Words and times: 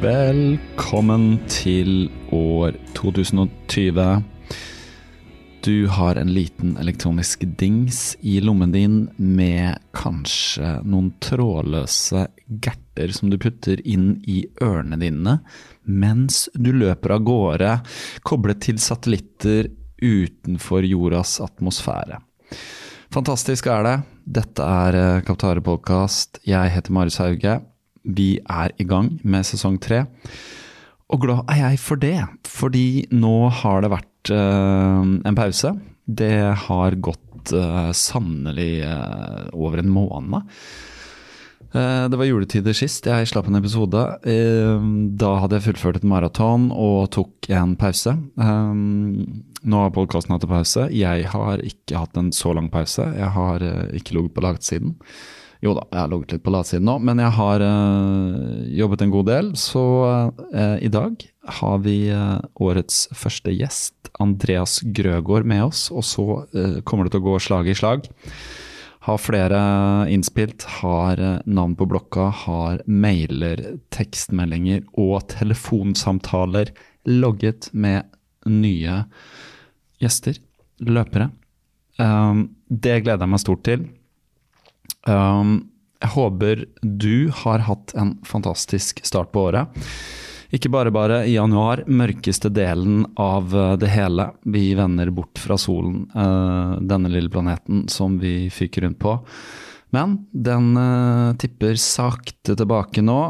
Velkommen 0.00 1.34
til 1.52 2.06
år 2.32 2.72
2020. 2.96 4.04
Du 5.60 5.74
har 5.92 6.16
en 6.16 6.30
liten 6.32 6.70
elektronisk 6.80 7.42
dings 7.60 8.14
i 8.24 8.38
lommen 8.40 8.72
din 8.72 8.94
med 9.20 9.76
kanskje 9.92 10.78
noen 10.88 11.10
trådløse 11.20 12.22
gerter 12.64 13.12
som 13.12 13.28
du 13.28 13.36
putter 13.42 13.82
inn 13.84 14.14
i 14.24 14.38
ørene 14.64 14.96
dine 15.02 15.34
mens 15.84 16.46
du 16.56 16.72
løper 16.72 17.18
av 17.18 17.26
gårde, 17.28 17.74
koblet 18.24 18.64
til 18.64 18.80
satellitter 18.80 19.68
utenfor 20.00 20.86
jordas 20.88 21.42
atmosfære. 21.44 22.22
Fantastisk 23.12 23.68
er 23.68 23.84
det. 23.84 23.98
Dette 24.40 24.64
er 24.64 25.20
Kaptare 25.28 25.60
Podcast. 25.60 26.40
Jeg 26.48 26.72
heter 26.72 26.96
Marius 26.96 27.20
Hauge. 27.20 27.58
Vi 28.04 28.38
er 28.40 28.72
i 28.80 28.86
gang 28.88 29.12
med 29.22 29.46
sesong 29.48 29.78
tre. 29.82 30.04
Og 31.10 31.24
glad 31.24 31.48
er 31.50 31.64
jeg 31.64 31.80
for 31.82 32.00
det, 32.00 32.18
fordi 32.46 33.08
nå 33.10 33.50
har 33.62 33.82
det 33.82 33.90
vært 33.92 34.32
uh, 34.32 35.02
en 35.02 35.38
pause. 35.38 35.74
Det 36.06 36.36
har 36.66 37.00
gått 37.02 37.52
uh, 37.56 37.90
sannelig 37.96 38.84
uh, 38.86 39.50
over 39.56 39.82
en 39.82 39.92
måned. 39.92 40.54
Det 41.70 42.18
var 42.18 42.26
juletider 42.26 42.74
sist 42.74 43.04
jeg 43.06 43.28
slapp 43.30 43.46
en 43.46 43.54
episode. 43.54 44.00
da 45.22 45.28
hadde 45.38 45.54
jeg 45.54 45.66
fullført 45.68 46.00
et 46.00 46.06
maraton 46.10 46.64
og 46.74 47.12
tok 47.14 47.46
en 47.54 47.76
pause. 47.78 48.10
nå 48.34 49.82
har 49.84 49.92
podkasten 49.94 50.34
hatt 50.34 50.48
en 50.48 50.50
pause. 50.50 50.88
Jeg 50.90 51.28
har 51.30 51.62
ikke 51.62 52.02
hatt 52.02 52.18
en 52.18 52.32
så 52.34 52.56
lang 52.58 52.72
pause. 52.74 53.06
Jeg 53.14 53.30
har 53.36 53.62
ikke 53.94 54.16
ligget 54.16 54.34
på 54.34 54.42
latsiden. 54.42 54.96
Jo 55.60 55.74
da, 55.76 55.82
jeg 55.92 56.00
har 56.00 56.08
ligget 56.08 56.32
litt 56.32 56.44
på 56.46 56.52
latsiden 56.54 56.86
nå, 56.88 56.94
men 57.04 57.20
jeg 57.20 57.36
har 57.36 57.60
uh, 57.60 58.60
jobbet 58.72 59.02
en 59.04 59.12
god 59.12 59.26
del. 59.28 59.50
Så 59.60 59.82
uh, 60.08 60.78
i 60.80 60.88
dag 60.88 61.20
har 61.60 61.82
vi 61.84 61.96
uh, 62.16 62.40
årets 62.64 63.02
første 63.12 63.52
gjest, 63.52 64.08
Andreas 64.24 64.78
Grøgaard, 64.96 65.44
med 65.44 65.66
oss. 65.66 65.90
Og 65.92 66.06
så 66.08 66.26
kommer 66.88 67.06
det 67.06 67.12
til 67.12 67.20
å 67.20 67.26
gå 67.28 67.36
slag 67.44 67.68
i 67.68 67.76
slag. 67.76 68.08
Har 69.04 69.20
flere 69.20 69.60
innspilt, 70.12 70.64
har 70.80 71.20
navn 71.44 71.76
på 71.76 71.88
blokka, 71.88 72.30
har 72.46 72.80
mailer, 72.88 73.62
tekstmeldinger 73.92 74.84
og 75.00 75.28
telefonsamtaler 75.32 76.72
logget 77.08 77.68
med 77.72 78.08
nye 78.48 79.02
gjester, 80.00 80.36
løpere. 80.84 81.30
det 81.96 83.00
gleder 83.04 83.24
jeg 83.24 83.32
meg 83.32 83.42
stort 83.42 83.64
til. 83.68 83.88
Um, 85.08 85.70
jeg 86.00 86.12
håper 86.14 86.64
du 86.80 87.30
har 87.42 87.64
hatt 87.66 87.94
en 87.98 88.16
fantastisk 88.26 89.02
start 89.06 89.32
på 89.32 89.48
året. 89.50 89.80
Ikke 90.50 90.70
bare 90.72 90.90
bare 90.90 91.20
i 91.28 91.36
januar, 91.36 91.84
mørkeste 91.86 92.50
delen 92.50 93.04
av 93.20 93.54
uh, 93.54 93.76
det 93.78 93.92
hele. 93.92 94.30
Vi 94.42 94.72
vender 94.74 95.12
bort 95.14 95.38
fra 95.38 95.58
solen, 95.60 96.08
uh, 96.16 96.80
denne 96.80 97.12
lille 97.12 97.30
planeten 97.30 97.84
som 97.92 98.18
vi 98.18 98.50
fyker 98.50 98.86
rundt 98.86 98.98
på. 99.02 99.14
Men 99.94 100.24
den 100.32 100.72
uh, 100.78 101.36
tipper 101.38 101.78
sakte 101.78 102.56
tilbake 102.58 103.04
nå. 103.04 103.20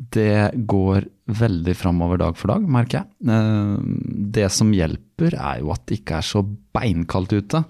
Det 0.00 0.56
går 0.70 1.04
veldig 1.40 1.74
framover 1.76 2.22
dag 2.22 2.38
for 2.40 2.54
dag, 2.54 2.64
merker 2.64 3.02
jeg. 3.02 3.28
Uh, 3.28 3.76
det 4.32 4.48
som 4.54 4.72
hjelper, 4.72 5.36
er 5.36 5.60
jo 5.60 5.74
at 5.74 5.84
det 5.88 6.00
ikke 6.00 6.22
er 6.22 6.30
så 6.30 6.44
beinkaldt 6.46 7.36
ute. 7.36 7.64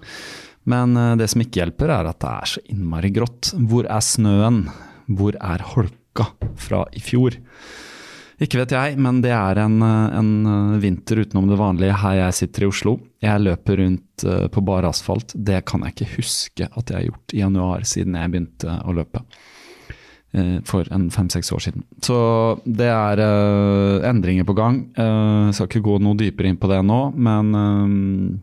Men 0.69 0.97
eh, 0.97 1.15
det 1.19 1.29
som 1.31 1.43
ikke 1.43 1.63
hjelper, 1.63 1.93
er 1.93 2.09
at 2.09 2.19
det 2.21 2.31
er 2.31 2.51
så 2.53 2.63
innmari 2.71 3.11
grått. 3.13 3.53
Hvor 3.69 3.87
er 3.89 4.03
snøen? 4.05 4.65
Hvor 5.11 5.37
er 5.37 5.63
holka 5.73 6.31
fra 6.61 6.83
i 6.95 7.01
fjor? 7.03 7.37
Ikke 8.41 8.57
vet 8.57 8.73
jeg, 8.73 8.97
men 9.01 9.19
det 9.21 9.33
er 9.35 9.61
en, 9.61 9.79
eh, 9.85 10.17
en, 10.17 10.33
eh, 10.49 10.81
vinter 10.83 11.23
utenom 11.23 11.49
det 11.49 11.59
vanlige 11.61 12.01
her 12.03 12.19
jeg 12.23 12.39
sitter 12.41 12.65
i 12.65 12.69
Oslo. 12.71 12.97
Jeg 13.21 13.45
løper 13.45 13.81
rundt 13.83 14.27
på 14.53 14.61
bar 14.65 14.85
asfalt. 14.85 15.33
Det 15.33 15.63
kan 15.65 15.81
jeg 15.81 15.95
ikke 15.95 16.13
huske 16.17 16.67
at 16.69 16.91
jeg 16.91 16.97
har 16.97 17.07
gjort 17.07 17.33
i 17.33 17.41
januar 17.41 17.85
siden 17.89 18.17
jeg 18.17 18.31
begynte 18.33 18.75
å 18.85 18.93
løpe. 18.93 19.23
For 20.63 20.87
en 20.95 21.09
fem-seks 21.11 21.49
år 21.51 21.59
siden. 21.59 21.83
Så 21.99 22.15
det 22.63 22.87
er 22.87 23.19
endringer 24.07 24.45
på 24.47 24.55
gang. 24.55 24.77
Jeg 24.95 25.57
skal 25.57 25.67
ikke 25.67 25.83
gå 25.83 25.97
noe 25.99 26.15
dypere 26.15 26.47
inn 26.47 26.61
på 26.61 26.69
det 26.71 26.79
nå, 26.87 27.01
men 27.19 28.39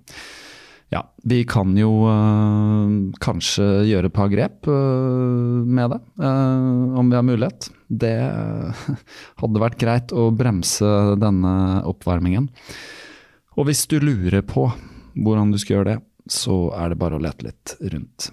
ja, 0.88 1.03
vi 1.28 1.43
kan 1.44 1.75
jo 1.76 1.91
øh, 2.09 2.93
kanskje 3.21 3.65
gjøre 3.91 4.09
et 4.09 4.15
par 4.15 4.31
grep 4.32 4.69
øh, 4.72 5.66
med 5.69 5.93
det, 5.93 6.00
øh, 6.25 6.97
om 7.00 7.10
vi 7.10 7.19
har 7.19 7.26
mulighet. 7.28 7.69
Det 7.88 8.15
hadde 9.43 9.65
vært 9.65 9.78
greit 9.81 10.15
å 10.16 10.31
bremse 10.32 10.93
denne 11.20 11.55
oppvarmingen. 11.88 12.49
Og 13.58 13.69
hvis 13.69 13.85
du 13.90 13.99
lurer 14.00 14.40
på 14.49 14.70
hvordan 15.19 15.52
du 15.52 15.61
skal 15.61 15.79
gjøre 15.79 15.90
det, 15.93 15.99
så 16.29 16.56
er 16.76 16.93
det 16.93 17.00
bare 17.00 17.19
å 17.19 17.23
lete 17.25 17.49
litt 17.49 17.73
rundt. 17.93 18.29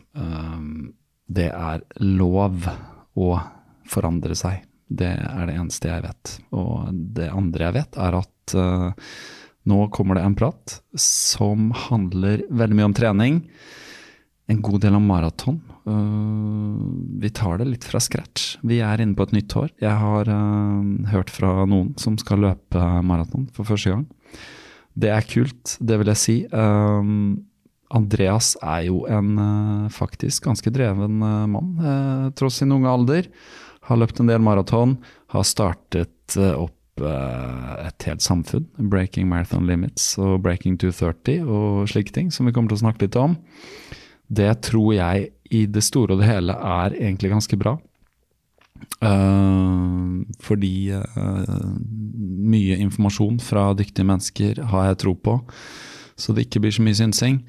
Det 1.26 1.48
er 1.48 1.84
lov 2.04 2.68
å 3.16 3.30
forandre 3.90 4.36
seg. 4.38 4.66
Det 4.86 5.14
er 5.16 5.48
det 5.48 5.56
eneste 5.56 5.90
jeg 5.90 6.04
vet. 6.04 6.34
Og 6.60 6.92
det 7.16 7.32
andre 7.32 7.70
jeg 7.70 7.78
vet, 7.80 7.98
er 8.04 8.20
at 8.20 8.56
nå 9.66 9.88
kommer 9.94 10.18
det 10.18 10.26
en 10.26 10.38
prat 10.38 10.80
som 11.00 11.72
handler 11.88 12.46
veldig 12.50 12.78
mye 12.78 12.90
om 12.90 12.96
trening. 12.98 13.40
En 14.52 14.62
god 14.62 14.84
del 14.86 14.98
om 14.98 15.08
maraton. 15.10 15.58
Uh, 15.86 16.78
vi 17.22 17.32
tar 17.34 17.58
det 17.60 17.70
litt 17.70 17.88
fra 17.88 18.02
scratch. 18.02 18.60
Vi 18.66 18.78
er 18.86 19.02
inne 19.02 19.18
på 19.18 19.26
et 19.26 19.34
nytt 19.34 19.56
år. 19.58 19.72
Jeg 19.82 19.98
har 20.02 20.30
uh, 20.30 21.10
hørt 21.10 21.34
fra 21.34 21.66
noen 21.70 21.96
som 22.02 22.18
skal 22.22 22.44
løpe 22.46 22.86
maraton 23.06 23.50
for 23.56 23.66
første 23.66 23.96
gang. 23.96 24.06
Det 24.96 25.12
er 25.12 25.28
kult, 25.28 25.76
det 25.82 25.98
vil 26.00 26.14
jeg 26.14 26.22
si. 26.22 26.38
Um, 26.54 27.44
Andreas 27.96 28.54
er 28.62 28.86
jo 28.88 29.04
en 29.12 29.36
faktisk 29.94 30.48
ganske 30.48 30.72
dreven 30.74 31.20
mann, 31.22 32.32
tross 32.36 32.58
sin 32.60 32.74
unge 32.74 32.90
alder. 32.90 33.28
Har 33.86 34.00
løpt 34.02 34.20
en 34.20 34.30
del 34.30 34.42
maraton, 34.42 34.98
har 35.34 35.46
startet 35.46 36.38
eh, 36.40 36.56
eh, 37.02 37.88
et 37.88 38.08
helt 38.08 38.24
samfunn. 38.24 38.68
Breaking 38.78 39.28
Marathon 39.32 39.68
Limits 39.68 40.14
og 40.22 40.42
Breaking 40.46 40.78
230 40.82 41.44
og 41.44 41.90
slike 41.92 42.16
ting, 42.16 42.32
som 42.32 42.48
vi 42.48 42.54
kommer 42.56 42.72
til 42.72 42.80
å 42.80 42.86
snakke 42.86 43.08
litt 43.08 43.18
om. 43.20 43.38
Det 44.28 44.52
tror 44.66 44.94
jeg 44.96 45.30
i 45.54 45.66
det 45.70 45.84
store 45.86 46.16
og 46.16 46.24
det 46.24 46.30
hele 46.30 46.56
er 46.56 46.96
egentlig 46.98 47.34
ganske 47.36 47.60
bra. 47.60 47.78
Uh, 49.04 50.24
fordi 50.44 50.92
uh, 50.94 51.66
mye 52.46 52.78
informasjon 52.84 53.40
fra 53.44 53.70
dyktige 53.78 54.08
mennesker 54.08 54.62
har 54.72 54.90
jeg 54.90 55.02
tro 55.04 55.16
på, 55.16 55.40
så 56.20 56.36
det 56.36 56.48
ikke 56.48 56.64
blir 56.66 56.76
så 56.76 56.86
mye 56.86 56.98
synsing. 56.98 57.42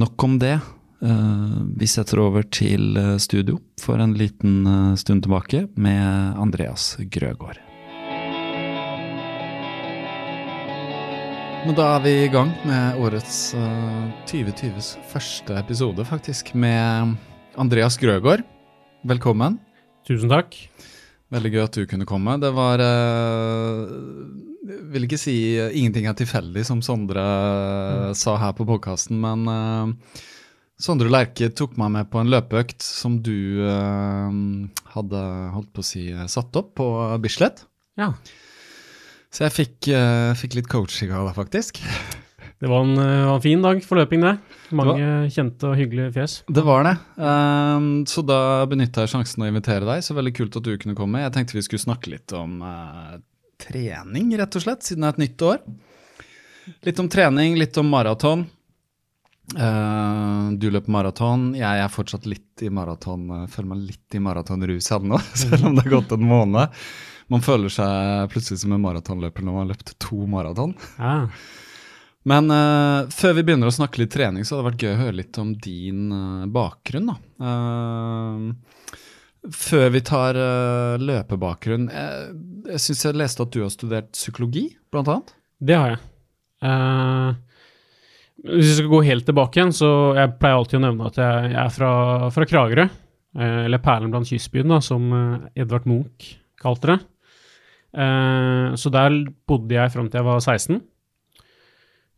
Nok 0.00 0.26
om 0.26 0.38
det. 0.42 0.56
Uh, 1.04 1.64
vi 1.76 1.88
setter 1.90 2.22
over 2.22 2.46
til 2.48 2.96
studio 3.20 3.58
for 3.80 4.00
en 4.00 4.16
liten 4.18 4.96
stund 5.00 5.26
tilbake 5.26 5.66
med 5.76 6.40
Andreas 6.40 6.94
Grøgaard. 7.12 7.63
Men 11.64 11.76
da 11.78 11.84
er 11.94 12.02
vi 12.04 12.10
i 12.26 12.28
gang 12.28 12.50
med 12.68 12.98
årets 13.00 13.54
2020s 14.28 14.90
første 15.08 15.54
episode, 15.56 16.04
faktisk, 16.04 16.50
med 16.52 17.14
Andreas 17.56 17.96
Grøgaard. 17.96 18.42
Velkommen. 19.08 19.56
Tusen 20.04 20.28
takk. 20.28 20.58
Veldig 21.32 21.54
gøy 21.54 21.62
at 21.62 21.78
du 21.78 21.86
kunne 21.88 22.04
komme. 22.04 22.36
Det 22.42 22.50
var 22.52 22.84
uh, 22.84 23.88
Vil 24.92 25.08
ikke 25.08 25.22
si 25.22 25.38
uh, 25.56 25.72
ingenting 25.72 26.04
er 26.10 26.20
tilfeldig, 26.20 26.66
som 26.68 26.84
Sondre 26.84 27.24
uh, 27.24 28.12
sa 28.12 28.36
her 28.44 28.52
på 28.58 28.68
podkasten, 28.68 29.24
men 29.24 29.48
uh, 29.48 30.22
Sondre 30.76 31.08
Lerche 31.08 31.48
tok 31.48 31.80
meg 31.80 31.96
med 31.96 32.12
på 32.12 32.20
en 32.20 32.28
løpeøkt 32.28 32.84
som 32.84 33.22
du 33.24 33.64
hadde 33.64 35.20
holdt 35.54 35.70
på 35.72 35.80
å 35.80 35.86
si 35.86 36.10
satt 36.28 36.60
opp 36.60 36.74
på 36.76 36.88
Bislett. 37.24 37.62
Ja. 37.96 38.10
Så 39.34 39.48
jeg 39.48 39.54
fikk, 39.54 39.88
fikk 40.38 40.54
litt 40.60 40.68
coaching 40.70 41.10
av 41.10 41.26
deg, 41.26 41.34
faktisk. 41.34 41.80
Det 42.64 42.68
var 42.70 42.80
en, 42.80 42.98
uh, 42.98 43.34
en, 43.34 43.42
fin 43.42 43.62
dag 43.62 43.82
for 43.84 43.98
løping, 44.00 44.22
det. 44.24 44.38
Mange 44.72 44.94
det 44.96 45.34
kjente 45.34 45.68
og 45.68 45.76
hyggelige 45.76 46.14
fjes. 46.14 46.36
Det 46.48 46.62
var 46.64 46.86
det. 46.86 46.94
Um, 47.18 47.88
så 48.08 48.22
da 48.24 48.38
benytta 48.70 49.04
jeg 49.04 49.12
sjansen 49.12 49.44
å 49.44 49.48
invitere 49.50 49.84
deg. 49.84 50.00
Så 50.06 50.16
veldig 50.16 50.32
kult 50.36 50.56
at 50.56 50.64
du 50.64 50.72
kunne 50.80 50.96
komme. 50.96 51.20
Jeg 51.20 51.34
tenkte 51.34 51.58
vi 51.58 51.64
skulle 51.66 51.84
snakke 51.84 52.14
litt 52.14 52.32
om 52.32 52.62
uh, 52.64 53.18
trening, 53.60 54.32
rett 54.40 54.56
og 54.56 54.64
slett, 54.64 54.86
siden 54.86 55.04
det 55.04 55.10
er 55.10 55.16
et 55.16 55.24
nytt 55.26 55.46
år. 55.50 55.64
Litt 56.88 57.02
om 57.02 57.10
trening, 57.12 57.58
litt 57.60 57.76
om 57.82 57.90
maraton. 57.92 58.46
Uh, 59.52 60.54
du 60.56 60.70
løper 60.72 60.94
maraton. 60.94 61.50
Jeg 61.58 61.84
er 61.84 61.92
fortsatt 61.92 62.24
litt 62.30 62.64
i 62.64 62.70
maraton. 62.72 63.28
Føler 63.44 63.74
meg 63.74 63.88
litt 63.90 64.16
i 64.16 64.22
maratonrus 64.24 64.88
ennå, 64.94 65.20
selv 65.42 65.68
om 65.68 65.76
det 65.76 65.84
har 65.84 65.98
gått 65.98 66.16
en 66.16 66.30
måned. 66.30 66.80
Man 67.32 67.44
føler 67.44 67.72
seg 67.72 68.32
plutselig 68.32 68.60
som 68.62 68.74
en 68.76 68.82
maratonløper 68.84 69.44
når 69.44 69.54
man 69.54 69.64
har 69.64 69.70
løpt 69.72 69.94
to 70.02 70.26
maraton. 70.28 70.74
Ja. 70.98 71.28
Men 72.28 72.48
uh, 72.48 73.04
før 73.12 73.36
vi 73.36 73.44
begynner 73.44 73.68
å 73.68 73.74
snakke 73.74 74.00
litt 74.00 74.14
trening, 74.14 74.44
så 74.44 74.56
hadde 74.56 74.64
det 74.64 74.70
vært 74.70 74.84
gøy 74.84 74.92
å 74.94 75.00
høre 75.02 75.18
litt 75.20 75.40
om 75.40 75.52
din 75.60 76.06
uh, 76.08 76.46
bakgrunn. 76.52 77.12
da. 77.12 77.16
Uh, 77.44 78.92
før 79.52 79.90
vi 79.92 80.00
tar 80.00 80.38
løpebakgrunn 80.96 81.90
Jeg, 81.92 82.28
jeg 82.64 82.80
syns 82.80 83.02
jeg 83.04 83.16
leste 83.20 83.44
at 83.44 83.50
du 83.52 83.58
har 83.60 83.72
studert 83.74 84.06
psykologi, 84.16 84.70
blant 84.88 85.10
annet? 85.12 85.34
Det 85.60 85.76
har 85.76 85.90
jeg. 85.92 86.00
hvis 88.40 88.70
vi 88.70 88.78
skal 88.78 88.88
gå 88.94 89.02
helt 89.04 89.28
tilbake 89.28 89.60
igjen, 89.60 89.74
så 89.76 89.90
jeg 90.16 90.32
pleier 90.40 90.62
alltid 90.62 90.80
å 90.80 90.84
nevne 90.86 91.10
at 91.12 91.20
jeg, 91.20 91.50
jeg 91.52 91.60
er 91.60 91.74
fra, 91.76 91.90
fra 92.32 92.48
Kragerø. 92.48 92.88
eller 93.36 93.84
perlen 93.84 94.16
blant 94.16 94.32
kystbyene, 94.32 94.80
som 94.80 95.12
Edvard 95.52 95.84
Munch 95.92 96.30
kalte 96.56 96.94
det. 96.94 96.98
Så 97.94 98.90
der 98.90 99.14
bodde 99.46 99.76
jeg 99.76 99.92
fram 99.92 100.08
til 100.10 100.18
jeg 100.18 100.26
var 100.26 100.40
16. 100.42 100.80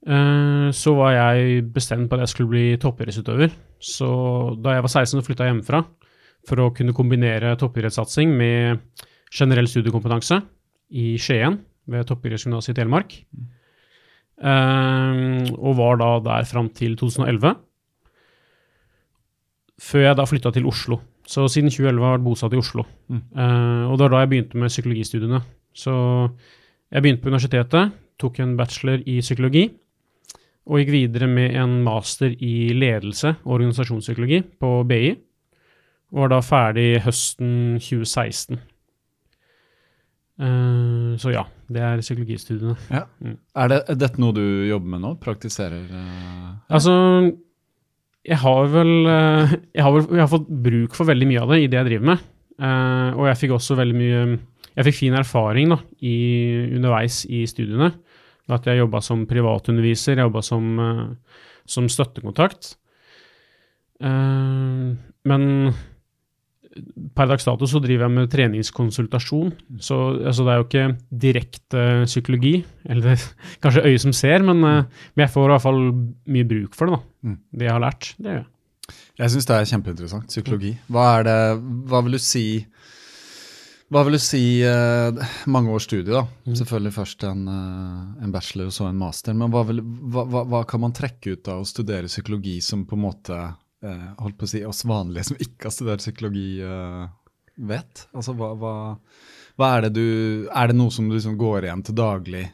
Eh, 0.06 0.68
så 0.70 0.94
var 0.94 1.14
jeg 1.16 1.64
bestemt 1.74 2.08
på 2.08 2.16
at 2.16 2.26
jeg 2.26 2.32
skulle 2.32 2.52
bli 2.52 2.66
toppidrettsutøver. 2.78 3.50
Så 3.82 4.08
da 4.62 4.76
jeg 4.76 4.84
var 4.86 4.92
16, 4.92 5.18
så 5.18 5.26
flytta 5.26 5.46
jeg 5.46 5.54
hjemmefra 5.54 5.82
for 6.46 6.62
å 6.62 6.70
kunne 6.74 6.94
kombinere 6.94 7.56
toppidrettssatsing 7.58 8.30
med 8.38 8.78
generell 9.34 9.66
studiekompetanse 9.66 10.38
i 10.94 11.16
Skien 11.18 11.58
ved 11.90 12.06
toppidrettsgymnaset 12.06 12.74
i 12.74 12.78
Telemark. 12.78 13.18
Uh, 14.36 15.48
og 15.56 15.78
var 15.78 15.96
da 15.96 16.08
der 16.22 16.46
fram 16.46 16.68
til 16.76 16.94
2011. 17.00 17.56
Før 19.82 20.04
jeg 20.04 20.18
da 20.18 20.26
flytta 20.28 20.52
til 20.54 20.68
Oslo. 20.68 21.00
Så 21.26 21.48
siden 21.50 21.72
2011 21.72 22.04
har 22.04 22.12
jeg 22.12 22.18
vært 22.20 22.26
bosatt 22.28 22.54
i 22.54 22.60
Oslo. 22.60 22.84
Mm. 23.10 23.22
Uh, 23.34 23.84
og 23.90 23.96
det 23.96 24.06
var 24.06 24.14
da 24.14 24.22
jeg 24.22 24.32
begynte 24.34 24.60
med 24.60 24.70
psykologistudiene. 24.70 25.40
Så 25.76 25.94
jeg 26.90 27.02
begynte 27.02 27.24
på 27.24 27.32
universitetet, 27.32 27.92
tok 28.20 28.40
en 28.40 28.56
bachelor 28.56 29.02
i 29.04 29.20
psykologi 29.20 29.66
og 30.66 30.80
gikk 30.80 30.92
videre 30.94 31.28
med 31.30 31.54
en 31.60 31.78
master 31.86 32.32
i 32.42 32.72
ledelse 32.74 33.36
og 33.44 33.58
organisasjonspsykologi 33.60 34.40
på 34.58 34.70
BI. 34.88 35.12
Og 36.14 36.22
var 36.24 36.32
da 36.32 36.40
ferdig 36.42 36.88
høsten 37.04 37.76
2016. 37.82 38.58
Uh, 40.36 40.46
eh, 40.46 41.12
så 41.22 41.32
ja, 41.32 41.46
det 41.72 41.82
er 41.82 42.02
psykologistudiene. 42.02 42.76
Ja. 42.90 43.04
Mm. 43.22 43.36
Er, 43.56 43.70
det, 43.72 43.80
er, 43.86 43.98
dette 44.02 44.22
noe 44.22 44.36
du 44.36 44.44
jobber 44.68 44.94
med 44.94 45.04
nå? 45.04 45.12
Praktiserer? 45.22 45.86
Uh, 45.90 46.56
altså, 46.66 46.96
jeg 48.26 48.40
har 48.42 48.72
vel 48.74 48.92
uh, 49.06 49.54
jeg, 49.70 49.84
har 49.86 49.94
vel 49.94 50.10
jeg 50.10 50.24
har 50.24 50.32
fått 50.34 50.50
bruk 50.50 50.98
for 50.98 51.08
veldig 51.08 51.30
mye 51.30 51.46
av 51.46 51.54
det 51.54 51.62
i 51.62 51.70
det 51.70 51.80
jeg 51.80 51.90
driver 51.92 52.10
med. 52.14 52.32
og 52.56 53.26
jeg 53.28 53.36
fikk 53.36 53.50
også 53.52 53.74
veldig 53.76 53.96
mye 53.96 54.20
Jeg 54.76 54.90
fikk 54.90 54.98
fin 54.98 55.16
erfaring 55.16 55.72
da, 55.72 55.80
i, 56.04 56.16
underveis 56.76 57.22
i 57.32 57.44
studiene. 57.48 57.90
At 58.52 58.68
jeg 58.68 58.78
jobba 58.78 59.00
som 59.02 59.24
privatunderviser, 59.26 60.18
jeg 60.18 60.28
jobba 60.28 60.42
som, 60.44 60.66
uh, 60.78 61.38
som 61.66 61.88
støttekontakt. 61.90 62.76
Uh, 64.04 64.92
men 65.26 65.46
per 67.16 67.30
dags 67.30 67.46
dato 67.48 67.64
så 67.68 67.80
driver 67.80 68.04
jeg 68.06 68.14
med 68.18 68.30
treningskonsultasjon. 68.32 69.54
Så 69.80 69.96
altså, 70.20 70.44
det 70.44 70.52
er 70.52 70.60
jo 70.60 70.66
ikke 70.66 70.86
direkte 71.24 71.86
psykologi, 72.04 72.58
eller 72.84 73.16
kanskje 73.64 73.86
øyet 73.88 74.04
som 74.04 74.14
ser, 74.16 74.44
men, 74.46 74.60
uh, 74.60 74.84
men, 75.16 75.24
jeg 75.24 75.32
får 75.32 75.48
i 75.48 75.54
hvert 75.54 75.64
fall 75.64 75.82
mye 76.36 76.50
bruk 76.52 76.76
for 76.76 76.92
det. 76.92 77.00
da. 77.00 77.30
Mm. 77.30 77.40
Det 77.56 77.68
jeg 77.68 77.74
har 77.74 77.84
lært, 77.88 78.12
det 78.20 78.30
gjør 78.30 78.42
jeg. 78.42 78.50
Jeg 79.16 79.32
syns 79.32 79.48
det 79.48 79.56
er 79.56 79.68
kjempeinteressant. 79.72 80.28
Psykologi. 80.30 80.76
Hva, 80.92 81.06
er 81.16 81.26
det, 81.26 81.38
hva 81.88 82.02
vil 82.04 82.18
du 82.18 82.22
si 82.22 82.46
hva 83.92 84.02
vil 84.06 84.16
du 84.16 84.22
si 84.22 84.42
uh, 84.66 85.14
Mange 85.50 85.70
års 85.70 85.86
studie, 85.86 86.10
da. 86.10 86.24
Mm. 86.46 86.56
Selvfølgelig 86.58 86.94
først 86.96 87.26
en, 87.28 87.44
uh, 87.46 88.24
en, 88.24 88.32
bachelor 88.34 88.70
og 88.70 88.74
så 88.74 88.88
en 88.88 88.98
master. 88.98 89.36
Men 89.38 89.52
hva, 89.54 89.62
vil, 89.68 89.82
hva, 89.82 90.26
hva, 90.32 90.42
hva, 90.50 90.64
kan 90.68 90.82
man 90.82 90.96
trekke 90.96 91.36
ut 91.36 91.52
av 91.52 91.62
å 91.62 91.68
studere 91.68 92.10
psykologi 92.10 92.58
som 92.64 92.82
på 92.88 92.98
en 92.98 93.04
måte 93.04 93.38
uh, 93.38 94.08
holdt 94.18 94.40
på 94.40 94.48
å 94.48 94.50
si, 94.50 94.64
oss 94.66 94.82
vanlige 94.88 95.28
som 95.30 95.38
ikke 95.38 95.68
har 95.68 95.76
studert 95.76 96.02
psykologi, 96.02 96.48
vet? 97.56 98.06
Altså, 98.16 98.34
hva, 98.36 99.68
er 99.70 99.86
det 99.86 99.92
du 99.96 100.08
Er 100.50 100.68
det 100.68 100.76
noe 100.76 100.92
som 100.92 101.06
du 101.08 101.14
liksom 101.16 101.38
går 101.40 101.68
igjen 101.68 101.86
til 101.86 101.96
daglig? 101.98 102.46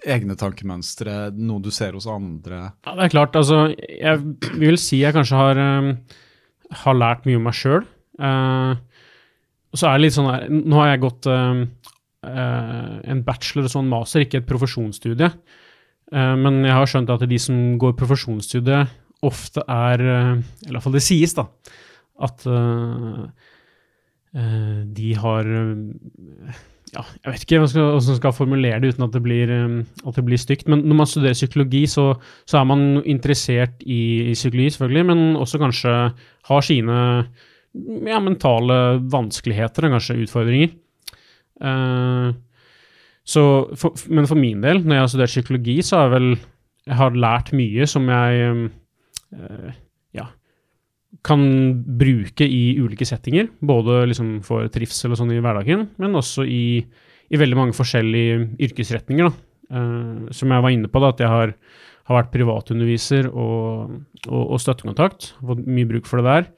egne 0.00 0.32
tankemønstre, 0.32 1.26
noe 1.36 1.60
du 1.60 1.68
ser 1.74 1.92
hos 1.92 2.06
andre? 2.08 2.70
Ja, 2.86 2.94
Det 2.96 3.02
er 3.04 3.12
klart. 3.12 3.34
altså, 3.36 3.74
Jeg 3.76 4.22
vil 4.56 4.78
si 4.80 5.02
jeg 5.02 5.12
kanskje 5.12 5.36
har, 5.36 5.60
har 6.84 6.96
lært 6.96 7.26
mye 7.28 7.36
om 7.36 7.44
meg 7.50 7.58
sjøl. 7.58 7.84
Uh, 8.20 8.78
så 9.76 9.86
er 9.86 9.98
det 9.98 10.06
litt 10.06 10.16
sånn 10.16 10.30
her 10.30 10.48
Nå 10.50 10.80
har 10.80 10.92
jeg 10.92 11.02
gått 11.04 11.28
uh, 11.30 11.60
uh, 12.26 12.94
en 13.12 13.22
bachelor 13.26 13.68
og 13.68 13.74
sånn 13.74 13.90
master, 13.90 14.24
ikke 14.24 14.42
et 14.42 14.48
profesjonsstudie. 14.48 15.30
Uh, 16.10 16.34
men 16.40 16.64
jeg 16.66 16.74
har 16.74 16.90
skjønt 16.90 17.12
at 17.14 17.26
de 17.30 17.38
som 17.42 17.60
går 17.80 17.94
profesjonsstudie, 17.98 18.82
ofte 19.26 19.60
er 19.68 20.00
Eller 20.00 20.72
iallfall 20.72 20.96
det 20.96 21.04
sies, 21.04 21.34
da. 21.36 21.44
At 22.24 22.44
de 24.30 25.08
har 25.20 25.48
ja, 26.94 27.02
jeg 27.02 27.32
vet 27.32 27.44
ikke 27.44 27.60
hvordan 27.62 27.96
jeg 27.98 28.18
skal 28.18 28.34
formulere 28.34 28.80
det 28.82 28.92
uten 28.94 29.06
at 29.06 29.14
det 29.14 29.22
blir, 29.24 29.52
at 29.52 30.16
det 30.16 30.24
blir 30.26 30.40
stygt. 30.40 30.68
Men 30.70 30.84
når 30.88 30.98
man 31.00 31.08
studerer 31.10 31.36
psykologi, 31.36 31.82
så, 31.90 32.12
så 32.48 32.60
er 32.60 32.68
man 32.68 32.84
interessert 33.02 33.82
i, 33.82 34.30
i, 34.30 34.34
psykologi, 34.36 34.72
selvfølgelig, 34.76 35.06
men 35.10 35.36
også 35.40 35.60
kanskje 35.62 35.94
har 36.50 36.66
sine 36.66 36.98
ja, 37.74 38.20
mentale 38.22 38.76
vanskeligheter 39.12 39.86
og 39.86 39.96
kanskje 39.96 40.20
utfordringer. 40.24 40.72
Uh, 41.60 42.32
så 43.26 43.42
for, 43.78 43.94
men 44.10 44.26
for 44.26 44.40
min 44.40 44.62
del, 44.64 44.80
når 44.82 44.96
jeg 44.96 45.04
har 45.04 45.12
studert 45.12 45.34
psykologi, 45.34 45.76
så 45.86 46.00
har 46.00 46.08
jeg 46.08 46.16
vel 46.16 46.30
jeg 46.90 46.96
har 46.98 47.18
lært 47.22 47.52
mye 47.54 47.86
som 47.88 48.08
jeg 48.10 48.48
uh, 49.36 49.68
ja, 50.16 50.26
kan 51.26 51.44
bruke 52.00 52.46
i 52.46 52.80
ulike 52.80 53.06
settinger. 53.06 53.50
Både 53.60 54.02
liksom 54.10 54.38
for 54.46 54.70
trivsel 54.72 55.14
og 55.14 55.20
sånn 55.20 55.34
i 55.36 55.42
hverdagen, 55.42 55.86
men 56.00 56.18
også 56.18 56.46
i, 56.48 56.80
i 57.30 57.40
veldig 57.40 57.60
mange 57.60 57.76
forskjellige 57.76 58.40
yrkesretninger. 58.70 59.30
Uh, 59.70 60.26
som 60.34 60.50
jeg 60.50 60.64
var 60.64 60.74
inne 60.74 60.90
på, 60.90 61.02
da, 61.04 61.12
at 61.12 61.22
jeg 61.22 61.30
har, 61.30 61.54
har 62.08 62.22
vært 62.22 62.32
privatunderviser 62.34 63.30
og, 63.30 64.00
og, 64.26 64.42
og 64.42 64.58
støttekontakt. 64.64 65.34
Fått 65.38 65.62
mye 65.68 65.92
bruk 65.92 66.10
for 66.10 66.18
det 66.18 66.32
der. 66.32 66.50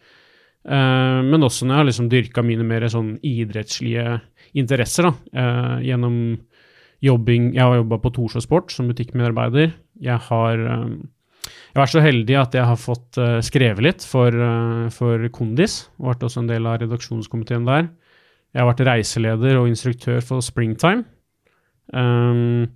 Eh, 0.63 1.21
men 1.27 1.43
også 1.43 1.67
når 1.67 1.75
jeg 1.75 1.81
har 1.81 1.89
liksom 1.89 2.09
dyrka 2.11 2.45
mine 2.47 2.67
mer 2.67 2.87
sånn 2.91 3.17
idrettslige 3.27 4.21
interesser. 4.59 5.09
da, 5.09 5.15
Uh, 5.33 5.81
Gjennom 5.83 6.17
jobbing 7.03 7.55
Jeg 7.55 7.63
har 7.63 7.75
jobba 7.81 7.99
på 7.99 8.13
Torshov 8.15 8.43
Sport 8.45 8.71
som 8.71 8.87
butikkmedarbeider. 8.87 9.73
Jeg 10.01 10.19
har, 10.29 10.59
eh, 10.59 10.99
jeg 11.75 11.81
vært 11.81 11.95
så 11.97 12.05
heldig 12.05 12.37
at 12.39 12.55
jeg 12.55 12.65
har 12.65 12.77
fått 12.77 13.19
uh, 13.19 13.41
skrevet 13.41 13.83
litt 13.83 14.05
for, 14.05 14.31
for 14.91 15.29
Kondis, 15.35 15.89
og 15.99 16.13
vært 16.13 16.23
også 16.23 16.43
en 16.43 16.53
del 16.53 16.67
av 16.67 16.79
redaksjonskomiteen 16.81 17.67
der. 17.67 17.89
Jeg 18.53 18.63
har 18.63 18.69
vært 18.69 18.87
reiseleder 18.87 19.59
og 19.59 19.69
instruktør 19.69 20.21
for 20.21 20.41
Springtime. 20.45 21.05
Um, 21.93 22.69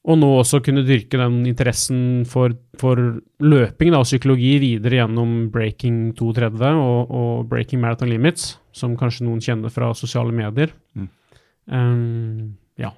og 0.00 0.16
nå 0.16 0.28
også 0.38 0.62
kunne 0.64 0.84
dyrke 0.86 1.18
den 1.20 1.42
interessen 1.50 2.22
for, 2.28 2.54
for 2.80 2.96
løping 3.44 3.92
da, 3.92 4.00
og 4.00 4.08
psykologi 4.08 4.54
videre 4.62 5.02
gjennom 5.02 5.50
Breaking 5.52 6.14
230 6.16 6.80
og, 6.80 7.12
og 7.12 7.50
Breaking 7.50 7.82
Marathon 7.82 8.08
Limits, 8.08 8.54
som 8.72 8.96
kanskje 8.96 9.26
noen 9.28 9.44
kjenner 9.44 9.72
fra 9.72 9.92
sosiale 9.98 10.32
medier. 10.32 10.72
Mm. 10.96 11.10
Um, 11.70 12.48
ja. 12.80 12.94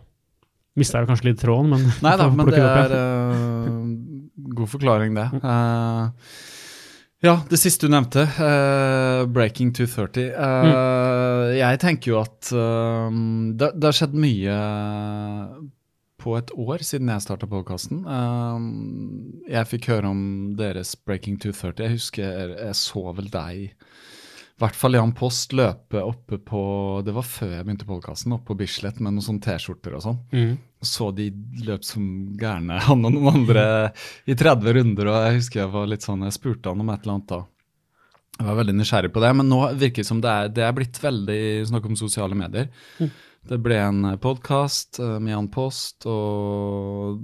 Mista 0.79 1.03
jeg 1.03 1.11
kanskje 1.11 1.33
litt 1.33 1.43
tråden, 1.43 1.75
men 1.75 1.91
Nei 2.07 2.15
da, 2.21 2.31
men 2.39 2.55
det 2.55 2.63
er 2.63 2.95
uh, 2.95 3.83
god 4.63 4.75
forklaring, 4.77 5.19
det. 5.19 5.27
Uh, 5.43 6.15
ja, 7.23 7.37
det 7.51 7.59
siste 7.59 7.87
du 7.87 7.93
nevnte, 7.95 8.25
uh, 8.39 9.27
Breaking 9.31 9.75
230. 9.75 10.31
Eh, 10.33 11.51
Jeg 11.59 11.79
tenker 11.83 12.15
jo 12.15 12.23
at 12.23 12.51
uh, 12.51 13.11
det, 13.59 13.75
det 13.75 13.91
har 13.91 13.99
skjedd 13.99 14.17
mye 14.19 14.57
på 16.23 16.37
et 16.39 16.53
år 16.55 16.83
siden 16.87 17.11
jeg 17.11 17.25
starta 17.25 17.49
podkasten. 17.51 18.05
jeg 19.51 19.71
fikk 19.73 19.91
høre 19.91 20.13
om 20.13 20.23
deres 20.59 20.95
Breaking 20.95 21.39
230. 21.43 21.83
Jeg 21.83 21.97
husker 21.97 22.53
jeg, 22.55 22.75
så 22.79 23.09
vel 23.17 23.31
deg 23.33 23.73
i 24.53 24.63
hvert 24.63 24.77
fall 24.79 24.95
Jan 24.95 25.15
Post 25.17 25.55
løpe 25.59 25.99
oppe 26.05 26.37
på 26.39 26.61
Det 27.03 27.15
var 27.17 27.25
før 27.27 27.55
jeg 27.57 27.65
begynte 27.67 27.87
podkasten, 27.89 28.35
oppe 28.37 28.53
på 28.53 28.59
Bislett 28.61 29.01
med 29.01 29.17
noen 29.17 29.25
sånne 29.25 29.43
T-skjorter 29.43 29.97
og 29.97 30.05
sånn. 30.05 30.21
Mm. 30.31 30.53
Så 30.87 31.09
de 31.17 31.31
løp 31.67 31.87
som 31.87 32.05
gærne, 32.39 32.79
han 32.87 33.09
og 33.09 33.17
noen 33.17 33.41
andre, 33.41 33.65
i 34.23 34.37
30 34.39 34.77
runder. 34.79 35.11
Og 35.11 35.27
jeg 35.27 35.41
husker 35.41 35.65
jeg 35.65 35.73
var 35.73 35.91
litt 35.91 36.07
sånn, 36.07 36.23
jeg 36.29 36.37
spurte 36.37 36.71
han 36.71 36.85
om 36.85 36.93
et 36.95 37.03
eller 37.03 37.17
annet 37.17 37.33
da. 37.33 37.41
Jeg 38.39 38.49
var 38.49 38.61
veldig 38.61 38.77
nysgjerrig 38.79 39.11
på 39.15 39.25
det, 39.25 39.33
men 39.41 39.51
nå 39.51 39.61
virker 39.81 40.05
det 40.05 40.09
som 40.09 40.23
det 40.23 40.31
er, 40.31 40.55
det 40.55 40.65
er 40.69 40.79
blitt 40.79 41.03
veldig 41.03 41.43
snakk 41.73 41.91
om 41.91 41.99
sosiale 41.99 42.39
medier. 42.39 42.71
Det 43.49 43.59
ble 43.59 43.79
en 43.83 44.05
podkast 44.23 45.01
med 45.03 45.33
Jan 45.33 45.49
Post, 45.51 46.07
og 46.07 47.19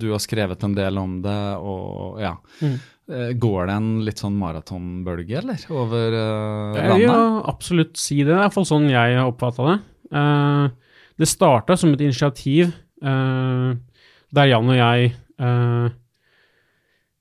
du 0.00 0.08
har 0.14 0.22
skrevet 0.24 0.62
en 0.64 0.76
del 0.76 0.96
om 1.00 1.18
det, 1.24 1.40
og 1.60 2.20
ja. 2.22 2.34
Mm. 2.64 2.78
Eh, 3.08 3.32
Går 3.40 3.68
det 3.68 3.76
en 3.76 3.90
litt 4.06 4.22
sånn 4.22 4.38
maratonbølge, 4.40 5.42
eller? 5.42 5.66
Over 5.68 6.16
landet? 6.16 6.80
Jeg 6.80 6.88
landet? 6.92 7.04
vil 7.04 7.52
absolutt 7.52 8.00
si 8.00 8.18
det. 8.22 8.30
Det 8.32 8.38
er 8.38 8.44
iallfall 8.46 8.68
sånn 8.68 8.88
jeg 8.92 9.18
har 9.20 9.28
oppfatta 9.28 9.68
det. 9.68 9.78
Uh, 10.08 10.96
det 11.20 11.28
starta 11.28 11.76
som 11.76 11.92
et 11.92 12.04
initiativ 12.06 12.72
uh, 13.04 13.76
der 14.34 14.50
Jan 14.50 14.68
og 14.68 14.76
jeg 14.76 15.12
eh, 15.40 15.88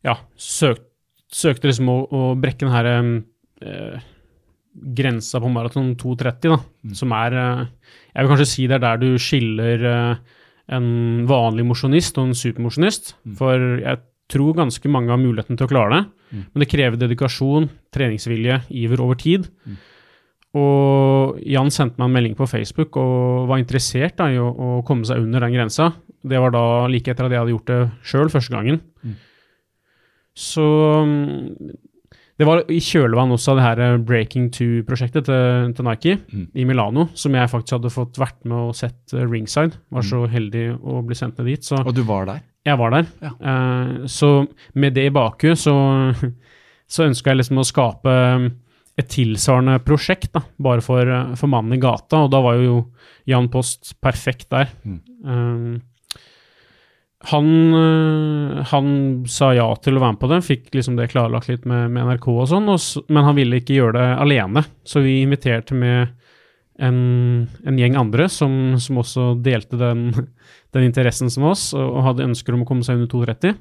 ja, 0.08 0.16
søk, 0.39 0.84
søkte 1.32 1.70
liksom 1.70 1.89
å, 1.92 1.98
å 2.04 2.22
brekke 2.39 2.66
den 2.66 2.74
herre 2.74 2.96
eh, 3.63 4.08
grensa 4.98 5.41
på 5.41 5.51
maraton 5.51 5.93
2.30, 6.00 6.51
da, 6.51 6.57
som 6.98 7.13
er 7.17 7.38
eh, 7.38 7.63
Jeg 8.13 8.24
vil 8.24 8.31
kanskje 8.34 8.50
si 8.51 8.67
det 8.69 8.77
er 8.77 8.84
der 8.86 9.01
du 9.01 9.10
skiller 9.22 9.88
eh, 9.91 10.38
en 10.77 10.88
vanlig 11.29 11.65
mosjonist 11.67 12.17
og 12.19 12.29
en 12.29 12.38
supermosjonist. 12.38 13.13
For 13.39 13.81
jeg 13.81 14.01
tror 14.31 14.57
ganske 14.57 14.91
mange 14.91 15.13
har 15.13 15.22
muligheten 15.22 15.57
til 15.57 15.67
å 15.67 15.72
klare 15.72 15.93
det, 15.93 16.01
men 16.51 16.63
det 16.63 16.67
krever 16.67 17.00
dedikasjon, 17.00 17.69
treningsvilje, 17.96 18.57
iver 18.75 19.03
over 19.05 19.15
tid. 19.19 19.48
Og 20.57 21.38
Jan 21.48 21.72
sendte 21.72 22.01
meg 22.01 22.10
en 22.10 22.17
melding 22.17 22.36
på 22.36 22.48
Facebook 22.50 22.98
og 23.00 23.48
var 23.51 23.62
interessert 23.62 24.17
da, 24.19 24.27
i 24.34 24.39
å, 24.41 24.50
å 24.50 24.69
komme 24.88 25.07
seg 25.07 25.24
under 25.24 25.46
den 25.46 25.55
grensa. 25.55 25.91
Det 26.27 26.41
var 26.41 26.51
da 26.55 26.65
like 26.91 27.13
etter 27.13 27.27
at 27.27 27.36
jeg 27.36 27.43
hadde 27.43 27.55
gjort 27.55 27.72
det 27.72 27.79
sjøl 28.10 28.31
første 28.34 28.55
gangen. 28.55 28.81
Så 30.38 30.63
mm, 31.07 31.72
det 32.38 32.46
var 32.46 32.62
i 32.70 32.77
kjølvannet 32.84 33.34
også 33.38 33.53
av 33.53 33.58
det 33.60 33.65
her 33.65 33.79
eh, 33.82 33.96
Breaking 34.06 34.51
2-prosjektet 34.53 35.25
til, 35.25 35.72
til 35.77 35.88
Nike 35.88 36.17
i 36.53 36.65
Milano, 36.70 37.08
som 37.17 37.34
jeg 37.34 37.50
faktisk 37.50 37.79
hadde 37.79 37.94
fått 37.94 38.20
vært 38.22 38.38
med 38.46 38.70
og 38.70 38.75
sett 38.77 39.15
eh, 39.15 39.25
ringside. 39.25 39.79
Var 39.94 40.06
så 40.06 40.22
heldig 40.29 40.67
å 40.77 41.01
bli 41.08 41.17
sendt 41.17 41.41
ned 41.41 41.50
dit. 41.50 41.65
Så 41.65 41.82
Og 41.82 41.96
du 41.98 42.03
var 42.06 42.29
der? 42.29 42.44
jeg 42.67 42.77
var 42.82 42.91
der. 42.91 43.06
Ja. 43.24 43.32
Uh, 43.39 44.06
så 44.12 44.29
med 44.75 44.98
det 44.98 45.06
i 45.08 45.13
bakhuet 45.15 45.60
så, 45.62 45.74
så 46.94 47.06
ønska 47.08 47.32
jeg 47.32 47.41
liksom 47.41 47.62
å 47.62 47.67
skape 47.67 48.15
et 48.98 49.10
tilsvarende 49.13 49.77
prosjekt, 49.86 50.32
da, 50.34 50.41
bare 50.62 50.82
for, 50.82 51.10
for 51.38 51.50
mannen 51.53 51.77
i 51.77 51.82
gata, 51.82 52.25
og 52.25 52.32
da 52.34 52.41
var 52.44 52.58
jo 52.60 52.79
Jan 53.29 53.48
Post 53.53 53.94
perfekt 54.03 54.50
der. 54.53 54.74
Mm. 54.84 55.00
uh, 55.25 55.77
han 57.26 58.90
sa 59.26 59.50
ja 59.58 59.66
til 59.82 59.98
å 59.98 60.02
være 60.04 60.14
med 60.14 60.22
på 60.22 60.30
det, 60.30 60.42
fikk 60.46 60.68
liksom 60.76 61.00
det 61.00 61.10
klarlagt 61.10 61.50
litt 61.50 61.66
med, 61.66 61.90
med 61.92 62.06
NRK 62.06 62.28
og 62.36 62.46
sånn, 62.52 62.70
og 62.70 63.10
men 63.10 63.26
han 63.26 63.38
ville 63.40 63.58
ikke 63.58 63.80
gjøre 63.80 63.98
det 63.98 64.10
alene, 64.22 64.64
så 64.86 65.02
vi 65.02 65.24
inviterte 65.24 65.74
med 65.78 66.14
en, 66.78 67.00
en 67.66 67.80
gjeng 67.82 67.98
andre 67.98 68.28
som, 68.30 68.78
som 68.78 69.02
også 69.02 69.32
delte 69.42 69.80
den, 69.82 70.12
den 70.78 70.86
interessen 70.86 71.34
som 71.34 71.50
oss, 71.50 71.72
og, 71.74 71.88
og 71.90 72.06
hadde 72.12 72.28
ønsker 72.30 72.54
om 72.54 72.64
å 72.64 72.70
komme 72.70 72.86
seg 72.86 73.00
under 73.00 73.10
230. 73.10 73.58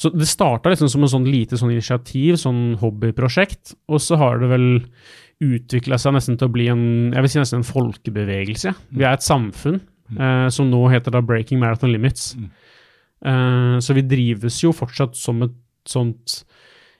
Så 0.00 0.08
det 0.14 0.30
starta 0.30 0.70
liksom 0.72 0.88
som 0.88 1.02
en 1.04 1.12
sånn 1.12 1.28
lite 1.28 1.58
sånn 1.60 1.74
initiativ, 1.74 2.38
sånn 2.40 2.78
hobbyprosjekt, 2.80 3.74
og 3.90 4.00
så 4.00 4.16
har 4.22 4.38
det 4.40 4.48
vel 4.54 4.68
utvikla 5.44 5.98
seg 6.00 6.14
nesten 6.14 6.38
til 6.38 6.48
å 6.48 6.52
bli 6.54 6.70
en 6.72 6.84
jeg 7.10 7.24
vil 7.24 7.32
si 7.32 7.40
nesten 7.42 7.60
en 7.60 7.68
folkebevegelse. 7.68 8.72
Vi 8.96 9.04
er 9.04 9.18
et 9.18 9.26
samfunn 9.26 9.80
eh, 10.18 10.48
som 10.52 10.70
nå 10.70 10.80
heter 10.92 11.14
da 11.14 11.22
Breaking 11.24 11.60
Marathon 11.62 11.92
Limits. 11.92 12.34
Eh, 13.24 13.76
så 13.78 13.96
vi 13.96 14.06
drives 14.06 14.62
jo 14.64 14.72
fortsatt 14.76 15.18
som 15.18 15.42
et 15.46 15.56
sånt 15.88 16.40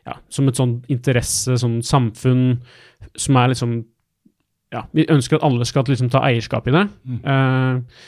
ja, 0.07 0.17
som 0.33 0.49
et 0.49 0.57
sånt 0.57 0.89
interesse, 0.93 1.59
sånn 1.61 1.81
samfunn 1.85 2.61
som 3.19 3.37
er 3.37 3.53
liksom 3.53 3.83
ja, 4.71 4.85
Vi 4.95 5.05
ønsker 5.11 5.37
at 5.37 5.45
alle 5.45 5.67
skal 5.67 5.89
liksom 5.91 6.13
ta 6.13 6.23
eierskap 6.29 6.69
i 6.71 6.75
det. 6.77 6.85
Eh, 7.27 8.03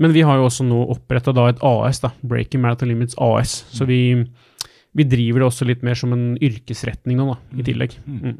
men 0.00 0.12
vi 0.12 0.22
har 0.24 0.38
jo 0.38 0.46
også 0.48 0.64
nå 0.64 0.78
oppretta 0.92 1.34
et 1.48 1.60
AS, 1.64 2.00
da, 2.00 2.10
Breaking 2.22 2.62
Marathon 2.64 2.88
Limits 2.88 3.16
AS. 3.20 3.66
Så 3.72 3.84
vi, 3.88 4.24
vi 4.96 5.04
driver 5.04 5.42
det 5.42 5.48
også 5.50 5.68
litt 5.68 5.84
mer 5.84 5.96
som 5.96 6.12
en 6.16 6.38
yrkesretning 6.40 7.20
nå, 7.20 7.28
da, 7.34 7.60
i 7.60 7.66
tillegg. 7.68 7.98
Mm. 8.04 8.38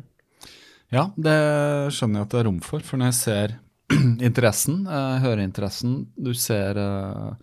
Ja, 0.94 1.08
det 1.20 1.36
skjønner 1.96 2.22
jeg 2.22 2.28
at 2.28 2.34
det 2.34 2.40
er 2.40 2.48
rom 2.48 2.60
for. 2.64 2.84
For 2.84 3.00
når 3.00 3.12
jeg 3.12 3.18
ser 3.20 3.56
interessen, 4.28 4.84
høreinteressen. 4.86 5.98
hører 6.14 6.24
du 6.26 6.32
ser 6.34 6.80
eh, 6.80 7.34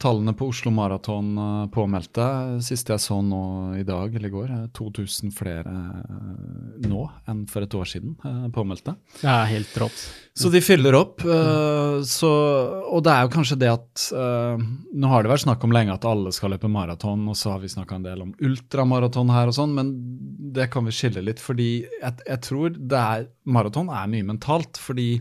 tallene 0.00 0.32
på 0.36 0.48
Oslo 0.48 0.70
Maraton 0.72 1.30
eh, 1.38 1.66
påmeldte. 1.74 2.24
Siste 2.64 2.94
jeg 2.94 3.02
så 3.04 3.18
nå 3.24 3.40
i 3.78 3.84
dag 3.86 4.14
eller 4.14 4.30
i 4.30 4.32
går, 4.32 4.52
er 4.54 4.68
2000 4.76 5.32
flere 5.36 5.74
eh, 5.74 6.88
nå 6.88 7.04
enn 7.28 7.42
for 7.50 7.66
et 7.66 7.76
år 7.76 7.88
siden 7.90 8.14
eh, 8.24 8.46
påmeldte. 8.54 8.94
Det 9.20 9.28
er 9.28 9.50
helt 9.52 9.76
rått. 9.82 10.04
Så 10.40 10.50
de 10.52 10.62
fyller 10.64 10.96
opp. 10.96 11.20
eh, 11.24 11.98
så, 12.08 12.30
og 12.88 13.04
det 13.04 13.14
er 13.14 13.26
jo 13.26 13.32
kanskje 13.34 13.58
det 13.60 13.72
at 13.74 14.06
eh, 14.16 14.64
Nå 15.00 15.10
har 15.12 15.24
det 15.24 15.32
vært 15.32 15.44
snakk 15.44 15.66
om 15.66 15.74
lenge 15.76 15.94
at 15.94 16.06
alle 16.08 16.32
skal 16.34 16.54
løpe 16.54 16.70
maraton, 16.72 17.26
og 17.30 17.36
så 17.38 17.54
har 17.54 17.60
vi 17.62 17.72
snakka 17.72 17.98
en 18.00 18.08
del 18.08 18.24
om 18.24 18.32
ultramaraton 18.40 19.34
her 19.34 19.52
og 19.52 19.58
sånn, 19.58 19.76
men 19.76 19.92
det 20.50 20.70
kan 20.72 20.88
vi 20.88 20.94
skille 20.96 21.22
litt, 21.22 21.42
fordi 21.42 21.84
jeg, 21.84 22.16
jeg 22.26 22.40
tror 22.42 22.72
det 22.74 22.98
er 23.00 23.28
Maraton 23.46 23.92
er 23.92 24.08
mye 24.10 24.26
mentalt, 24.32 24.80
fordi 24.80 25.12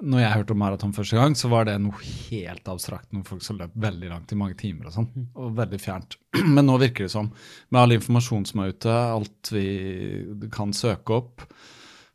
når 0.00 0.22
jeg 0.22 0.36
hørte 0.38 0.54
om 0.54 0.60
maraton 0.62 0.94
første 0.96 1.18
gang, 1.18 1.34
så 1.36 1.50
var 1.52 1.66
det 1.68 1.76
noe 1.82 1.98
helt 2.04 2.68
abstrakt. 2.72 3.10
Noen 3.12 3.26
folk 3.26 3.42
som 3.44 3.58
løp 3.60 3.74
veldig 3.80 4.12
langt 4.12 4.32
i 4.32 4.38
mange 4.38 4.56
timer 4.60 4.88
og 4.88 4.96
sånn. 4.96 5.10
Og 5.36 5.52
veldig 5.58 5.80
fjernt. 5.82 6.16
Men 6.54 6.66
nå 6.68 6.78
virker 6.80 7.06
det 7.06 7.12
som, 7.12 7.28
med 7.68 7.80
all 7.82 7.96
informasjon 7.98 8.46
som 8.48 8.62
er 8.62 8.72
ute, 8.72 8.94
alt 8.94 9.52
vi 9.52 9.66
kan 10.54 10.72
søke 10.76 11.20
opp, 11.20 11.44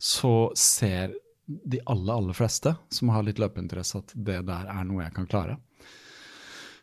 så 0.01 0.33
ser 0.57 1.13
de 1.45 1.79
aller, 1.85 2.13
aller 2.15 2.37
fleste 2.37 2.73
som 2.93 3.13
har 3.13 3.25
litt 3.25 3.39
løpeinteresse, 3.41 4.01
at 4.01 4.13
det 4.17 4.41
der 4.47 4.69
er 4.71 4.83
noe 4.87 5.05
jeg 5.05 5.13
kan 5.15 5.29
klare. 5.29 5.59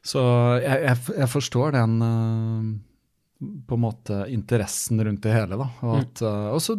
Så 0.07 0.23
jeg, 0.63 0.79
jeg, 0.83 0.99
jeg 1.19 1.31
forstår 1.31 1.75
den 1.77 1.99
eh, 2.07 2.71
på 3.69 3.79
en 3.79 3.85
måte 3.85 4.25
interessen 4.31 5.03
rundt 5.03 5.23
det 5.23 5.35
hele, 5.35 5.59
da. 5.59 5.69
Og, 5.83 5.97
at, 6.03 6.23
eh, 6.27 6.49
og 6.55 6.63
så 6.63 6.79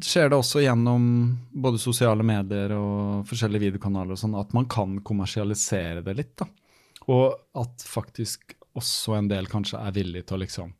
skjer 0.00 0.30
det 0.32 0.38
også 0.38 0.62
gjennom 0.62 1.04
både 1.52 1.78
sosiale 1.82 2.24
medier 2.24 2.72
og 2.76 3.26
forskjellige 3.28 3.66
videokanaler 3.68 4.14
og 4.14 4.20
sånn, 4.20 4.38
at 4.40 4.52
man 4.56 4.68
kan 4.70 5.00
kommersialisere 5.04 6.02
det 6.06 6.14
litt. 6.16 6.36
da. 6.40 6.46
Og 7.12 7.34
at 7.58 7.82
faktisk 7.84 8.54
også 8.78 9.18
en 9.18 9.28
del 9.28 9.46
kanskje 9.50 9.80
er 9.84 9.92
villig 9.92 10.24
til 10.26 10.38
å 10.38 10.42
liksom 10.44 10.72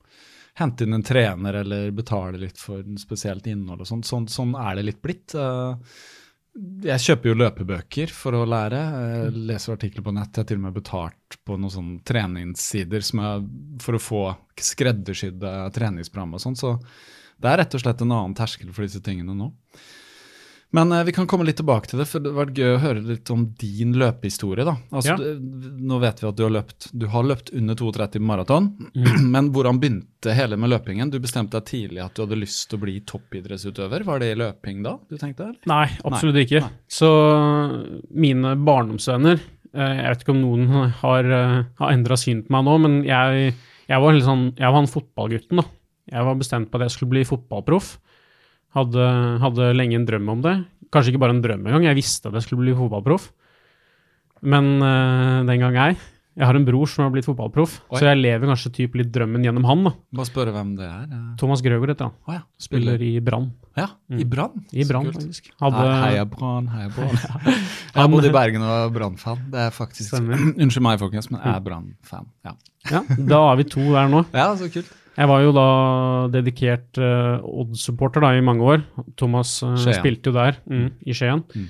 hente 0.61 0.85
inn 0.85 0.95
en 0.97 1.02
trener 1.04 1.54
eller 1.62 1.90
betale 1.97 2.38
litt 2.40 2.59
for 2.61 2.85
spesielt 3.00 3.47
innhold 3.49 3.81
og 3.85 3.88
sånn. 3.88 4.02
Sånn, 4.04 4.26
sånn 4.28 4.54
er 4.61 4.76
det 4.76 4.85
litt 4.90 5.02
blitt. 5.04 5.35
Eh, 5.35 5.76
Jeg 6.92 7.00
kjøper 7.00 7.31
jo 7.31 7.35
løpebøker 7.40 8.11
for 8.12 8.37
å 8.37 8.45
lære. 8.45 8.81
Jeg 9.25 9.33
leser 9.49 9.73
artikler 9.73 10.04
på 10.04 10.12
nett. 10.12 10.35
Jeg 10.37 10.42
har 10.45 10.49
til 10.50 10.59
og 10.61 10.66
med 10.66 10.75
betalt 10.76 11.38
på 11.49 11.57
noen 11.57 11.73
sånne 11.73 12.02
treningssider 12.04 13.00
som 13.00 13.23
er 13.25 13.47
for 13.81 13.97
å 13.97 14.02
få 14.04 14.23
skreddersydde 14.61 15.52
treningsprogram 15.73 16.35
og 16.37 16.45
sånn. 16.45 16.59
Så 16.61 16.75
Det 17.41 17.49
er 17.51 17.59
rett 17.65 17.75
og 17.75 17.81
slett 17.81 18.01
en 18.05 18.12
annen 18.12 18.35
terskel 18.39 18.73
for 18.73 18.83
disse 18.83 19.01
tingene 19.03 19.35
nå. 19.35 19.53
Men 20.75 20.91
eh, 20.93 21.03
vi 21.05 21.12
kan 21.12 21.27
komme 21.29 21.45
litt 21.45 21.59
tilbake 21.61 21.91
til 21.91 21.99
det, 22.01 22.07
for 22.09 22.23
det 22.25 22.31
hadde 22.33 22.39
vært 22.47 22.57
gøy 22.57 22.71
å 22.77 22.81
høre 22.81 23.01
litt 23.05 23.31
om 23.35 23.43
din 23.61 23.91
løpehistorie. 24.01 24.65
da. 24.65 24.77
Altså, 24.91 25.11
Ja. 25.12 25.17
det- 25.17 25.83
Nå 25.83 25.99
vet 26.01 26.21
vi 26.23 26.29
at 26.29 26.37
du 26.37 26.43
har 26.45 26.51
løpt 26.51 26.87
du 26.97 27.07
har 27.09 27.23
løpt 27.25 27.53
under 27.53 27.75
32 27.75 28.19
maraton, 28.23 28.71
Mm. 28.97 29.31
men 29.35 29.51
hvordan 29.53 29.79
begynte 29.79 30.33
hele 30.35 30.57
med 30.57 30.71
løpingen? 30.71 31.11
Du 31.11 31.19
bestemte 31.21 31.51
deg 31.61 31.65
tidlig 31.67 32.03
at 32.03 32.15
du 32.15 32.23
hadde 32.25 32.41
lyst 32.41 32.71
til 32.71 32.79
å 32.79 32.83
bli 32.87 33.01
toppidrettsutøver. 33.01 34.03
Var 34.05 34.19
det 34.21 34.39
løping 34.39 34.83
da 34.83 34.99
du 35.11 35.19
tenkte? 35.19 35.41
eller? 35.51 35.59
Nei, 35.67 35.89
absolutt 36.07 36.37
ikke. 36.41 36.61
nei. 36.62 36.71
Så 36.89 37.11
mine 38.15 38.57
barndomsvenner 38.57 39.41
eh, 39.75 39.97
Jeg 40.03 40.09
vet 40.09 40.25
ikke 40.25 40.35
om 40.37 40.43
noen 40.43 40.91
har, 41.03 41.25
eh, 41.25 41.65
har 41.79 41.93
endra 41.93 42.17
syn 42.17 42.43
på 42.45 42.51
meg 42.51 42.65
nå, 42.65 42.79
men 42.81 43.05
jeg, 43.05 43.55
jeg 43.89 44.01
var 44.01 44.12
sånn 44.25 44.55
Jeg 44.57 44.73
var 44.73 44.81
han 44.81 44.87
fotballgutten, 44.89 45.57
da. 45.61 45.65
Jeg 46.12 46.28
var 46.28 46.38
bestemt 46.38 46.71
på 46.71 46.78
at 46.78 46.87
jeg 46.87 46.97
skulle 46.97 47.14
bli 47.14 47.25
fotballproff. 47.28 47.95
Hadde, 48.76 49.04
hadde 49.42 49.73
lenge 49.76 49.99
en 49.99 50.07
drøm 50.09 50.28
om 50.33 50.42
det. 50.45 50.57
Kanskje 50.92 51.12
ikke 51.14 51.23
bare 51.25 51.35
en 51.37 51.45
drøm 51.45 51.64
engang, 51.66 51.88
jeg 51.88 51.97
visste 51.99 52.28
at 52.28 52.37
jeg 52.37 52.47
skulle 52.47 52.66
bli 52.66 52.76
fotballproff. 52.76 53.31
Men 54.42 54.75
eh, 54.83 55.38
den 55.49 55.62
gang 55.62 55.78
ei. 55.88 55.92
Jeg 56.33 56.49
har 56.49 56.57
en 56.57 56.64
bror 56.64 56.88
som 56.88 57.02
har 57.04 57.11
blitt 57.12 57.26
fotballproff, 57.28 57.75
Oi. 57.92 57.99
så 58.00 58.07
jeg 58.07 58.16
lever 58.23 58.49
kanskje 58.49 58.71
typ 58.73 58.95
litt 58.97 59.11
drømmen 59.12 59.42
gjennom 59.45 59.66
han. 59.69 59.83
da. 59.85 59.90
Bare 60.16 60.28
spørre 60.31 60.54
hvem 60.54 60.71
det 60.78 60.87
er. 60.87 61.02
Ja. 61.12 61.19
Thomas 61.42 61.61
Grøgaard 61.64 61.92
heter 61.92 62.09
han. 62.09 62.14
Oh, 62.25 62.33
ja, 62.38 62.40
Spiller 62.64 63.04
i 63.04 63.11
Brann. 63.21 63.50
Ja, 63.76 63.90
i 64.16 64.25
Brann. 64.25 64.62
I 64.73 64.87
Brann, 64.88 65.11
faktisk. 65.12 65.50
Hadde, 65.61 65.83
Heia 66.07 66.25
Brann, 66.28 66.71
heia 66.73 66.88
Brann. 66.95 67.21
Jeg 67.92 67.99
har 68.00 68.09
bodd 68.14 68.31
i 68.31 68.33
Bergen 68.33 68.64
og 68.64 68.73
er 68.78 68.95
Brann-fan. 68.97 69.45
Det 69.52 69.61
er 69.66 69.76
faktisk 69.76 70.16
Unnskyld 70.62 70.87
meg, 70.88 70.97
folkens, 71.04 71.28
men 71.28 71.42
jeg 71.42 71.52
er 71.52 71.62
Brann-fan. 71.69 72.31
Ja. 72.49 72.57
ja, 72.95 73.04
da 73.28 73.45
er 73.50 73.61
vi 73.61 73.69
to 73.76 73.85
der 73.92 74.09
nå. 74.16 74.25
ja, 74.33 74.49
så 74.57 74.73
kult. 74.73 74.88
Jeg 75.19 75.28
var 75.28 75.42
jo 75.45 75.50
da 75.52 75.66
dedikert 76.33 76.97
uh, 77.00 77.42
Odd-supporter 77.45 78.25
da 78.25 78.31
i 78.38 78.45
mange 78.45 78.64
år. 78.64 78.85
Thomas 79.21 79.59
uh, 79.66 79.75
spilte 79.76 80.31
jo 80.33 80.37
der, 80.38 80.57
mm, 80.64 80.87
i 81.04 81.16
Skien. 81.16 81.42
Mm. 81.52 81.66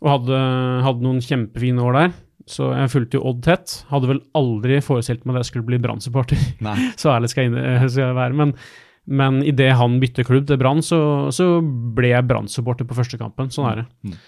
Og 0.00 0.08
hadde, 0.16 0.40
hadde 0.86 1.04
noen 1.04 1.20
kjempefine 1.22 1.84
år 1.86 1.98
der. 1.98 2.12
Så 2.50 2.70
jeg 2.74 2.90
fulgte 2.90 3.18
jo 3.20 3.26
Odd 3.30 3.42
tett. 3.46 3.76
Hadde 3.92 4.10
vel 4.10 4.22
aldri 4.34 4.80
forestilt 4.82 5.22
meg 5.28 5.36
at 5.38 5.44
jeg 5.44 5.52
skulle 5.52 5.68
bli 5.68 5.78
Brann-supporter. 5.84 6.40
Så 7.00 7.12
ærlig 7.12 7.30
skal 7.30 7.46
jeg, 7.46 7.52
inn- 7.52 7.62
eh, 7.62 7.86
skal 7.86 8.08
jeg 8.08 8.18
være. 8.18 8.38
Men, 8.40 8.54
men 9.06 9.38
idet 9.46 9.70
han 9.78 10.00
bytter 10.02 10.26
klubb 10.26 10.48
til 10.50 10.58
Brann, 10.58 10.82
så, 10.82 10.98
så 11.34 11.52
ble 11.62 12.10
jeg 12.14 12.26
Brann-supporter 12.26 12.88
på 12.88 12.96
første 12.98 13.20
kampen. 13.20 13.52
Sånn 13.54 13.68
er 13.70 13.82
det. 13.82 13.86
Mm. 14.08 14.18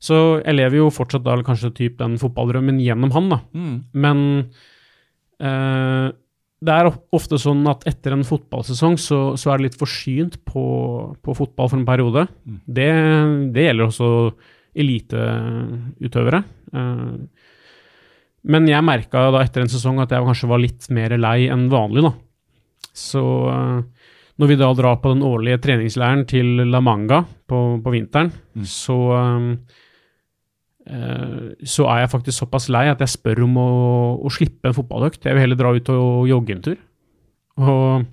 Så 0.00 0.18
jeg 0.40 0.56
lever 0.56 0.78
jo 0.80 0.90
fortsatt 0.92 1.24
da 1.26 1.34
kanskje 1.44 1.72
typ 1.76 1.96
den 2.00 2.14
fotballdrømmen 2.20 2.78
gjennom 2.80 3.10
han, 3.16 3.32
da. 3.32 3.40
Mm. 3.56 3.74
Men 4.04 4.22
eh, 5.40 6.06
det 6.60 6.72
er 6.76 6.88
ofte 7.16 7.38
sånn 7.40 7.62
at 7.70 7.86
etter 7.88 8.12
en 8.12 8.24
fotballsesong 8.26 8.98
så, 9.00 9.20
så 9.40 9.52
er 9.54 9.60
det 9.60 9.70
litt 9.70 9.78
forsynt 9.80 10.34
på, 10.44 10.62
på 11.24 11.36
fotball 11.38 11.70
for 11.72 11.80
en 11.80 11.86
periode. 11.88 12.26
Mm. 12.44 12.58
Det, 12.66 12.88
det 13.56 13.64
gjelder 13.64 13.86
også 13.88 14.10
eliteutøvere. 14.80 16.42
Eh, 16.74 17.14
men 18.50 18.68
jeg 18.70 18.84
merka 18.86 19.26
da 19.34 19.42
etter 19.44 19.64
en 19.64 19.72
sesong 19.72 20.00
at 20.00 20.12
jeg 20.14 20.24
kanskje 20.24 20.48
var 20.50 20.62
litt 20.62 20.86
mer 20.96 21.16
lei 21.20 21.48
enn 21.52 21.66
vanlig, 21.72 22.04
da. 22.06 22.12
Så 22.96 23.24
eh, 23.52 24.06
når 24.40 24.48
vi 24.52 24.56
da 24.60 24.70
drar 24.76 25.00
på 25.02 25.12
den 25.14 25.24
årlige 25.26 25.60
treningsleiren 25.64 26.26
til 26.28 26.62
La 26.72 26.80
Manga 26.84 27.22
på, 27.48 27.80
på 27.84 27.96
vinteren, 27.96 28.32
Mm. 28.50 28.64
så 28.66 28.94
eh, 29.14 29.44
så 30.80 31.84
er 31.92 31.98
jeg 32.00 32.10
faktisk 32.10 32.40
såpass 32.40 32.70
lei 32.72 32.86
at 32.90 33.02
jeg 33.04 33.12
spør 33.12 33.44
om 33.44 33.58
å, 33.60 33.66
å 34.26 34.30
slippe 34.32 34.70
en 34.70 34.74
fotballøkt. 34.74 35.26
Jeg 35.26 35.36
vil 35.36 35.44
heller 35.44 35.58
dra 35.60 35.74
ut 35.76 35.90
og 35.92 36.30
jogge 36.30 36.54
en 36.56 36.64
tur. 36.64 36.78
Og 37.60 38.06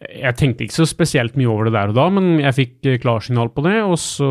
jeg 0.00 0.36
tenkte 0.38 0.64
ikke 0.64 0.76
så 0.76 0.86
spesielt 0.88 1.36
mye 1.36 1.48
over 1.50 1.68
det 1.68 1.74
der 1.76 1.92
og 1.92 1.96
da, 1.98 2.06
men 2.12 2.38
jeg 2.40 2.56
fikk 2.56 2.88
eh, 2.88 3.00
klarsignal 3.02 3.50
på 3.52 3.64
det, 3.66 3.78
og 3.84 3.98
så 4.00 4.30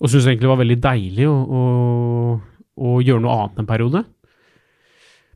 og 0.00 0.08
syntes 0.08 0.30
egentlig 0.30 0.46
det 0.46 0.52
var 0.54 0.60
veldig 0.62 0.78
deilig 0.80 1.26
å, 1.28 1.36
å, 1.36 1.62
å 2.80 2.92
gjøre 3.04 3.20
noe 3.20 3.36
annet 3.36 3.60
en 3.60 3.68
periode. 3.68 4.00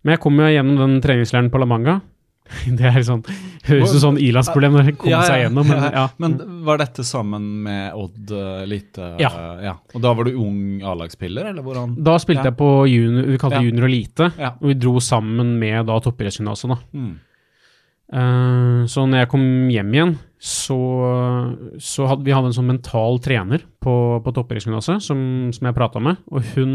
Men 0.04 0.14
jeg 0.14 0.22
kom 0.24 0.40
jo 0.40 0.48
gjennom 0.48 0.78
den 0.80 0.94
treningsleiren 1.04 1.50
på 1.52 1.60
La 1.60 1.68
Manga. 1.68 1.98
Det 2.78 2.84
er 2.90 3.00
sånn, 3.06 3.22
høres 3.64 3.88
ut 3.88 3.94
som 3.94 4.02
sånn 4.02 4.18
ilandsproblem 4.20 4.74
når 4.76 4.88
det 4.90 4.94
kommer 5.00 5.24
seg 5.24 5.44
gjennom, 5.46 5.68
men 5.70 5.84
ja. 5.96 6.02
Men 6.22 6.34
var 6.66 6.80
dette 6.82 7.04
sammen 7.08 7.46
med 7.64 7.94
Odd 7.96 8.32
Elite? 8.64 9.14
Ja. 9.22 9.30
eh, 9.32 9.62
ja. 9.70 9.74
Og 9.96 10.02
da 10.04 10.12
var 10.16 10.28
du 10.28 10.34
ung 10.36 10.82
A-lagsspiller, 10.84 11.48
eller 11.52 11.64
hvordan? 11.64 11.94
Da 12.04 12.18
spilte 12.20 12.44
Ja. 12.44 12.50
jeg 12.52 12.58
på 12.60 12.68
junior, 12.90 13.30
vi 13.32 13.38
kalte 13.40 13.62
Ja. 13.62 13.64
junior 13.64 13.88
elite, 13.88 14.32
Ja. 14.38 14.52
og 14.60 14.68
vi 14.68 14.74
dro 14.74 14.98
sammen 15.00 15.54
med 15.58 15.86
da 15.88 15.96
toppidrettsgymnaset. 16.04 16.76
Mm. 16.92 17.14
Uh, 18.14 18.84
så 18.92 19.06
når 19.08 19.22
jeg 19.24 19.28
kom 19.32 19.44
hjem 19.72 19.94
igjen, 19.96 20.14
så, 20.38 20.76
så 21.80 22.06
hadde 22.10 22.26
vi 22.26 22.34
hadde 22.36 22.50
en 22.52 22.56
sånn 22.58 22.68
mental 22.68 23.16
trener 23.24 23.64
på, 23.82 23.94
på 24.22 24.34
toppidrettsgymnaset 24.36 25.00
som, 25.02 25.18
som 25.56 25.66
jeg 25.70 25.74
prata 25.78 26.02
med, 26.04 26.20
og 26.30 26.44
hun, 26.52 26.74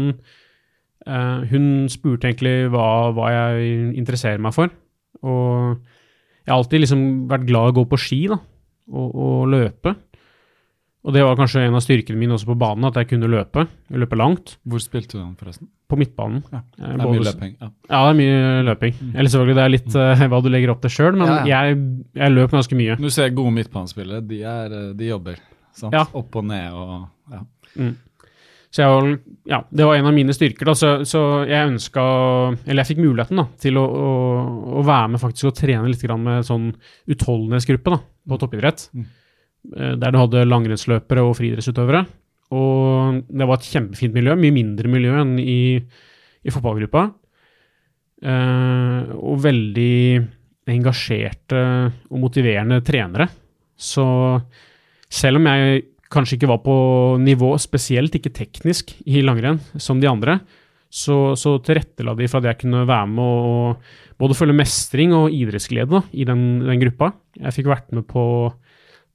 uh, 1.06 1.46
hun 1.46 1.86
spurte 1.92 2.26
egentlig 2.26 2.66
hva, 2.74 3.12
hva 3.14 3.30
jeg 3.30 3.94
interesserer 4.02 4.42
meg 4.42 4.56
for. 4.58 4.74
Og 5.22 5.80
jeg 6.46 6.52
har 6.52 6.58
alltid 6.60 6.80
liksom 6.84 7.02
vært 7.30 7.46
glad 7.48 7.68
i 7.68 7.72
å 7.74 7.78
gå 7.80 7.84
på 7.90 7.98
ski 8.00 8.20
da, 8.30 8.38
og, 8.90 9.10
og 9.14 9.50
løpe. 9.52 9.96
Og 11.00 11.14
det 11.16 11.22
var 11.24 11.36
kanskje 11.38 11.62
en 11.64 11.76
av 11.78 11.80
styrkene 11.80 12.18
mine 12.20 12.34
også 12.36 12.44
på 12.50 12.56
banen, 12.60 12.84
at 12.84 12.98
jeg 13.00 13.08
kunne 13.14 13.28
løpe. 13.32 13.62
Løpe 13.96 14.18
langt. 14.20 14.58
Hvor 14.68 14.82
spilte 14.84 15.14
du 15.16 15.22
den, 15.22 15.30
forresten? 15.40 15.70
På 15.88 15.96
midtbanen. 15.96 16.42
Ja, 16.52 16.60
Det 16.76 16.88
er 16.90 16.98
både- 17.00 17.14
mye 17.14 17.24
løping. 17.30 17.54
Ja. 17.60 17.68
Ja, 17.88 18.00
det 18.04 18.10
er 18.10 18.18
mye 18.20 18.64
løping. 18.68 18.98
Eller 19.14 19.30
selvfølgelig, 19.32 19.56
det 19.56 19.64
er 19.64 19.72
litt 19.72 19.96
uh, 19.96 20.26
hva 20.34 20.42
du 20.44 20.50
legger 20.52 20.74
opp 20.74 20.82
til 20.84 20.92
sjøl, 20.92 21.16
men 21.16 21.26
Ja, 21.30 21.38
ja. 21.46 21.62
Jeg, 21.70 21.80
jeg 22.20 22.34
løp 22.36 22.52
ganske 22.52 22.76
mye. 22.76 22.98
Du 23.00 23.08
ser 23.10 23.32
gode 23.32 23.54
midtbanespillere, 23.56 24.20
de, 24.28 24.42
er, 24.42 24.76
eh, 24.76 24.92
de 25.00 25.08
jobber. 25.08 25.40
Sant? 25.72 25.96
Opp 26.12 26.36
og 26.36 26.44
ned 26.50 26.76
og 26.76 27.08
ja. 27.32 27.42
Så 28.70 28.84
jeg 28.84 28.90
var, 28.92 29.06
ja, 29.50 29.58
det 29.74 29.86
var 29.88 29.96
en 29.98 30.06
av 30.06 30.14
mine 30.14 30.34
styrker. 30.34 30.68
Da, 30.68 30.76
så, 30.78 30.90
så 31.08 31.20
jeg 31.48 31.72
ønska 31.72 32.02
Eller 32.68 32.84
jeg 32.84 32.92
fikk 32.92 33.00
muligheten 33.02 33.40
da, 33.40 33.48
til 33.58 33.80
å, 33.80 33.82
å, 33.82 34.10
å 34.78 34.84
være 34.86 35.16
med 35.16 35.22
faktisk 35.22 35.50
og 35.50 35.56
trene 35.58 35.90
litt 35.90 36.04
grann 36.06 36.22
med 36.22 36.46
sånn 36.46 36.68
utholdenhetsgruppe 37.10 37.96
da, 37.96 37.98
på 38.30 38.38
toppidrett. 38.38 38.86
Mm. 38.94 39.08
Eh, 39.74 39.94
Der 39.98 40.14
du 40.14 40.20
hadde 40.22 40.46
langrennsløpere 40.46 41.26
og 41.26 41.34
friidrettsutøvere. 41.40 42.04
Og 42.54 43.20
det 43.26 43.46
var 43.46 43.58
et 43.58 43.70
kjempefint 43.72 44.14
miljø. 44.14 44.38
Mye 44.38 44.54
mindre 44.54 44.90
miljø 44.90 45.18
enn 45.18 45.36
i, 45.42 45.60
i 45.78 46.54
fotballgruppa. 46.54 47.08
Eh, 48.22 49.12
og 49.18 49.42
veldig 49.42 49.98
engasjerte 50.70 51.60
og 52.06 52.18
motiverende 52.22 52.82
trenere. 52.86 53.26
Så 53.74 54.06
selv 55.10 55.40
om 55.40 55.48
jeg 55.50 55.86
kanskje 56.10 56.38
ikke 56.38 56.50
var 56.50 56.62
på 56.64 56.76
nivå, 57.22 57.52
spesielt 57.62 58.14
ikke 58.18 58.32
teknisk, 58.34 58.96
i 59.06 59.22
langrenn 59.22 59.60
som 59.78 60.00
de 60.02 60.08
andre, 60.10 60.40
så, 60.90 61.36
så 61.38 61.54
tilrettela 61.62 62.16
de 62.18 62.26
for 62.26 62.40
at 62.40 62.50
jeg 62.50 62.64
kunne 62.64 62.82
være 62.88 63.10
med 63.12 63.22
og 63.50 63.92
både 64.20 64.36
føle 64.36 64.56
mestring 64.56 65.14
og 65.14 65.30
idrettsglede 65.32 66.02
i 66.12 66.26
den, 66.26 66.64
den 66.66 66.82
gruppa. 66.82 67.12
Jeg 67.38 67.54
fikk 67.56 67.70
vært 67.70 67.94
med 67.94 68.08
på 68.10 68.24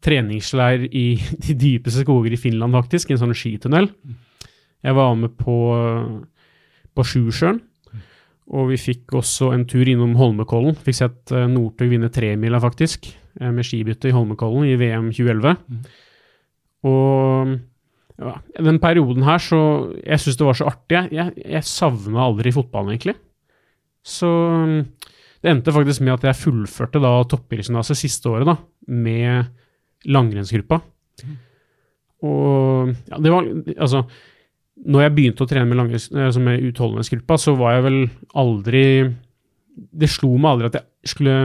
treningsleir 0.06 0.88
i 0.88 1.08
de 1.46 1.58
dypeste 1.60 2.06
skoger 2.06 2.36
i 2.36 2.40
Finland, 2.40 2.76
faktisk, 2.78 3.12
i 3.12 3.18
en 3.18 3.24
sånn 3.26 3.36
skitunnel. 3.38 3.90
Jeg 4.86 4.96
var 4.96 5.16
med 5.20 5.36
på, 5.40 5.58
på 6.96 7.06
Sjusjøen, 7.12 7.60
og 8.56 8.70
vi 8.70 8.78
fikk 8.78 9.16
også 9.18 9.50
en 9.56 9.66
tur 9.68 9.88
innom 9.90 10.14
Holmenkollen. 10.20 10.78
Fikk 10.86 11.00
sett 11.00 11.34
uh, 11.34 11.48
Northug 11.50 11.90
vinne 11.90 12.12
tremila, 12.14 12.62
faktisk, 12.62 13.10
eh, 13.40 13.50
med 13.50 13.66
skibytte 13.66 14.12
i 14.12 14.14
Holmenkollen 14.14 14.68
i 14.70 14.76
VM 14.78 15.10
2011. 15.10 15.56
Og 16.86 17.56
ja, 18.22 18.36
den 18.64 18.78
perioden 18.80 19.26
her, 19.28 19.42
så 19.44 19.60
Jeg 20.06 20.22
syns 20.24 20.38
det 20.40 20.48
var 20.48 20.58
så 20.60 20.70
artig. 20.70 21.02
Jeg, 21.12 21.34
jeg, 21.42 21.64
savna 21.68 22.28
aldri 22.30 22.54
fotballen, 22.56 22.94
egentlig. 22.96 23.16
Så 24.06 24.30
det 25.42 25.52
endte 25.52 25.74
faktisk 25.74 26.04
med 26.06 26.16
at 26.16 26.28
jeg 26.30 26.40
fullførte 26.44 27.02
da 27.02 27.16
toppidrettsgymnaset 27.30 28.00
siste 28.00 28.30
året, 28.32 28.48
da, 28.50 28.56
med 28.88 29.50
langrennsgruppa. 30.06 30.80
Og 32.26 32.94
ja, 33.10 33.20
det 33.22 33.34
var 33.34 33.50
Altså, 33.76 34.04
når 34.86 35.06
jeg 35.06 35.16
begynte 35.16 35.46
å 35.46 35.50
trene 35.50 35.68
med, 35.70 35.80
langrenns- 35.80 36.10
altså 36.14 36.42
med 36.44 36.64
utholdenhetsgruppa, 36.70 37.38
så 37.42 37.56
var 37.58 37.78
jeg 37.78 37.86
vel 37.86 38.00
aldri 38.36 38.86
Det 39.76 40.10
slo 40.12 40.36
meg 40.38 40.52
aldri 40.54 40.70
at 40.70 40.78
jeg 40.80 41.12
skulle 41.12 41.36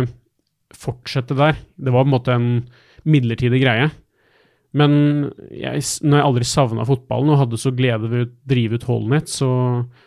fortsette 0.70 1.34
der. 1.34 1.56
Det 1.74 1.90
var 1.90 2.04
på 2.04 2.08
en 2.08 2.14
måte 2.14 2.34
en 2.36 2.50
midlertidig 3.10 3.58
greie. 3.62 3.88
Men 4.78 4.92
jeg, 5.50 5.82
når 6.06 6.20
jeg 6.20 6.26
aldri 6.28 6.46
savna 6.46 6.84
fotballen 6.86 7.32
og 7.34 7.40
hadde 7.40 7.58
så 7.58 7.72
glede 7.74 8.10
ved 8.10 8.26
å 8.26 8.30
drive 8.52 8.78
ut 8.78 8.86
Holnet, 8.86 9.30
så, 9.32 9.50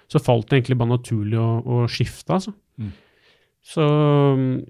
så 0.07 0.21
falt 0.23 0.47
det 0.47 0.61
egentlig 0.61 0.77
bare 0.79 0.93
naturlig 0.93 1.39
å, 1.41 1.49
å 1.59 1.81
skifte, 1.91 2.37
altså. 2.37 2.53
Mm. 2.79 2.93
Så 3.63 3.83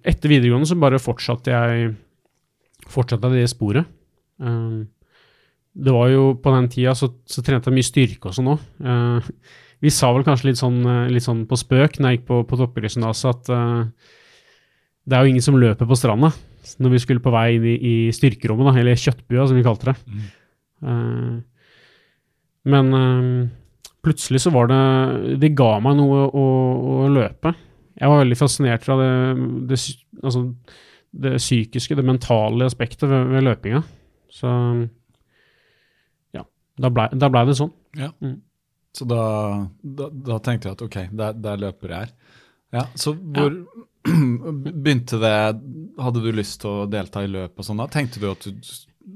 etter 0.06 0.29
videregående 0.29 0.69
så 0.69 0.77
bare 0.82 1.01
fortsatte 1.01 1.53
jeg 1.53 1.93
fortsatte 2.89 3.32
det 3.34 3.45
sporet. 3.51 3.89
Um, 4.41 4.89
det 5.73 5.93
var 5.93 6.10
jo 6.12 6.34
på 6.38 6.53
den 6.53 6.69
tida 6.69 6.93
så, 6.97 7.10
så 7.25 7.41
trente 7.45 7.71
jeg 7.71 7.77
mye 7.77 7.88
styrke 7.88 8.29
også 8.29 8.45
nå. 8.45 8.58
Uh, 8.84 9.32
vi 9.84 9.91
sa 9.93 10.12
vel 10.15 10.25
kanskje 10.25 10.51
litt 10.51 10.62
sånn, 10.62 10.82
uh, 10.86 11.10
litt 11.12 11.25
sånn 11.25 11.45
på 11.49 11.58
spøk 11.60 11.97
når 11.99 12.10
jeg 12.10 12.19
gikk 12.19 12.27
på, 12.29 12.41
på 12.49 12.60
toppidrettsgymnaset 12.62 13.29
at 13.32 13.53
uh, 13.53 14.12
det 15.03 15.17
er 15.17 15.25
jo 15.25 15.34
ingen 15.34 15.45
som 15.45 15.58
løper 15.60 15.89
på 15.89 15.97
stranda. 15.99 16.32
Når 16.80 16.95
vi 16.95 17.02
skulle 17.04 17.23
på 17.23 17.34
vei 17.34 17.47
inn 17.58 17.65
i, 17.67 17.76
i 17.76 17.95
styrkerommet, 18.15 18.69
da, 18.69 18.80
eller 18.80 18.99
kjøttbua, 18.99 19.47
som 19.49 19.60
vi 19.60 19.65
kalte 19.65 19.91
det. 19.91 19.95
Eh, 20.84 21.36
men 22.73 22.95
uh, 22.95 23.43
plutselig 24.04 24.39
så 24.43 24.52
var 24.56 24.69
det 24.71 25.36
Det 25.41 25.49
ga 25.56 25.73
meg 25.84 25.97
noe 25.99 26.26
å, 26.28 26.47
å 27.04 27.12
løpe. 27.12 27.54
Jeg 27.99 28.10
var 28.10 28.23
veldig 28.23 28.39
fascinert 28.39 28.86
fra 28.86 28.97
det, 28.99 29.12
det, 29.69 29.80
altså, 30.23 30.45
det 31.13 31.36
psykiske, 31.38 31.95
det 31.99 32.08
mentale 32.08 32.67
aspektet 32.67 33.06
ved, 33.10 33.30
ved 33.36 33.45
løpinga. 33.45 33.84
Så 34.34 34.49
ja, 36.34 36.45
da 36.82 36.91
blei 36.91 37.10
ble 37.13 37.45
det 37.47 37.58
sånn. 37.60 37.71
Ja, 37.99 38.10
Så 38.97 39.06
da, 39.10 39.21
da, 39.84 40.10
da 40.10 40.39
tenkte 40.41 40.71
jeg 40.71 40.80
at 40.80 40.86
ok, 40.88 40.97
der, 41.13 41.38
der 41.38 41.62
løper 41.67 41.93
jeg. 41.99 42.13
Ja, 42.73 42.88
så 42.97 43.13
hvor 43.13 43.54
begynte 44.84 45.20
det 45.22 45.36
Hadde 46.04 46.24
du 46.24 46.32
lyst 46.36 46.62
til 46.63 46.72
å 46.72 46.88
delta 46.89 47.22
i 47.24 47.30
løp 47.32 47.60
og 47.60 47.68
sånn 47.68 47.80
da? 47.80 47.86
Tenkte 47.92 48.20
du 48.20 48.28
at 48.32 48.44
du 48.48 48.52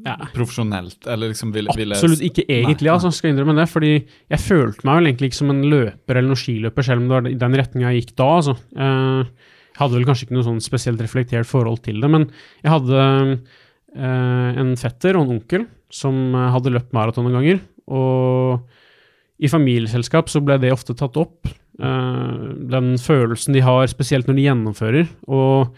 Ja. 0.05 0.15
profesjonelt, 0.35 1.07
eller 1.07 1.31
liksom 1.31 1.51
ville, 1.55 1.71
ville 1.75 1.95
Absolutt 1.95 2.21
ikke 2.21 2.43
egentlig, 2.43 2.87
Nei, 2.89 2.93
altså, 2.93 3.11
skal 3.15 3.29
jeg 3.29 3.35
innrømme 3.37 3.55
det. 3.57 3.67
Fordi 3.71 3.91
jeg 4.29 4.41
følte 4.43 4.85
meg 4.87 4.99
vel 4.99 5.09
egentlig 5.09 5.29
ikke 5.31 5.39
som 5.39 5.53
en 5.53 5.61
løper 5.71 6.19
eller 6.19 6.27
noen 6.29 6.41
skiløper, 6.43 6.85
selv 6.85 7.01
om 7.01 7.07
det 7.07 7.15
var 7.15 7.29
i 7.31 7.37
den 7.39 7.57
retninga 7.61 7.93
jeg 7.93 8.03
gikk 8.03 8.15
da. 8.19 8.27
altså. 8.37 8.57
Eh, 8.75 9.21
jeg 9.77 9.79
hadde 9.81 9.97
vel 9.97 10.07
kanskje 10.09 10.27
ikke 10.27 10.37
noe 10.37 10.47
sånn 10.47 10.61
spesielt 10.63 11.01
reflektert 11.03 11.49
forhold 11.49 11.83
til 11.85 11.99
det, 12.01 12.09
men 12.09 12.27
jeg 12.63 12.71
hadde 12.73 13.01
eh, 13.95 14.61
en 14.63 14.75
fetter 14.79 15.17
og 15.17 15.27
en 15.27 15.35
onkel 15.37 15.67
som 15.93 16.17
eh, 16.35 16.49
hadde 16.55 16.73
løpt 16.75 16.95
maraton 16.97 17.27
noen 17.27 17.39
ganger. 17.39 17.63
Og 17.87 18.67
i 19.37 19.49
familieselskap 19.51 20.31
så 20.33 20.41
ble 20.43 20.57
det 20.61 20.73
ofte 20.73 20.95
tatt 20.97 21.17
opp. 21.21 21.47
Eh, 21.79 22.43
den 22.73 22.95
følelsen 23.01 23.55
de 23.55 23.63
har, 23.65 23.87
spesielt 23.91 24.27
når 24.27 24.37
de 24.37 24.47
gjennomfører. 24.47 25.07
Og 25.27 25.73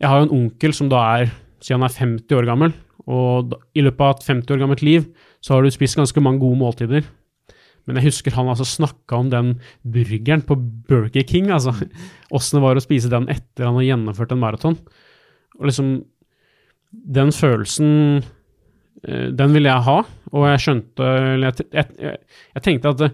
jeg 0.00 0.10
har 0.10 0.20
jo 0.20 0.28
en 0.28 0.36
onkel 0.40 0.74
som 0.76 0.90
da 0.92 1.02
er, 1.18 1.30
siden 1.60 1.82
han 1.82 1.90
er 1.90 2.00
50 2.00 2.38
år 2.38 2.48
gammel, 2.48 2.74
og 3.06 3.54
i 3.78 3.84
løpet 3.86 4.02
av 4.02 4.16
et 4.16 4.26
50 4.26 4.56
år 4.56 4.64
gammelt 4.64 4.82
liv 4.82 5.06
så 5.44 5.54
har 5.54 5.62
du 5.62 5.70
spist 5.70 5.98
ganske 5.98 6.22
mange 6.22 6.42
gode 6.42 6.58
måltider. 6.58 7.06
Men 7.86 8.00
jeg 8.00 8.08
husker 8.08 8.34
han 8.34 8.50
altså 8.50 8.66
snakka 8.66 9.20
om 9.20 9.28
den 9.30 9.52
burgeren 9.86 10.42
på 10.42 10.56
Burger 10.58 11.22
King, 11.22 11.52
altså. 11.54 11.70
Åssen 12.34 12.58
det 12.58 12.64
var 12.64 12.78
å 12.78 12.82
spise 12.82 13.10
den 13.12 13.28
etter 13.30 13.68
han 13.68 13.78
har 13.78 13.86
gjennomført 13.86 14.34
en 14.34 14.42
maraton. 14.42 14.78
Og 15.60 15.70
liksom 15.70 15.96
Den 16.90 17.32
følelsen 17.34 18.22
eh, 19.04 19.28
Den 19.36 19.52
ville 19.54 19.68
jeg 19.68 19.86
ha, 19.86 19.96
og 20.32 20.46
jeg 20.50 20.62
skjønte 20.64 21.08
jeg, 21.42 21.66
jeg, 21.74 22.18
jeg, 22.54 22.62
tenkte 22.64 22.94
at 22.94 23.04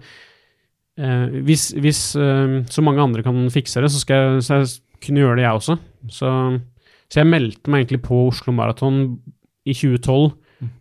eh, 1.00 1.38
hvis, 1.46 1.70
hvis 1.78 2.02
eh, 2.20 2.59
så 2.70 2.85
mange 2.85 3.02
andre 3.05 3.24
kan 3.26 3.38
fikse 3.52 3.83
det, 3.83 3.90
så 3.92 4.02
skal 4.02 4.22
jeg, 4.22 4.44
så 4.46 4.61
jeg 4.61 5.02
kunne 5.05 5.24
gjøre 5.24 5.40
det, 5.40 5.46
jeg 5.46 5.61
også. 5.61 5.78
Så, 6.12 6.31
så 7.11 7.20
jeg 7.22 7.31
meldte 7.31 7.72
meg 7.72 7.85
egentlig 7.85 8.02
på 8.07 8.24
Oslo 8.28 8.55
Maraton 8.57 9.02
i 9.68 9.74
2012, 9.74 10.33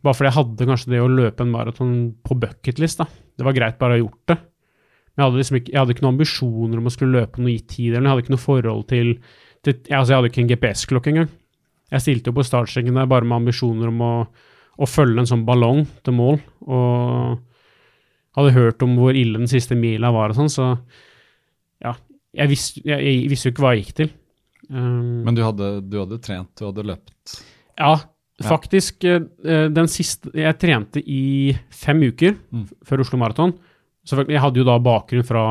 bare 0.05 0.17
fordi 0.17 0.29
jeg 0.29 0.37
hadde 0.37 0.69
kanskje 0.69 0.93
det 0.93 1.01
å 1.01 1.09
løpe 1.09 1.45
en 1.45 1.51
maraton 1.53 1.93
på 2.25 2.37
bucketlist. 2.37 3.01
da. 3.01 3.07
Det 3.37 3.45
var 3.47 3.57
greit 3.57 3.79
bare 3.81 3.95
å 3.95 3.97
ha 3.97 4.01
gjort 4.03 4.31
det. 4.31 4.37
Men 5.11 5.23
jeg 5.23 5.27
hadde 5.27 5.41
liksom 5.41 5.57
ikke, 5.59 5.71
jeg 5.73 5.79
hadde 5.81 5.95
ikke 5.95 6.05
noen 6.05 6.15
ambisjoner 6.15 6.81
om 6.81 6.87
å 6.87 6.93
skulle 6.93 7.19
løpe 7.19 7.41
noe 7.41 7.55
gitt 7.55 7.69
tid, 7.73 7.91
eller 7.91 8.05
jeg 8.05 8.13
hadde 8.13 8.25
ikke 8.25 8.35
noe 8.35 8.45
forhold 8.45 8.83
til, 8.91 9.13
til 9.65 9.73
jeg, 9.75 9.95
altså 9.97 10.13
jeg 10.13 10.19
hadde 10.19 10.31
ikke 10.31 10.43
en 10.43 10.51
GPS-klokke 10.51 11.11
engang. 11.11 11.31
Jeg 11.91 12.05
stilte 12.05 12.31
jo 12.31 12.37
på 12.37 12.45
startstreken 12.47 12.99
der 13.01 13.09
bare 13.11 13.27
med 13.27 13.41
ambisjoner 13.41 13.91
om 13.91 14.03
å, 14.05 14.13
å 14.79 14.87
følge 14.87 15.23
en 15.23 15.29
sånn 15.33 15.47
ballong 15.47 15.83
til 16.05 16.15
mål, 16.15 16.39
og 16.71 17.41
hadde 18.37 18.53
hørt 18.55 18.83
om 18.85 18.95
hvor 18.99 19.15
ille 19.17 19.37
den 19.41 19.49
siste 19.51 19.75
mila 19.75 20.11
var 20.15 20.31
og 20.31 20.37
sånn, 20.39 20.49
så 20.51 20.67
ja, 21.83 21.93
jeg, 22.37 22.49
visste- 22.53 22.83
jeg, 22.85 22.99
jeg 23.03 23.29
visste 23.31 23.49
jo 23.49 23.53
ikke 23.55 23.63
hva 23.65 23.73
jeg 23.75 23.83
gikk 23.85 23.95
til. 24.01 24.11
Um, 24.71 25.23
Men 25.25 25.35
du 25.35 25.41
hadde, 25.43 25.71
du 25.91 25.97
hadde 25.99 26.19
trent, 26.23 26.51
du 26.55 26.65
hadde 26.69 26.85
løpt 26.87 27.41
ja, 27.81 27.95
faktisk. 28.45 29.03
Ja. 29.03 29.17
Den 29.73 29.87
siste 29.89 30.29
Jeg 30.37 30.57
trente 30.61 31.01
i 31.01 31.51
fem 31.73 31.99
uker 32.07 32.35
Mm. 32.53 32.67
før 32.85 33.01
Oslo 33.03 33.17
Maraton. 33.17 33.53
Jeg 34.05 34.39
hadde 34.41 34.57
jo 34.61 34.65
da 34.67 34.77
bakgrunn 34.79 35.25
fra, 35.25 35.43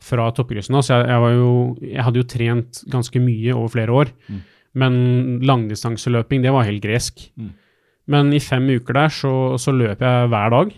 fra 0.00 0.30
toppidretten, 0.32 0.76
så 0.82 0.96
jeg, 0.98 1.08
jeg, 1.08 1.20
var 1.20 1.32
jo, 1.36 1.52
jeg 1.82 2.04
hadde 2.04 2.20
jo 2.22 2.26
trent 2.28 2.82
ganske 2.90 3.20
mye 3.20 3.54
over 3.54 3.68
flere 3.68 3.94
år. 4.00 4.10
Mm. 4.28 4.40
Men 4.74 4.98
langdistanseløping, 5.48 6.42
det 6.44 6.52
var 6.52 6.64
helt 6.68 6.82
gresk. 6.84 7.28
Mm. 7.36 7.52
Men 8.08 8.32
i 8.32 8.40
fem 8.40 8.66
uker 8.78 8.94
der 8.94 9.08
så, 9.12 9.32
så 9.60 9.72
løp 9.76 10.00
jeg 10.04 10.28
hver 10.32 10.50
dag. 10.56 10.74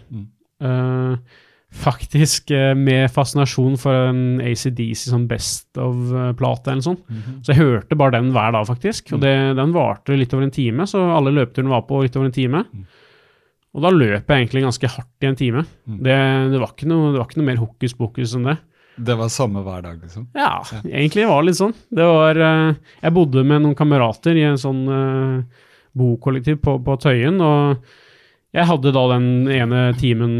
Mm. 0.60 0.70
Eh, 0.70 1.38
faktisk 1.70 2.50
eh, 2.50 2.72
med 2.74 3.06
fascinasjon 3.14 3.76
for 3.78 4.08
en 4.10 4.40
ACDC 4.42 5.04
som 5.12 5.28
Best 5.30 5.78
of-plate 5.78 6.72
eller 6.72 6.80
noe 6.80 6.88
sånt. 6.88 7.04
Mhm. 7.06 7.36
Så 7.46 7.52
jeg 7.52 7.60
hørte 7.62 7.98
bare 7.98 8.16
den 8.18 8.32
hver 8.34 8.56
dag, 8.56 8.66
faktisk. 8.66 9.10
Mm. 9.10 9.14
Og 9.16 9.22
det, 9.26 9.34
den 9.60 9.76
varte 9.76 10.18
litt 10.18 10.34
over 10.34 10.48
en 10.48 10.56
time, 10.56 10.88
så 10.90 11.04
alle 11.14 11.34
løpeturene 11.36 11.70
var 11.70 11.86
på 11.86 12.02
litt 12.02 12.18
over 12.18 12.30
en 12.30 12.34
time. 12.34 12.64
Mm. 12.72 12.88
Og 13.70 13.84
da 13.84 13.92
løp 13.94 14.26
jeg 14.26 14.42
egentlig 14.42 14.64
ganske 14.66 14.90
hardt 14.96 15.22
i 15.22 15.28
en 15.30 15.38
time. 15.38 15.62
Mm. 15.86 16.00
Det, 16.02 16.18
det, 16.56 16.58
var 16.58 16.74
noe, 16.90 17.12
det 17.14 17.22
var 17.22 17.28
ikke 17.28 17.40
noe 17.40 17.50
mer 17.52 17.62
hokus 17.62 17.94
pokus 17.94 18.34
enn 18.34 18.50
det. 18.50 18.58
Det 19.00 19.16
var 19.16 19.30
samme 19.32 19.62
hver 19.64 19.84
dag, 19.84 20.00
liksom? 20.02 20.26
Ja, 20.36 20.60
egentlig 20.84 21.28
var 21.30 21.40
det 21.40 21.52
litt 21.52 21.60
sånn. 21.60 21.72
Det 21.88 22.04
var 22.04 22.36
eh, 22.36 22.72
Jeg 23.00 23.14
bodde 23.16 23.44
med 23.46 23.62
noen 23.62 23.78
kamerater 23.78 24.36
i 24.36 24.44
en 24.48 24.58
sånn 24.60 24.82
eh, 24.92 25.62
bokollektiv 25.96 26.58
på, 26.64 26.76
på 26.84 26.96
Tøyen, 27.00 27.38
og 27.40 27.86
jeg 28.56 28.66
hadde 28.66 28.90
da 28.96 29.02
den 29.12 29.26
ene 29.54 29.80
timen 30.00 30.32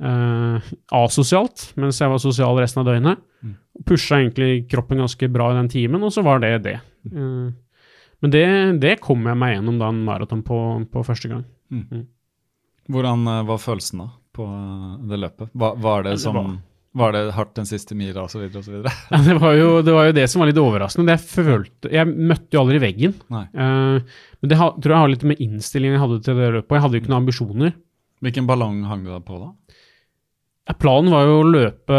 eh, 0.00 0.70
asosialt, 0.96 1.70
mens 1.76 1.98
jeg 2.00 2.08
var 2.12 2.22
sosial 2.22 2.56
resten 2.60 2.80
av 2.80 2.88
døgnet. 2.88 3.20
Mm. 3.44 3.54
Pusha 3.84 4.20
egentlig 4.22 4.64
kroppen 4.72 5.02
ganske 5.02 5.28
bra 5.34 5.50
i 5.52 5.58
den 5.58 5.68
timen, 5.72 6.02
og 6.06 6.12
så 6.14 6.24
var 6.24 6.40
det 6.40 6.54
det. 6.64 6.78
Eh, 7.12 7.48
men 8.24 8.32
det, 8.32 8.44
det 8.80 8.94
kom 9.04 9.26
jeg 9.28 9.36
meg 9.36 9.56
gjennom 9.58 9.76
da 9.82 9.90
en 9.92 10.04
maraton 10.06 10.40
på, 10.46 10.58
på 10.88 11.02
første 11.04 11.28
gang. 11.28 11.44
Hvordan 12.88 13.26
eh, 13.28 13.42
var 13.48 13.60
følelsen 13.60 14.04
da 14.04 14.08
på 14.34 14.46
eh, 14.48 14.94
det 15.10 15.18
løpet? 15.26 15.52
Var, 15.52 15.76
var 15.84 16.04
det 16.06 16.16
Det 16.16 16.22
sånn 16.24 16.38
var- 16.40 16.54
var 16.94 17.14
det 17.16 17.22
hardt 17.34 17.54
den 17.58 17.66
siste 17.66 17.96
mila 17.98 18.22
osv. 18.28 18.44
Ja, 19.10 19.18
det, 19.26 19.34
var 19.42 19.56
jo, 19.58 19.70
det 19.82 19.94
var 19.96 20.06
jo 20.08 20.14
det 20.16 20.28
som 20.30 20.42
var 20.42 20.50
litt 20.50 20.60
overraskende. 20.62 21.08
Det 21.10 21.16
jeg 21.18 21.44
følte 21.46 21.90
Jeg 21.90 22.06
møtte 22.14 22.54
jo 22.54 22.60
aldri 22.62 22.78
veggen. 22.84 23.16
Eh, 23.34 23.98
men 24.40 24.50
det 24.52 24.58
ha, 24.60 24.68
tror 24.78 24.94
jeg 24.94 25.02
har 25.02 25.10
litt 25.14 25.26
med 25.26 25.42
innstillingen 25.42 25.96
jeg 25.98 26.04
hadde 26.04 26.20
til 26.26 26.38
det 26.38 26.50
løpet. 26.60 26.76
Jeg 26.76 26.84
hadde 26.86 26.98
jo 26.98 27.02
ikke 27.02 27.10
noen 27.12 27.22
ambisjoner. 27.24 27.74
Hvilken 28.24 28.46
ballong 28.48 28.84
hang 28.88 29.02
du 29.04 29.10
deg 29.10 29.24
på 29.26 29.40
da? 29.42 29.50
Ja, 30.70 30.76
Planen 30.80 31.12
var 31.12 31.26
jo 31.28 31.40
å 31.42 31.48
løpe 31.50 31.98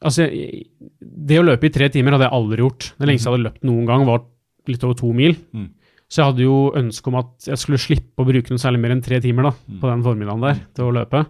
Altså, 0.00 0.24
det 0.32 1.36
å 1.36 1.44
løpe 1.44 1.68
i 1.68 1.72
tre 1.74 1.90
timer 1.92 2.14
hadde 2.16 2.24
jeg 2.24 2.32
aldri 2.38 2.62
gjort. 2.64 2.86
Det 2.96 3.04
lengste 3.10 3.28
jeg 3.28 3.34
hadde 3.34 3.44
løpt 3.50 3.66
noen 3.68 3.84
gang, 3.84 4.06
var 4.08 4.22
litt 4.70 4.86
over 4.86 4.96
to 4.96 5.10
mil. 5.12 5.34
Mm. 5.52 5.66
Så 6.08 6.22
jeg 6.22 6.30
hadde 6.30 6.46
jo 6.46 6.54
ønske 6.80 7.10
om 7.12 7.18
at 7.20 7.50
jeg 7.50 7.60
skulle 7.60 7.78
slippe 7.82 8.24
å 8.24 8.26
bruke 8.26 8.48
noe 8.54 8.62
særlig 8.62 8.80
mer 8.80 8.94
enn 8.96 9.02
tre 9.04 9.20
timer 9.20 9.50
da, 9.50 9.52
Mm. 9.68 9.76
på 9.82 9.90
den 9.92 10.06
formiddagen 10.08 10.40
der 10.46 10.62
til 10.74 10.88
å 10.88 10.94
løpe. 10.96 11.20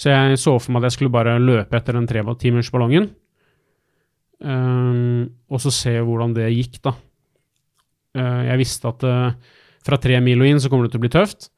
Så 0.00 0.08
jeg 0.08 0.40
så 0.40 0.56
for 0.56 0.72
meg 0.72 0.80
at 0.80 0.90
jeg 0.90 0.96
skulle 0.96 1.12
bare 1.12 1.36
løpe 1.42 1.76
etter 1.76 1.96
den 1.98 2.08
tretimersballongen. 2.08 3.10
Um, 4.40 5.28
og 5.52 5.60
så 5.60 5.72
se 5.74 5.92
hvordan 6.00 6.32
det 6.36 6.48
gikk, 6.54 6.78
da. 6.86 6.94
Uh, 8.16 8.42
jeg 8.48 8.60
visste 8.62 8.88
at 8.88 9.04
uh, 9.04 9.56
fra 9.84 9.98
tre 10.00 10.16
mil 10.24 10.40
og 10.40 10.48
inn 10.48 10.60
så 10.62 10.70
kommer 10.72 10.88
det 10.88 10.94
til 10.94 11.02
å 11.02 11.04
bli 11.04 11.12
tøft. 11.12 11.50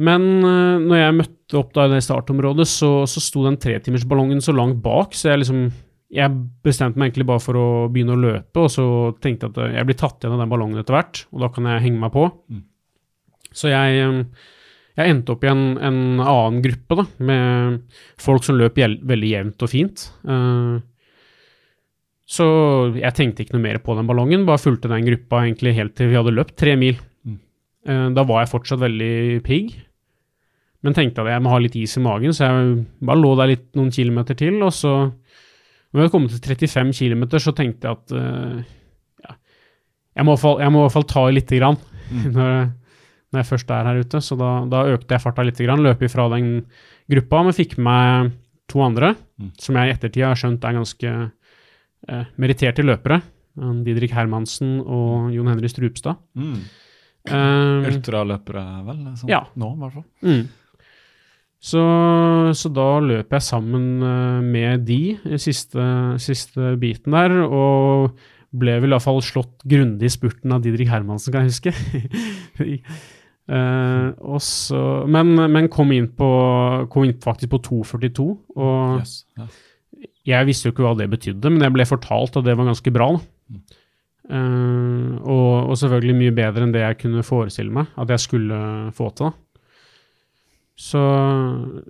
Men 0.00 0.24
uh, 0.40 0.80
når 0.80 1.02
jeg 1.02 1.18
møtte 1.18 1.60
opp 1.60 1.74
da 1.76 1.84
i 1.84 1.92
det 1.92 2.00
startområdet, 2.06 2.66
så, 2.70 2.90
så 3.04 3.20
sto 3.20 3.44
den 3.44 3.60
tretimersballongen 3.60 4.40
så 4.44 4.56
langt 4.56 4.80
bak, 4.84 5.16
så 5.16 5.32
jeg 5.32 5.44
liksom 5.44 5.64
Jeg 6.12 6.28
bestemte 6.60 7.00
meg 7.00 7.08
egentlig 7.08 7.24
bare 7.24 7.40
for 7.40 7.56
å 7.56 7.68
begynne 7.88 8.12
å 8.12 8.20
løpe, 8.20 8.60
og 8.60 8.68
så 8.68 8.84
tenkte 9.24 9.48
jeg 9.48 9.52
at 9.54 9.76
jeg 9.78 9.88
blir 9.88 9.96
tatt 9.96 10.20
igjen 10.20 10.34
av 10.34 10.42
den 10.42 10.50
ballongen 10.50 10.80
etter 10.82 10.92
hvert, 10.92 11.22
og 11.32 11.40
da 11.40 11.48
kan 11.48 11.68
jeg 11.70 11.84
henge 11.86 12.00
meg 12.02 12.12
på. 12.12 12.26
Mm. 12.52 12.58
Så 13.56 13.70
jeg, 13.72 14.02
eh, 14.02 14.50
jeg 14.98 15.08
endte 15.12 15.32
opp 15.32 15.44
i 15.46 15.50
en, 15.50 15.62
en 15.80 16.00
annen 16.20 16.58
gruppe, 16.64 16.96
da, 16.98 17.04
med 17.24 17.78
folk 18.20 18.44
som 18.44 18.58
løp 18.60 18.76
veldig 18.76 19.30
jevnt 19.30 19.64
og 19.64 19.70
fint. 19.72 20.02
Uh, 20.28 20.80
så 22.32 22.44
jeg 22.96 23.12
tenkte 23.16 23.44
ikke 23.44 23.56
noe 23.56 23.64
mer 23.64 23.78
på 23.84 23.96
den 23.98 24.06
ballongen, 24.08 24.44
bare 24.48 24.60
fulgte 24.62 24.88
den 24.92 25.04
gruppa 25.08 25.42
egentlig 25.46 25.74
helt 25.76 25.96
til 25.98 26.08
vi 26.12 26.16
hadde 26.20 26.34
løpt 26.36 26.54
tre 26.60 26.76
mil. 26.80 27.00
Mm. 27.26 27.38
Uh, 27.88 28.06
Da 28.16 28.24
var 28.28 28.44
jeg 28.44 28.52
fortsatt 28.52 28.82
veldig 28.84 29.40
pigg, 29.46 29.72
men 30.82 30.96
tenkte 30.96 31.22
at 31.22 31.30
jeg 31.30 31.42
må 31.44 31.52
ha 31.52 31.58
litt 31.62 31.76
is 31.78 31.96
i 31.96 32.02
magen, 32.02 32.32
så 32.34 32.48
jeg 32.48 32.78
bare 33.06 33.20
lå 33.20 33.34
der 33.38 33.52
litt 33.52 33.68
noen 33.78 33.92
kilometer 33.94 34.34
til, 34.38 34.56
og 34.66 34.72
så 34.74 34.92
når 35.08 35.98
vi 35.98 36.00
hadde 36.06 36.12
kommet 36.14 36.32
til 36.32 36.56
35 36.56 36.92
kilometer, 36.96 37.42
så 37.44 37.52
tenkte 37.54 37.88
jeg 37.88 37.98
at 38.00 38.14
uh, 38.16 38.62
ja, 39.26 39.34
jeg, 40.16 40.24
må 40.24 40.32
i 40.32 40.34
hvert 40.34 40.42
fall- 40.46 40.62
jeg 40.64 40.72
må 40.72 40.80
i 40.80 40.86
hvert 40.86 40.94
fall 40.96 41.08
ta 41.12 41.26
i 41.28 41.34
lite 41.36 41.58
grann 41.60 41.76
når, 42.36 42.54
når 43.32 43.40
jeg 43.42 43.48
først 43.48 43.70
er 43.72 43.84
her 43.88 44.00
ute, 44.04 44.20
så 44.20 44.36
da, 44.38 44.50
da 44.68 44.84
økte 44.92 45.14
jeg 45.16 45.22
farta 45.24 45.42
litt. 45.46 45.58
grann, 45.64 45.82
løp 45.82 46.02
ifra 46.04 46.28
den 46.34 46.66
gruppa, 47.10 47.42
men 47.46 47.56
fikk 47.56 47.78
med 47.78 47.84
meg 47.88 48.32
to 48.68 48.80
andre, 48.84 49.14
Mm. 49.42 49.50
som 49.58 49.74
jeg 49.76 49.88
i 49.88 49.92
ettertid 49.96 50.22
har 50.22 50.36
skjønt 50.38 50.64
er 50.64 50.76
ganske 50.76 51.08
eh, 52.08 52.24
meritterte 52.38 52.84
løpere. 52.84 53.20
Eh, 53.58 53.72
Didrik 53.84 54.12
Hermansen 54.14 54.80
og 54.84 55.32
Jon 55.34 55.48
Henry 55.50 55.68
Strupstad. 55.68 56.16
Mm. 56.38 56.58
Um, 57.30 57.84
Ultraløpere, 57.86 58.62
vel? 58.86 59.00
Sånn, 59.16 59.28
Ja. 59.30 59.44
Nå, 59.56 59.72
i 59.74 59.78
hvert 59.82 59.92
fall. 59.94 60.04
Mm. 60.22 60.48
Så, 61.62 61.82
så 62.58 62.70
da 62.74 62.86
løp 63.00 63.30
jeg 63.30 63.44
sammen 63.46 63.84
eh, 64.02 64.40
med 64.42 64.84
de 64.88 64.96
i 65.14 65.38
siste, 65.38 65.84
siste 66.18 66.72
biten 66.82 67.14
der, 67.14 67.36
og 67.46 68.16
ble 68.52 68.74
vel 68.82 68.90
i 68.90 68.96
hvert 68.96 69.04
fall 69.06 69.22
slått 69.24 69.62
grundig 69.64 70.10
i 70.10 70.12
spurten 70.12 70.52
av 70.52 70.62
Didrik 70.64 70.90
Hermansen, 70.90 71.32
kan 71.32 71.46
jeg 71.46 71.54
huske. 71.54 71.72
Eh, 73.50 74.08
og 74.22 74.38
så, 74.44 74.80
men, 75.10 75.34
men 75.50 75.68
kom, 75.72 75.90
inn 75.94 76.08
på, 76.16 76.30
kom 76.92 77.06
inn 77.08 77.18
faktisk 77.22 77.54
på 77.56 77.62
2,42. 77.68 78.26
Og 78.56 79.00
Yes. 79.02 79.14
yes. 79.40 79.60
jeg 80.28 80.48
visste 80.48 80.68
jo 80.68 80.74
ikke 80.74 80.86
hva 80.86 80.96
det 80.98 81.10
betydde, 81.12 81.50
men 81.52 81.66
jeg 81.66 81.74
ble 81.74 81.88
fortalt 81.88 82.38
at 82.38 82.46
det 82.46 82.56
var 82.58 82.70
ganske 82.70 82.94
bra. 82.94 83.12
Da. 83.16 83.62
Uh, 84.32 85.18
og, 85.26 85.72
og 85.72 85.74
selvfølgelig 85.76 86.14
mye 86.14 86.34
bedre 86.36 86.62
enn 86.64 86.72
det 86.72 86.84
jeg 86.84 87.00
kunne 87.00 87.24
forestille 87.26 87.74
meg 87.74 87.90
at 88.00 88.12
jeg 88.14 88.22
skulle 88.22 88.58
få 88.94 89.10
til. 89.18 89.32
Så, 90.78 91.00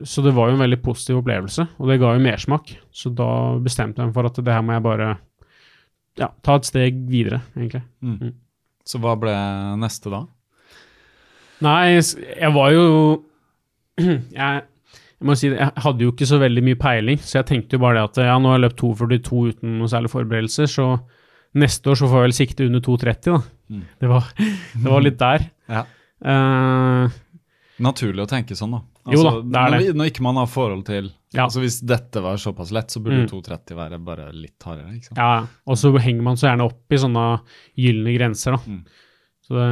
så 0.02 0.24
det 0.24 0.32
var 0.34 0.48
jo 0.48 0.56
en 0.56 0.62
veldig 0.64 0.80
positiv 0.82 1.20
opplevelse, 1.20 1.64
og 1.78 1.88
det 1.88 2.00
ga 2.02 2.16
jo 2.16 2.24
mersmak. 2.24 2.72
Så 2.90 3.12
da 3.14 3.28
bestemte 3.62 4.02
jeg 4.02 4.10
meg 4.10 4.16
for 4.16 4.28
at 4.28 4.40
det 4.42 4.56
her 4.56 4.64
må 4.66 4.74
jeg 4.74 4.84
bare 4.84 5.10
ja, 6.18 6.28
ta 6.44 6.56
et 6.58 6.68
steg 6.68 6.98
videre, 7.08 7.40
egentlig. 7.54 7.84
Mm. 8.02 8.34
Så 8.84 8.98
hva 9.00 9.14
ble 9.20 9.32
neste 9.80 10.10
da? 10.12 10.24
Nei, 11.62 11.94
jeg 11.96 12.52
var 12.54 12.70
jo 12.74 12.84
jeg, 14.02 14.62
jeg 15.22 15.26
må 15.28 15.36
si 15.38 15.50
det, 15.52 15.58
jeg 15.60 15.84
hadde 15.84 16.06
jo 16.06 16.12
ikke 16.14 16.26
så 16.28 16.38
veldig 16.42 16.62
mye 16.66 16.78
peiling, 16.80 17.20
så 17.22 17.38
jeg 17.40 17.48
tenkte 17.52 17.76
jo 17.78 17.82
bare 17.84 18.00
det 18.00 18.04
at 18.10 18.22
ja, 18.26 18.36
nå 18.42 18.50
har 18.50 18.58
jeg 18.58 18.64
løpt 18.66 18.80
2,42 18.82 19.42
uten 19.52 19.76
noe 19.78 19.90
særlig 19.92 20.10
forberedelser, 20.12 20.70
så 20.72 20.86
neste 21.62 21.92
år 21.92 21.98
så 22.00 22.08
får 22.08 22.18
jeg 22.22 22.26
vel 22.30 22.36
sikte 22.38 22.66
under 22.70 22.80
2,30, 22.86 23.28
da. 23.28 23.42
Mm. 23.72 23.82
Det, 24.00 24.08
var, 24.10 24.30
det 24.38 24.88
var 24.88 25.04
litt 25.08 25.20
der. 25.22 25.48
Ja. 25.72 25.84
Uh, 26.22 27.08
Naturlig 27.82 28.22
å 28.22 28.28
tenke 28.30 28.54
sånn, 28.58 28.74
da. 28.76 28.82
Jo 29.10 29.22
da, 29.26 29.30
det 29.42 29.58
er 29.58 29.72
når, 29.72 29.84
det. 29.88 29.94
Når 29.98 30.10
ikke 30.12 30.22
man 30.26 30.36
har 30.38 30.46
forhold 30.50 30.84
til 30.86 31.08
Ja. 31.34 31.46
altså 31.48 31.62
Hvis 31.62 31.80
dette 31.88 32.20
var 32.22 32.36
såpass 32.38 32.70
lett, 32.76 32.92
så 32.92 33.00
burde 33.02 33.22
Mm. 33.24 33.30
230 33.30 33.74
være 33.78 33.98
bare 34.04 34.26
litt 34.36 34.62
hardere. 34.62 34.92
ikke 34.98 35.08
sant? 35.08 35.18
ja, 35.18 35.46
og 35.66 35.78
så 35.80 35.90
henger 35.98 36.22
man 36.22 36.36
så 36.38 36.46
gjerne 36.50 36.66
opp 36.68 36.92
i 36.94 37.00
sånne 37.02 37.24
gylne 37.80 38.14
grenser, 38.18 38.54
da. 38.58 38.60
Mm. 38.68 38.84
Det, 39.52 39.68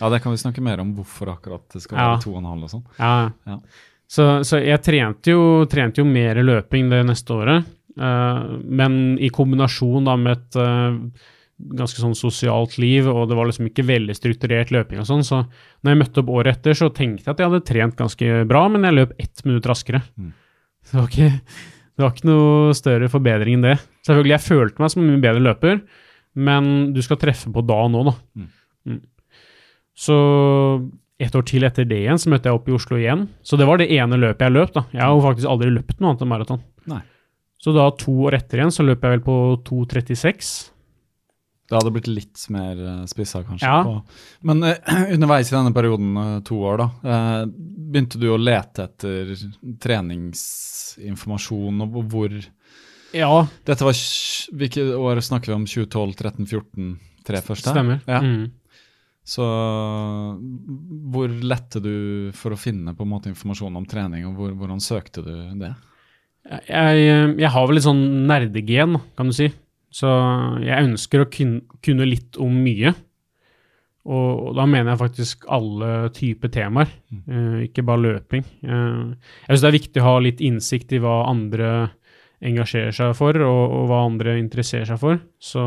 Ja, 0.00 0.10
det 0.12 0.20
kan 0.24 0.34
vi 0.34 0.40
snakke 0.42 0.62
mer 0.64 0.82
om 0.84 0.94
hvorfor 0.96 1.32
akkurat 1.34 1.64
det 1.72 1.82
skal 1.84 1.98
Ja. 1.98 2.08
være 2.14 2.24
2,5 2.26 2.64
og 2.68 2.72
sånn. 2.76 2.84
ja. 2.98 3.30
Ja. 3.48 3.58
Så, 4.14 4.24
så 4.46 4.58
jeg 4.60 4.82
trente 4.84 5.32
jo, 5.32 5.64
trente 5.66 6.02
jo 6.02 6.04
mer 6.06 6.36
løping 6.44 6.90
det 6.92 7.00
neste 7.08 7.32
året, 7.34 7.64
uh, 7.98 8.58
men 8.62 9.16
i 9.18 9.30
kombinasjon 9.32 10.04
da 10.06 10.14
med 10.20 10.36
et 10.36 10.58
uh, 10.60 10.98
ganske 11.74 11.98
sånn 12.02 12.14
sosialt 12.14 12.76
liv, 12.78 13.08
og 13.08 13.28
det 13.30 13.38
var 13.38 13.48
liksom 13.48 13.66
ikke 13.70 13.86
veldig 13.88 14.14
strukturert 14.14 14.70
løping 14.74 15.00
og 15.00 15.08
sånn, 15.08 15.24
så 15.26 15.40
når 15.82 15.90
jeg 15.94 16.00
møtte 16.02 16.20
opp 16.22 16.32
året 16.36 16.58
etter, 16.58 16.76
så 16.78 16.90
tenkte 16.94 17.24
jeg 17.24 17.32
at 17.32 17.40
jeg 17.42 17.48
hadde 17.50 17.64
trent 17.66 17.96
ganske 17.98 18.44
bra, 18.50 18.66
men 18.68 18.84
jeg 18.86 18.98
løp 18.98 19.14
ett 19.24 19.44
minutt 19.48 19.66
raskere. 19.72 20.02
Mm. 20.20 20.32
Det, 20.84 20.94
var 20.98 21.08
ikke, 21.08 21.30
det 21.96 22.04
var 22.04 22.12
ikke 22.14 22.28
noe 22.28 22.74
større 22.76 23.08
forbedring 23.10 23.56
enn 23.58 23.66
det. 23.70 23.76
Selvfølgelig, 24.04 24.34
jeg 24.36 24.46
følte 24.50 24.84
meg 24.84 24.92
som 24.94 25.02
en 25.02 25.10
mye 25.14 25.24
bedre 25.24 25.44
løper, 25.48 25.80
men 26.34 26.70
du 26.94 27.00
skal 27.06 27.18
treffe 27.22 27.50
på 27.54 27.64
da 27.66 27.80
og 27.86 27.92
nå, 27.94 28.04
da. 28.10 28.14
Mm. 28.36 28.48
Mm. 28.90 29.00
Så 29.94 30.14
et 31.22 31.34
år 31.38 31.44
til 31.46 31.64
etter 31.66 31.86
det 31.86 32.00
igjen, 32.02 32.18
så 32.18 32.30
møtte 32.32 32.50
jeg 32.50 32.58
opp 32.58 32.68
i 32.68 32.74
Oslo 32.74 32.98
igjen. 32.98 33.28
Så 33.46 33.58
det 33.60 33.66
var 33.68 33.78
det 33.78 33.92
ene 33.94 34.18
løpet 34.18 34.48
jeg 34.48 34.54
løp, 34.54 34.72
da. 34.74 34.82
Jeg 34.92 35.04
har 35.04 35.14
jo 35.14 35.24
faktisk 35.24 35.50
aldri 35.50 35.70
løpt 35.70 36.00
noe 36.00 36.12
annet 36.12 36.24
enn 36.26 36.32
maraton. 36.32 36.64
Så 37.64 37.72
da 37.72 37.86
to 37.96 38.12
år 38.26 38.34
etter 38.36 38.60
igjen, 38.60 38.72
så 38.74 38.84
løp 38.84 39.00
jeg 39.00 39.14
vel 39.14 39.22
på 39.24 39.34
2.36. 39.64 40.48
Det 41.64 41.78
hadde 41.78 41.92
blitt 41.94 42.10
litt 42.10 42.42
mer 42.52 42.76
uh, 42.76 43.06
spissa, 43.08 43.40
kanskje. 43.46 43.64
Ja. 43.64 44.02
Men 44.44 44.60
uh, 44.66 44.74
underveis 45.14 45.48
i 45.48 45.56
denne 45.56 45.72
perioden, 45.72 46.12
uh, 46.18 46.42
to 46.44 46.58
år, 46.60 46.76
da, 46.82 46.86
uh, 47.08 47.48
begynte 47.48 48.20
du 48.20 48.28
å 48.34 48.36
lete 48.36 48.84
etter 48.84 49.32
treningsinformasjon, 49.80 51.80
og 51.86 51.96
hvor 52.12 52.36
Ja, 53.14 53.46
Dette 53.64 53.84
var 53.86 53.94
Hvilke 54.60 54.84
år 54.98 55.22
snakker 55.24 55.54
vi 55.54 55.56
om? 55.56 55.64
2012, 55.70 56.12
13, 56.20 56.44
14? 56.50 56.92
Tre 57.24 57.40
første? 57.46 57.72
stemmer. 57.72 58.04
Ja. 58.04 58.20
Mm. 58.20 58.52
Så 59.24 59.44
hvor 61.14 61.32
lette 61.32 61.80
du 61.80 62.30
for 62.36 62.52
å 62.52 62.60
finne 62.60 62.92
på 62.92 63.06
en 63.06 63.12
måte 63.14 63.30
informasjon 63.32 63.80
om 63.80 63.86
trening, 63.88 64.26
og 64.28 64.36
hvor, 64.36 64.52
hvordan 64.60 64.82
søkte 64.84 65.24
du 65.24 65.34
det? 65.62 65.72
Jeg, 66.68 67.04
jeg 67.40 67.50
har 67.54 67.66
vel 67.66 67.78
litt 67.78 67.86
sånn 67.86 68.04
nerdegen, 68.28 68.98
kan 69.16 69.30
du 69.30 69.36
si. 69.36 69.48
Så 69.94 70.10
jeg 70.60 70.90
ønsker 70.90 71.24
å 71.24 71.30
kunne 71.32 72.08
litt 72.08 72.36
om 72.42 72.52
mye. 72.66 72.92
Og, 74.04 74.30
og 74.50 74.56
da 74.58 74.66
mener 74.68 74.92
jeg 74.92 75.00
faktisk 75.00 75.46
alle 75.54 76.10
typer 76.12 76.50
temaer, 76.52 76.90
eh, 77.24 77.60
ikke 77.70 77.86
bare 77.88 78.04
løping. 78.04 78.44
Eh, 78.60 79.14
jeg 79.46 79.54
syns 79.54 79.62
det 79.64 79.70
er 79.70 79.78
viktig 79.78 80.02
å 80.02 80.08
ha 80.10 80.16
litt 80.20 80.42
innsikt 80.44 80.92
i 80.92 81.00
hva 81.00 81.22
andre 81.30 81.70
engasjerer 82.44 82.92
seg 82.92 83.14
for, 83.16 83.38
og, 83.40 83.62
og 83.78 83.86
hva 83.88 84.02
andre 84.04 84.36
interesserer 84.42 84.90
seg 84.90 85.00
for. 85.00 85.22
Så, 85.40 85.64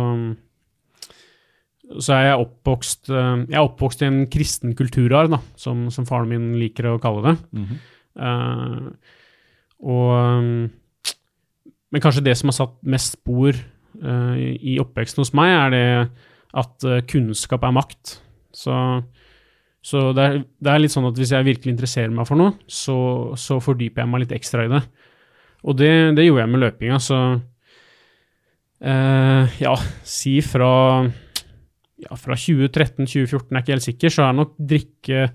så 2.03 2.17
er 2.17 2.25
jeg 2.27 2.41
oppvokst 2.43 3.11
eh, 3.13 3.43
Jeg 3.47 3.57
er 3.57 3.63
oppvokst 3.63 4.01
i 4.03 4.09
en 4.09 4.23
kristen 4.31 4.75
kulturarv, 4.77 5.37
som, 5.59 5.87
som 5.93 6.07
faren 6.09 6.31
min 6.31 6.49
liker 6.59 6.89
å 6.91 6.97
kalle 7.01 7.23
det. 7.29 7.35
Mm 7.51 7.65
-hmm. 7.65 7.79
uh, 8.19 8.91
og 9.79 10.39
um, 10.39 10.69
Men 11.91 12.01
kanskje 12.01 12.23
det 12.23 12.37
som 12.37 12.47
har 12.47 12.53
satt 12.53 12.75
mest 12.83 13.13
spor 13.13 13.53
uh, 14.03 14.35
i 14.37 14.79
oppveksten 14.79 15.21
hos 15.21 15.33
meg, 15.33 15.49
er 15.49 15.69
det 15.69 16.09
at 16.57 16.87
eh, 16.87 17.03
kunnskap 17.07 17.63
er 17.63 17.75
makt. 17.75 18.17
Så, 18.55 18.73
så 19.83 20.11
det, 20.15 20.23
er, 20.23 20.39
det 20.59 20.71
er 20.71 20.81
litt 20.81 20.93
sånn 20.93 21.07
at 21.09 21.19
hvis 21.19 21.33
jeg 21.35 21.47
virkelig 21.47 21.75
interesserer 21.75 22.13
meg 22.13 22.27
for 22.29 22.39
noe, 22.39 22.55
så, 22.67 22.97
så 23.39 23.59
fordyper 23.63 24.03
jeg 24.03 24.11
meg 24.11 24.23
litt 24.23 24.35
ekstra 24.37 24.65
i 24.65 24.71
det. 24.71 24.81
Og 25.67 25.77
det, 25.77 25.91
det 26.17 26.27
gjorde 26.27 26.45
jeg 26.45 26.53
med 26.53 26.63
løpinga, 26.63 26.99
så 27.03 27.19
eh, 28.81 29.57
Ja, 29.63 29.75
si 30.07 30.37
fra 30.45 30.71
ja, 32.03 32.17
fra 32.19 32.37
2013-2014, 32.37 33.51
er 33.51 33.63
ikke 33.63 33.75
helt 33.75 33.87
sikker, 33.87 34.13
så 34.13 34.27
er 34.27 34.37
nok 34.37 34.57
drikke 34.57 35.27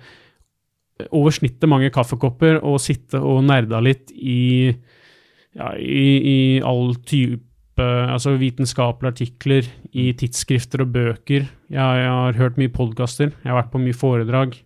over 1.11 1.35
snittet 1.35 1.71
mange 1.71 1.91
kaffekopper 1.95 2.61
og 2.63 2.81
sitte 2.83 3.19
og 3.19 3.43
nerda 3.49 3.81
litt 3.83 4.13
i, 4.15 4.71
ja, 5.59 5.73
i, 5.79 6.05
i 6.33 6.39
all 6.67 6.95
type 7.03 7.41
altså 7.83 8.35
vitenskapelige 8.37 9.15
artikler, 9.15 9.69
i 9.97 10.11
tidsskrifter 10.19 10.85
og 10.85 10.93
bøker. 10.93 11.47
Jeg, 11.73 12.03
jeg 12.03 12.11
har 12.13 12.39
hørt 12.39 12.61
mye 12.61 12.73
podkaster, 12.73 13.33
jeg 13.33 13.51
har 13.51 13.59
vært 13.63 13.73
på 13.73 13.81
mye 13.83 13.97
foredrag. 13.97 14.59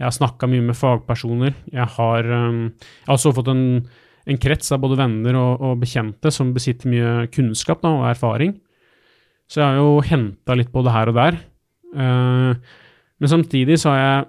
Jeg 0.00 0.06
har 0.06 0.14
snakka 0.16 0.48
mye 0.48 0.64
med 0.64 0.78
fagpersoner. 0.78 1.52
Jeg 1.74 1.84
har, 1.98 2.28
um, 2.48 2.62
jeg 2.70 3.08
har 3.08 3.18
også 3.18 3.34
fått 3.36 3.50
en, 3.52 3.64
en 4.24 4.38
krets 4.40 4.72
av 4.72 4.80
både 4.80 4.96
venner 4.96 5.36
og, 5.36 5.60
og 5.60 5.82
bekjente 5.82 6.32
som 6.32 6.54
besitter 6.56 6.88
mye 6.88 7.10
kunnskap 7.34 7.82
da, 7.84 7.92
og 7.98 8.06
erfaring. 8.08 8.54
Så 9.50 9.58
jeg 9.58 9.66
har 9.66 9.80
jo 9.80 10.02
henta 10.06 10.54
litt 10.54 10.70
på 10.70 10.82
det 10.86 10.94
her 10.94 11.10
og 11.10 11.16
der. 11.18 11.40
Eh, 11.90 12.76
men 13.20 13.32
samtidig 13.32 13.80
så 13.82 13.90
har 13.92 14.00
jeg 14.00 14.28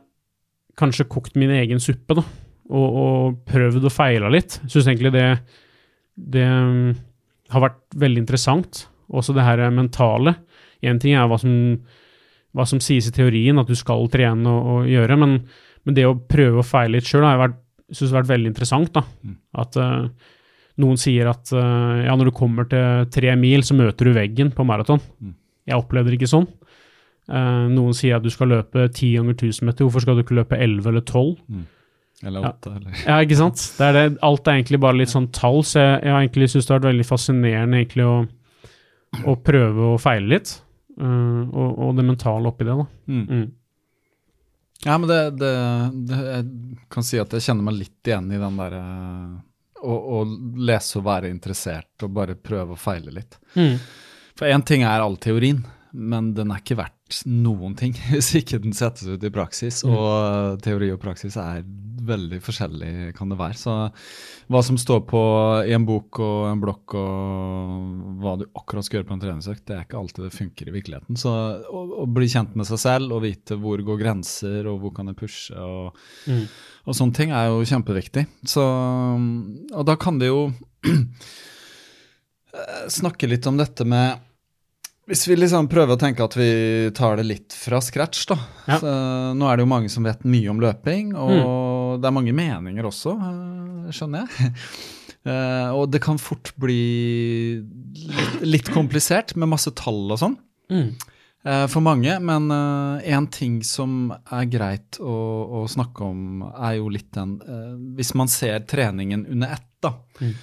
kanskje 0.81 1.09
kokt 1.11 1.37
min 1.37 1.53
egen 1.53 1.81
suppe, 1.83 2.17
da, 2.17 2.23
og, 2.71 2.97
og 3.03 3.37
prøvd 3.47 3.85
og 3.85 3.93
feila 3.93 4.31
litt. 4.33 4.57
Syns 4.65 4.87
egentlig 4.87 5.13
det, 5.13 5.27
det 6.15 6.47
um, 6.47 6.93
har 7.53 7.65
vært 7.67 7.81
veldig 8.01 8.23
interessant. 8.23 8.85
Også 9.11 9.35
det 9.35 9.45
her 9.45 9.61
mentale. 9.75 10.37
Én 10.81 10.99
ting 11.01 11.17
er 11.19 11.27
hva 11.29 11.37
som, 11.39 11.53
hva 12.55 12.65
som 12.67 12.81
sies 12.81 13.09
i 13.09 13.15
teorien, 13.15 13.59
at 13.61 13.69
du 13.69 13.77
skal 13.77 14.07
trene 14.11 14.49
og, 14.49 14.69
og 14.73 14.89
gjøre, 14.89 15.19
men, 15.19 15.37
men 15.85 15.97
det 15.97 16.07
å 16.07 16.17
prøve 16.17 16.63
og 16.63 16.67
feile 16.67 16.97
litt 16.97 17.09
sjøl 17.09 17.27
har 17.27 17.35
jeg 17.35 17.43
vært, 17.45 17.59
synes 17.91 18.13
har 18.13 18.21
vært 18.23 18.33
veldig 18.33 18.53
interessant. 18.53 18.93
da. 18.95 19.05
Mm. 19.21 19.37
At 19.61 19.77
eh, 19.77 20.31
noen 20.79 20.97
sier 20.99 21.27
at 21.31 21.51
uh, 21.55 21.99
ja, 22.05 22.15
når 22.15 22.29
du 22.31 22.33
kommer 22.37 22.67
til 22.71 23.05
tre 23.11 23.35
mil, 23.39 23.63
så 23.67 23.75
møter 23.75 24.07
du 24.07 24.15
veggen 24.15 24.51
på 24.55 24.63
maraton. 24.67 25.01
Mm. 25.19 25.35
Jeg 25.67 25.77
opplevde 25.81 26.11
det 26.13 26.19
ikke 26.21 26.31
sånn. 26.31 26.47
Uh, 27.31 27.67
noen 27.71 27.93
sier 27.95 28.17
at 28.17 28.23
du 28.25 28.31
skal 28.33 28.49
løpe 28.51 28.87
10 28.87 29.11
ganger 29.19 29.35
1000 29.37 29.67
meter, 29.67 29.85
hvorfor 29.85 30.03
skal 30.05 30.17
du 30.17 30.23
ikke 30.25 30.39
løpe 30.39 30.57
11 30.57 30.89
eller 30.91 31.05
12? 31.05 31.37
Eller 32.23 32.43
Ja. 32.45 32.51
eller 32.69 32.97
Ja, 33.07 33.19
ikke 33.25 33.37
sant? 33.39 33.61
Det 33.77 33.85
er 33.87 33.93
det. 33.97 34.17
Alt 34.21 34.47
er 34.47 34.57
egentlig 34.59 34.79
bare 34.83 34.99
litt 34.99 35.09
sånn 35.13 35.31
tall, 35.33 35.63
så 35.65 35.79
jeg, 35.79 36.03
jeg 36.05 36.11
har 36.13 36.21
egentlig 36.21 36.49
syntes 36.51 36.67
det 36.67 36.73
har 36.75 36.81
vært 36.81 36.91
veldig 36.91 37.07
fascinerende 37.07 37.79
egentlig 37.81 38.05
å, 38.05 38.17
å 39.31 39.35
prøve 39.41 39.93
å 39.93 40.01
feile 40.01 40.35
litt. 40.35 40.53
Uh, 41.01 41.47
og, 41.49 41.69
og 41.81 41.97
det 41.97 42.05
mentale 42.05 42.49
oppi 42.51 42.67
det, 42.67 42.75
da. 42.77 42.85
mm. 43.09 43.25
Mm. 43.31 43.49
Ja, 44.81 44.97
men 44.97 45.07
det, 45.11 45.17
det, 45.37 45.49
det 46.09 46.17
Jeg 46.25 46.45
kan 46.89 47.05
si 47.05 47.19
at 47.21 47.29
jeg 47.37 47.43
kjenner 47.45 47.67
meg 47.67 47.75
litt 47.77 48.09
igjen 48.09 48.31
i 48.33 48.39
den 48.41 48.55
der 48.57 48.73
eh, 48.79 49.33
å, 49.81 49.97
å 50.19 50.23
lese 50.61 50.99
og 50.99 51.05
være 51.07 51.31
interessert 51.31 52.05
og 52.05 52.15
bare 52.15 52.37
prøve 52.37 52.77
og 52.77 52.81
feile 52.81 53.13
litt. 53.15 53.37
Mm. 53.55 53.77
For 54.37 54.49
én 54.49 54.65
ting 54.65 54.85
er 54.87 55.03
all 55.03 55.17
teorien, 55.21 55.63
men 55.93 56.33
den 56.37 56.51
er 56.53 56.61
ikke 56.61 56.79
verdt 56.79 57.21
noen 57.27 57.73
ting 57.75 57.93
hvis 58.13 58.31
ikke 58.39 58.61
den 58.63 58.73
settes 58.77 59.09
ut 59.11 59.23
i 59.23 59.31
praksis. 59.33 59.83
Mm. 59.83 59.91
Og 59.95 60.61
teori 60.63 60.91
og 60.93 61.01
praksis 61.03 61.35
er 61.41 61.63
veldig 62.01 62.39
forskjellig, 62.41 63.11
kan 63.17 63.29
det 63.29 63.37
være. 63.37 63.57
Så 63.59 63.73
hva 64.51 64.61
som 64.65 64.77
står 64.81 65.03
på 65.09 65.21
i 65.69 65.73
en 65.75 65.85
bok 65.85 66.17
og 66.23 66.47
en 66.49 66.61
blokk 66.63 66.95
og 66.97 68.17
hva 68.23 68.33
du 68.39 68.47
akkurat 68.57 68.87
skal 68.87 68.97
gjøre 68.99 69.09
på 69.11 69.15
en 69.17 69.21
treningsøkt, 69.21 69.63
det 69.69 69.75
er 69.75 69.85
ikke 69.85 69.99
alltid 69.99 70.25
det 70.25 70.33
funker 70.33 70.71
i 70.71 70.75
virkeligheten. 70.75 71.19
Så 71.19 71.29
å, 71.29 71.83
å 72.01 72.07
bli 72.09 72.27
kjent 72.31 72.55
med 72.57 72.65
seg 72.71 72.81
selv 72.81 73.13
og 73.13 73.21
vite 73.27 73.59
hvor 73.61 73.83
går 73.85 74.01
grenser, 74.01 74.65
og 74.71 74.81
hvor 74.81 74.95
kan 74.97 75.11
jeg 75.11 75.19
pushe, 75.21 75.53
og, 75.57 75.93
Mm. 76.25 76.45
og 76.85 76.95
sånne 76.97 77.15
ting 77.17 77.31
er 77.33 77.47
jo 77.49 77.63
kjempeviktig. 77.65 78.25
Så, 78.49 78.63
og 78.63 79.85
da 79.87 79.95
kan 80.01 80.17
det 80.21 80.29
jo 80.31 80.41
eh, 80.89 82.83
snakke 82.89 83.29
litt 83.29 83.47
om 83.49 83.57
dette 83.61 83.85
med 83.87 84.30
Hvis 85.11 85.25
vi 85.27 85.35
liksom 85.35 85.67
prøver 85.67 85.97
å 85.97 85.99
tenke 85.99 86.23
at 86.23 86.35
vi 86.39 86.51
tar 86.95 87.17
det 87.19 87.25
litt 87.27 87.51
fra 87.51 87.81
scratch, 87.83 88.21
da. 88.29 88.37
Ja. 88.63 88.77
Så, 88.79 88.91
nå 89.35 89.49
er 89.49 89.59
det 89.59 89.65
jo 89.65 89.71
mange 89.73 89.89
som 89.91 90.05
vet 90.07 90.21
mye 90.23 90.47
om 90.53 90.61
løping, 90.63 91.09
og 91.19 91.99
det 91.99 92.07
er 92.07 92.13
mange 92.15 92.31
meninger 92.37 92.87
også, 92.87 93.17
eh, 93.19 93.91
skjønner 93.97 94.23
jeg. 94.25 94.55
Eh, 95.21 95.67
og 95.77 95.91
det 95.93 95.99
kan 96.01 96.17
fort 96.17 96.49
bli 96.57 97.61
litt, 97.61 98.39
litt 98.41 98.69
komplisert 98.73 99.35
med 99.37 99.51
masse 99.51 99.69
tall 99.77 100.09
og 100.15 100.17
sånn. 100.17 100.33
Mm. 100.73 100.87
Eh, 101.45 101.65
for 101.69 101.85
mange, 101.85 102.15
men 102.25 102.47
én 103.05 103.27
ting 103.29 103.59
som 103.61 104.09
er 104.09 104.47
greit 104.49 104.97
å, 104.97 105.17
å, 105.59 105.61
snakke 105.69 106.07
om, 106.07 106.41
er 106.55 106.79
jo 106.79 106.89
litt 106.89 107.11
den 107.13 107.35
Hvis 107.99 108.15
man 108.17 108.33
ser 108.33 108.65
treningen 108.65 109.27
under 109.29 109.53
ett, 109.59 109.69
da. 109.85 109.93
Mm. 110.23 110.33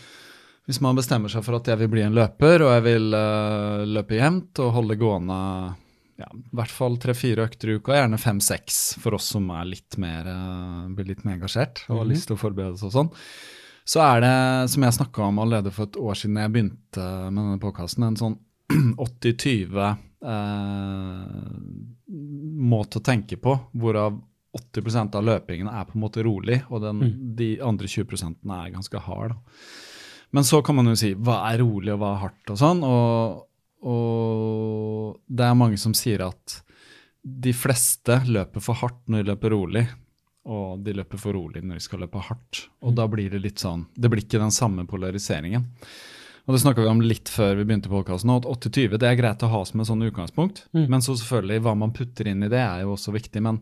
Hvis 0.68 0.83
man 0.85 0.98
bestemmer 0.98 1.33
seg 1.33 1.44
for 1.46 1.57
at 1.57 1.68
jeg 1.72 1.81
vil 1.81 1.88
bli 1.88 2.02
en 2.04 2.12
løper, 2.16 2.61
og 2.66 2.70
jeg 2.76 2.83
vil 2.85 3.07
uh, 3.16 3.85
løpe 3.88 4.18
jevnt 4.18 4.61
og 4.61 4.74
holde 4.76 4.98
gående 5.00 5.38
ja, 6.18 6.26
i 6.35 6.57
hvert 6.59 6.72
fall 6.74 6.98
tre-fire 7.00 7.46
økter 7.46 7.70
i 7.72 7.76
uka, 7.78 7.94
gjerne 7.96 8.18
fem-seks 8.20 8.81
for 9.00 9.16
oss 9.16 9.31
som 9.33 9.46
er 9.54 9.68
litt 9.70 9.96
mer, 10.02 10.26
uh, 10.28 10.83
blir 10.92 11.09
litt 11.12 11.22
mer 11.24 11.38
engasjert 11.38 11.85
og 11.88 12.02
har 12.02 12.04
Mhm. 12.04 12.12
lyst 12.12 12.26
til 12.28 12.37
å 12.37 12.42
forberede 12.42 12.74
oss 12.76 12.85
og 12.85 12.92
sånn. 12.92 13.11
Så 13.88 14.02
er 14.04 14.20
det, 14.20 14.70
som 14.74 14.83
jeg 14.85 14.92
snakka 14.98 15.22
om 15.31 15.38
allerede 15.40 15.72
for 15.72 15.87
et 15.88 15.96
år 15.96 16.14
siden 16.20 16.37
jeg 16.37 16.52
begynte 16.52 17.07
med 17.33 17.40
denne 17.40 17.61
påkasten, 17.62 18.04
en 18.04 18.16
sånn 18.20 18.37
80-20 19.00 19.96
uh, 20.28 21.59
måte 22.68 22.98
å 23.00 23.04
tenke 23.04 23.38
på, 23.40 23.54
hvorav 23.72 24.18
80% 24.59 25.14
av 25.16 25.24
løpingen 25.24 25.68
er 25.70 25.85
på 25.88 25.96
en 25.96 26.02
måte 26.02 26.24
rolig, 26.24 26.62
og 26.68 26.83
den, 26.83 27.02
de 27.38 27.54
andre 27.64 27.87
20 27.88 28.37
er 28.50 28.72
ganske 28.74 29.00
hard. 29.07 29.33
Da. 29.37 29.38
Men 30.37 30.45
så 30.45 30.61
kan 30.64 30.77
man 30.77 30.91
jo 30.91 30.97
si 30.99 31.14
hva 31.17 31.41
er 31.51 31.62
rolig 31.62 31.95
og 31.95 32.03
hva 32.03 32.14
er 32.14 32.23
hardt 32.25 32.53
og 32.53 32.59
sånn, 32.61 32.83
og, 32.85 33.45
og 33.88 35.23
det 35.29 35.47
er 35.47 35.57
mange 35.57 35.81
som 35.81 35.95
sier 35.97 36.27
at 36.27 36.59
de 37.23 37.53
fleste 37.57 38.21
løper 38.29 38.62
for 38.64 38.79
hardt 38.81 39.01
når 39.09 39.25
de 39.25 39.33
løper 39.33 39.55
rolig, 39.55 39.87
og 40.49 40.85
de 40.85 40.95
løper 40.97 41.21
for 41.21 41.37
rolig 41.37 41.62
når 41.64 41.81
de 41.81 41.85
skal 41.85 42.03
løpe 42.05 42.21
hardt. 42.25 42.69
Og 42.85 42.95
da 42.97 43.09
blir 43.11 43.33
det 43.33 43.43
litt 43.45 43.61
sånn 43.61 43.85
Det 43.93 44.09
blir 44.09 44.25
ikke 44.25 44.41
den 44.41 44.55
samme 44.55 44.87
polariseringen. 44.88 45.67
Og 46.49 46.55
det 46.55 46.62
snakka 46.62 46.81
vi 46.81 46.88
om 46.88 47.03
litt 47.05 47.29
før 47.29 47.59
vi 47.59 47.67
begynte 47.69 47.91
podkasten, 47.93 48.33
at 48.33 48.47
80-20 48.49 48.97
det 48.97 49.09
er 49.11 49.19
greit 49.19 49.43
å 49.45 49.51
ha 49.53 49.59
som 49.69 49.83
et 49.83 49.88
sånn 49.91 50.07
utgangspunkt. 50.07 50.62
Men 50.73 51.05
så 51.05 51.12
selvfølgelig, 51.12 51.61
hva 51.67 51.75
man 51.77 51.93
putter 51.93 52.31
inn 52.31 52.47
i 52.47 52.49
det, 52.49 52.62
er 52.62 52.87
jo 52.87 52.95
også 52.95 53.12
viktig. 53.12 53.43
Men 53.45 53.61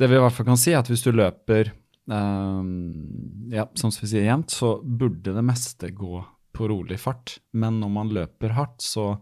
det 0.00 0.08
vi 0.08 0.16
i 0.16 0.22
hvert 0.22 0.32
fall 0.32 0.48
kan 0.48 0.60
si, 0.60 0.72
er 0.72 0.80
at 0.80 0.88
hvis 0.88 1.04
du 1.04 1.10
løper 1.12 1.74
ehm, 2.10 3.50
ja, 3.52 3.66
som 3.74 3.92
vi 4.00 4.08
sier 4.10 4.26
jevnt, 4.26 4.50
så 4.50 4.76
burde 4.82 5.34
det 5.34 5.44
meste 5.44 5.90
gå 5.90 6.22
på 6.56 6.68
rolig 6.68 7.00
fart. 7.00 7.38
Men 7.52 7.80
når 7.82 7.92
man 7.92 8.14
løper 8.16 8.56
hardt, 8.56 8.80
så 8.82 9.16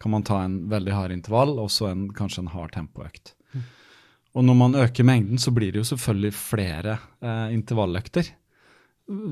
kan 0.00 0.12
man 0.12 0.26
ta 0.26 0.42
en 0.44 0.68
veldig 0.70 0.92
hard 0.92 1.14
intervall, 1.14 1.56
og 1.58 1.70
så 1.72 1.90
en, 1.90 2.08
kanskje 2.14 2.44
en 2.44 2.54
hard 2.54 2.74
tempoøkt. 2.76 3.34
Og 4.36 4.44
når 4.44 4.56
man 4.58 4.76
øker 4.76 5.06
mengden, 5.08 5.38
så 5.40 5.50
blir 5.56 5.72
det 5.72 5.80
jo 5.80 5.90
selvfølgelig 5.94 6.34
flere 6.36 6.98
eh, 7.24 7.54
intervalløkter. 7.56 8.28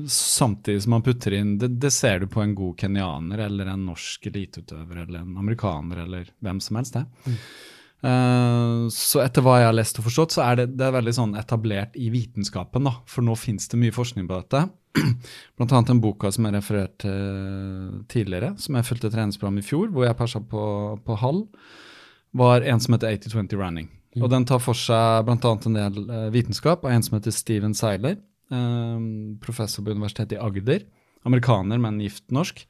Samtidig 0.09 0.81
som 0.81 0.95
man 0.95 1.03
putter 1.05 1.35
inn 1.37 1.57
det, 1.61 1.75
det 1.83 1.91
ser 1.93 2.23
du 2.23 2.29
på 2.31 2.41
en 2.41 2.55
god 2.57 2.79
kenyaner 2.79 3.43
eller 3.45 3.69
en 3.69 3.85
norsk 3.85 4.25
eliteutøver 4.31 5.03
eller 5.03 5.19
en 5.19 5.37
amerikaner 5.37 6.01
eller 6.05 6.31
hvem 6.41 6.61
som 6.63 6.79
helst. 6.79 6.97
det. 6.97 7.35
Eh, 8.05 8.85
så 8.93 9.21
etter 9.23 9.45
hva 9.45 9.57
jeg 9.59 9.69
har 9.69 9.75
lest 9.75 9.99
og 9.99 10.05
forstått, 10.07 10.35
så 10.35 10.45
er 10.45 10.59
det, 10.59 10.67
det 10.77 10.85
er 10.87 10.95
veldig 10.95 11.13
sånn 11.17 11.37
etablert 11.39 11.95
i 11.97 12.11
vitenskapen. 12.13 12.85
da, 12.85 12.99
For 13.09 13.25
nå 13.25 13.37
finnes 13.39 13.67
det 13.71 13.79
mye 13.81 13.95
forskning 13.95 14.27
på 14.29 14.41
dette. 14.43 14.65
Blant 15.57 15.73
annet 15.73 15.91
den 15.91 16.03
boka 16.03 16.31
som 16.31 16.47
jeg 16.47 16.55
refererte 16.55 17.15
tidligere, 18.11 18.53
som 18.61 18.77
jeg 18.77 18.87
fulgte 18.87 19.11
treningsprogram 19.13 19.59
i 19.59 19.65
fjor, 19.65 19.89
hvor 19.93 20.07
jeg 20.07 20.19
persa 20.19 20.43
på, 20.53 20.65
på 21.05 21.19
halv, 21.23 21.47
var 22.35 22.67
en 22.67 22.83
som 22.83 22.95
heter 22.95 23.15
80-20 23.15 23.57
Running. 23.59 23.89
Og 24.21 24.29
den 24.31 24.45
tar 24.47 24.61
for 24.63 24.77
seg 24.79 25.25
bl.a. 25.27 25.37
en 25.51 25.75
del 25.75 25.97
eh, 26.05 26.29
vitenskap 26.31 26.85
av 26.85 26.93
en 26.93 27.03
som 27.03 27.17
heter 27.17 27.33
Steven 27.35 27.73
Seiler, 27.75 28.19
eh, 28.53 29.01
professor 29.43 29.83
på 29.83 29.95
Universitetet 29.95 30.37
i 30.37 30.43
Agder. 30.43 30.85
Amerikaner, 31.25 31.81
men 31.81 31.97
gift 32.03 32.29
norsk. 32.31 32.61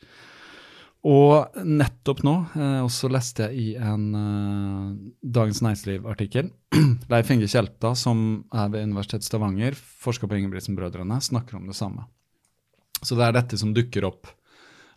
Og 1.06 1.60
nettopp 1.62 2.24
nå 2.26 2.34
eh, 2.58 2.80
også 2.82 3.12
leste 3.14 3.46
jeg 3.46 3.58
i 3.62 3.66
en 3.78 4.06
eh, 4.18 4.94
Dagens 5.22 5.62
Næringsliv-artikkel 5.62 6.50
Leif 7.12 7.30
Inge 7.34 7.50
Kjelta, 7.52 7.92
som 8.00 8.24
er 8.50 8.72
ved 8.74 8.88
Universitetet 8.90 9.28
Stavanger, 9.28 9.78
forsker 9.78 10.30
på 10.32 10.40
Ingebrigtsen-brødrene, 10.40 11.20
snakker 11.22 11.60
om 11.60 11.70
det 11.70 11.78
samme. 11.78 12.08
Så 13.06 13.18
det 13.20 13.28
er 13.28 13.38
dette 13.38 13.60
som 13.62 13.76
dukker 13.76 14.08
opp. 14.10 14.32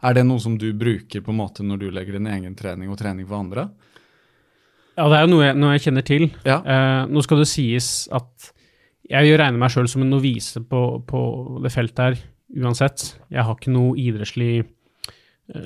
Er 0.00 0.16
det 0.16 0.24
noe 0.24 0.40
som 0.40 0.54
du 0.56 0.70
bruker 0.78 1.20
på 1.24 1.34
en 1.34 1.40
måte 1.42 1.66
når 1.66 1.82
du 1.82 1.86
legger 1.92 2.16
din 2.16 2.30
egen 2.30 2.56
trening 2.56 2.88
og 2.88 3.00
trening 3.00 3.28
for 3.28 3.42
andre? 3.42 3.66
Ja, 4.96 5.10
det 5.10 5.18
er 5.18 5.26
jo 5.26 5.32
noe 5.34 5.44
jeg, 5.44 5.58
noe 5.58 5.74
jeg 5.74 5.84
kjenner 5.84 6.06
til. 6.06 6.26
Ja. 6.48 6.58
Eh, 6.62 7.02
nå 7.12 7.22
skal 7.26 7.42
det 7.42 7.50
sies 7.50 7.90
at 8.16 8.48
jeg 9.08 9.28
jo 9.28 9.36
regner 9.40 9.60
meg 9.60 9.72
sjøl 9.74 9.88
som 9.90 10.04
en 10.04 10.12
novise 10.12 10.62
på, 10.64 10.82
på 11.04 11.20
det 11.64 11.72
feltet 11.74 12.04
her, 12.04 12.18
uansett. 12.64 13.10
Jeg 13.28 13.44
har 13.44 13.60
ikke 13.60 13.76
noe 13.76 13.92
idrettslig 14.00 14.64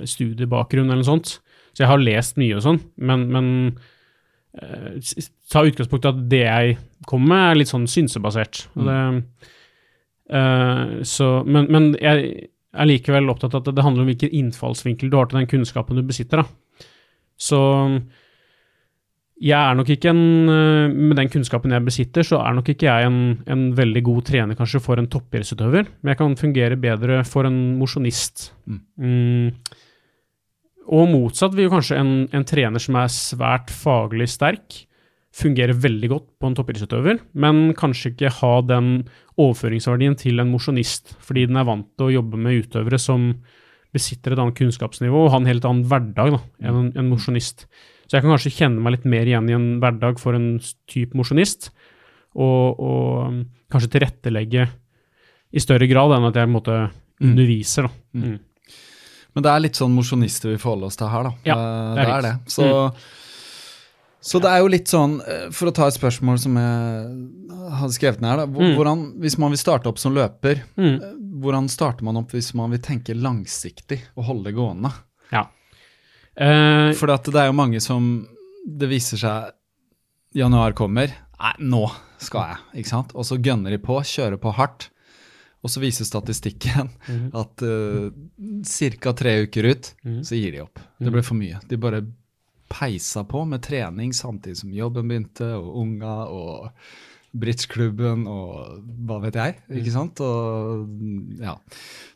studiebakgrunn 0.08 0.90
eller 0.90 1.02
noe 1.02 1.08
sånt, 1.08 1.36
så 1.72 1.84
jeg 1.84 1.90
har 1.90 2.02
lest 2.02 2.38
mye 2.40 2.58
og 2.58 2.64
sånn, 2.64 2.80
men, 3.00 3.26
men 3.32 3.50
uh, 4.60 5.12
ta 5.52 5.64
utgangspunkt 5.66 6.06
i 6.06 6.12
at 6.12 6.22
det 6.30 6.44
jeg 6.44 6.78
kommer 7.08 7.32
med, 7.32 7.44
er 7.44 7.60
litt 7.60 7.72
sånn 7.72 7.88
synsebasert. 7.90 8.66
Og 8.76 8.88
det, 8.88 8.98
uh, 10.36 10.98
så, 11.08 11.30
men, 11.48 11.70
men 11.72 11.92
jeg 11.98 12.48
er 12.72 12.88
likevel 12.88 13.30
opptatt 13.32 13.56
av 13.56 13.64
at 13.64 13.76
det 13.76 13.84
handler 13.84 14.04
om 14.04 14.10
hvilken 14.12 14.34
innfallsvinkel 14.38 15.10
du 15.12 15.18
har 15.18 15.28
til 15.30 15.40
den 15.40 15.50
kunnskapen 15.50 15.98
du 15.98 16.04
besitter. 16.06 16.42
da. 16.42 16.88
Så 17.40 17.60
jeg 19.42 19.59
er 19.59 19.74
nok 19.74 19.88
ikke 19.90 20.11
en 20.12 20.48
øh, 20.50 20.92
Med 20.92 21.16
den 21.18 21.31
kunnskapen 21.33 21.74
jeg 21.74 21.85
besitter, 21.87 22.26
så 22.26 22.38
er 22.42 22.55
nok 22.55 22.68
ikke 22.70 22.87
jeg 22.87 23.09
en, 23.09 23.42
en 23.50 23.64
veldig 23.76 24.02
god 24.07 24.22
trener 24.28 24.59
kanskje 24.59 24.81
for 24.83 25.00
en 25.00 25.09
toppidrettsutøver, 25.11 25.88
men 26.02 26.12
jeg 26.12 26.20
kan 26.20 26.37
fungere 26.38 26.78
bedre 26.78 27.22
for 27.26 27.48
en 27.48 27.59
mosjonist. 27.81 28.52
Mm. 28.68 29.50
Og 30.92 31.11
motsatt 31.11 31.55
vil 31.57 31.68
jo 31.68 31.74
kanskje 31.74 31.98
en, 31.98 32.14
en 32.35 32.46
trener 32.46 32.83
som 32.83 32.98
er 33.00 33.12
svært 33.12 33.70
faglig 33.74 34.28
sterk, 34.31 34.83
fungere 35.33 35.74
veldig 35.74 36.11
godt 36.12 36.28
på 36.38 36.48
en 36.48 36.57
toppidrettsutøver, 36.59 37.22
men 37.40 37.72
kanskje 37.78 38.12
ikke 38.12 38.35
ha 38.42 38.52
den 38.68 38.92
overføringsverdien 39.40 40.14
til 40.20 40.42
en 40.42 40.52
mosjonist, 40.52 41.16
fordi 41.24 41.46
den 41.48 41.59
er 41.59 41.66
vant 41.68 41.88
til 41.96 42.11
å 42.11 42.14
jobbe 42.18 42.40
med 42.40 42.66
utøvere 42.66 43.00
som 43.00 43.33
besitter 43.92 44.35
et 44.35 44.40
annet 44.40 44.57
kunnskapsnivå 44.57 45.26
og 45.26 45.33
har 45.33 45.42
en 45.42 45.48
helt 45.50 45.66
annen 45.68 45.88
hverdag 45.88 46.37
da, 46.37 46.40
enn 46.62 46.78
en, 46.83 46.92
en 47.00 47.11
mosjonist. 47.11 47.66
Så 48.12 48.18
jeg 48.18 48.27
kan 48.27 48.35
kanskje 48.35 48.53
kjenne 48.53 48.83
meg 48.85 48.92
litt 48.98 49.07
mer 49.09 49.25
igjen 49.25 49.46
i 49.48 49.55
en 49.57 49.68
hverdag 49.81 50.18
for 50.20 50.37
en 50.37 50.59
type 50.92 51.16
mosjonist, 51.16 51.70
og, 52.37 52.77
og 52.77 53.22
um, 53.31 53.38
kanskje 53.72 53.88
tilrettelegge 53.94 54.66
i 55.57 55.61
større 55.64 55.88
grad 55.88 56.12
enn 56.18 56.27
at 56.29 56.37
jeg 56.37 56.44
på 56.44 56.51
en 56.51 56.57
måte 56.59 56.77
underviser. 57.25 57.88
Da. 57.88 58.20
Mm. 58.20 58.37
Men 59.33 59.46
det 59.46 59.48
er 59.55 59.62
litt 59.64 59.81
sånn 59.81 59.94
mosjonister 59.96 60.53
vi 60.53 60.61
forholder 60.61 60.90
oss 60.90 61.01
til 61.01 61.09
her, 61.09 61.25
da. 61.31 61.33
Ja, 61.48 61.57
Eh, 61.57 61.94
det 61.96 62.03
er 62.03 62.11
det 62.11 62.16
er 62.18 62.27
det. 62.29 62.35
Så, 62.53 62.68
Mm. 62.68 63.03
Så, 64.22 64.38
det 64.38 64.51
er 64.53 64.59
jo 64.62 64.68
litt 64.70 64.87
sånn, 64.92 65.14
eh, 65.27 65.48
for 65.51 65.66
å 65.66 65.75
ta 65.75 65.88
et 65.88 65.96
spørsmål 65.96 66.37
som 66.38 66.55
jeg 66.55 67.72
hadde 67.81 67.94
skrevet 67.96 68.20
ned 68.22 68.31
her, 68.31 68.42
da. 68.44 68.46
Mm. 68.46 68.77
Hvordan, 68.77 69.01
hvis 69.25 69.35
man 69.40 69.51
vil 69.51 69.59
starte 69.59 69.88
opp 69.90 69.98
som 69.98 70.14
løper, 70.14 70.61
Mm. 70.77 70.94
eh, 71.03 71.16
hvordan 71.42 71.66
starter 71.72 72.05
man 72.05 72.20
opp 72.20 72.31
hvis 72.37 72.53
man 72.55 72.70
vil 72.70 72.79
tenke 72.79 73.16
langsiktig 73.18 73.98
og 74.16 74.25
holde 74.29 74.44
det 74.44 74.55
gående? 74.55 74.92
Ja. 75.33 75.46
Eh, 76.36 76.92
For 76.96 77.06
det 77.12 77.34
er 77.36 77.50
jo 77.50 77.52
mange 77.56 77.80
som 77.84 78.26
Det 78.64 78.88
viser 78.88 79.20
seg 79.20 79.50
Januar 80.34 80.72
kommer. 80.72 81.10
Nei, 81.42 81.52
nå 81.60 81.82
skal 82.22 82.54
jeg. 82.54 82.80
ikke 82.80 82.88
sant? 82.88 83.10
Og 83.18 83.26
så 83.28 83.36
gønner 83.42 83.70
de 83.74 83.78
på, 83.82 83.98
kjører 84.00 84.38
på 84.40 84.52
hardt. 84.56 84.86
Og 85.62 85.68
så 85.70 85.80
viser 85.82 86.06
statistikken 86.08 86.88
Mhm. 87.08 87.30
at 87.36 87.62
uh, 87.62 88.08
ca. 88.64 89.12
tre 89.12 89.42
uker 89.44 89.64
ut, 89.74 89.94
Mhm. 90.04 90.22
så 90.24 90.34
gir 90.40 90.52
de 90.52 90.62
opp. 90.62 90.78
Det 90.98 91.12
ble 91.12 91.22
for 91.22 91.34
mye. 91.34 91.60
De 91.68 91.76
bare 91.76 92.00
peisa 92.72 93.24
på 93.28 93.44
med 93.46 93.60
trening 93.62 94.12
samtidig 94.16 94.56
som 94.56 94.72
jobben 94.72 95.06
begynte, 95.10 95.44
og 95.58 95.76
unga 95.82 96.14
og 96.33 96.70
bridgeklubben 97.33 98.26
og 98.28 98.83
hva 99.08 99.18
vet 99.22 99.38
jeg. 99.40 99.56
ikke 99.80 99.94
sant? 99.94 100.20
Og, 100.24 100.85
ja. 101.40 101.56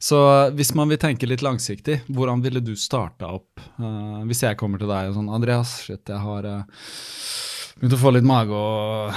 Så 0.02 0.18
hvis 0.56 0.74
man 0.76 0.92
vil 0.92 1.00
tenke 1.00 1.28
litt 1.28 1.44
langsiktig, 1.44 2.02
hvordan 2.12 2.44
ville 2.44 2.60
du 2.64 2.74
starta 2.78 3.32
opp? 3.38 3.62
Uh, 3.80 4.22
hvis 4.28 4.44
jeg 4.44 4.58
kommer 4.60 4.82
til 4.82 4.92
deg 4.92 5.10
og 5.10 5.16
sånn 5.16 5.32
Andreas, 5.32 5.78
shit, 5.86 6.04
jeg 6.04 6.20
har 6.20 6.50
uh, 6.50 6.90
begynt 7.78 7.96
å 7.96 8.02
få 8.02 8.12
litt 8.16 8.28
mage 8.28 8.56
og 8.56 9.16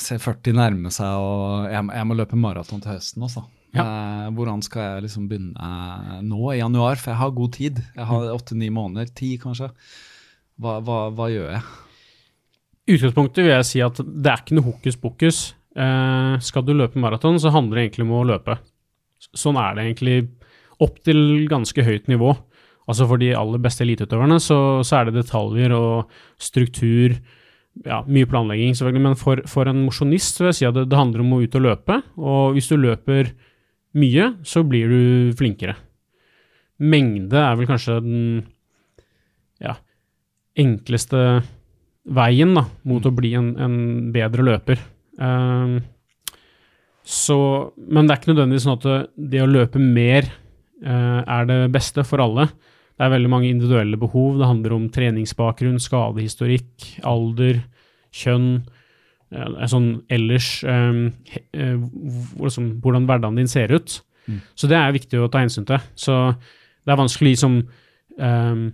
ser 0.00 0.20
40 0.20 0.56
nærme 0.56 0.92
seg, 0.92 1.12
og 1.20 1.68
jeg, 1.72 1.84
jeg 1.98 2.08
må 2.08 2.16
løpe 2.16 2.40
maraton 2.40 2.82
til 2.84 2.96
høsten 2.96 3.28
også. 3.28 3.44
Eh, 3.74 4.26
hvordan 4.36 4.60
skal 4.62 4.84
jeg 4.84 5.06
liksom 5.08 5.28
begynne 5.30 6.18
nå 6.22 6.42
i 6.52 6.60
januar? 6.60 6.98
For 7.00 7.10
jeg 7.10 7.20
har 7.20 7.32
god 7.34 7.54
tid. 7.56 7.80
Jeg 7.96 8.06
har 8.10 8.34
åtte-ni 8.34 8.70
måneder. 8.74 9.10
Ti, 9.10 9.34
kanskje. 9.42 9.72
Hva, 10.62 10.78
hva, 10.86 10.98
hva 11.14 11.30
gjør 11.32 11.50
jeg? 11.56 11.64
Utgangspunktet 12.84 13.46
vil 13.46 13.54
jeg 13.54 13.68
si 13.68 13.80
at 13.84 14.00
det 14.04 14.30
er 14.30 14.42
ikke 14.42 14.58
noe 14.58 14.68
hokus 14.68 14.98
pokus. 15.00 15.38
Eh, 15.74 16.34
skal 16.44 16.64
du 16.66 16.74
løpe 16.76 17.00
maraton, 17.00 17.38
så 17.40 17.52
handler 17.54 17.80
det 17.80 17.86
egentlig 17.86 18.06
om 18.06 18.16
å 18.18 18.26
løpe. 18.28 18.58
Sånn 19.32 19.56
er 19.56 19.76
det 19.76 19.86
egentlig 19.86 20.18
opp 20.84 20.98
til 21.06 21.46
ganske 21.50 21.86
høyt 21.86 22.10
nivå. 22.12 22.34
Altså 22.84 23.06
for 23.08 23.20
de 23.20 23.32
aller 23.32 23.62
beste 23.64 23.84
eliteutøverne 23.86 24.36
så, 24.42 24.58
så 24.84 24.98
er 24.98 25.08
det 25.08 25.16
detaljer 25.22 25.72
og 25.72 26.12
struktur, 26.42 27.16
ja, 27.88 28.02
mye 28.06 28.28
planlegging 28.28 28.76
selvfølgelig, 28.76 29.04
men 29.06 29.16
for, 29.18 29.40
for 29.50 29.70
en 29.70 29.80
mosjonist 29.86 30.38
vil 30.38 30.50
jeg 30.50 30.58
si 30.60 30.68
at 30.68 30.76
det, 30.76 30.84
det 30.92 30.98
handler 30.98 31.24
om 31.24 31.32
å 31.34 31.40
ut 31.42 31.56
og 31.58 31.64
løpe, 31.64 31.96
og 32.20 32.54
hvis 32.54 32.68
du 32.70 32.76
løper 32.78 33.32
mye, 33.98 34.28
så 34.46 34.62
blir 34.68 34.92
du 34.92 35.32
flinkere. 35.38 35.78
Mengde 36.84 37.40
er 37.40 37.56
vel 37.56 37.70
kanskje 37.70 37.98
den 38.04 38.22
ja, 39.62 39.78
enkleste 40.60 41.24
veien 42.04 42.52
da, 42.56 42.66
mot 42.88 43.04
å 43.06 43.12
bli 43.14 43.32
en, 43.38 43.54
en 43.60 43.76
bedre 44.14 44.44
løper. 44.44 44.80
Um, 45.16 45.78
så, 47.04 47.38
men 47.76 48.06
det 48.06 48.14
er 48.14 48.20
ikke 48.20 48.32
nødvendigvis 48.32 48.66
sånn 48.66 48.78
at 48.78 49.10
det, 49.14 49.42
å 49.44 49.50
løpe 49.50 49.80
mer 49.80 50.28
uh, 50.84 51.20
er 51.20 51.48
det 51.50 51.58
beste 51.74 52.04
for 52.08 52.22
alle. 52.24 52.48
Det 52.94 53.04
er 53.04 53.12
veldig 53.12 53.32
mange 53.32 53.50
individuelle 53.50 53.98
behov. 54.00 54.38
Det 54.40 54.48
handler 54.48 54.76
om 54.76 54.88
treningsbakgrunn, 54.92 55.80
skadehistorikk, 55.82 56.88
alder, 57.08 57.60
kjønn, 58.14 58.50
uh, 59.34 59.64
sånn 59.70 59.90
ellers 60.12 60.50
um, 60.68 61.06
uh, 61.56 61.76
liksom, 62.40 62.76
hvordan 62.84 63.08
hverdagen 63.08 63.40
din 63.40 63.50
ser 63.50 63.74
ut. 63.74 63.98
Mm. 64.24 64.40
Så 64.56 64.70
det 64.70 64.80
er 64.80 64.96
viktig 64.96 65.20
å 65.20 65.28
ta 65.32 65.44
hensyn 65.44 65.68
til. 65.68 65.80
Så 65.98 66.16
det 66.84 66.94
er 66.94 67.00
vanskelig 67.00 67.36
som 67.40 67.58
um, 68.16 68.64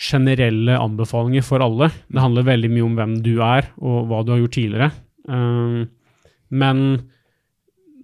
generelle 0.00 0.76
anbefalinger 0.80 1.44
for 1.46 1.62
alle. 1.62 1.90
Det 2.10 2.22
handler 2.22 2.48
veldig 2.48 2.70
mye 2.72 2.86
om 2.86 2.96
hvem 2.98 3.16
du 3.24 3.34
er, 3.44 3.70
og 3.78 4.08
hva 4.10 4.22
du 4.24 4.34
har 4.34 4.42
gjort 4.42 4.56
tidligere. 4.56 4.90
Um, 5.30 5.84
men 6.54 6.84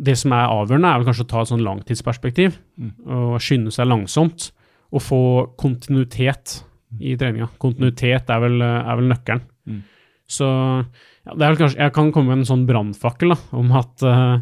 det 0.00 0.16
som 0.16 0.32
er 0.32 0.48
avgjørende, 0.48 0.88
er 0.88 1.00
vel 1.00 1.10
kanskje 1.10 1.26
å 1.26 1.30
ta 1.30 1.42
et 1.42 1.50
sånn 1.50 1.66
langtidsperspektiv 1.66 2.56
mm. 2.80 2.92
og 3.16 3.36
skynde 3.44 3.74
seg 3.74 3.90
langsomt. 3.90 4.50
Og 4.90 5.04
få 5.04 5.22
kontinuitet 5.60 6.56
i 6.98 7.14
treninga. 7.18 7.46
Kontinuitet 7.62 8.30
er 8.32 8.40
vel, 8.42 8.56
er 8.64 8.96
vel 8.98 9.10
nøkkelen. 9.12 9.44
Mm. 9.70 9.82
Så 10.30 10.48
ja, 10.48 11.34
det 11.34 11.44
er 11.44 11.52
vel 11.52 11.60
kanskje, 11.60 11.78
jeg 11.78 11.94
kan 11.94 12.10
komme 12.14 12.32
med 12.32 12.42
en 12.42 12.48
sånn 12.48 12.66
brannfakkel 12.66 13.34
om 13.58 13.70
at 13.78 14.06
uh, 14.06 14.40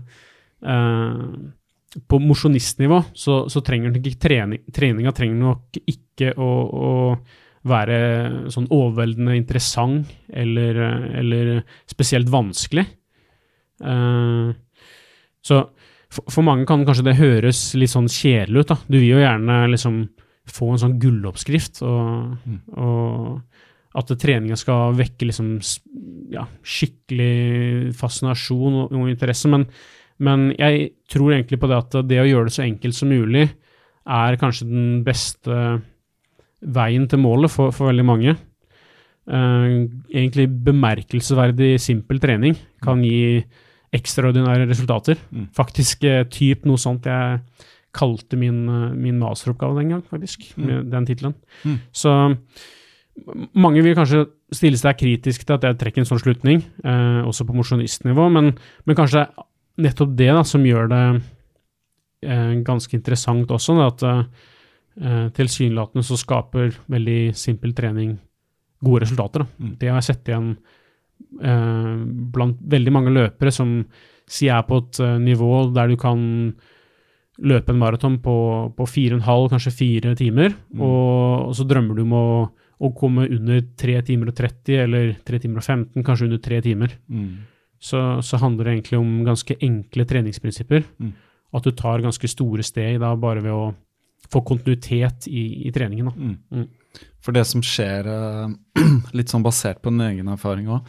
uh, 0.64 1.24
på 2.09 2.20
mosjonistnivå 2.20 3.01
så, 3.16 3.41
så, 3.49 3.62
trenger 3.64 3.93
nok 3.93 4.09
ikke 4.11 4.20
trening, 4.20 4.64
treninga 4.74 5.12
trenger 5.16 5.41
nok 5.41 5.78
ikke 5.89 6.34
å, 6.36 6.51
å 6.68 6.91
være 7.68 7.99
sånn 8.53 8.68
overveldende 8.74 9.36
interessant 9.39 10.11
eller, 10.28 10.78
eller 11.18 11.53
spesielt 11.89 12.28
vanskelig. 12.32 12.84
Uh, 13.80 14.53
så 15.45 15.62
for, 16.09 16.24
for, 16.28 16.45
mange 16.45 16.66
kan 16.68 16.84
kanskje 16.86 17.07
det 17.11 17.18
høres 17.18 17.62
litt 17.78 17.93
sånn 17.93 18.09
kjedelig 18.11 18.64
ut. 18.64 18.72
da. 18.72 18.78
Du 18.89 18.99
vil 18.99 19.14
jo 19.14 19.22
gjerne 19.22 19.61
liksom 19.72 20.03
få 20.49 20.72
en 20.72 20.80
sånn 20.80 20.97
gulloppskrift, 21.01 21.82
og, 21.84 22.39
mm. 22.49 22.61
og 22.80 23.99
at 23.99 24.12
treninga 24.20 24.57
skal 24.57 24.97
vekke 24.97 25.28
liksom 25.28 25.51
ja, 26.32 26.47
skikkelig 26.64 27.93
fascinasjon 27.97 28.82
og, 28.84 28.97
og 28.97 29.12
interesse. 29.12 29.51
Men, 29.53 29.66
men, 30.18 30.50
jeg 30.58 30.90
tror 31.10 31.32
egentlig 31.34 31.60
på 31.62 31.70
det 31.70 31.78
at 31.78 31.96
det 32.08 32.20
å 32.22 32.26
gjøre 32.28 32.48
det 32.48 32.56
så 32.56 32.64
enkelt 32.64 32.96
som 32.96 33.12
mulig 33.12 33.46
er 34.08 34.38
kanskje 34.40 34.66
den 34.66 34.90
beste 35.06 35.56
veien 36.58 37.06
til 37.10 37.20
målet 37.22 37.52
for, 37.52 37.74
for 37.74 37.92
veldig 37.92 38.06
mange. 38.06 38.34
Uh, 39.28 39.84
egentlig 40.08 40.46
bemerkelsesverdig 40.64 41.74
simpel 41.84 42.20
trening 42.22 42.56
kan 42.84 43.02
gi 43.04 43.42
ekstraordinære 43.94 44.68
resultater. 44.68 45.20
Mm. 45.32 45.48
Faktisk 45.56 46.02
eh, 46.04 46.24
typ 46.28 46.66
noe 46.68 46.80
sånt 46.80 47.06
jeg 47.08 47.38
kalte 47.96 48.36
min, 48.36 48.66
eh, 48.68 48.90
min 48.92 49.16
masteroppgave 49.16 49.78
den 49.78 49.94
gang, 49.94 50.02
faktisk, 50.04 50.44
mm. 50.56 50.66
med 50.66 50.90
den 50.92 51.06
tittelen. 51.08 51.32
Mm. 51.64 51.78
Så 51.96 52.12
mange 53.56 53.80
vil 53.84 53.96
kanskje 53.96 54.26
stille 54.52 54.76
seg 54.80 54.98
kritisk 55.00 55.46
til 55.46 55.56
at 55.56 55.64
jeg 55.64 55.78
trekker 55.80 56.04
en 56.04 56.08
sånn 56.08 56.20
slutning, 56.20 56.60
også 57.26 57.48
på 57.48 57.56
mosjonistnivå, 57.56 58.28
men, 58.30 58.52
men, 58.86 58.96
kanskje 58.96 59.24
nettopp 59.78 60.14
det 60.18 60.30
da, 60.34 60.44
som 60.46 60.64
gjør 60.66 60.90
det 60.92 61.02
eh, 62.26 62.54
ganske 62.66 62.96
interessant 62.98 63.50
også, 63.54 63.76
da, 63.78 63.88
at 63.92 64.06
eh, 64.08 65.26
tilsynelatende 65.38 66.06
så 66.06 66.18
skaper 66.18 66.72
veldig 66.90 67.20
simpel 67.38 67.74
trening 67.76 68.16
gode 68.84 69.04
resultater. 69.06 69.44
Da. 69.44 69.64
Mm. 69.64 69.74
Det 69.78 69.90
har 69.90 70.00
jeg 70.00 70.08
sett 70.10 70.30
igjen 70.30 70.52
eh, 71.42 71.94
blant 72.34 72.60
veldig 72.74 72.94
mange 72.94 73.14
løpere 73.14 73.54
som 73.54 73.80
sier 74.28 74.58
er 74.58 74.66
på 74.68 74.82
et 74.82 74.98
uh, 75.00 75.16
nivå 75.22 75.70
der 75.72 75.88
du 75.88 75.96
kan 75.96 76.20
løpe 77.38 77.72
en 77.72 77.78
maraton 77.80 78.18
på, 78.22 78.36
på 78.76 78.86
fire 78.90 79.14
og 79.14 79.20
en 79.20 79.28
halv, 79.28 79.44
kanskje 79.52 79.72
fire 79.72 80.14
timer, 80.18 80.52
mm. 80.74 80.80
og, 80.82 81.46
og, 81.48 81.52
så 81.56 81.66
drømmer 81.68 81.96
du 81.96 82.02
om 82.02 82.16
å, 82.18 82.24
å, 82.82 82.90
komme 82.98 83.28
under 83.30 83.62
tre 83.78 83.94
timer 84.04 84.32
og 84.32 84.36
30, 84.40 84.80
eller 84.84 85.12
tre 85.26 85.38
timer 85.42 85.62
og 85.62 85.64
15, 85.64 86.04
kanskje 86.06 86.26
under 86.28 86.42
tre 86.42 86.58
timer. 86.64 86.96
Mm. 87.06 87.30
Så, 87.78 87.98
så, 88.26 88.40
handler 88.42 88.66
det 88.66 88.72
egentlig 88.76 88.98
om 88.98 89.12
ganske 89.26 89.54
enkle 89.62 90.06
treningsprinsipper. 90.08 90.86
Mm. 90.98 91.12
At 91.54 91.64
du 91.64 91.70
tar 91.72 92.02
ganske 92.04 92.28
store 92.28 92.64
steg 92.66 92.98
da, 93.02 93.14
bare 93.16 93.44
ved 93.44 93.54
å 93.54 93.68
få 94.28 94.42
kontinuitet 94.44 95.28
i, 95.30 95.68
i 95.68 95.72
treningen. 95.72 96.10
Mm. 96.10 96.34
mm. 96.50 96.66
For 97.22 97.36
det 97.36 97.44
som 97.46 97.62
skjer, 97.64 98.08
eh, 98.08 98.82
litt 99.18 99.30
sånn 99.30 99.44
basert 99.44 99.82
på 99.82 99.92
din 99.92 100.04
egen 100.06 100.30
erfaring 100.32 100.70
òg 100.72 100.86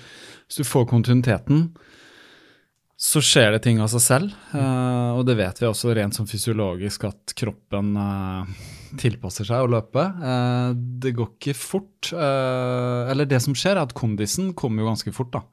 Hvis 0.47 0.61
du 0.61 0.67
får 0.67 0.87
kontinuiteten, 0.89 1.67
så 2.99 3.21
skjer 3.23 3.53
det 3.55 3.61
ting 3.63 3.77
av 3.79 3.87
seg 3.93 4.01
selv. 4.03 4.31
Uh, 4.51 5.15
og 5.15 5.21
det 5.27 5.37
vet 5.39 5.61
vi 5.61 5.67
også 5.69 5.93
rent 5.95 6.17
sånn 6.17 6.27
fysiologisk 6.27 7.05
at 7.07 7.31
kroppen 7.39 7.93
uh, 7.95 8.49
tilpasser 8.99 9.47
seg 9.47 9.63
å 9.63 9.69
løpe. 9.71 10.03
Uh, 10.19 10.75
det 10.75 11.13
går 11.15 11.29
ikke 11.37 11.55
fort. 11.55 12.11
eller 12.11 13.29
det 13.29 13.39
som 13.45 13.55
skjer, 13.55 13.77
er 13.77 13.85
at 13.85 13.95
kondisen 13.95 14.51
kommer 14.51 14.83
jo 14.83 14.89
ganske 14.91 15.15
fort, 15.15 15.31
da. 15.37 15.45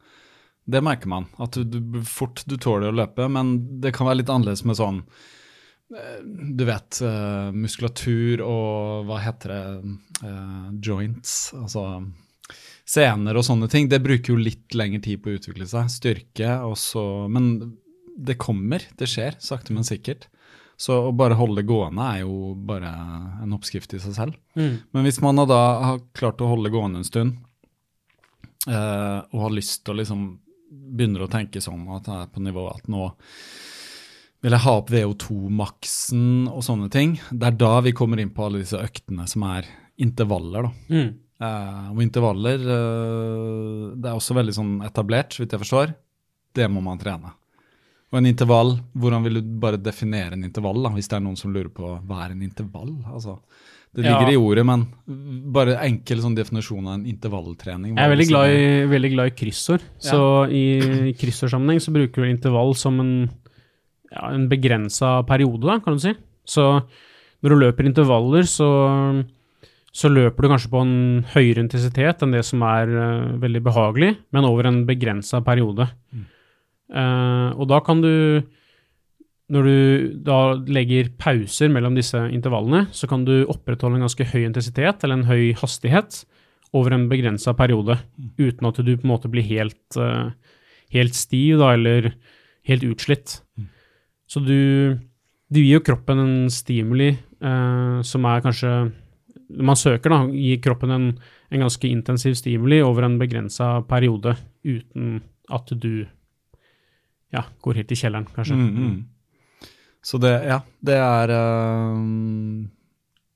Det 0.66 0.82
merker 0.82 1.10
man. 1.10 1.28
At 1.42 1.56
du, 1.56 1.78
du, 1.80 2.00
fort 2.06 2.42
du 2.46 2.56
tåler 2.58 2.90
å 2.90 2.98
løpe, 2.98 3.28
men 3.30 3.56
det 3.82 3.94
kan 3.94 4.08
være 4.08 4.22
litt 4.22 4.32
annerledes 4.32 4.66
med 4.66 4.78
sånn 4.78 5.02
du 5.86 6.64
vet, 6.66 6.98
uh, 7.06 7.52
muskulatur 7.54 8.40
og 8.42 9.06
hva 9.06 9.20
heter 9.22 9.52
det, 9.52 9.92
uh, 10.26 10.70
joints, 10.82 11.52
altså 11.54 11.84
sener 12.86 13.38
og 13.38 13.44
sånne 13.46 13.68
ting, 13.70 13.88
det 13.90 14.02
bruker 14.02 14.34
jo 14.34 14.38
litt 14.40 14.74
lengre 14.78 15.02
tid 15.02 15.22
på 15.22 15.30
å 15.30 15.36
utvikle 15.38 15.66
seg. 15.70 15.90
Styrke 15.90 16.56
og 16.66 16.76
så 16.78 17.26
Men 17.30 17.76
det 18.16 18.38
kommer, 18.40 18.82
det 18.96 19.10
skjer, 19.10 19.36
sakte, 19.42 19.74
men 19.76 19.84
sikkert. 19.84 20.28
Så 20.80 20.94
å 21.08 21.12
bare 21.16 21.36
holde 21.36 21.60
det 21.60 21.68
gående 21.68 22.04
er 22.04 22.22
jo 22.22 22.54
bare 22.68 22.88
en 23.44 23.54
oppskrift 23.56 23.92
i 23.96 24.00
seg 24.00 24.14
selv. 24.16 24.38
Mm. 24.56 24.78
Men 24.92 25.04
hvis 25.06 25.20
man 25.24 25.42
da 25.48 25.60
har 25.90 26.02
klart 26.16 26.40
å 26.40 26.48
holde 26.48 26.72
gående 26.72 27.02
en 27.02 27.08
stund, 27.08 27.36
uh, 28.68 29.20
og 29.32 29.42
har 29.46 29.56
lyst 29.56 29.84
til 29.84 29.94
å 29.94 30.00
liksom 30.00 30.26
begynner 30.96 31.24
å 31.24 31.30
tenke 31.30 31.62
sånn 31.62 31.84
at 31.96 32.08
jeg 32.10 32.26
er 32.26 32.32
på 32.32 32.42
nivå 32.44 32.66
at 32.72 32.86
nå 32.92 33.08
vil 34.44 34.54
jeg 34.54 34.62
ha 34.62 34.74
opp 34.78 34.90
VO2-maksen 34.92 36.26
og 36.52 36.62
sånne 36.62 36.90
ting. 36.92 37.16
Det 37.32 37.48
er 37.48 37.56
da 37.58 37.72
vi 37.82 37.94
kommer 37.96 38.20
inn 38.22 38.34
på 38.34 38.46
alle 38.46 38.60
disse 38.62 38.78
øktene 38.78 39.26
som 39.30 39.46
er 39.48 39.66
intervaller. 40.02 40.68
da. 40.68 40.92
Mm. 40.92 41.14
Uh, 41.36 41.88
og 41.92 41.98
intervaller 42.00 42.62
uh, 42.64 43.90
Det 43.92 44.08
er 44.08 44.14
også 44.16 44.36
veldig 44.38 44.54
sånn 44.56 44.70
etablert, 44.86 45.34
så 45.34 45.42
vidt 45.42 45.56
jeg 45.56 45.64
forstår. 45.64 45.96
Det 46.56 46.68
må 46.72 46.84
man 46.84 47.00
trene. 47.00 47.32
Og 48.12 48.20
en 48.20 48.28
intervall, 48.30 48.76
hvordan 48.94 49.24
vil 49.26 49.40
du 49.40 49.56
bare 49.60 49.80
definere 49.82 50.36
en 50.36 50.46
intervall, 50.46 50.78
da, 50.84 50.92
hvis 50.94 51.10
det 51.10 51.18
er 51.18 51.24
noen 51.26 51.38
som 51.40 51.52
lurer 51.52 51.72
på 51.74 51.96
hva 52.06 52.22
er 52.24 52.36
en 52.36 52.44
intervall? 52.46 52.92
Altså, 53.10 53.40
det 53.96 54.04
ligger 54.04 54.28
ja. 54.28 54.34
i 54.34 54.36
ordet, 54.36 54.62
men 54.68 54.82
bare 55.54 55.78
enkel 55.86 56.20
sånn 56.20 56.36
definisjon 56.36 56.84
av 56.84 56.98
en 56.98 57.06
intervalltrening. 57.08 57.94
Jeg 57.96 58.04
er 58.04 58.12
veldig 58.12 58.28
glad, 58.28 58.52
i, 58.52 58.66
veldig 58.90 59.10
glad 59.14 59.30
i 59.30 59.34
kryssord. 59.38 59.86
Ja. 60.04 60.10
Så 60.10 60.20
i, 60.52 61.14
kryssordsammenheng 61.16 61.80
så 61.80 61.94
bruker 61.94 62.26
vi 62.26 62.34
intervall 62.34 62.76
som 62.76 63.00
en 63.00 63.14
ja, 64.12 64.28
en 64.32 64.46
begrensa 64.50 65.20
periode, 65.28 65.64
da, 65.66 65.78
kan 65.82 65.96
du 65.96 66.04
si. 66.04 66.12
Så 66.46 66.64
når 67.42 67.52
du 67.52 67.60
løper 67.60 67.88
intervaller, 67.88 68.46
så, 68.48 68.68
så 69.94 70.10
løper 70.12 70.44
du 70.44 70.52
kanskje 70.52 70.72
på 70.72 70.82
en 70.84 70.96
høyere 71.34 71.64
intensitet 71.64 72.22
enn 72.24 72.34
det 72.36 72.44
som 72.46 72.64
er 72.66 72.92
uh, 72.92 73.34
veldig 73.42 73.62
behagelig, 73.66 74.12
men 74.34 74.48
over 74.48 74.70
en 74.70 74.84
begrensa 74.88 75.42
periode. 75.46 75.88
Mm. 76.14 76.26
Uh, 76.86 77.48
og 77.56 77.66
da 77.72 77.82
kan 77.84 78.02
du 78.04 78.12
når 79.52 79.66
du 79.66 79.76
da 80.26 80.38
legger 80.66 81.12
pauser 81.20 81.70
mellom 81.70 81.94
disse 81.94 82.18
intervallene, 82.34 82.88
så 82.90 83.06
kan 83.10 83.22
du 83.26 83.44
opprettholde 83.46 84.00
en 84.00 84.06
ganske 84.08 84.26
høy 84.32 84.42
intensitet 84.42 85.04
eller 85.04 85.20
en 85.20 85.28
høy 85.28 85.52
hastighet 85.60 86.24
over 86.74 86.96
en 86.96 87.06
begrensa 87.10 87.54
periode, 87.56 87.94
uten 88.40 88.68
at 88.68 88.80
du 88.82 88.92
på 88.96 89.06
en 89.06 89.12
måte 89.12 89.30
blir 89.30 89.46
helt, 89.46 89.84
uh, 89.94 90.34
helt 90.92 91.14
stiv 91.14 91.62
da, 91.62 91.72
eller 91.76 92.10
helt 92.66 92.86
utslitt. 92.88 93.38
Så 94.26 94.42
du, 94.42 94.98
du 95.46 95.60
gir 95.62 95.78
jo 95.78 95.84
kroppen 95.86 96.18
en 96.18 96.36
stimuli 96.50 97.12
eh, 97.14 97.98
som 98.02 98.26
er 98.26 98.42
kanskje 98.42 98.72
man 99.62 99.78
søker, 99.78 100.10
da, 100.10 100.24
gir 100.34 100.58
kroppen 100.64 100.90
en, 100.90 101.04
en 101.54 101.62
ganske 101.62 101.86
intensiv 101.86 102.34
stimuli 102.34 102.80
over 102.82 103.06
en 103.06 103.18
begrensa 103.20 103.76
periode 103.86 104.34
uten 104.66 105.20
at 105.54 105.70
du 105.70 106.06
ja, 107.30 107.44
går 107.62 107.78
helt 107.78 107.92
i 107.94 107.98
kjelleren, 108.00 108.26
kanskje. 108.34 108.56
Mm, 108.58 108.72
mm. 108.74 108.96
Så 110.06 110.20
det, 110.22 110.32
ja, 110.46 110.60
det 110.86 110.96
er 111.02 111.32
um, 111.34 112.68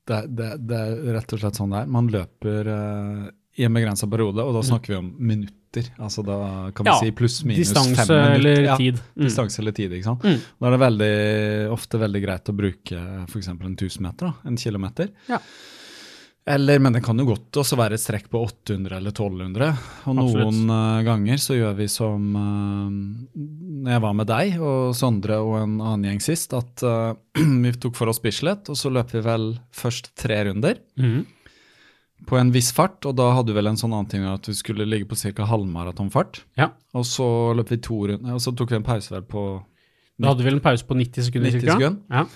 det, 0.07 0.21
det, 0.39 0.51
det 0.71 0.77
er 0.79 1.01
rett 1.17 1.33
og 1.35 1.41
slett 1.43 1.59
sånn 1.59 1.73
det 1.75 1.81
er. 1.85 1.89
Man 1.91 2.11
løper 2.13 2.69
eh, 2.71 3.25
i 3.59 3.67
en 3.67 3.75
begrensa 3.75 4.07
periode, 4.11 4.45
og 4.45 4.55
da 4.55 4.63
snakker 4.67 4.95
vi 4.95 4.99
om 5.01 5.09
minutter. 5.19 5.57
Altså 6.03 6.23
da 6.27 6.37
kan 6.75 6.87
vi 6.87 6.91
Ja, 6.91 6.97
si 7.03 7.11
pluss 7.15 7.41
minus 7.47 7.61
Distanse 7.63 8.07
fem 8.07 8.09
minutter. 8.11 8.39
eller 8.39 8.63
Ja, 8.69 8.77
tid. 8.79 8.99
Mm. 9.15 9.25
Distanse 9.27 9.61
eller 9.63 9.75
tid, 9.77 9.93
ikke 9.99 10.09
sant. 10.09 10.25
Mm. 10.27 10.39
Da 10.59 10.67
er 10.71 10.75
det 10.77 10.81
veldig, 10.85 11.11
ofte 11.75 12.01
veldig 12.03 12.23
greit 12.25 12.51
å 12.51 12.57
bruke 12.63 13.03
f.eks. 13.27 13.51
en 13.53 13.61
1000 13.77 14.07
meter, 14.07 14.31
da, 14.31 14.51
en 14.51 14.59
kilometer. 14.59 15.13
Ja. 15.31 15.39
Eller, 16.49 16.79
men 16.81 16.95
det 16.97 17.03
kan 17.05 17.19
jo 17.21 17.27
godt 17.29 17.59
også 17.61 17.77
være 17.79 17.95
et 17.99 18.03
strekk 18.03 18.31
på 18.33 18.41
800 18.43 18.97
eller 18.97 19.13
1200. 19.13 19.67
Og 20.09 20.21
Absolutt. 20.23 20.41
noen 20.41 20.71
uh, 20.73 21.03
ganger 21.07 21.37
så 21.43 21.55
gjør 21.59 21.75
vi 21.79 21.87
som 21.93 22.31
uh, 22.35 22.87
når 23.85 23.93
jeg 23.93 24.03
var 24.05 24.15
med 24.17 24.29
deg 24.31 24.57
og 24.61 24.95
Sondre 24.97 25.37
og 25.45 25.59
en 25.61 25.75
annen 25.79 26.07
gjeng 26.09 26.23
sist, 26.25 26.55
at 26.57 26.83
uh, 26.87 27.13
vi 27.65 27.75
tok 27.77 27.99
for 27.99 28.11
oss 28.11 28.23
Bislett, 28.25 28.71
og 28.73 28.79
så 28.81 28.91
løp 28.93 29.13
vi 29.15 29.23
vel 29.27 29.53
først 29.77 30.15
tre 30.19 30.41
runder 30.49 30.81
Mm. 31.01 31.23
på 32.29 32.37
en 32.37 32.51
viss 32.53 32.73
fart, 32.77 33.05
og 33.09 33.15
da 33.17 33.31
hadde 33.37 33.53
vi 33.53 33.57
vel 33.61 33.71
en 33.71 33.79
sånn 33.81 33.95
annen 33.97 34.09
ting 34.11 34.25
at 34.29 34.49
vi 34.49 34.53
skulle 34.57 34.85
ligge 34.89 35.09
på 35.09 35.17
ca. 35.21 35.47
halvmaratonfart. 35.49 36.43
Ja. 36.61 36.71
Og 36.97 37.05
så 37.09 37.27
løp 37.57 37.71
vi 37.73 37.79
to 37.85 38.01
runder, 38.11 38.35
og 38.37 38.43
så 38.45 38.53
tok 38.57 38.73
vi 38.75 38.81
en 38.81 38.85
pause 38.89 39.13
vel 39.13 39.23
på 39.29 39.45
Da 40.21 40.33
hadde 40.33 40.43
vi 40.45 40.51
vel 40.51 40.59
en 40.59 40.65
pause 40.65 40.85
på 40.89 40.97
90 40.99 41.29
sekunder 41.31 41.55
90 41.55 41.69
sekunder. 41.69 42.01
Ja. 42.13 42.27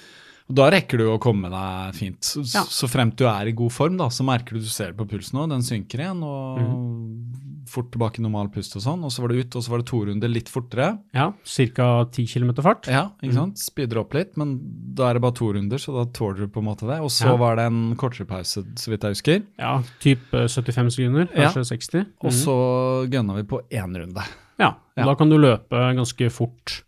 Og 0.50 0.54
Da 0.56 0.66
rekker 0.70 0.98
du 1.00 1.06
å 1.08 1.18
komme 1.18 1.48
deg 1.48 1.94
fint. 1.96 2.20
Så, 2.20 2.42
Ja. 2.54 2.62
så 2.68 2.86
fremt 2.86 3.16
du 3.16 3.24
er 3.26 3.46
i 3.48 3.52
god 3.52 3.72
form, 3.72 3.96
da, 3.96 4.08
så 4.12 4.22
merker 4.24 4.52
du 4.52 4.60
du 4.60 4.66
ser 4.68 4.92
det 4.92 4.96
på 4.98 5.06
pulsen 5.08 5.38
òg, 5.40 5.48
den 5.48 5.62
synker 5.62 5.98
igjen, 6.04 6.22
og 6.22 6.58
Mhm. 6.60 7.66
fort 7.66 7.90
tilbake 7.90 8.18
i 8.18 8.22
normal 8.22 8.48
pust 8.50 8.76
og 8.76 8.82
sånn. 8.82 9.02
Og 9.04 9.10
så 9.10 9.20
var 9.22 9.28
det 9.28 9.38
ut, 9.46 9.56
og 9.56 9.62
så 9.62 9.70
var 9.70 9.78
det 9.78 9.86
to 9.86 10.04
runder 10.04 10.28
litt 10.28 10.48
fortere. 10.50 10.98
ja 11.14 11.32
Ca. 11.44 12.04
10 12.04 12.26
km 12.26 12.54
fart. 12.62 12.86
Ja, 12.88 13.10
ikke 13.22 13.32
mm. 13.32 13.34
sant? 13.34 13.56
Speeder 13.58 13.98
opp 14.00 14.12
litt, 14.12 14.36
men 14.36 14.60
da 14.94 15.08
er 15.08 15.14
det 15.14 15.22
bare 15.22 15.32
to 15.32 15.46
runder, 15.50 15.78
så 15.78 15.94
da 15.96 16.04
tåler 16.12 16.36
du 16.40 16.48
på 16.48 16.58
en 16.58 16.66
måte 16.66 16.86
det. 16.86 17.00
Og 17.00 17.08
så 17.08 17.24
Ja. 17.32 17.36
var 17.36 17.56
det 17.56 17.64
en 17.64 17.96
kortere 17.96 18.26
pause, 18.26 18.62
så 18.76 18.88
vidt 18.90 19.00
jeg 19.00 19.14
husker. 19.14 19.42
Ja, 19.58 19.82
typ 19.98 20.20
75 20.30 20.90
sekunder, 20.94 21.26
Ja. 21.34 21.48
kanskje 21.50 21.64
60. 21.80 22.06
Og 22.20 22.30
Mhm. 22.30 22.44
så 22.44 23.08
gønna 23.10 23.34
vi 23.34 23.42
på 23.44 23.62
én 23.70 23.96
runde. 23.96 24.22
Ja, 24.60 24.74
Ja. 24.94 25.04
da 25.06 25.14
kan 25.14 25.30
du 25.30 25.38
løpe 25.38 25.70
ganske 25.96 26.30
fort. 26.30 26.82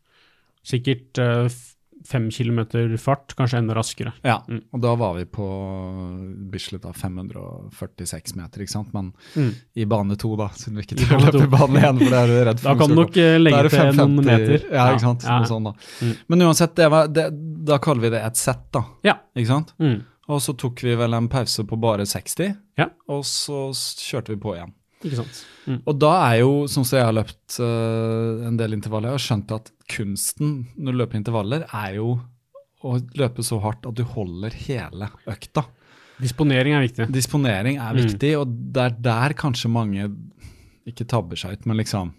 Sikkert 0.63 1.19
eh, 1.19 1.47
f- 1.47 1.76
fem 2.07 2.29
kilometer 2.31 2.95
fart, 3.03 3.35
kanskje 3.39 3.59
enda 3.61 3.75
raskere. 3.77 4.13
Ja, 4.25 4.39
Mm. 4.49 4.63
og 4.73 4.81
da 4.81 4.95
var 4.97 5.15
vi 5.19 5.25
på 5.25 5.47
Bislett 6.53 6.85
av 6.87 6.95
546 6.97 8.35
meter, 8.37 8.63
ikke 8.63 8.71
sant. 8.73 8.93
Men 8.95 9.13
Mm. 9.37 9.53
i 9.77 9.85
bane 9.85 10.17
to, 10.17 10.37
da, 10.37 10.49
siden 10.49 10.77
vi 10.77 10.83
ikke 10.87 10.97
tør 11.01 11.17
å 11.19 11.25
løpe 11.27 11.45
i 11.45 11.51
bane 11.53 11.81
én, 11.83 11.99
for 11.99 12.11
det 12.11 12.21
er 12.23 12.27
du 12.27 12.45
redd 12.51 12.61
for. 12.61 12.69
Da 12.75 12.75
kan 12.81 12.89
du 12.89 12.95
nok 12.95 13.17
eh, 13.17 13.39
legge 13.39 13.63
til 13.69 13.79
550 13.79 13.97
noen 13.97 14.25
meter. 14.25 14.67
Ja, 14.73 14.89
ikke 14.93 15.01
sant. 15.07 15.23
Ja, 15.27 15.39
Noe 15.41 15.51
sånt, 15.51 15.65
da. 15.65 15.73
Mm. 16.07 16.17
Men 16.29 16.47
uansett, 16.49 16.75
det 16.77 16.91
var, 16.91 17.09
det, 17.09 17.27
da 17.67 17.79
kaller 17.79 18.01
vi 18.07 18.11
det 18.17 18.23
et 18.25 18.37
sett, 18.37 18.65
da. 18.73 18.85
Ja. 19.05 19.19
Ikke 19.37 19.47
sant? 19.53 19.73
Mm. 19.81 20.03
Og 20.29 20.41
så 20.43 20.57
tok 20.59 20.81
vi 20.83 20.95
vel 20.99 21.15
en 21.15 21.29
pause 21.29 21.63
på 21.65 21.79
bare 21.79 22.03
60, 22.07 22.57
Ja. 22.79 22.89
og 23.09 23.23
så 23.25 23.71
kjørte 23.75 24.35
vi 24.35 24.37
på 24.43 24.57
igjen. 24.57 24.73
Ikke 25.05 25.17
sant. 25.21 25.45
Mm. 25.69 25.83
Og 25.87 25.99
da 26.01 26.11
er 26.33 26.41
jo, 26.41 26.65
sånn 26.67 26.85
som 26.87 26.97
jeg 26.99 27.05
har 27.07 27.13
løpt 27.15 27.61
uh, 27.61 28.47
en 28.49 28.57
del 28.57 28.73
intervaller, 28.75 29.13
jeg 29.13 29.19
har 29.21 29.27
skjønt 29.27 29.53
at 29.55 29.71
kunsten 29.89 30.67
når 30.77 30.93
du 30.93 30.99
løper 31.03 31.19
intervaller, 31.21 31.67
er 31.73 31.95
jo 31.99 32.21
å 32.87 32.97
løpe 33.19 33.43
så 33.47 33.59
hardt 33.63 33.87
at 33.89 33.95
du 33.99 34.05
holder 34.05 34.51
hele 34.67 35.09
økta. 35.27 35.65
Disponering 36.21 36.75
er 36.77 36.85
viktig. 36.87 37.07
Disponering 37.13 37.77
er 37.79 37.93
Mm. 37.95 38.03
viktig, 38.07 38.31
og 38.41 38.53
det 38.73 38.83
er 38.85 38.95
der 39.01 39.35
kanskje 39.35 39.71
mange 39.71 40.07
ikke 40.87 41.07
tabber 41.07 41.37
seg 41.37 41.53
ut, 41.59 41.67
men 41.67 41.77
liksom 41.77 42.15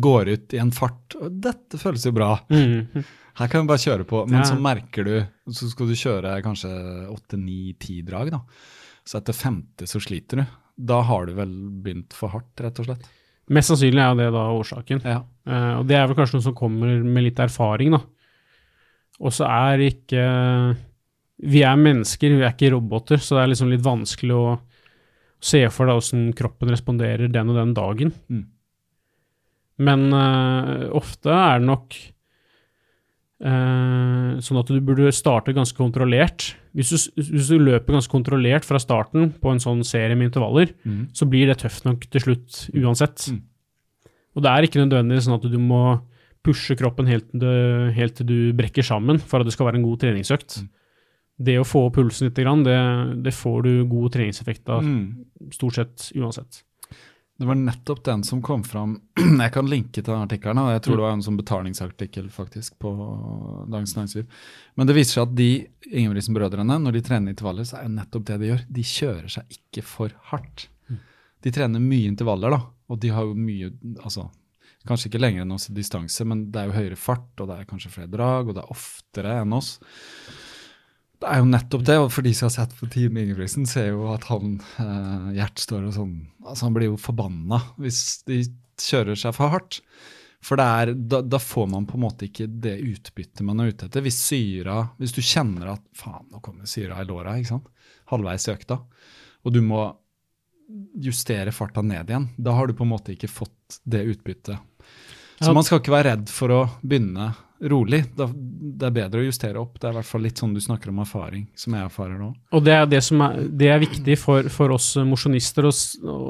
går 0.00 0.28
ut 0.34 0.52
i 0.54 0.58
en 0.60 0.70
fart. 0.74 1.14
Og 1.20 1.40
dette 1.40 1.78
føles 1.80 2.04
jo 2.04 2.12
bra. 2.12 2.34
Mm. 2.50 3.04
Her 3.36 3.48
kan 3.48 3.62
vi 3.64 3.68
bare 3.70 3.78
kjøre 3.84 4.04
på. 4.08 4.26
Men 4.28 4.40
Ja. 4.42 4.44
så 4.44 4.60
merker 4.60 5.04
du 5.04 5.26
Så 5.52 5.70
skal 5.70 5.86
du 5.86 5.92
kjøre 5.94 6.42
kanskje 6.42 7.08
åtte, 7.08 7.38
ni, 7.38 7.72
ti 7.78 8.02
drag, 8.02 8.30
da. 8.32 8.40
Så 9.06 9.18
etter 9.20 9.32
femte 9.32 9.86
så 9.86 10.00
sliter 10.02 10.36
du. 10.42 10.46
Da 10.78 11.00
har 11.02 11.26
du 11.26 11.32
vel 11.34 11.70
begynt 11.70 12.12
for 12.12 12.28
hardt, 12.28 12.56
rett 12.58 12.78
og 12.80 12.86
slett. 12.86 13.06
Mest 13.54 13.70
sannsynlig 13.70 14.02
er 14.02 14.10
jo 14.10 14.18
det 14.18 14.28
da 14.34 14.44
årsaken. 14.56 15.02
Ja. 15.06 15.20
Uh, 15.46 15.72
og 15.80 15.86
det 15.86 15.98
er 15.98 16.08
vel 16.08 16.18
kanskje 16.18 16.40
noe 16.40 16.46
som 16.48 16.56
kommer 16.58 16.98
med 17.04 17.28
litt 17.28 17.42
erfaring, 17.42 17.94
da. 17.94 18.02
Og 19.22 19.32
så 19.32 19.46
er 19.48 19.80
ikke 19.86 20.24
Vi 21.40 21.62
er 21.64 21.78
mennesker, 21.80 22.32
vi 22.32 22.44
er 22.44 22.52
ikke 22.52 22.72
roboter, 22.72 23.20
så 23.20 23.36
det 23.36 23.42
er 23.42 23.50
liksom 23.52 23.70
litt 23.70 23.84
vanskelig 23.84 24.36
å 24.36 24.58
se 25.46 25.60
for 25.68 25.88
deg 25.88 26.00
åssen 26.00 26.30
kroppen 26.36 26.70
responderer 26.72 27.28
den 27.28 27.52
og 27.52 27.58
den 27.58 27.74
dagen. 27.76 28.12
Mm. 28.32 28.44
Men 29.84 30.06
uh, 30.16 30.88
ofte 30.96 31.28
er 31.28 31.60
det 31.60 31.68
nok 31.68 31.98
uh, 33.44 34.30
sånn 34.40 34.62
at 34.62 34.72
du 34.72 34.80
burde 34.80 35.12
starte 35.12 35.54
ganske 35.56 35.76
kontrollert. 35.76 36.54
Hvis 36.76 36.90
du, 36.92 37.22
hvis 37.22 37.48
du 37.48 37.56
løper 37.58 37.94
ganske 37.96 38.12
kontrollert 38.12 38.66
fra 38.68 38.76
starten 38.82 39.30
på 39.40 39.48
en 39.50 39.62
sånn 39.62 39.80
serie 39.86 40.14
med 40.14 40.28
intervaller, 40.28 40.74
Mm. 40.84 41.06
så 41.16 41.24
blir 41.28 41.46
det 41.48 41.58
tøft 41.62 41.86
nok 41.88 42.04
til 42.12 42.20
slutt 42.20 42.70
uansett. 42.76 43.30
Mm. 43.32 43.40
Og 44.36 44.42
det 44.44 44.50
er 44.52 44.62
ikke 44.68 44.82
nødvendigvis 44.84 45.24
sånn 45.24 45.38
at 45.40 45.50
du 45.50 45.56
må 45.58 46.02
pushe 46.44 46.76
kroppen 46.76 47.08
helt 47.08 47.32
helt 47.96 48.14
til 48.20 48.26
du 48.28 48.52
brekker 48.52 48.84
sammen 48.84 49.18
for 49.18 49.40
at 49.40 49.46
det 49.48 49.54
skal 49.56 49.66
være 49.70 49.80
en 49.80 49.86
god 49.88 49.98
treningsøkt. 50.04 50.60
Mm. 50.60 50.68
Det 51.48 51.56
å 51.60 51.64
få 51.66 51.86
opp 51.86 51.96
pulsen 51.96 52.28
litt, 52.28 52.36
det, 52.36 53.22
det 53.24 53.32
får 53.34 53.62
du 53.64 53.72
god 53.88 54.12
treningseffekt 54.12 54.68
av 54.68 54.82
Mm. 54.84 55.24
stort 55.50 55.74
sett 55.74 56.12
uansett. 56.14 56.62
Det 57.36 57.46
var 57.46 57.58
nettopp 57.60 58.04
den 58.04 58.22
som 58.24 58.40
kom 58.42 58.64
fram. 58.64 59.00
Jeg 59.42 59.52
kan 59.52 59.68
linke 59.68 60.00
til 60.00 60.08
den 60.08 60.22
artikkelen, 60.24 60.62
jeg 60.72 60.82
tror 60.84 60.96
det 60.96 61.04
var 61.04 61.16
en 61.16 61.24
sånn 61.24 61.36
betalingsartikkel 61.36 62.30
faktisk 62.32 62.78
på 62.80 62.92
Dagens 63.68 63.92
Næringsliv. 63.96 64.38
Men 64.74 64.88
det 64.88 64.96
viser 64.96 65.18
seg 65.18 65.26
at 65.26 65.34
de 65.36 65.50
Ingebrigtsen-brødrene, 65.90 66.78
når 66.80 66.96
de 66.96 67.02
trener 67.04 67.34
intervaller, 67.34 67.68
så 67.68 67.76
er 67.78 67.84
jo 67.86 67.92
nettopp 67.98 68.24
det 68.30 68.38
de 68.40 68.48
gjør. 68.50 68.64
De 68.78 68.86
kjører 68.92 69.28
seg 69.36 69.58
ikke 69.58 69.84
for 69.84 70.16
hardt. 70.30 70.66
Mm. 70.88 71.02
De 71.44 71.52
trener 71.58 71.84
mye 71.84 72.08
intervaller, 72.08 72.56
da, 72.56 72.62
og 72.88 73.00
de 73.04 73.12
har 73.12 73.28
jo 73.28 73.36
mye 73.36 73.70
altså, 74.00 74.30
Kanskje 74.86 75.08
ikke 75.10 75.18
lenger 75.18 75.42
enn 75.42 75.54
oss 75.56 75.64
i 75.66 75.72
distanse, 75.74 76.22
men 76.30 76.44
det 76.54 76.60
er 76.60 76.68
jo 76.68 76.76
høyere 76.76 76.98
fart, 77.00 77.32
og 77.42 77.48
det 77.50 77.56
er 77.56 77.66
kanskje 77.66 77.90
flere 77.90 78.10
drag, 78.12 78.46
og 78.46 78.54
det 78.54 78.62
er 78.62 78.70
oftere 78.70 79.32
enn 79.40 79.54
oss. 79.56 79.72
Det 81.16 81.28
er 81.32 81.40
jo 81.40 81.48
nettopp 81.48 81.84
det, 81.88 81.96
og 82.02 82.10
for 82.12 82.26
de 82.26 82.32
som 82.36 82.50
har 82.50 82.54
sett 82.58 82.74
på 82.76 82.88
Team 82.92 83.16
Ingebrigtsen, 83.16 83.64
ser 83.68 83.88
jo 83.94 84.10
at 84.12 84.26
han 84.28 84.58
eh, 84.82 85.30
Gjert 85.38 85.62
står 85.62 85.86
og 85.88 85.94
sånn 85.96 86.14
altså 86.44 86.66
Han 86.66 86.76
blir 86.76 86.90
jo 86.90 87.00
forbanna 87.00 87.62
hvis 87.80 88.00
de 88.28 88.42
kjører 88.76 89.16
seg 89.16 89.32
for 89.36 89.54
hardt. 89.54 89.80
For 90.44 90.60
det 90.60 90.66
er, 90.66 90.92
da, 90.94 91.22
da 91.24 91.38
får 91.40 91.70
man 91.72 91.86
på 91.88 91.96
en 91.96 92.04
måte 92.04 92.28
ikke 92.28 92.46
det 92.46 92.76
utbyttet 92.84 93.40
man 93.46 93.62
er 93.62 93.72
ute 93.72 93.88
etter. 93.88 94.04
Hvis 94.04 94.18
syra, 94.28 94.82
hvis 95.00 95.14
du 95.16 95.22
kjenner 95.24 95.72
at 95.72 95.82
faen, 95.96 96.28
nå 96.30 96.42
kommer 96.44 96.68
syra 96.70 97.00
i 97.00 97.08
låra, 97.08 97.38
ikke 97.40 97.54
sant? 97.56 97.72
halvveis 98.12 98.44
i 98.46 98.52
økta, 98.52 98.76
og 99.42 99.54
du 99.54 99.58
må 99.64 99.80
justere 101.02 101.54
farta 101.54 101.82
ned 101.82 102.10
igjen, 102.10 102.28
da 102.36 102.54
har 102.54 102.68
du 102.68 102.74
på 102.76 102.84
en 102.86 102.92
måte 102.92 103.14
ikke 103.14 103.30
fått 103.30 103.80
det 103.82 104.04
utbyttet. 104.12 104.58
Så 105.40 105.52
man 105.52 105.66
skal 105.66 105.82
ikke 105.82 105.94
være 105.94 106.12
redd 106.14 106.30
for 106.32 106.54
å 106.54 106.60
begynne 106.82 107.32
rolig. 107.72 108.02
Det 108.16 108.86
er 108.86 108.94
bedre 108.94 109.22
å 109.22 109.26
justere 109.26 109.60
opp. 109.60 109.78
Det 109.80 109.88
er 109.88 109.94
i 109.94 109.98
hvert 109.98 110.08
fall 110.08 110.24
litt 110.26 110.42
sånn 110.42 110.54
du 110.56 110.60
snakker 110.62 110.92
om 110.92 111.00
erfaring, 111.04 111.46
som 111.58 111.76
jeg 111.76 111.88
erfarer 111.88 112.18
nå. 112.20 112.30
Og 112.56 112.64
det 112.66 112.74
er, 112.76 112.86
det 112.90 113.02
som 113.06 113.22
er, 113.26 113.40
det 113.48 113.70
er 113.72 113.82
viktig 113.82 114.18
for, 114.20 114.50
for 114.52 114.76
oss 114.76 114.92
mosjonister 115.06 115.68
å, 115.68 115.72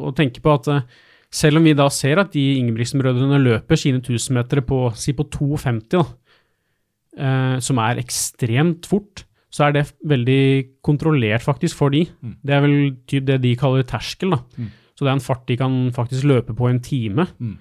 å 0.09 0.15
tenke 0.17 0.43
på 0.45 0.55
at 0.55 0.71
eh, 0.73 0.87
selv 1.35 1.61
om 1.61 1.67
vi 1.67 1.75
da 1.77 1.89
ser 1.93 2.23
at 2.23 2.33
de 2.35 2.45
Ingebrigtsen-brødrene 2.61 3.43
løper 3.43 3.81
sine 3.81 4.03
1000-metere 4.03 4.65
på, 4.67 4.81
si 4.99 5.17
på 5.17 5.27
2,50, 5.35 5.97
da, 5.97 6.05
eh, 7.19 7.57
som 7.65 7.83
er 7.83 8.03
ekstremt 8.03 8.89
fort, 8.89 9.27
så 9.53 9.69
er 9.69 9.77
det 9.77 9.87
veldig 10.07 10.43
kontrollert 10.85 11.45
faktisk 11.45 11.79
for 11.79 11.95
de. 11.95 12.05
Mm. 12.21 12.35
Det 12.45 12.55
er 12.55 12.65
vel 12.65 12.77
typ 13.09 13.29
det 13.29 13.41
de 13.45 13.55
kaller 13.59 13.87
terskel. 13.89 14.35
da. 14.37 14.43
Mm. 14.57 14.75
Så 14.97 15.05
det 15.05 15.11
er 15.11 15.17
en 15.19 15.25
fart 15.25 15.47
de 15.49 15.57
kan 15.61 15.79
faktisk 15.97 16.27
løpe 16.29 16.57
på 16.57 16.69
en 16.71 16.81
time. 16.85 17.27
Mm. 17.39 17.57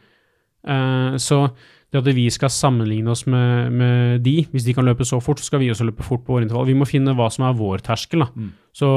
Eh, 0.66 1.18
så 1.22 1.45
det 1.93 2.01
at 2.01 2.15
vi 2.17 2.25
skal 2.33 2.49
sammenligne 2.49 3.11
oss 3.13 3.25
med, 3.29 3.71
med 3.71 4.21
de, 4.25 4.33
hvis 4.51 4.65
de 4.65 4.73
kan 4.73 4.86
løpe 4.88 5.05
så 5.07 5.19
fort, 5.23 5.39
så 5.39 5.45
skal 5.51 5.59
vi 5.61 5.69
også 5.71 5.86
løpe 5.88 6.03
fort 6.03 6.25
på 6.25 6.33
våre 6.33 6.43
intervall. 6.43 6.65
Vi 6.67 6.75
må 6.75 6.88
finne 6.89 7.13
hva 7.15 7.29
som 7.31 7.45
er 7.47 7.53
vår 7.55 7.83
terskel. 7.86 8.19
da. 8.25 8.27
Mm. 8.36 8.49
Så 8.75 8.89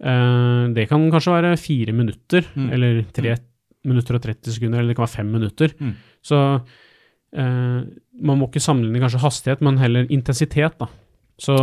eh, 0.00 0.64
det 0.74 0.88
kan 0.90 1.06
kanskje 1.12 1.34
være 1.36 1.56
fire 1.60 1.92
minutter, 1.94 2.44
Mm. 2.56 2.70
eller 2.72 3.02
tre 3.12 3.36
minutter 3.84 4.14
og 4.18 4.22
30 4.22 4.52
sekunder, 4.56 4.78
eller 4.80 4.88
det 4.92 4.96
kan 4.98 5.06
være 5.06 5.16
fem 5.16 5.30
minutter. 5.32 5.74
Mm. 5.80 5.94
Så 6.22 6.38
eh, 7.36 7.80
man 8.22 8.38
må 8.40 8.48
ikke 8.48 8.60
sammenligne 8.64 9.00
kanskje 9.04 9.22
hastighet, 9.22 9.60
men 9.62 9.78
heller 9.78 10.06
intensitet. 10.10 10.78
da. 10.80 10.86
Så 11.38 11.54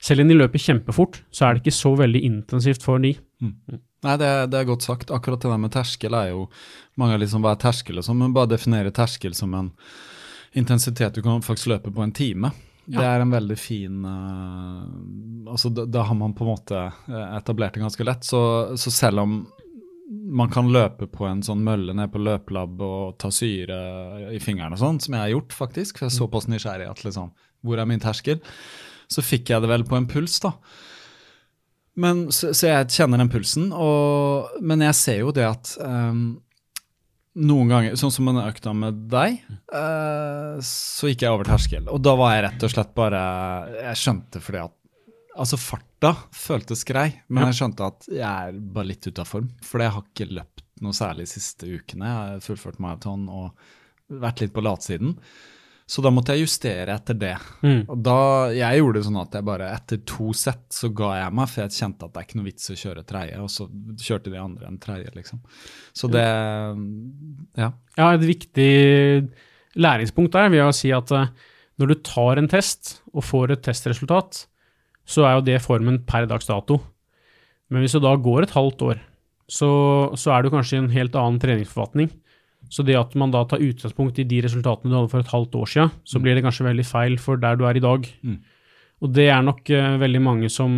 selv 0.00 0.22
om 0.24 0.28
de 0.28 0.34
løper 0.38 0.58
kjempefort, 0.58 1.22
så 1.30 1.44
er 1.46 1.54
det 1.58 1.66
ikke 1.66 1.76
så 1.76 1.92
veldig 1.98 2.22
intensivt 2.24 2.82
for 2.82 2.98
de. 2.98 3.14
Nei, 3.40 4.14
det, 4.18 4.26
er- 4.26 4.46
det 4.50 4.58
er 4.60 4.66
godt 4.66 4.82
sagt. 4.86 5.10
Akkurat 5.14 5.40
det 5.42 5.50
der 5.52 5.60
med 5.62 5.70
terskel 5.74 6.14
er 6.14 6.32
jo 6.32 6.48
Mange 6.98 7.18
liksom 7.22 7.42
hva 7.44 7.52
er 7.54 7.60
terskel 7.62 7.98
og 8.00 8.04
sånn, 8.06 8.18
men 8.18 8.32
bare 8.34 8.50
definere 8.50 8.90
terskel 8.94 9.34
som 9.38 9.52
en 9.54 9.68
intensitet 10.58 11.14
du 11.14 11.22
kan 11.22 11.42
faktisk 11.44 11.68
løpe 11.70 11.92
på 11.94 12.02
en 12.02 12.12
time. 12.16 12.50
Det 12.88 13.04
er 13.04 13.20
en 13.20 13.30
veldig 13.30 13.58
fin 13.60 13.98
uh, 14.08 15.50
altså 15.52 15.68
da, 15.70 15.84
da 15.84 16.02
har 16.08 16.16
man 16.16 16.32
på 16.34 16.42
en 16.46 16.50
måte 16.54 16.78
eh, 16.88 17.36
etablert 17.36 17.74
det 17.76 17.82
ganske 17.84 18.06
lett. 18.08 18.24
Så, 18.24 18.40
så 18.80 18.90
selv 18.90 19.20
om 19.22 19.34
man 20.32 20.48
kan 20.50 20.70
løpe 20.72 21.06
på 21.12 21.26
en 21.28 21.42
sånn 21.44 21.60
mølle 21.66 21.92
ned 21.94 22.08
på 22.14 22.18
løpelab 22.24 22.80
og 22.80 23.18
ta 23.20 23.28
syre 23.34 23.76
i 24.32 24.40
fingrene 24.40 24.72
og 24.74 24.80
sånn, 24.80 25.00
som 25.04 25.14
jeg 25.18 25.20
har 25.26 25.34
gjort 25.34 25.52
faktisk, 25.52 25.98
for 26.00 26.06
jeg 26.08 26.14
er 26.14 26.18
såpass 26.18 26.48
nysgjerrig 26.48 26.88
at 26.88 27.04
liksom, 27.04 27.30
hvor 27.62 27.78
er 27.82 27.88
min 27.90 28.00
terskel? 28.00 28.40
Så 29.12 29.20
fikk 29.24 29.52
jeg 29.52 29.62
det 29.64 29.68
vel 29.70 29.84
på 29.88 29.96
en 30.00 30.08
puls, 30.08 30.38
da. 30.44 30.54
Men, 31.98 32.28
så, 32.34 32.52
så 32.54 32.70
jeg 32.70 32.90
kjenner 32.94 33.20
den 33.22 33.30
pulsen, 33.32 33.72
og, 33.74 34.58
men 34.62 34.84
jeg 34.86 34.96
ser 34.98 35.22
jo 35.24 35.32
det 35.34 35.46
at 35.48 35.72
um, 35.82 36.38
noen 37.38 37.70
ganger, 37.72 37.96
sånn 37.98 38.12
som 38.14 38.30
en 38.30 38.40
økta 38.44 38.74
med 38.76 39.04
deg, 39.10 39.40
uh, 39.74 40.58
så 40.64 41.10
gikk 41.10 41.26
jeg 41.26 41.34
over 41.34 41.48
terskel. 41.48 41.88
Og 41.90 42.02
da 42.02 42.14
var 42.18 42.36
jeg 42.36 42.44
rett 42.46 42.66
og 42.66 42.72
slett 42.72 42.92
bare 42.98 43.22
Jeg 43.76 44.02
skjønte 44.02 44.42
fordi 44.44 44.64
at 44.66 44.74
Altså, 45.38 45.54
farta 45.54 46.10
føltes 46.34 46.80
grei, 46.82 47.12
men 47.30 47.46
jeg 47.46 47.60
skjønte 47.60 47.86
at 47.86 48.06
jeg 48.10 48.26
er 48.26 48.56
bare 48.58 48.88
litt 48.88 49.06
ute 49.06 49.22
av 49.22 49.28
form. 49.30 49.44
For 49.62 49.78
jeg 49.78 49.94
har 49.94 50.02
ikke 50.02 50.26
løpt 50.34 50.64
noe 50.82 50.96
særlig 50.96 51.28
de 51.28 51.30
siste 51.30 51.68
ukene. 51.68 52.08
Jeg 52.08 52.32
har 52.32 52.42
fullført 52.42 52.80
maraton 52.82 53.28
og 53.30 54.18
vært 54.24 54.42
litt 54.42 54.54
på 54.56 54.64
latsiden. 54.66 55.14
Så 55.88 56.02
da 56.04 56.10
måtte 56.12 56.34
jeg 56.36 56.44
justere 56.44 56.92
etter 56.98 57.16
det. 57.16 57.34
Mm. 57.64 57.86
Og 57.88 58.00
da, 58.04 58.16
Jeg 58.52 58.80
gjorde 58.82 58.98
det 58.98 59.04
sånn 59.06 59.20
at 59.22 59.36
jeg 59.38 59.46
bare 59.48 59.70
etter 59.72 60.00
to 60.08 60.34
sett 60.36 60.66
så 60.76 60.90
ga 60.92 61.14
jeg 61.22 61.36
meg, 61.38 61.48
for 61.48 61.62
jeg 61.64 61.76
kjente 61.78 62.04
at 62.04 62.12
det 62.12 62.20
er 62.20 62.26
ikke 62.28 62.40
noe 62.40 62.48
vits 62.50 62.72
å 62.74 62.76
kjøre 62.76 63.04
tredje, 63.08 63.38
og 63.40 63.48
så 63.54 63.68
kjørte 64.04 64.32
de 64.34 64.42
andre 64.42 64.68
en 64.68 64.80
tredje, 64.82 65.14
liksom. 65.16 65.40
Så 65.96 66.10
det 66.12 66.26
Ja. 67.56 67.72
Ja, 67.96 68.10
et 68.12 68.26
viktig 68.28 68.68
læringspunkt 69.80 70.36
der 70.36 70.52
vil 70.52 70.60
jeg 70.60 70.76
si 70.76 70.92
at 70.92 71.10
eh, 71.16 71.32
når 71.80 71.88
du 71.88 71.94
tar 72.04 72.38
en 72.38 72.50
test 72.50 72.98
og 73.14 73.24
får 73.24 73.54
et 73.54 73.64
testresultat, 73.64 74.44
så 75.08 75.24
er 75.24 75.38
jo 75.38 75.46
det 75.46 75.62
formen 75.64 76.02
per 76.04 76.26
dags 76.28 76.50
dato. 76.50 76.82
Men 77.72 77.80
hvis 77.80 77.96
du 77.96 78.02
da 78.04 78.12
går 78.16 78.44
et 78.44 78.56
halvt 78.56 78.84
år, 78.90 79.00
så, 79.48 79.68
så 80.18 80.34
er 80.34 80.44
du 80.44 80.52
kanskje 80.52 80.76
i 80.76 80.82
en 80.82 80.92
helt 80.92 81.16
annen 81.16 81.40
treningsforfatning. 81.40 82.10
Så 82.68 82.84
det 82.84 82.98
at 82.98 83.14
man 83.18 83.32
da 83.32 83.44
tar 83.48 83.62
utgangspunkt 83.64 84.18
i 84.20 84.26
de 84.28 84.42
resultatene 84.44 84.90
du 84.92 84.96
hadde 84.98 85.12
for 85.12 85.24
et 85.24 85.32
halvt 85.32 85.56
år 85.56 85.70
siden, 85.72 85.92
så 86.04 86.20
blir 86.20 86.36
det 86.36 86.44
kanskje 86.44 86.66
veldig 86.68 86.84
feil 86.86 87.16
for 87.22 87.40
der 87.40 87.56
du 87.56 87.64
er 87.68 87.78
i 87.78 87.84
dag. 87.84 88.04
Mm. 88.22 88.38
Og 89.02 89.14
det 89.14 89.28
er 89.30 89.44
nok 89.46 89.70
uh, 89.70 89.96
veldig 90.02 90.20
mange 90.24 90.50
som, 90.52 90.72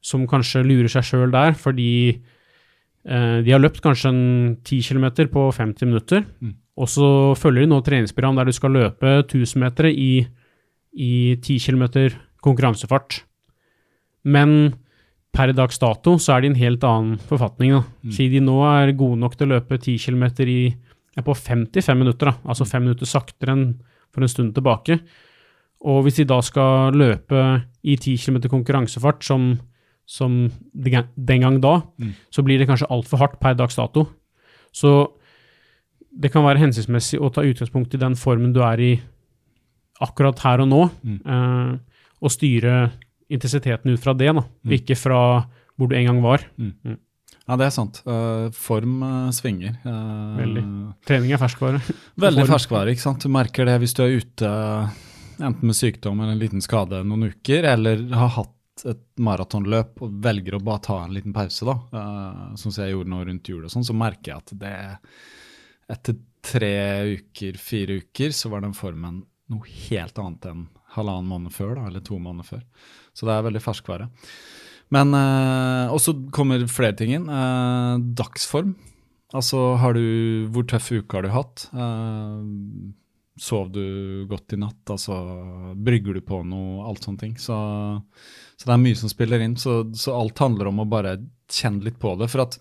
som 0.00 0.24
kanskje 0.30 0.64
lurer 0.64 0.88
seg 0.92 1.04
sjøl 1.08 1.34
der, 1.34 1.56
fordi 1.58 1.90
uh, 2.16 3.42
de 3.44 3.52
har 3.52 3.60
løpt 3.60 3.82
kanskje 3.84 4.12
en 4.14 4.22
10 4.64 4.80
km 4.88 5.28
på 5.34 5.50
50 5.52 5.90
minutter, 5.90 6.24
Mm. 6.40 6.54
og 6.76 6.88
så 6.88 7.08
følger 7.36 7.64
de 7.66 7.70
nå 7.72 7.80
treningsprogram 7.84 8.36
der 8.36 8.48
du 8.48 8.52
skal 8.56 8.72
løpe 8.76 9.18
1000 9.26 9.60
meter 9.60 9.90
i, 9.90 10.26
i 10.96 11.36
10 11.36 11.58
km 11.66 11.84
konkurransefart. 12.44 13.24
Men 14.24 14.74
per 15.36 15.52
dags 15.52 15.78
dato 15.78 16.16
så 16.22 16.36
er 16.36 16.42
de 16.42 16.48
i 16.48 16.52
en 16.54 16.60
helt 16.60 16.84
annen 16.86 17.18
forfatning. 17.28 17.74
Da. 17.76 17.82
Si 18.14 18.28
de 18.32 18.40
nå 18.40 18.56
er 18.64 18.94
gode 18.96 19.18
nok 19.20 19.36
til 19.36 19.48
å 19.50 19.56
løpe 19.56 19.78
10 19.78 19.98
km 20.06 20.24
i, 20.46 20.60
på 21.24 21.34
55 21.34 21.96
minutter, 21.98 22.26
da. 22.30 22.36
altså 22.46 22.66
fem 22.68 22.82
minutter 22.82 23.06
saktere 23.06 23.52
enn 23.52 23.80
for 24.12 24.22
en 24.22 24.28
stund 24.28 24.54
tilbake. 24.54 25.00
Og 25.84 26.02
hvis 26.04 26.16
de 26.16 26.24
da 26.24 26.40
skal 26.40 26.92
løpe 26.92 27.62
i 27.84 27.96
10 27.96 28.16
km 28.18 28.48
konkurransefart 28.48 29.22
som, 29.24 29.58
som 30.06 30.50
den 30.74 31.40
gang- 31.40 31.60
da, 31.60 31.82
Mm. 31.98 32.12
så 32.30 32.42
blir 32.42 32.58
det 32.58 32.68
kanskje 32.68 32.88
altfor 32.90 33.18
hardt 33.18 33.40
per 33.40 33.54
dags 33.54 33.76
dato. 33.76 34.08
Så 34.72 35.08
det 36.18 36.32
kan 36.32 36.42
være 36.44 36.58
hensiktsmessig 36.58 37.20
å 37.20 37.32
ta 37.32 37.42
utgangspunkt 37.42 37.94
i 37.94 37.98
den 37.98 38.14
formen 38.14 38.52
du 38.52 38.60
er 38.62 38.80
i 38.80 39.00
akkurat 40.00 40.38
her 40.40 40.60
og 40.60 40.68
nå, 40.68 40.90
Mm. 41.04 41.20
eh, 41.26 41.78
og 42.22 42.30
styre 42.30 42.92
intensiteten 43.30 43.90
ut 43.92 44.00
fra 44.00 44.12
det, 44.14 44.34
da, 44.34 44.40
Mm. 44.64 44.70
ikke 44.72 44.96
fra 44.96 45.46
hvor 45.78 45.88
du 45.88 45.94
en 45.96 46.06
gang 46.06 46.22
var. 46.22 46.38
Ja, 47.46 47.56
det 47.60 47.68
er 47.68 47.74
sant. 47.74 48.00
Eh, 48.10 48.48
form 48.56 48.98
eh, 49.06 49.30
svinger. 49.34 49.76
Eh, 49.86 50.36
Veldig. 50.40 50.64
Trening 51.06 51.34
er 51.36 51.40
ferskvare. 51.40 51.80
Veldig 52.26 52.46
ferskvare. 52.50 52.92
ikke 52.94 53.04
sant? 53.04 53.22
Du 53.22 53.32
merker 53.32 53.68
det 53.68 53.78
hvis 53.82 53.94
du 53.94 54.02
er 54.02 54.16
ute 54.18 54.50
enten 55.36 55.68
med 55.68 55.76
sykdom 55.78 56.20
eller 56.20 56.34
en 56.34 56.42
liten 56.42 56.64
skade 56.64 57.02
noen 57.06 57.30
uker, 57.30 57.68
eller 57.70 58.06
har 58.16 58.32
hatt 58.40 58.86
et 58.88 59.02
maratonløp 59.24 60.02
og 60.04 60.16
velger 60.24 60.56
å 60.56 60.62
bare 60.64 60.82
ta 60.84 60.96
en 61.04 61.14
liten 61.16 61.32
pause, 61.36 61.64
da, 61.64 61.76
sånn 62.56 62.72
som 62.72 62.82
jeg 62.82 62.92
gjorde 62.92 63.12
nå 63.12 63.20
rundt 63.24 63.48
jul, 63.48 63.62
og 63.64 63.72
sånn, 63.72 63.84
så 63.88 63.96
merker 63.96 64.32
jeg 64.32 64.42
at 64.42 64.52
det 64.60 64.72
etter 65.92 66.18
tre 66.44 66.72
uker, 67.16 67.56
fire 67.60 67.98
uker, 68.02 68.34
så 68.36 68.50
var 68.52 68.64
den 68.64 68.76
formen 68.76 69.22
noe 69.52 69.76
helt 69.88 70.18
annet 70.20 70.48
enn 70.50 70.66
halvannen 70.96 71.28
måned 71.30 71.54
før, 71.54 71.76
da, 71.78 71.86
eller 71.90 72.04
to 72.04 72.18
måneder 72.20 72.48
før. 72.48 72.64
Så 73.16 73.28
det 73.28 73.36
er 73.36 73.46
veldig 73.46 73.62
ferskvare. 73.64 74.08
Men 74.94 75.14
eh, 75.18 75.94
Og 75.94 76.02
så 76.02 76.14
kommer 76.34 76.62
flere 76.70 76.96
ting 76.98 77.14
inn. 77.16 77.26
Eh, 77.30 77.94
dagsform. 78.18 78.74
Altså, 79.34 79.74
har 79.82 79.96
du, 79.96 80.46
hvor 80.54 80.66
tøff 80.70 80.92
uke 80.94 81.18
har 81.18 81.26
du 81.26 81.32
hatt? 81.34 81.66
Eh, 81.74 82.92
sov 83.42 83.72
du 83.74 83.82
godt 84.30 84.54
i 84.54 84.60
natt? 84.60 84.78
Altså, 84.94 85.16
brygger 85.74 86.16
du 86.16 86.22
på 86.24 86.40
noe? 86.46 86.86
Alt 86.86 87.08
sånne 87.08 87.24
ting. 87.24 87.34
Så, 87.40 87.56
så 88.56 88.68
det 88.68 88.76
er 88.76 88.84
mye 88.84 88.98
som 88.98 89.12
spiller 89.12 89.42
inn. 89.44 89.58
Så, 89.60 89.80
så 89.98 90.14
alt 90.16 90.38
handler 90.44 90.70
om 90.70 90.84
å 90.84 90.88
bare 90.88 91.18
kjenne 91.52 91.84
litt 91.86 91.98
på 92.02 92.14
det. 92.20 92.30
For 92.32 92.46
at 92.46 92.56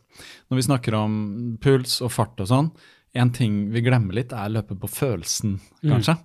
når 0.49 0.59
vi 0.59 0.67
snakker 0.67 0.97
om 0.97 1.15
puls 1.61 1.99
og 2.05 2.13
fart 2.13 2.41
og 2.43 2.49
sånn, 2.51 2.73
en 3.15 3.31
ting 3.31 3.69
vi 3.71 3.85
glemmer 3.85 4.17
litt, 4.17 4.33
er 4.35 4.51
løpet 4.51 4.81
på 4.81 4.89
følelsen, 4.91 5.59
kanskje. 5.85 6.17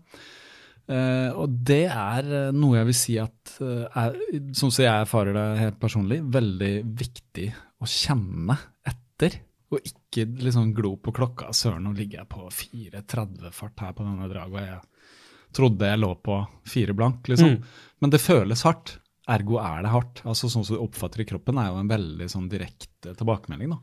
Eh, 0.91 1.31
og 1.39 1.53
det 1.71 1.85
er 1.87 2.31
eh, 2.35 2.49
noe 2.57 2.81
jeg 2.81 2.89
vil 2.89 2.97
si 2.99 3.15
at 3.23 3.53
uh, 3.63 3.85
er, 4.01 4.17
som 4.57 4.73
jeg 4.75 4.91
erfarer 4.91 5.37
det 5.37 5.47
helt 5.61 5.79
personlig, 5.83 6.19
veldig 6.35 6.73
viktig 6.99 7.47
å 7.81 7.89
kjenne 7.89 8.57
etter. 8.91 9.37
Og 9.71 9.87
ikke 9.87 10.27
liksom 10.43 10.73
glo 10.75 10.97
på 10.99 11.15
klokka. 11.15 11.53
Søren, 11.55 11.85
nå 11.87 11.95
ligger 11.95 12.25
jeg 12.25 12.31
på 12.33 12.49
4.30 12.51 13.55
fart 13.55 13.85
her 13.85 13.95
på 13.95 14.07
denne 14.07 14.27
draget, 14.33 14.57
og 14.57 14.65
jeg 14.65 15.55
trodde 15.55 15.93
jeg 15.93 16.01
lå 16.01 16.11
på 16.27 16.41
fire 16.71 16.97
blank, 16.97 17.31
liksom. 17.31 17.55
Mm. 17.55 17.87
Men 18.03 18.15
det 18.15 18.23
føles 18.23 18.65
hardt. 18.67 18.97
Ergo 19.31 19.61
er 19.63 19.85
det 19.85 19.93
hardt. 19.93 20.25
Altså 20.25 20.51
Sånn 20.51 20.67
som 20.67 20.75
du 20.75 20.83
oppfatter 20.83 21.23
i 21.23 21.29
kroppen, 21.29 21.61
er 21.61 21.71
jo 21.71 21.79
en 21.85 21.91
veldig 21.91 22.27
sånn 22.33 22.51
direkte 22.51 23.15
tilbakemelding. 23.15 23.77
da. 23.77 23.79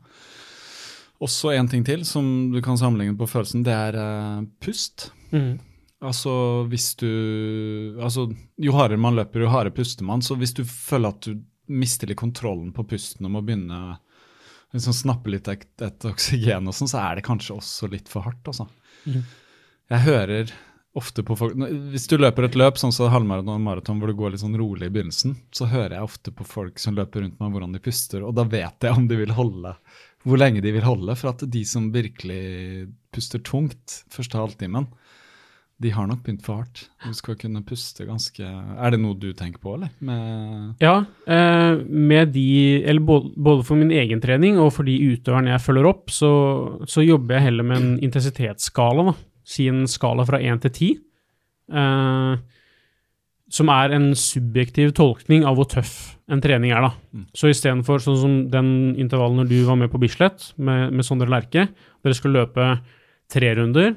Også 1.24 1.54
en 1.56 1.70
ting 1.72 1.86
til 1.88 2.04
som 2.06 2.52
du 2.52 2.60
kan 2.64 2.76
sammenligne 2.78 3.16
på 3.18 3.30
følelsen, 3.30 3.64
det 3.66 3.74
er 3.74 3.96
uh, 3.96 4.44
pust. 4.60 5.08
Mm. 5.32 5.56
Altså 6.04 6.32
hvis 6.70 6.92
du 7.00 7.08
altså, 7.98 8.28
Jo 8.60 8.74
hardere 8.76 9.00
man 9.02 9.16
løper, 9.18 9.42
jo 9.42 9.50
hardere 9.50 9.74
puster 9.74 10.06
man. 10.06 10.22
Så 10.22 10.36
hvis 10.38 10.54
du 10.54 10.62
føler 10.64 11.14
at 11.14 11.26
du 11.26 11.40
mister 11.68 12.08
litt 12.08 12.20
kontrollen 12.20 12.70
på 12.72 12.86
pusten 12.88 13.26
og 13.26 13.34
må 13.34 13.42
begynne 13.44 13.98
liksom 14.72 14.94
snappe 14.94 15.32
litt 15.32 15.48
etter 15.48 15.88
et 15.88 16.06
oksygen, 16.08 16.68
og 16.68 16.76
sånn, 16.76 16.90
så 16.90 17.00
er 17.02 17.18
det 17.18 17.26
kanskje 17.26 17.56
også 17.56 17.88
litt 17.92 18.08
for 18.08 18.26
hardt. 18.26 18.42
Altså. 18.48 18.68
Mm. 19.08 19.22
Jeg 19.88 20.04
hører 20.04 20.52
ofte 20.98 21.22
på 21.22 21.36
folk 21.38 21.54
Hvis 21.92 22.08
du 22.10 22.16
løper 22.18 22.46
et 22.46 22.56
løp 22.58 22.78
sånn 22.80 22.92
som 22.94 23.10
halvmaraton 23.12 23.52
og 23.54 23.62
maraton 23.62 24.00
hvor 24.00 24.10
det 24.10 24.16
går 24.18 24.32
litt 24.32 24.42
sånn 24.42 24.56
rolig 24.58 24.88
i 24.88 24.92
begynnelsen, 24.92 25.36
så 25.54 25.68
hører 25.70 25.98
jeg 25.98 26.08
ofte 26.08 26.32
på 26.34 26.46
folk 26.48 26.80
som 26.82 26.96
løper 26.96 27.22
rundt 27.24 27.38
meg, 27.40 27.52
hvordan 27.54 27.74
de 27.76 27.82
puster, 27.84 28.24
og 28.24 28.34
da 28.36 28.44
vet 28.48 28.86
jeg 28.86 28.96
om 28.96 29.08
de 29.10 29.18
vil 29.20 29.34
holde 29.36 29.74
hvor 30.26 30.40
lenge 30.40 30.62
de 30.64 30.72
vil 30.74 30.84
holde. 30.84 31.14
For 31.16 31.32
at 31.32 31.44
de 31.46 31.62
som 31.68 31.90
virkelig 31.94 32.88
puster 33.14 33.42
tungt 33.44 34.02
første 34.12 34.40
halvtimen, 34.40 34.88
de 35.78 35.92
har 35.94 36.08
nok 36.10 36.24
begynt 36.26 36.42
for 36.42 36.58
hardt. 36.58 36.80
Du 37.04 37.14
skal 37.14 37.36
kunne 37.38 37.62
puste 37.66 38.02
ganske 38.06 38.42
Er 38.42 38.90
det 38.90 38.98
noe 38.98 39.14
du 39.14 39.30
tenker 39.36 39.62
på, 39.62 39.76
eller? 39.76 39.92
Med 40.02 40.74
Ja, 40.82 41.04
eh, 41.30 41.78
med 41.86 42.32
de 42.34 42.82
Eller 42.82 43.00
både, 43.00 43.30
både 43.36 43.62
for 43.62 43.78
min 43.78 43.92
egen 43.94 44.20
trening 44.20 44.58
og 44.58 44.72
for 44.74 44.88
de 44.88 44.96
utøverne 44.98 45.52
jeg 45.52 45.62
følger 45.62 45.86
opp, 45.86 46.10
så, 46.10 46.30
så 46.82 47.04
jobber 47.06 47.38
jeg 47.38 47.50
heller 47.50 47.68
med 47.70 47.78
en 47.78 47.98
intensitetsskala, 48.02 49.12
da. 49.12 49.14
Si 49.46 49.68
en 49.70 49.86
skala 49.86 50.26
fra 50.26 50.40
én 50.42 50.58
til 50.60 50.74
ti. 50.74 50.88
Eh, 51.70 52.40
som 53.48 53.70
er 53.72 53.94
en 53.96 54.10
subjektiv 54.18 54.90
tolkning 54.98 55.46
av 55.48 55.56
hvor 55.56 55.68
tøff 55.70 55.94
en 56.28 56.42
trening 56.44 56.74
er, 56.74 56.84
da. 56.84 56.90
Mm. 57.14 57.28
Så 57.38 57.52
istedenfor 57.52 58.02
sånn 58.02 58.18
som 58.18 58.34
den 58.52 58.72
intervallen 59.00 59.40
når 59.40 59.52
du 59.52 59.60
var 59.68 59.78
med 59.80 59.92
på 59.92 60.00
Bislett 60.02 60.50
med, 60.58 60.90
med 60.92 61.06
Sondre 61.06 61.30
Lerche, 61.30 61.68
dere 62.04 62.18
skal 62.18 62.34
løpe 62.34 62.66
tre 63.30 63.54
runder, 63.56 63.94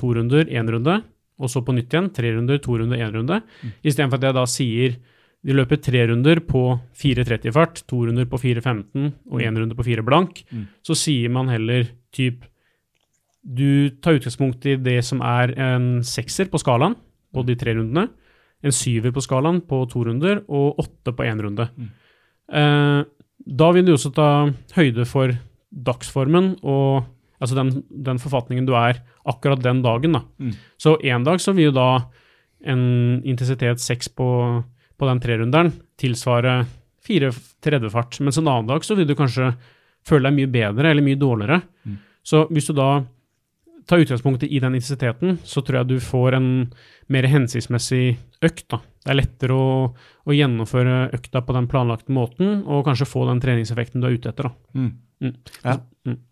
to 0.00 0.14
runder, 0.16 0.46
én 0.48 0.70
runde, 0.72 1.02
og 1.40 1.50
så 1.50 1.62
på 1.66 1.74
nytt 1.74 1.90
igjen, 1.92 2.12
tre 2.14 2.30
runder, 2.36 2.58
to 2.62 2.76
runder, 2.78 2.98
én 3.02 3.12
runde. 3.14 3.40
Istedenfor 3.82 4.20
at 4.20 4.28
jeg 4.28 4.34
da 4.36 4.44
sier 4.46 4.96
de 5.44 5.52
løper 5.52 5.76
tre 5.82 6.06
runder 6.08 6.40
på 6.40 6.60
4.30-fart, 6.96 7.82
to 7.90 8.04
runder 8.06 8.24
på 8.30 8.38
4.15 8.40 9.10
og 9.30 9.42
én 9.44 9.58
runde 9.60 9.74
på 9.76 9.84
4 9.84 10.04
blank, 10.06 10.44
Mm. 10.50 10.66
så 10.82 10.94
sier 10.96 11.28
man 11.30 11.48
heller 11.48 11.88
typ 12.12 12.44
Du 13.44 13.90
tar 14.00 14.14
utgangspunkt 14.16 14.64
i 14.64 14.76
det 14.80 15.04
som 15.04 15.20
er 15.20 15.50
en 15.60 16.00
sekser 16.02 16.48
på 16.48 16.56
skalaen 16.58 16.94
på 17.34 17.42
de 17.44 17.54
tre 17.60 17.74
rundene, 17.76 18.08
en 18.64 18.72
syver 18.72 19.12
på 19.12 19.20
skalaen 19.20 19.60
på 19.60 19.82
to 19.90 20.00
runder 20.06 20.40
og 20.48 20.78
åtte 20.80 21.12
på 21.12 21.26
én 21.28 21.42
runde. 21.44 21.68
Mm. 21.76 21.90
Eh, 22.48 23.04
da 23.46 23.70
vil 23.72 23.84
du 23.84 23.92
også 23.92 24.14
ta 24.16 24.28
høyde 24.78 25.04
for 25.04 25.34
dagsformen 25.74 26.54
og 26.62 27.04
altså 27.44 27.58
den, 27.58 27.72
den 27.88 28.20
forfatningen 28.22 28.66
du 28.68 28.74
er 28.78 29.02
akkurat 29.28 29.62
den 29.62 29.82
dagen. 29.84 30.16
da. 30.18 30.24
Mm. 30.40 30.54
Så 30.80 30.96
en 31.04 31.26
dag 31.26 31.42
så 31.42 31.54
vil 31.56 31.70
jo 31.70 31.76
da 31.76 31.88
en 32.64 32.84
intensitet 33.24 33.82
6 33.84 34.08
på, 34.16 34.28
på 34.96 35.08
den 35.10 35.20
trerunderen 35.20 35.72
tilsvare 36.00 36.62
4.30 37.04 37.90
fart, 37.92 38.20
mens 38.24 38.40
en 38.40 38.48
annen 38.48 38.70
dag 38.70 38.84
så 38.84 38.96
vil 38.96 39.08
du 39.08 39.16
kanskje 39.18 39.52
føle 40.04 40.28
deg 40.28 40.38
mye 40.38 40.52
bedre 40.52 40.90
eller 40.90 41.04
mye 41.04 41.20
dårligere. 41.20 41.60
Mm. 41.84 41.98
Så 42.24 42.46
hvis 42.52 42.70
du 42.70 42.76
da 42.76 42.88
tar 43.88 44.00
utgangspunktet 44.00 44.48
i 44.48 44.60
den 44.62 44.76
intensiteten, 44.78 45.38
så 45.44 45.60
tror 45.60 45.82
jeg 45.82 45.90
du 45.92 45.98
får 46.00 46.38
en 46.38 46.48
mer 47.12 47.28
hensiktsmessig 47.28 48.16
økt. 48.44 48.66
da. 48.72 48.80
Det 49.04 49.12
er 49.12 49.18
lettere 49.18 49.56
å, 49.56 49.72
å, 50.24 50.32
gjennomføre 50.32 51.10
økta 51.16 51.42
på 51.44 51.56
den 51.56 51.68
planlagte 51.68 52.14
måten, 52.16 52.62
og 52.64 52.86
kanskje 52.86 53.08
få 53.08 53.26
den 53.28 53.42
treningseffekten 53.44 54.00
du 54.00 54.08
er 54.08 54.16
ute 54.16 54.32
etter. 54.32 54.48
da. 54.48 54.80
Mm. 54.80 54.92
Mm. 55.24 55.34
Ja. 55.60 55.76
Mm. 56.08 56.22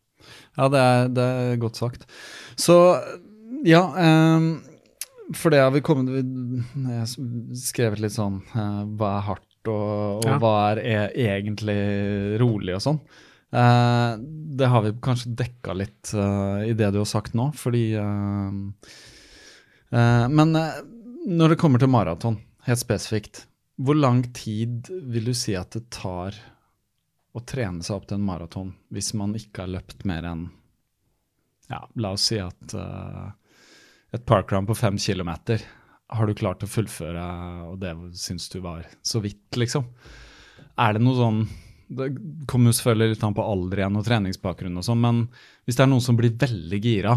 Ja, 0.56 0.68
det 0.72 0.82
er, 0.82 1.08
det 1.16 1.24
er, 1.24 1.56
godt 1.62 1.80
sagt. 1.80 2.06
Så 2.60 2.76
ja 3.66 3.82
um, 4.36 4.46
For 5.36 5.54
det 5.54 5.60
har 5.62 5.70
vi 5.74 5.84
kommet 5.86 6.10
Jeg 6.18 6.98
har 6.98 7.10
skrevet 7.58 8.02
litt 8.02 8.14
sånn 8.16 8.40
uh, 8.56 8.82
Hva 8.98 9.12
er 9.18 9.26
hardt, 9.28 9.50
og, 9.70 10.22
og 10.22 10.26
ja. 10.26 10.38
hva 10.42 10.54
er 10.72 10.82
er 10.82 11.36
egentlig 11.36 11.78
rolig, 12.42 12.74
og 12.76 12.82
sånn. 12.82 12.98
Uh, 13.52 14.18
det 14.58 14.68
har 14.72 14.82
vi 14.84 14.94
kanskje 15.04 15.34
dekka 15.38 15.76
litt 15.76 16.14
uh, 16.16 16.64
i 16.66 16.74
det 16.74 16.90
du 16.94 17.02
har 17.02 17.08
sagt 17.08 17.36
nå, 17.38 17.50
fordi 17.56 17.86
Men 19.92 20.54
når 21.28 21.52
det 21.52 21.56
kommer 21.60 21.78
til 21.78 21.90
maraton, 21.92 22.38
helt 22.64 22.80
spesifikt, 22.80 23.42
hvor 23.76 23.98
lang 23.98 24.22
tid 24.32 24.88
vil 24.88 25.26
du 25.28 25.34
si 25.36 25.52
at 25.58 25.74
det 25.76 25.84
tar 25.92 26.36
å 27.32 27.44
trene 27.48 27.84
seg 27.84 27.96
opp 27.96 28.08
til 28.08 28.18
en 28.18 28.26
maraton 28.26 28.72
hvis 28.92 29.12
man 29.18 29.32
ikke 29.38 29.64
har 29.64 29.72
løpt 29.78 30.04
mer 30.08 30.26
enn 30.28 30.48
ja, 31.70 31.80
La 31.96 32.12
oss 32.12 32.26
si 32.28 32.38
at 32.42 32.74
uh, 32.76 33.30
et 34.12 34.24
parkrun 34.28 34.68
på 34.68 34.76
fem 34.76 34.98
kilometer 35.00 35.62
har 36.12 36.28
du 36.28 36.34
klart 36.36 36.64
å 36.64 36.68
fullføre, 36.68 37.22
og 37.70 37.78
det 37.80 37.94
syns 38.20 38.50
du 38.52 38.58
var 38.60 38.84
så 39.00 39.22
vidt, 39.24 39.56
liksom. 39.56 39.86
Er 40.76 40.96
det 40.96 41.00
noe 41.04 41.16
sånn 41.16 41.38
Det 41.92 42.10
kommer 42.48 42.68
jo 42.68 42.76
selvfølgelig 42.76 43.14
litt 43.14 43.24
an 43.26 43.36
på 43.36 43.44
alder 43.44 43.82
igjen 43.82 43.96
og 44.00 44.04
treningsbakgrunn 44.06 44.80
og 44.80 44.84
sånn, 44.86 45.00
men 45.00 45.22
hvis 45.64 45.76
det 45.76 45.84
er 45.84 45.90
noen 45.92 46.04
som 46.04 46.16
blir 46.16 46.36
veldig 46.40 46.80
gira, 46.80 47.16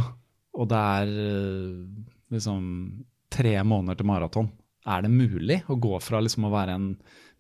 og 0.55 0.69
det 0.71 0.79
er 0.99 1.11
uh, 1.11 1.83
liksom 2.35 2.65
tre 3.35 3.55
måneder 3.67 3.99
til 3.99 4.09
maraton, 4.09 4.49
er 4.85 5.05
det 5.05 5.11
mulig 5.11 5.61
å 5.71 5.77
gå 5.81 5.99
fra 6.03 6.19
liksom 6.23 6.47
å 6.47 6.53
være 6.53 6.75
en 6.77 6.89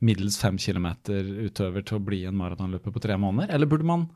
middels 0.03 0.37
fem 0.41 0.57
kilometer 0.59 1.23
utøver 1.47 1.85
til 1.85 1.99
å 1.99 2.03
bli 2.03 2.23
en 2.27 2.37
maratonløper 2.37 2.93
på 2.93 3.01
tre 3.03 3.17
måneder? 3.19 3.53
Eller 3.55 3.69
burde 3.69 3.87
man 3.87 4.07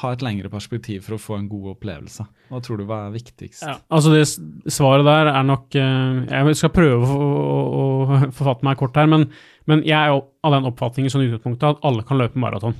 ha 0.00 0.12
et 0.14 0.22
lengre 0.22 0.50
perspektiv 0.52 1.02
for 1.06 1.16
å 1.16 1.20
få 1.20 1.36
en 1.38 1.48
god 1.50 1.72
opplevelse? 1.72 2.26
Hva 2.50 2.60
tror 2.62 2.80
du 2.80 2.86
var 2.88 3.10
viktigst? 3.14 3.64
Ja, 3.66 3.78
altså 3.90 4.12
det 4.14 4.26
Svaret 4.70 5.06
der 5.08 5.32
er 5.32 5.46
nok 5.46 5.74
eh, 5.78 6.20
Jeg 6.30 6.58
skal 6.60 6.74
prøve 6.74 7.08
å, 7.08 7.30
å, 7.40 7.86
å 8.04 8.20
forfatte 8.38 8.66
meg 8.66 8.78
kort 8.80 8.98
her, 9.00 9.10
men, 9.10 9.26
men, 9.70 9.82
jeg 9.86 9.98
er 9.98 10.14
av 10.14 10.54
den 10.54 10.68
oppfatningen 10.70 11.12
som 11.12 11.24
utgangspunktet 11.24 11.72
at 11.72 11.86
alle 11.86 12.06
kan 12.06 12.20
løpe 12.20 12.40
maraton. 12.40 12.76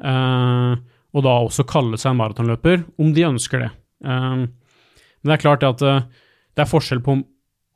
Uh, 0.00 0.80
og 1.12 1.24
da 1.26 1.34
også 1.44 1.66
kalle 1.68 1.98
seg 2.00 2.14
en 2.14 2.20
maratonløper, 2.22 2.86
om 3.02 3.10
de 3.12 3.26
ønsker 3.28 3.66
det. 3.66 3.70
Uh, 4.06 4.48
men 4.48 5.28
det 5.28 5.36
er 5.36 5.42
klart 5.42 5.66
at 5.68 5.82
det 5.84 6.62
er 6.62 6.70
forskjell 6.70 7.02
på 7.04 7.18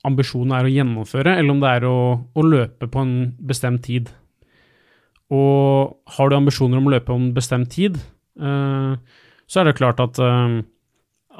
ambisjonen 0.04 0.54
er 0.56 0.66
å 0.66 0.72
gjennomføre, 0.72 1.36
eller 1.38 1.54
om 1.54 1.62
det 1.62 1.72
er 1.78 1.86
å, 1.88 1.98
å, 2.20 2.44
løpe 2.44 2.88
på 2.90 3.02
en 3.02 3.14
bestemt 3.44 3.84
tid. 3.86 4.10
Og 5.32 5.94
har 6.16 6.30
du 6.30 6.36
ambisjoner 6.36 6.80
om 6.80 6.88
å 6.88 6.94
løpe 6.94 7.08
på 7.10 7.18
en 7.18 7.30
bestemt 7.36 7.72
tid, 7.74 7.96
uh, 8.40 8.94
så 9.48 9.60
er 9.60 9.70
det 9.70 9.78
klart 9.78 10.02
at, 10.04 10.20
uh, 10.20 10.60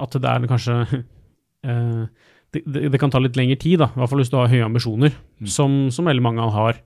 at 0.01 0.17
det 0.17 0.31
er 0.31 0.49
kanskje 0.51 0.79
uh, 0.89 2.05
det, 2.55 2.63
det, 2.65 2.89
det, 2.89 3.01
kan 3.03 3.13
ta 3.13 3.21
litt 3.23 3.37
lengre 3.39 3.59
tid, 3.61 3.83
da, 3.83 3.91
i 3.93 4.01
hvert 4.01 4.13
fall 4.13 4.23
hvis 4.23 4.33
du 4.33 4.39
har 4.41 4.53
høye 4.53 4.67
ambisjoner, 4.67 5.17
mm. 5.43 5.51
som, 5.51 5.79
som, 5.95 6.09
veldig 6.09 6.25
mange 6.25 6.53
har. 6.55 6.81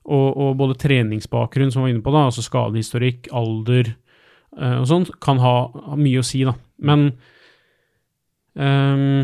Og, 0.00 0.28
og, 0.32 0.54
både 0.56 0.78
treningsbakgrunn, 0.80 1.72
som 1.72 1.82
vi 1.82 1.90
var 1.90 1.96
inne 1.96 2.04
på, 2.04 2.14
da, 2.14 2.24
altså 2.30 2.44
skadehistorikk, 2.46 3.28
alder 3.36 3.92
og 4.50 4.86
sånt, 4.88 5.12
kan 5.22 5.38
ha, 5.38 5.52
ha, 5.70 5.96
mye 6.00 6.22
å 6.22 6.24
si. 6.26 6.40
da. 6.42 6.56
Men 6.82 7.04
um, 8.58 9.20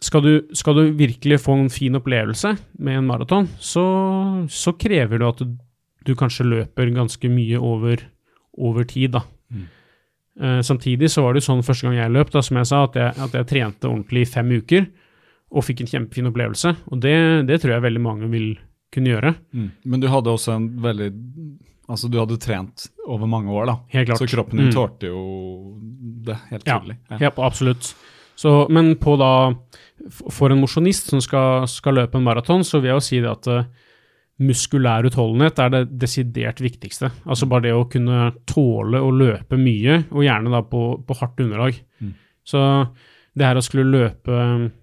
skal 0.00 0.22
du, 0.24 0.30
skal 0.56 0.78
du, 0.78 0.84
virkelig 0.96 1.40
få 1.44 1.56
en 1.58 1.72
fin 1.72 1.96
opplevelse 1.98 2.54
med 2.80 3.00
en 3.00 3.10
maraton, 3.10 3.48
så, 3.60 3.84
så, 4.48 4.72
krever 4.80 5.20
det 5.20 5.28
at 5.28 5.42
du, 5.44 5.58
du, 6.08 6.14
kanskje 6.16 6.48
løper 6.48 6.92
ganske 6.96 7.30
mye 7.32 7.60
over, 7.60 8.06
over 8.56 8.88
tid, 8.88 9.12
da. 9.18 9.24
Mm. 9.52 9.68
Uh, 10.40 10.60
samtidig 10.64 11.10
så 11.12 11.26
var 11.26 11.36
det 11.36 11.44
sånn 11.44 11.64
første 11.66 11.86
gang 11.86 11.98
jeg 11.98 12.14
løp, 12.14 12.32
da, 12.32 12.42
som 12.44 12.60
jeg 12.60 12.70
sa, 12.70 12.84
at 12.88 12.96
jeg, 12.96 13.14
at 13.28 13.36
jeg 13.36 13.50
trente 13.50 13.90
ordentlig 13.90 14.24
i 14.24 14.30
fem 14.30 14.56
uker 14.56 14.88
og 15.50 15.66
fikk 15.66 15.82
en 15.82 15.90
kjempefin 15.90 16.30
opplevelse. 16.30 16.74
Og 16.94 17.00
det, 17.02 17.16
det 17.50 17.58
tror 17.60 17.74
jeg 17.74 17.84
veldig 17.88 18.02
mange 18.04 18.30
vil 18.30 18.52
kunne 18.94 19.12
gjøre. 19.12 19.34
Mm. 19.52 19.68
Men 19.90 20.02
du 20.02 20.06
hadde 20.10 20.32
også 20.32 20.56
en 20.56 20.70
veldig 20.82 21.10
Altså, 21.90 22.06
du 22.06 22.20
hadde 22.20 22.36
trent 22.38 22.84
over 23.10 23.26
mange 23.26 23.50
år, 23.50 23.64
da. 23.66 23.72
Helt 23.90 24.06
klart. 24.06 24.20
Så 24.20 24.28
kroppen 24.30 24.60
din 24.60 24.68
mm. 24.68 24.74
tålte 24.76 25.08
jo 25.10 25.22
det, 26.22 26.36
helt 26.52 26.62
tydelig. 26.62 26.94
Ja, 27.10 27.18
ja. 27.24 27.30
absolutt. 27.42 27.88
Så, 28.40 28.52
men 28.72 28.94
på 29.00 29.18
da 29.20 29.52
For 30.32 30.48
en 30.48 30.62
mosjonist 30.62 31.10
som 31.12 31.20
skal, 31.20 31.66
skal, 31.68 31.98
løpe 31.98 32.16
en 32.16 32.24
maraton, 32.24 32.64
så 32.64 32.80
vil 32.80 32.94
jeg 32.94 32.96
jo 32.96 33.04
si 33.04 33.18
det 33.20 33.28
at 33.28 33.48
uh, 33.52 33.90
muskulær 34.40 35.04
utholdenhet 35.04 35.60
er 35.60 35.72
det 35.74 35.82
desidert 36.00 36.62
viktigste. 36.64 37.10
Altså 37.28 37.48
bare 37.50 37.68
det 37.68 37.74
å 37.76 37.84
kunne 37.90 38.30
tåle 38.48 39.02
å 39.04 39.12
løpe 39.12 39.58
mye, 39.60 40.00
og 40.08 40.24
gjerne 40.24 40.52
da 40.54 40.62
på, 40.64 40.84
på 41.04 41.16
hardt 41.20 41.42
underlag. 41.44 41.76
Mm. 42.00 42.14
Så 42.48 42.62
det 43.36 43.46
her 43.46 43.60
å 43.60 43.62
skulle 43.64 43.92
løpe 43.92 44.38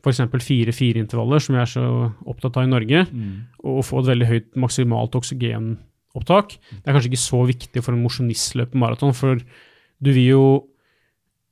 f.eks. 0.06 0.22
fire-fire 0.46 1.02
intervaller, 1.02 1.42
som 1.44 1.58
vi 1.58 1.64
er 1.64 1.72
så 1.72 1.88
opptatt 2.30 2.62
av 2.62 2.68
i 2.68 2.72
Norge, 2.72 3.04
mm. 3.10 3.34
og 3.66 3.84
få 3.86 4.04
et 4.04 4.12
veldig 4.14 4.30
høyt 4.30 4.50
maksimalt 4.62 5.18
oksygenopptak, 5.20 6.56
det 6.70 6.86
er 6.86 6.94
kanskje 6.94 7.12
ikke 7.12 7.26
så 7.26 7.42
viktig 7.50 7.84
for 7.84 7.98
en 7.98 8.06
mosjonistløp 8.06 8.70
løpe 8.70 8.86
maraton, 8.86 9.18
for 9.18 9.42
du 9.42 10.14
vil 10.14 10.30
jo 10.30 10.46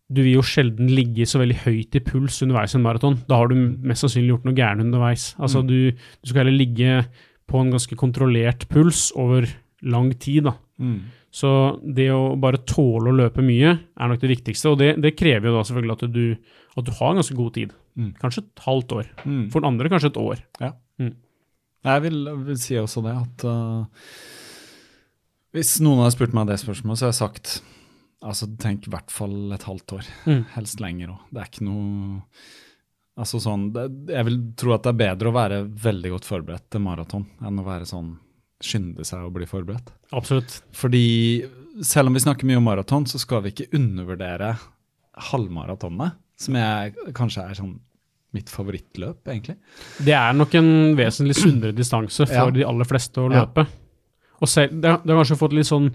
du 0.06 0.22
vil 0.22 0.36
jo 0.38 0.46
sjelden 0.46 0.90
ligge 0.94 1.26
så 1.26 1.42
veldig 1.42 1.58
høyt 1.64 1.98
i 1.98 2.02
puls 2.06 2.38
underveis 2.46 2.76
i 2.76 2.78
en 2.78 2.86
maraton. 2.86 3.18
Da 3.30 3.40
har 3.40 3.50
du 3.50 3.56
mest 3.58 4.06
sannsynlig 4.06 4.36
gjort 4.36 4.46
noe 4.46 4.58
gærent 4.58 4.86
underveis. 4.86 5.32
Altså, 5.40 5.64
mm. 5.64 5.70
du, 5.72 5.78
du, 5.96 6.30
skal 6.30 6.44
heller 6.44 6.60
ligge 6.60 7.00
på 7.50 7.62
en 7.62 7.72
ganske 7.74 7.98
kontrollert 7.98 8.68
puls 8.70 9.08
over 9.18 9.48
lang 9.86 10.12
tid. 10.22 10.46
da. 10.50 10.56
Mm. 10.78 11.00
Så 11.36 11.50
det 11.82 12.08
å 12.14 12.36
bare 12.40 12.62
tåle 12.70 13.12
å 13.12 13.18
løpe 13.18 13.44
mye 13.46 13.74
er 13.74 14.12
nok 14.12 14.22
det 14.22 14.32
viktigste, 14.32 14.72
og 14.72 14.80
det, 14.80 14.94
det 15.04 15.18
krever 15.18 15.50
jo 15.50 15.58
da 15.58 15.66
selvfølgelig 15.68 15.98
at 15.98 16.06
du, 16.14 16.56
at 16.78 16.88
du 16.88 16.96
har 17.02 17.18
ganske 17.18 17.38
god 17.42 17.52
tid. 17.58 17.76
Mm. 17.98 18.14
Kanskje 18.22 18.46
et 18.46 18.66
halvt 18.68 18.98
år. 19.00 19.12
Mm. 19.26 19.44
For 19.52 19.60
den 19.60 19.72
andre 19.74 19.92
kanskje 19.92 20.14
et 20.14 20.22
år. 20.22 20.42
Ja. 20.62 20.72
Mm. 21.02 21.16
Jeg 21.86 22.06
vil, 22.06 22.22
vil, 22.46 22.60
si 22.62 22.78
også 22.82 23.04
det 23.06 23.14
at 23.14 23.46
uh, 23.50 23.86
hvis 25.56 25.78
noen 25.86 26.02
hadde 26.04 26.16
spurt 26.16 26.34
meg 26.36 26.50
det 26.50 26.62
spørsmålet, 26.62 27.00
så 27.00 27.08
har 27.08 27.14
jeg 27.14 27.20
sagt 27.20 27.58
Altså, 28.26 28.48
tenk 28.62 28.88
i 28.88 28.94
hvert 28.94 29.12
fall 29.14 29.54
et 29.54 29.66
halvt 29.68 29.98
år. 30.00 30.12
Mm. 30.26 30.44
Helst 30.56 30.82
lenger 30.82 31.14
òg. 31.14 31.26
Det 31.32 31.42
er 31.42 31.52
ikke 31.52 31.68
noe 31.68 32.22
Altså 33.16 33.40
sånn 33.40 33.70
det, 33.72 33.86
Jeg 34.12 34.28
vil 34.28 34.40
tro 34.60 34.74
at 34.76 34.84
det 34.84 34.92
er 34.92 34.98
bedre 35.00 35.32
å 35.32 35.36
være 35.38 35.62
veldig 35.86 36.10
godt 36.18 36.26
forberedt 36.28 36.66
til 36.74 36.82
maraton 36.84 37.24
enn 37.48 37.62
å 37.62 37.64
være 37.64 37.88
sånn 37.88 38.10
skynde 38.66 39.06
seg 39.08 39.24
å 39.24 39.32
bli 39.32 39.48
forberedt. 39.48 39.92
Absolutt. 40.16 40.58
Fordi 40.76 41.06
selv 41.84 42.10
om 42.10 42.16
vi 42.16 42.24
snakker 42.24 42.48
mye 42.48 42.60
om 42.60 42.68
maraton, 42.68 43.06
så 43.08 43.20
skal 43.22 43.44
vi 43.44 43.52
ikke 43.54 43.68
undervurdere 43.76 44.54
halvmaratonet, 45.30 46.16
som 46.40 46.58
jeg 46.60 47.14
kanskje 47.16 47.44
er 47.44 47.60
sånn 47.60 47.74
mitt 48.36 48.52
favorittløp, 48.52 49.22
egentlig. 49.32 49.58
Det 50.04 50.16
er 50.16 50.36
nok 50.36 50.56
en 50.60 50.70
vesentlig 50.98 51.38
sunnere 51.40 51.76
distanse 51.76 52.28
for 52.28 52.50
ja. 52.52 52.56
de 52.58 52.66
aller 52.68 52.88
fleste 52.90 53.22
å 53.22 53.30
løpe. 53.32 53.64
Ja. 53.68 54.34
Og 54.44 54.52
selv, 54.52 54.76
det, 54.76 54.92
det 55.04 55.14
har 55.14 55.22
kanskje 55.22 55.40
fått 55.40 55.56
litt 55.56 55.70
sånn 55.70 55.92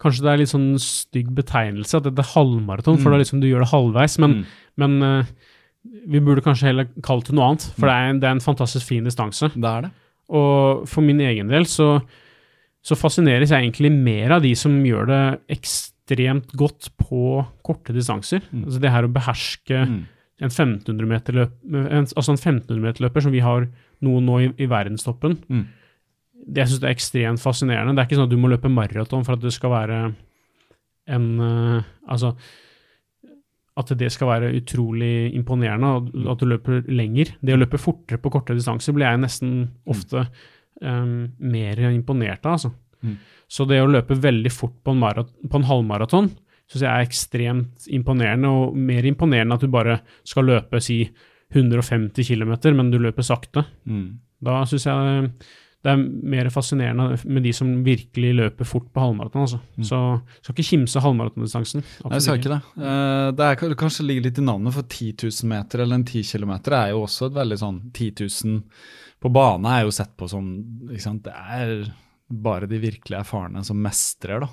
Kanskje 0.00 0.24
det 0.24 0.32
er 0.32 0.40
litt 0.40 0.52
sånn 0.52 0.70
stygg 0.80 1.30
betegnelse 1.36 1.98
at 1.98 2.06
dette 2.06 2.22
er 2.24 2.32
halvmaraton, 2.32 2.96
mm. 2.96 3.02
for 3.02 3.12
da 3.12 3.20
liksom 3.20 3.42
du 3.42 3.48
gjør 3.50 3.66
det 3.66 3.72
halvveis. 3.74 4.16
Men, 4.22 4.38
mm. 4.38 4.60
men 4.80 4.96
uh, 5.04 5.32
vi 6.08 6.22
burde 6.24 6.44
kanskje 6.44 6.70
heller 6.70 6.88
kalt 7.04 7.28
det 7.28 7.36
noe 7.36 7.50
annet, 7.50 7.66
for 7.76 7.84
mm. 7.84 7.90
det, 7.90 7.96
er 7.96 8.08
en, 8.08 8.20
det, 8.22 8.28
er 8.28 8.38
en, 8.38 8.44
fantastisk 8.44 8.88
fin 8.88 9.06
distanse. 9.06 9.50
Det 9.54 9.70
er 9.70 9.86
det. 9.86 9.92
Og 10.40 10.86
for 10.88 11.04
min 11.04 11.20
egen 11.26 11.50
del 11.50 11.66
så, 11.68 11.90
så 12.86 12.96
fascineres 12.96 13.52
jeg 13.52 13.66
egentlig 13.66 13.90
mer 13.92 14.36
av 14.38 14.44
de 14.46 14.54
som 14.56 14.78
gjør 14.86 15.10
det 15.10 15.22
ekstremt 15.58 16.54
godt 16.58 16.92
på 17.00 17.42
korte 17.66 17.96
distanser. 17.96 18.44
Mm. 18.54 18.64
Altså 18.64 18.82
det 18.84 18.94
her 18.94 19.08
å 19.08 19.12
beherske 19.12 19.82
mm. 19.90 19.98
en 20.46 20.54
1500 20.54 21.10
meter 21.10 21.38
løp, 21.42 21.58
altså 22.14 22.36
en 22.36 22.40
1500 22.40 22.80
meter 22.86 23.04
løper 23.04 23.26
som 23.26 23.34
vi 23.36 23.44
har 23.44 23.68
noen 24.06 24.24
nå 24.30 24.40
i, 24.46 24.50
i 24.64 24.70
verdenstoppen. 24.70 25.36
Mm 26.40 26.46
det 26.50 26.64
jeg 26.64 26.72
syns 26.72 26.84
er 26.84 26.94
ekstremt 26.94 27.42
fascinerende. 27.42 27.94
Det 27.94 28.02
er 28.02 28.08
ikke 28.08 28.18
sånn 28.18 28.28
at 28.28 28.34
du 28.34 28.40
må 28.40 28.50
løpe 28.50 28.72
maraton 28.72 29.24
for 29.26 29.36
at 29.36 29.44
det 29.44 29.52
skal 29.54 29.74
være 29.74 30.00
en 31.10 31.30
uh, 31.40 31.88
Altså 32.10 32.34
at 33.80 33.92
det 33.96 34.10
skal 34.12 34.28
være 34.28 34.48
utrolig 34.58 35.30
imponerende, 35.38 36.10
at 36.28 36.40
du 36.42 36.48
løper 36.50 36.82
lenger. 36.90 37.30
Det 37.40 37.54
å 37.54 37.60
løpe 37.60 37.78
fortere 37.80 38.18
på 38.20 38.32
korte 38.34 38.52
distanser 38.52 38.92
blir 38.92 39.06
jeg 39.06 39.20
nesten 39.22 39.52
ofte 39.88 40.24
um, 40.82 41.30
mer 41.38 41.80
imponert 41.88 42.44
av. 42.44 42.58
Altså. 42.58 42.72
Mm. 43.00 43.14
Så 43.48 43.64
det 43.70 43.78
å 43.80 43.88
løpe 43.88 44.18
veldig 44.20 44.52
fort 44.52 44.74
på 44.84 44.92
en, 44.92 45.22
på 45.48 45.62
en 45.62 45.68
halvmaraton 45.70 46.28
syns 46.68 46.82
jeg 46.82 46.90
er 46.90 47.06
ekstremt 47.06 47.88
imponerende, 47.94 48.50
og 48.50 48.76
mer 48.76 49.06
imponerende 49.08 49.56
at 49.56 49.64
du 49.64 49.72
bare 49.72 50.00
skal 50.28 50.50
løpe 50.50 50.82
si 50.84 51.00
150 51.54 52.26
km, 52.26 52.52
men 52.76 52.92
du 52.92 52.98
løper 53.00 53.24
sakte. 53.24 53.64
Mm. 53.88 54.18
Da 54.44 54.60
syns 54.68 54.90
jeg 54.90 55.24
det 55.80 55.92
er 55.94 56.00
mer 56.34 56.50
fascinerende 56.52 57.16
med 57.24 57.44
de 57.46 57.52
som 57.56 57.68
virkelig 57.84 58.34
løper 58.36 58.68
fort 58.68 58.90
på 58.92 59.00
halvmaraton. 59.00 59.46
Altså. 59.46 59.60
Mm. 59.78 59.84
Så 59.88 60.00
skal 60.42 60.54
ikke 60.54 60.68
kimse 60.74 61.00
halvmaratondistansen. 61.00 61.84
Nei, 62.04 62.12
jeg 62.18 62.26
skal 62.26 62.40
ikke 62.40 62.52
det. 62.52 62.60
Eh, 62.84 63.28
det 63.38 63.46
er 63.46 63.76
kanskje 63.80 64.04
ligger 64.04 64.26
litt 64.28 64.40
i 64.42 64.44
navnet, 64.44 64.76
for 64.76 64.84
10 64.84 65.14
000 65.24 65.52
meter 65.54 65.84
eller 65.84 66.00
en 66.00 66.04
10 66.04 66.26
km 66.34 66.52
er 66.76 66.90
jo 66.92 67.06
også 67.06 67.30
et 67.30 67.38
veldig 67.38 67.58
sånn 67.62 67.78
10 67.96 68.10
000 68.26 68.60
på 69.20 69.32
bane 69.32 69.72
er 69.76 69.84
jo 69.84 69.94
sett 69.94 70.12
på 70.16 70.28
som? 70.28 70.50
Det 70.88 71.32
er 71.32 71.72
bare 72.30 72.68
de 72.68 72.80
virkelig 72.80 73.18
erfarne 73.18 73.64
som 73.64 73.80
mestrer, 73.80 74.44
da. 74.44 74.50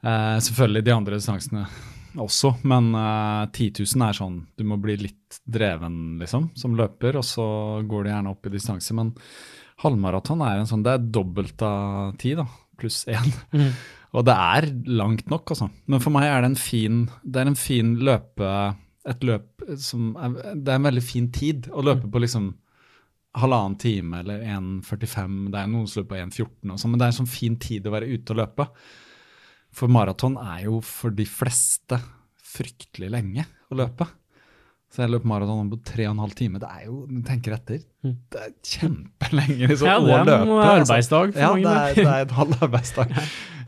Eh, 0.00 0.36
selvfølgelig 0.40 0.84
de 0.84 0.94
andre 0.94 1.16
distansene 1.20 1.64
også, 2.20 2.54
men 2.68 2.92
eh, 2.94 3.48
10 3.52 3.84
000 3.84 4.06
er 4.08 4.16
sånn 4.16 4.38
Du 4.56 4.64
må 4.66 4.78
bli 4.80 4.96
litt 5.00 5.40
dreven, 5.44 6.18
liksom, 6.20 6.50
som 6.58 6.76
løper, 6.76 7.20
og 7.20 7.26
så 7.26 7.46
går 7.86 8.06
det 8.06 8.14
gjerne 8.14 8.32
opp 8.32 8.48
i 8.48 8.54
distanse. 8.54 8.96
Men 8.96 9.12
halvmaraton 9.82 10.42
er 10.44 10.60
en 10.60 10.68
sånn 10.68 10.84
Det 10.84 10.92
er 10.96 11.08
dobbelt 11.14 11.62
av 11.64 12.14
ti, 12.20 12.34
da, 12.38 12.46
pluss 12.80 13.02
én. 13.10 13.32
Mm. 13.54 13.72
Og 14.18 14.26
det 14.26 14.34
er 14.34 14.66
langt 14.90 15.28
nok, 15.30 15.52
altså. 15.54 15.70
Men 15.90 16.02
for 16.02 16.14
meg 16.14 16.26
er 16.28 16.42
det 16.42 16.50
en 16.50 16.58
fin 16.58 17.04
Det 17.22 17.42
er 17.42 17.50
en 17.50 17.58
fin 17.58 17.92
løpe 18.02 18.48
Et 19.08 19.26
løp 19.26 19.62
som 19.78 20.10
er, 20.18 20.34
Det 20.54 20.72
er 20.72 20.80
en 20.80 20.88
veldig 20.88 21.04
fin 21.04 21.30
tid 21.34 21.70
å 21.70 21.84
løpe 21.86 22.10
på 22.10 22.22
liksom 22.24 22.52
halvannen 23.38 23.76
time 23.78 24.24
eller 24.24 24.40
1,45. 24.42 25.34
Det 25.52 25.58
er 25.60 25.68
noen 25.70 25.84
som 25.86 26.00
løper 26.00 26.16
på 26.16 26.16
1,14 26.18 26.72
og 26.74 26.80
sånn, 26.82 26.90
men 26.90 26.98
det 26.98 27.04
er 27.04 27.12
en 27.12 27.18
sånn 27.20 27.28
fin 27.30 27.56
tid 27.62 27.84
å 27.86 27.92
være 27.94 28.08
ute 28.10 28.34
og 28.34 28.40
løpe. 28.40 28.66
For 29.70 29.92
maraton 29.92 30.34
er 30.42 30.64
jo 30.64 30.80
for 30.82 31.14
de 31.14 31.26
fleste 31.30 32.00
fryktelig 32.42 33.12
lenge 33.14 33.44
å 33.70 33.78
løpe. 33.78 34.08
Så 34.90 35.04
jeg 35.04 35.12
løp 35.12 35.22
maraton 35.30 35.68
på 35.70 35.76
tre 35.86 36.08
og 36.08 36.16
en 36.16 36.22
halv 36.24 36.32
time. 36.34 36.58
Det 36.58 36.66
er 36.66 36.86
jo, 36.88 37.04
du 37.06 37.20
tenker 37.22 37.54
etter, 37.54 37.84
Mm. 38.00 38.14
det 38.32 38.40
er 38.40 38.52
kjempelenge 38.64 39.66
liksom, 39.68 39.86
Ja, 39.86 39.98
det 40.00 40.12
er 40.14 40.20
en 40.22 40.26
løpe. 40.26 40.54
altså. 40.64 40.70
arbeidsdag 40.80 41.32
for 41.34 41.40
ja, 41.42 41.48
mange, 41.52 41.62
det 41.62 41.70
det. 41.70 41.90
er, 41.90 41.94
det 41.94 42.12
er 42.14 42.22
en 42.24 42.34
halv 42.38 42.54
arbeidsdag. 42.64 43.10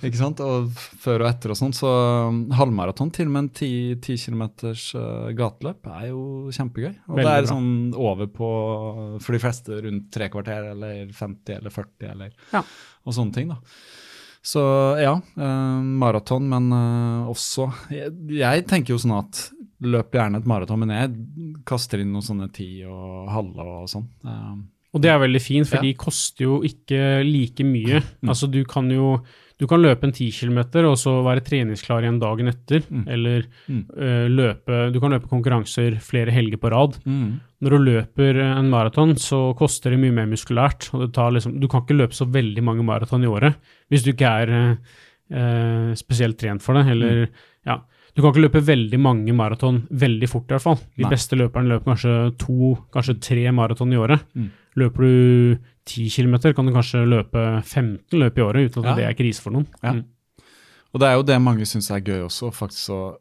Ikke 0.02 0.18
sant? 0.18 0.40
Og 0.42 0.70
før 1.04 1.22
og 1.22 1.28
etter 1.28 1.52
og 1.52 1.58
sånn. 1.60 1.74
Så 1.76 1.90
um, 2.30 2.38
halvmaraton, 2.58 3.12
til 3.14 3.28
og 3.28 3.34
med 3.36 3.42
en 3.44 3.50
ti, 3.54 3.68
ti 4.02 4.16
kilometers 4.18 4.86
uh, 4.98 5.28
gateløp, 5.38 5.86
er 6.00 6.08
jo 6.08 6.24
kjempegøy. 6.50 6.94
Og 7.06 7.20
Veldig 7.20 7.28
det 7.28 7.36
er 7.36 7.50
sånn 7.52 7.70
over 7.94 8.26
på, 8.34 8.48
for 9.22 9.36
de 9.36 9.42
fleste, 9.44 9.78
rundt 9.84 10.08
tre 10.16 10.30
kvarter 10.32 10.72
eller 10.72 11.12
50 11.14 11.58
eller 11.60 11.70
40 11.76 12.10
eller 12.16 12.32
Ja. 12.56 12.64
og 13.06 13.14
sånne 13.14 13.36
ting, 13.36 13.52
da. 13.52 13.60
Så 14.42 14.58
ja, 14.98 15.12
uh, 15.38 15.80
maraton, 16.02 16.48
men 16.50 16.72
uh, 16.74 17.28
også 17.30 17.68
jeg, 17.94 18.10
jeg 18.40 18.64
tenker 18.66 18.96
jo 18.96 18.98
sånn 19.04 19.14
at 19.20 19.44
løp 19.82 20.12
gjerne 20.12 20.38
et 20.38 20.46
maraton, 20.46 20.78
men 20.78 20.88
jeg 20.94 21.62
kaster 21.66 22.00
inn 22.00 22.12
noen 22.12 22.22
sånne 22.26 22.50
ti 22.52 22.84
og 22.86 23.28
halve 23.28 23.58
og 23.82 23.88
sånn. 23.90 24.06
Eh, 24.24 24.54
Og 24.94 25.00
det 25.00 25.08
er 25.08 25.18
veldig 25.22 25.40
fint, 25.40 25.66
for 25.66 25.76
Ja. 25.76 25.82
de 25.82 25.94
koster 25.94 26.44
jo 26.44 26.60
ikke 26.62 27.24
like 27.24 27.64
mye. 27.64 28.02
Mm. 28.22 28.28
Altså 28.28 28.50
du 28.50 28.62
kan 28.64 28.90
jo 28.90 29.22
du 29.58 29.66
kan 29.68 29.78
løpe 29.80 30.02
en 30.04 30.10
10 30.12 30.32
km 30.32 30.58
og 30.90 30.96
så 30.98 31.22
være 31.22 31.40
treningsklar 31.44 32.02
igjen 32.02 32.18
dagen 32.18 32.48
etter, 32.48 32.82
Mm. 32.90 33.04
eller 33.08 33.44
Mm. 33.68 33.84
Uh, 33.96 34.26
løpe 34.28 34.92
Du 34.92 34.98
kan 35.00 35.10
løpe 35.12 35.28
konkurranser 35.28 36.00
flere 36.00 36.30
helger 36.32 36.56
på 36.58 36.68
rad. 36.70 36.98
mm, 37.06 37.40
Når 37.62 37.70
du 37.70 37.78
løper 37.78 38.40
en 38.58 38.68
maraton, 38.68 39.14
så 39.14 39.54
koster 39.56 39.90
det 39.90 40.00
mye 40.00 40.12
mer 40.12 40.26
muskulært. 40.26 40.92
og 40.92 41.00
det 41.06 41.12
tar 41.14 41.30
liksom, 41.30 41.60
Du 41.60 41.68
kan 41.68 41.82
ikke 41.82 41.96
løpe 41.96 42.12
så 42.12 42.26
veldig 42.28 42.62
mange 42.62 42.82
maraton 42.84 43.22
i 43.22 43.26
året 43.28 43.54
hvis 43.90 44.02
du 44.02 44.12
ikke 44.12 44.26
er 44.26 44.78
øh, 45.30 45.94
spesielt 45.94 46.36
trent 46.38 46.60
for 46.62 46.74
det. 46.74 46.86
Eller, 46.92 47.20
ja. 47.20 47.26
Du 48.14 48.20
kan 48.20 48.30
ikke 48.32 48.42
løpe 48.44 48.60
veldig 48.66 48.98
mange 49.00 49.32
maraton 49.32 49.82
veldig 49.90 50.28
fort, 50.28 50.44
i 50.50 50.52
hvert 50.54 50.62
fall. 50.66 50.80
De 50.98 51.04
Nei. 51.06 51.10
beste 51.14 51.36
løperne 51.38 51.70
løper 51.72 51.94
kanskje 51.94 52.16
to, 52.38 52.74
kanskje 52.92 53.14
tre 53.24 53.46
maraton 53.56 53.92
i 53.92 53.96
året. 53.96 54.20
Mm. 54.36 54.50
Løper 54.76 55.06
du 55.06 55.58
10 55.88 56.10
km, 56.12 56.34
kan 56.54 56.66
du 56.68 56.72
kanskje 56.72 57.06
løpe 57.08 57.62
15 57.64 58.18
løp 58.20 58.36
i 58.38 58.42
året 58.44 58.68
uten 58.70 58.84
at 58.84 58.90
Ja. 58.92 58.94
det 59.00 59.04
er 59.08 59.14
krise 59.16 59.40
for 59.40 59.50
noen. 59.52 59.66
Ja. 59.82 59.92
Mm. 59.92 60.04
Og 60.92 61.00
det 61.00 61.08
er 61.08 61.14
jo 61.16 61.22
det 61.22 61.40
mange 61.40 61.64
syns 61.64 61.90
er 61.90 62.00
gøy 62.04 62.20
også, 62.28 62.52
faktisk 62.52 62.90
å 62.92 63.16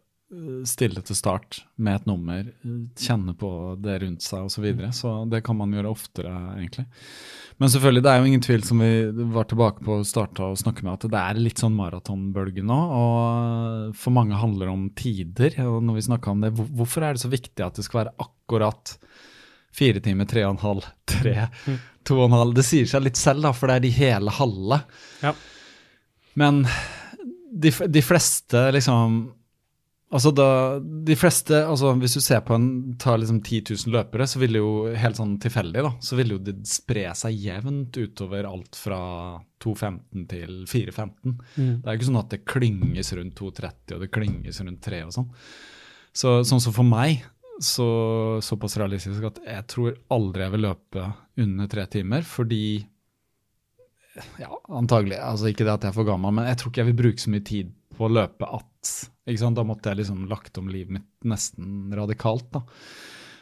stille 0.68 1.02
til 1.04 1.18
start 1.18 1.60
med 1.76 2.00
et 2.00 2.06
nummer, 2.08 2.46
eh, 2.48 2.76
kjenne 3.00 3.34
på 3.38 3.50
det 3.84 3.98
rundt 4.04 4.24
seg 4.24 4.46
osv. 4.46 4.54
Så, 4.56 4.64
videre. 4.64 4.92
så 4.96 5.14
det 5.30 5.42
kan 5.44 5.58
man 5.60 5.74
gjøre 5.76 5.92
oftere, 5.92 6.32
egentlig. 6.56 6.86
Men 7.62 7.70
selvfølgelig, 7.70 8.04
det 8.04 8.12
er 8.12 8.20
jo 8.20 8.30
ingen 8.30 8.46
tvil, 8.46 8.64
som 8.66 8.80
vi 8.82 8.92
var 9.36 9.50
tilbake 9.50 9.84
på 9.86 10.00
å 10.00 10.06
starte 10.08 10.46
å 10.46 10.58
snakke 10.58 10.86
med, 10.86 10.94
at 10.94 11.12
det 11.12 11.20
er 11.20 11.42
litt 11.42 11.62
sånn 11.62 11.76
maratonbølge 11.78 12.64
nå. 12.66 12.78
Og 12.98 13.98
for 14.00 14.16
mange 14.16 14.40
handler 14.40 14.70
det 14.70 14.74
om 14.74 14.88
tider. 14.98 15.60
Og 15.68 15.84
når 15.86 16.00
vi 16.00 16.08
snakka 16.08 16.32
om 16.32 16.46
det, 16.46 16.54
hvorfor 16.56 17.06
er 17.06 17.18
det 17.18 17.26
så 17.26 17.32
viktig 17.32 17.66
at 17.66 17.78
det 17.78 17.86
skal 17.86 18.04
være 18.04 18.16
akkurat 18.24 18.96
fire 19.76 20.02
timer, 20.04 20.30
tre 20.32 20.46
og 20.48 20.56
en 20.56 20.64
halv, 20.64 20.88
tre, 21.12 21.36
to 22.08 22.18
og 22.18 22.30
en 22.30 22.40
halv? 22.40 22.56
Det 22.58 22.66
sier 22.66 22.90
seg 22.90 23.06
litt 23.06 23.20
selv, 23.20 23.44
da, 23.46 23.54
for 23.58 23.70
det 23.70 23.78
er 23.78 23.86
de 23.86 23.94
hele 24.00 24.40
halve. 24.40 24.82
Ja. 25.22 25.36
Men 26.40 26.64
de, 27.52 27.74
de 27.92 28.04
fleste 28.06 28.64
liksom 28.74 29.22
Altså 30.12 30.34
da, 30.36 30.46
de 31.08 31.16
fleste, 31.16 31.56
altså 31.64 31.94
Hvis 32.02 32.18
du 32.18 32.22
ser 32.24 32.42
på 32.44 32.56
en, 32.58 32.68
tar 33.00 33.22
liksom 33.22 33.40
10 33.40 33.62
000 33.88 33.94
løpere, 33.96 34.28
så 34.28 34.42
vil 34.42 34.58
det 34.58 34.62
jo 34.62 34.74
helt 35.00 35.20
sånn 35.20 35.38
tilfeldig 35.40 35.86
da, 35.88 35.92
så 36.04 36.18
vil 36.20 36.34
jo 36.36 36.40
det 36.44 36.58
spre 36.68 37.06
seg 37.16 37.38
jevnt 37.40 37.96
utover 37.96 38.50
alt 38.50 38.76
fra 38.76 39.02
2.15 39.64 40.26
til 40.32 40.58
4.15. 40.68 41.38
Mm. 41.56 41.76
Det 41.80 41.86
er 41.86 41.94
jo 41.94 42.00
ikke 42.02 42.10
sånn 42.10 42.24
at 42.24 42.34
det 42.34 42.42
klynges 42.44 43.14
rundt 43.16 43.40
2.30 43.40 43.96
og 43.96 44.04
det 44.04 44.12
klynges 44.12 44.62
rundt 44.66 44.84
3 44.90 45.04
og 45.08 45.16
sånn. 45.16 45.32
Så 46.12 46.42
sånn 46.44 46.64
som 46.64 46.76
for 46.76 46.88
meg, 46.88 47.24
så 47.64 47.88
såpass 48.44 48.76
realistisk 48.82 49.24
at 49.30 49.40
jeg 49.46 49.68
tror 49.72 49.96
aldri 50.12 50.44
jeg 50.44 50.56
vil 50.58 50.66
løpe 50.66 51.12
under 51.40 51.70
tre 51.72 51.86
timer, 51.94 52.26
fordi 52.28 52.82
ja, 54.42 54.50
antagelig. 54.68 55.22
Altså 55.24 55.52
ikke 55.52 55.64
det 55.64 55.76
at 55.78 55.86
jeg 55.86 55.94
er 55.94 56.00
for 56.02 56.10
gammel, 56.10 56.34
men 56.36 56.50
jeg 56.50 56.60
tror 56.60 56.74
ikke 56.74 56.84
jeg 56.84 56.90
vil 56.90 57.04
bruke 57.06 57.24
så 57.24 57.32
mye 57.32 57.46
tid 57.48 57.70
på 58.02 58.10
løpe 58.12 58.50
at? 58.60 58.92
Da 59.32 59.64
måtte 59.64 59.92
jeg 59.92 60.02
liksom 60.02 60.26
lagt 60.28 60.58
om 60.60 60.68
livet 60.68 60.98
mitt 60.98 61.28
nesten 61.30 61.92
radikalt. 61.96 62.50
da. 62.52 62.64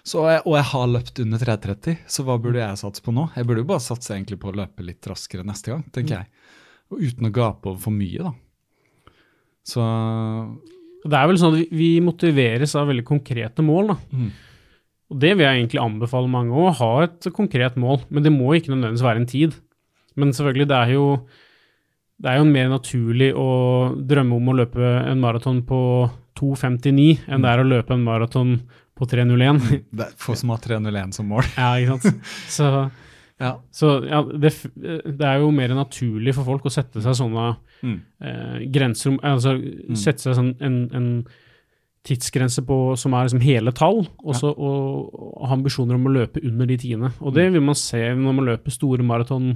Så 0.06 0.22
og 0.24 0.56
jeg 0.56 0.66
har 0.72 0.88
løpt 0.90 1.20
under 1.24 1.42
3.30, 1.42 1.98
så 2.10 2.24
hva 2.26 2.38
burde 2.42 2.62
jeg 2.62 2.82
satse 2.82 3.04
på 3.04 3.14
nå? 3.16 3.28
Jeg 3.36 3.48
burde 3.48 3.64
jo 3.64 3.70
bare 3.72 3.84
satse 3.84 4.14
egentlig 4.16 4.40
på 4.42 4.52
å 4.52 4.58
løpe 4.58 4.86
litt 4.86 5.06
raskere 5.10 5.46
neste 5.48 5.74
gang, 5.74 5.84
tenker 5.96 6.20
jeg. 6.22 6.30
Og 6.90 7.04
uten 7.04 7.30
å 7.30 7.34
gape 7.36 7.70
over 7.70 7.82
for 7.84 7.96
mye, 7.96 8.30
da. 8.30 8.34
Så 9.70 9.82
Det 11.06 11.16
er 11.16 11.28
vel 11.28 11.38
sånn 11.40 11.54
at 11.54 11.60
vi- 11.60 11.78
vi 11.78 12.02
motiveres 12.02 12.76
av 12.76 12.88
veldig 12.90 13.06
konkrete 13.06 13.64
mål. 13.64 13.88
da. 13.88 13.98
Mm. 14.12 14.32
Og 15.12 15.20
Det 15.20 15.38
vil 15.38 15.46
jeg 15.46 15.68
egentlig 15.68 15.82
anbefale 15.82 16.30
mange 16.30 16.52
å 16.52 16.74
ha 16.74 17.04
et 17.04 17.22
konkret 17.34 17.76
mål, 17.76 18.04
men 18.10 18.24
det 18.24 18.32
må 18.32 18.54
ikke 18.54 18.74
nødvendigvis 18.74 19.02
være 19.02 19.16
en 19.16 19.26
tid. 19.26 19.56
Men 20.16 20.32
selvfølgelig, 20.32 20.68
det 20.68 20.78
er 20.78 20.94
jo 20.94 21.26
det 22.20 22.32
er 22.34 22.38
jo 22.42 22.48
mer 22.50 22.70
naturlig 22.72 23.30
å 23.40 23.48
drømme 23.96 24.36
om 24.36 24.50
å 24.52 24.56
løpe 24.60 24.84
en 25.08 25.22
maraton 25.24 25.62
på 25.68 25.80
2.59 26.40 27.28
enn 27.32 27.44
det 27.44 27.52
er 27.54 27.62
å 27.64 27.68
løpe 27.68 27.96
en 27.96 28.04
maraton 28.04 28.56
på 29.00 29.08
3.01. 29.08 29.60
det 29.98 30.08
er 30.10 30.16
få 30.20 30.36
som 30.36 30.52
har 30.52 30.60
301 30.64 31.16
som 31.16 31.30
mål. 31.32 31.48
ja, 31.56 31.70
ikke 31.80 32.00
sant. 32.04 32.26
Så, 32.58 32.72
Ja. 33.40 33.54
så 33.72 33.94
ja, 34.04 34.18
det, 34.36 34.50
det 34.76 35.24
er 35.24 35.38
jo 35.40 35.52
mer 35.56 35.72
naturlig 35.72 36.34
for 36.36 36.44
folk 36.44 36.66
å 36.68 36.74
sette 36.76 37.00
seg 37.06 37.16
sånne 37.16 37.54
Mm. 37.80 38.02
eh, 38.20 38.56
grenser 38.76 39.14
Altså 39.24 39.54
sette 39.96 40.20
seg 40.26 40.34
sånn 40.36 40.50
en, 40.60 40.74
en 40.92 41.06
tidsgrense 42.04 42.60
på, 42.68 42.76
som 43.00 43.14
er 43.16 43.30
liksom 43.30 43.40
hele 43.44 43.72
tall, 43.76 44.02
og 44.24 44.34
ja. 44.36 44.50
og, 44.52 45.14
og 45.16 45.46
ha 45.48 45.56
ambisjoner 45.56 45.96
om 45.96 46.08
å 46.10 46.14
løpe 46.18 46.42
under 46.44 46.68
de 46.68 46.76
tiende. 46.80 47.14
Og 47.24 47.32
det 47.36 47.46
vil 47.54 47.64
man 47.64 47.78
se 47.80 48.02
når 48.16 48.36
man 48.36 48.48
løper 48.50 48.76
store 48.76 49.06
maraton 49.08 49.54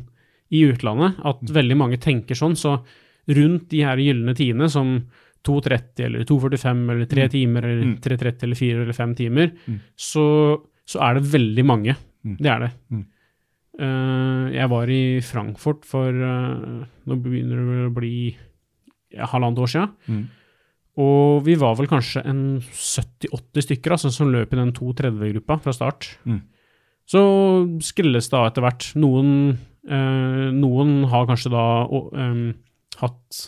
i 0.52 0.64
utlandet, 0.70 1.16
at 1.24 1.40
veldig 1.54 1.78
mange 1.78 1.98
tenker 2.02 2.36
sånn. 2.36 2.56
Så 2.60 2.78
rundt 3.30 3.70
de 3.70 3.84
her 3.84 3.98
gylne 3.98 4.36
tidene 4.36 4.70
som 4.70 4.98
2.30 5.44 6.06
eller 6.06 6.24
2.45 6.26 6.92
eller 6.92 7.06
3 7.06 7.30
timer 7.30 7.64
eller 7.68 7.84
Mm. 7.86 7.96
3.30 8.02 8.44
eller 8.44 8.56
4 8.56 8.82
eller 8.84 8.94
5 8.94 9.16
timer, 9.16 9.52
Mm. 9.68 9.80
så, 9.96 10.62
så 10.86 11.02
er 11.02 11.14
det 11.16 11.24
veldig 11.32 11.66
mange. 11.66 11.96
Mm. 12.26 12.38
Det 12.40 12.50
er 12.52 12.60
det. 12.60 12.72
Mm. 12.92 13.06
Eh, 13.80 14.54
jeg 14.54 14.70
var 14.70 14.88
i 14.94 15.20
Frankfurt 15.26 15.84
for 15.90 16.08
uh, 16.14 16.86
Nå 17.10 17.16
begynner 17.24 17.58
det 17.58 17.88
å 17.90 17.94
bli 17.96 18.36
ja, 19.12 19.26
halvannet 19.26 19.60
år 19.60 19.72
siden. 19.74 19.90
Mm. 20.08 20.24
Og 21.04 21.44
vi 21.44 21.56
var 21.58 21.74
vel 21.76 21.88
kanskje 21.90 22.22
en 22.30 22.60
70-80 22.62 23.66
stykker 23.66 23.96
altså, 23.96 24.12
som 24.14 24.30
løp 24.32 24.54
i 24.54 24.60
den 24.60 24.72
2.30-gruppa 24.78 25.58
fra 25.64 25.74
start. 25.74 26.12
Mm. 26.30 26.42
Så 27.10 27.24
skrilles 27.84 28.30
det 28.30 28.38
av 28.38 28.46
etter 28.52 28.62
hvert. 28.62 28.92
Noen, 28.96 29.58
noen 29.84 30.92
har 31.12 31.26
kanskje 31.28 31.52
da 31.52 31.64
hatt 33.02 33.42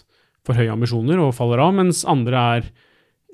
for 0.46 0.60
høye 0.60 0.74
ambisjoner 0.74 1.22
og 1.24 1.34
faller 1.38 1.62
av, 1.64 1.72
mens 1.78 2.04
andre 2.10 2.42
er 2.58 2.68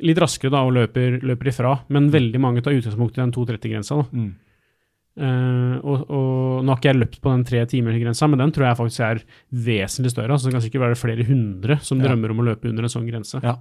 litt 0.06 0.22
raskere 0.22 0.54
da 0.54 0.64
og 0.66 0.76
løper, 0.76 1.20
løper 1.26 1.52
ifra. 1.52 1.74
Men 1.94 2.12
veldig 2.14 2.42
mange 2.42 2.64
tar 2.64 2.76
utgangspunkt 2.78 3.18
i 3.18 3.24
den 3.24 3.34
2.30-grensa. 3.36 4.00
da. 4.02 4.08
Mm. 4.14 4.32
Uh, 5.12 5.76
og, 5.84 6.06
og, 6.08 6.62
nå 6.64 6.72
har 6.72 6.78
ikke 6.80 6.88
jeg 6.88 6.98
løpt 7.02 7.18
på 7.20 7.32
den 7.34 7.42
tre 7.44 7.62
timer-grensa, 7.68 8.30
men 8.32 8.40
den 8.40 8.54
tror 8.56 8.70
jeg 8.70 8.78
faktisk 8.80 9.04
er 9.04 9.20
vesentlig 9.52 10.14
større. 10.14 10.32
altså 10.32 10.48
Det 10.48 10.56
kan 10.56 10.64
sikkert 10.64 10.86
være 10.86 11.00
flere 11.00 11.26
hundre 11.28 11.78
som 11.84 12.00
ja. 12.00 12.08
drømmer 12.08 12.32
om 12.32 12.40
å 12.40 12.46
løpe 12.48 12.70
under 12.72 12.88
en 12.88 12.94
sånn 12.94 13.10
grense. 13.10 13.42
Ja, 13.44 13.58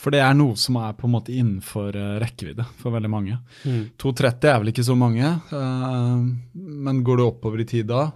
for 0.00 0.14
det 0.14 0.22
er 0.22 0.38
noe 0.38 0.54
som 0.60 0.78
er 0.78 0.94
på 0.94 1.08
en 1.08 1.14
måte 1.16 1.34
innenfor 1.34 1.98
uh, 1.98 2.14
rekkevidde 2.22 2.68
for 2.78 2.94
veldig 2.94 3.10
mange. 3.10 3.40
Mm. 3.66 3.82
2,30 3.98 4.50
er 4.52 4.62
vel 4.62 4.74
ikke 4.74 4.86
så 4.86 4.98
mange, 4.98 5.34
uh, 5.50 6.22
men 6.54 7.02
går 7.06 7.20
du 7.20 7.26
oppover 7.26 7.64
i 7.64 7.68
tid 7.68 7.90
da, 7.90 8.06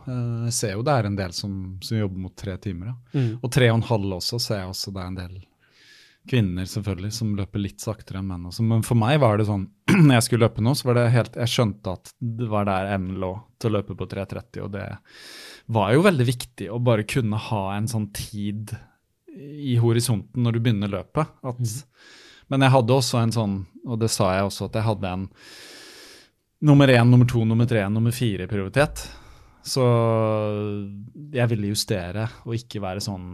jeg 0.46 0.54
ser 0.54 0.76
jo 0.76 0.86
det 0.86 0.94
er 0.94 1.08
en 1.08 1.18
del 1.18 1.34
som, 1.36 1.52
som 1.84 1.98
jobber 1.98 2.28
mot 2.28 2.36
tre 2.38 2.54
timer. 2.62 2.92
Ja. 2.92 2.96
Mm. 3.18 3.30
Og 3.42 3.50
tre 3.52 3.72
og 3.72 3.80
en 3.80 3.88
halv 3.90 4.18
også 4.20 4.38
ser 4.42 4.62
jeg 4.62 4.70
også 4.70 4.94
det 4.94 5.02
er 5.02 5.10
en 5.10 5.18
del 5.18 5.38
kvinner 6.28 6.68
selvfølgelig, 6.68 7.10
som 7.16 7.34
løper 7.38 7.62
litt 7.62 7.82
saktere 7.84 8.20
enn 8.20 8.28
menn. 8.30 8.46
Også. 8.50 8.64
Men 8.66 8.84
for 8.86 8.98
meg 9.00 9.18
var 9.22 9.38
det 9.38 9.48
sånn 9.48 9.66
når 10.06 10.18
jeg 10.18 10.26
skulle 10.26 10.46
løpe 10.46 10.64
nå, 10.64 10.74
så 10.78 10.90
var 10.90 10.98
det 10.98 11.06
helt 11.14 11.38
Jeg 11.40 11.52
skjønte 11.54 11.94
at 11.98 12.12
det 12.20 12.48
var 12.52 12.68
der 12.68 12.92
evnen 12.94 13.20
lå 13.22 13.32
til 13.58 13.70
å 13.70 13.78
løpe 13.78 13.96
på 13.98 14.08
3.30, 14.10 14.60
og 14.66 14.72
det 14.76 14.86
var 15.74 15.92
jo 15.94 16.04
veldig 16.06 16.26
viktig 16.28 16.68
å 16.72 16.80
bare 16.80 17.06
kunne 17.08 17.40
ha 17.48 17.62
en 17.74 17.88
sånn 17.90 18.08
tid 18.16 18.76
i 19.38 19.76
horisonten 19.78 20.42
når 20.44 20.56
du 20.56 20.62
begynner 20.64 20.92
løpet. 20.92 21.34
At, 21.46 21.58
mm. 21.60 22.46
Men 22.52 22.64
jeg 22.64 22.74
hadde 22.74 22.96
også 22.96 23.20
en 23.20 23.34
sånn, 23.34 23.56
og 23.86 24.00
det 24.02 24.10
sa 24.12 24.32
jeg 24.36 24.48
også, 24.48 24.68
at 24.68 24.78
jeg 24.78 24.88
hadde 24.88 25.14
en 25.14 25.26
nummer 26.68 26.90
én, 26.90 27.10
nummer 27.10 27.28
to, 27.28 27.44
nummer 27.46 27.68
tre, 27.70 27.84
nummer 27.92 28.14
fire-prioritet. 28.14 29.04
Så 29.68 29.84
jeg 31.34 31.50
ville 31.50 31.70
justere 31.72 32.24
og 32.46 32.54
ikke 32.56 32.80
være 32.82 33.02
sånn 33.04 33.26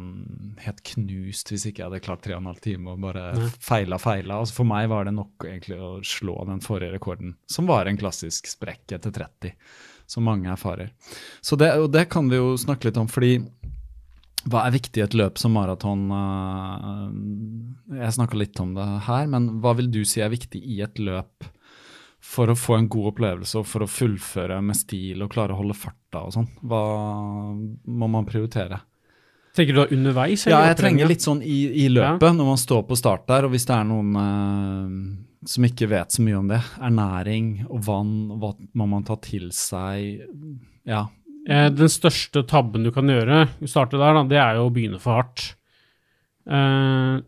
helt 0.64 0.82
knust 0.90 1.52
hvis 1.52 1.68
ikke 1.70 1.82
jeg 1.82 1.88
hadde 1.88 2.04
klart 2.04 2.24
tre 2.24 2.34
og 2.34 2.42
en 2.42 2.50
halv 2.50 2.62
time 2.64 2.94
og 2.94 3.02
bare 3.04 3.24
Nei. 3.38 3.48
feila, 3.62 3.98
feila. 4.02 4.40
Altså 4.42 4.58
for 4.58 4.68
meg 4.68 4.88
var 4.90 5.06
det 5.06 5.14
nok 5.16 5.46
egentlig 5.48 5.78
å 5.78 5.96
slå 6.06 6.40
den 6.48 6.62
forrige 6.64 6.96
rekorden, 6.96 7.36
som 7.50 7.70
var 7.70 7.90
en 7.90 8.00
klassisk 8.00 8.50
sprekk 8.50 8.96
etter 8.98 9.14
30, 9.14 9.54
som 10.10 10.26
mange 10.26 10.50
erfarer. 10.52 10.90
Så 11.44 11.58
det, 11.60 11.70
og 11.78 11.92
det 11.94 12.08
kan 12.12 12.28
vi 12.30 12.40
jo 12.40 12.54
snakke 12.60 12.90
litt 12.90 13.00
om, 13.00 13.10
fordi 13.10 13.38
hva 14.50 14.66
er 14.66 14.74
viktig 14.74 15.00
i 15.00 15.04
et 15.06 15.14
løp 15.16 15.38
som 15.40 15.54
maraton? 15.56 16.04
Eh, 16.12 17.98
jeg 18.02 18.16
snakka 18.18 18.36
litt 18.36 18.60
om 18.60 18.74
det 18.76 18.88
her, 19.06 19.28
men 19.32 19.54
hva 19.64 19.72
vil 19.78 19.88
du 19.92 20.02
si 20.08 20.20
er 20.20 20.32
viktig 20.32 20.60
i 20.60 20.82
et 20.84 21.00
løp? 21.00 21.46
For 22.24 22.50
å 22.50 22.56
få 22.56 22.78
en 22.78 22.88
god 22.90 23.12
opplevelse 23.12 23.60
og 23.60 23.68
for 23.68 23.84
å 23.84 23.90
fullføre 23.90 24.56
med 24.64 24.78
stil 24.78 25.22
og 25.24 25.32
klare 25.34 25.54
å 25.54 25.60
holde 25.60 25.76
farta 25.76 26.24
og 26.24 26.34
sånn? 26.34 26.48
Hva 26.64 26.82
må 27.54 28.08
man 28.10 28.26
prioritere? 28.28 28.80
Tenker 29.54 29.76
du 29.76 29.82
da 29.82 29.90
underveis? 29.94 30.48
Ja, 30.50 30.64
jeg 30.66 30.78
trenger 30.80 31.06
litt 31.06 31.22
sånn 31.22 31.44
i, 31.46 31.58
i 31.84 31.90
løpet, 31.92 32.26
ja. 32.26 32.34
når 32.34 32.48
man 32.48 32.58
står 32.58 32.82
på 32.88 32.98
start 32.98 33.28
der, 33.30 33.46
og 33.46 33.54
hvis 33.54 33.68
det 33.68 33.76
er 33.76 33.86
noen 33.86 34.16
eh, 34.18 34.96
som 35.46 35.66
ikke 35.68 35.88
vet 35.92 36.14
så 36.14 36.24
mye 36.24 36.38
om 36.40 36.48
det. 36.50 36.60
Ernæring 36.82 37.50
og 37.68 37.84
vann, 37.86 38.14
hva 38.40 38.54
må 38.74 38.88
man 38.90 39.04
ta 39.06 39.16
til 39.22 39.50
seg? 39.54 40.24
Ja. 40.88 41.04
Eh, 41.46 41.68
den 41.70 41.92
største 41.92 42.42
tabben 42.48 42.86
du 42.86 42.90
kan 42.94 43.10
gjøre, 43.10 43.44
starte 43.68 44.00
der, 44.00 44.16
da, 44.16 44.24
det 44.30 44.40
er 44.40 44.58
jo 44.58 44.66
å 44.68 44.74
begynne 44.74 45.00
for 45.02 45.20
hardt. 45.20 45.52
Eh, 46.48 47.20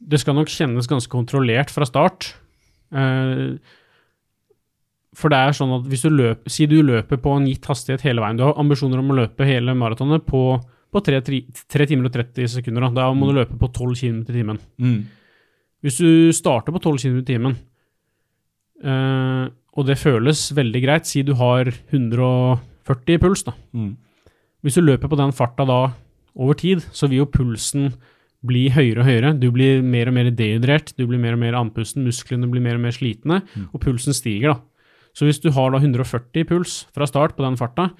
det 0.00 0.20
skal 0.22 0.38
nok 0.38 0.50
kjennes 0.50 0.88
ganske 0.90 1.12
kontrollert 1.12 1.72
fra 1.72 1.86
start. 1.88 2.32
Eh, 2.90 3.60
for 5.16 5.32
det 5.32 5.38
er 5.42 5.56
sånn 5.56 5.72
at 5.74 5.86
hvis 5.90 6.04
du 6.06 6.10
løper, 6.12 6.52
Si 6.52 6.66
du 6.70 6.76
løper 6.86 7.18
på 7.22 7.32
en 7.34 7.48
gitt 7.50 7.66
hastighet 7.66 8.04
hele 8.06 8.22
veien. 8.22 8.38
Du 8.38 8.44
har 8.46 8.58
ambisjoner 8.60 9.00
om 9.02 9.10
å 9.10 9.16
løpe 9.22 9.48
hele 9.48 9.74
maratonet 9.74 10.22
på, 10.26 10.42
på 10.90 11.02
3, 11.06 11.22
3, 11.26 11.40
3, 11.74 11.88
timer 11.90 12.10
og 12.10 12.14
30 12.14 12.52
sekunder. 12.54 12.86
Da, 12.86 12.92
da 13.02 13.08
må 13.10 13.26
mm. 13.26 13.30
du 13.30 13.40
løpe 13.40 13.58
på 13.58 13.70
12 13.72 13.96
km 13.98 14.20
i 14.22 14.36
timen. 14.36 14.60
Mm. 14.78 15.00
Hvis 15.82 15.98
du 15.98 16.30
starter 16.36 16.76
på 16.76 16.82
12 16.82 17.02
km 17.02 17.18
i 17.18 17.26
timen, 17.26 17.56
uh, 18.84 19.48
og 19.74 19.88
det 19.88 19.98
føles 19.98 20.44
veldig 20.54 20.84
greit, 20.84 21.08
si 21.08 21.24
du 21.26 21.34
har 21.40 21.72
140 21.72 23.16
i 23.16 23.20
puls, 23.22 23.44
da. 23.46 23.56
Mm. 23.74 23.92
Hvis 24.60 24.76
du 24.76 24.84
løper 24.84 25.10
på 25.10 25.18
den 25.18 25.34
farta 25.34 25.66
da 25.66 25.82
over 26.36 26.58
tid, 26.58 26.84
så 26.94 27.08
vil 27.08 27.24
jo 27.24 27.30
pulsen 27.32 27.90
bli 28.46 28.68
høyere 28.72 29.02
og 29.02 29.08
høyere. 29.08 29.34
Du 29.40 29.50
blir 29.52 29.82
mer 29.84 30.08
og 30.08 30.16
mer 30.16 30.30
dehydrert, 30.32 30.94
du 30.96 31.06
blir 31.08 31.20
mer 31.20 31.36
og 31.36 31.42
mer 31.42 31.56
andpusten, 31.58 32.06
musklene 32.06 32.48
blir 32.50 32.62
mer 32.64 32.78
og 32.78 32.84
mer 32.86 32.94
slitne, 32.96 33.42
mm. 33.44 33.70
og 33.72 33.82
pulsen 33.82 34.16
stiger. 34.16 34.54
da. 34.54 34.69
Så 35.20 35.28
hvis 35.28 35.42
du 35.42 35.50
har 35.52 35.74
da 35.74 35.76
140 35.82 36.46
puls 36.48 36.78
fra 36.96 37.04
start 37.04 37.34
på 37.36 37.44
den 37.44 37.58
farta, 37.60 37.90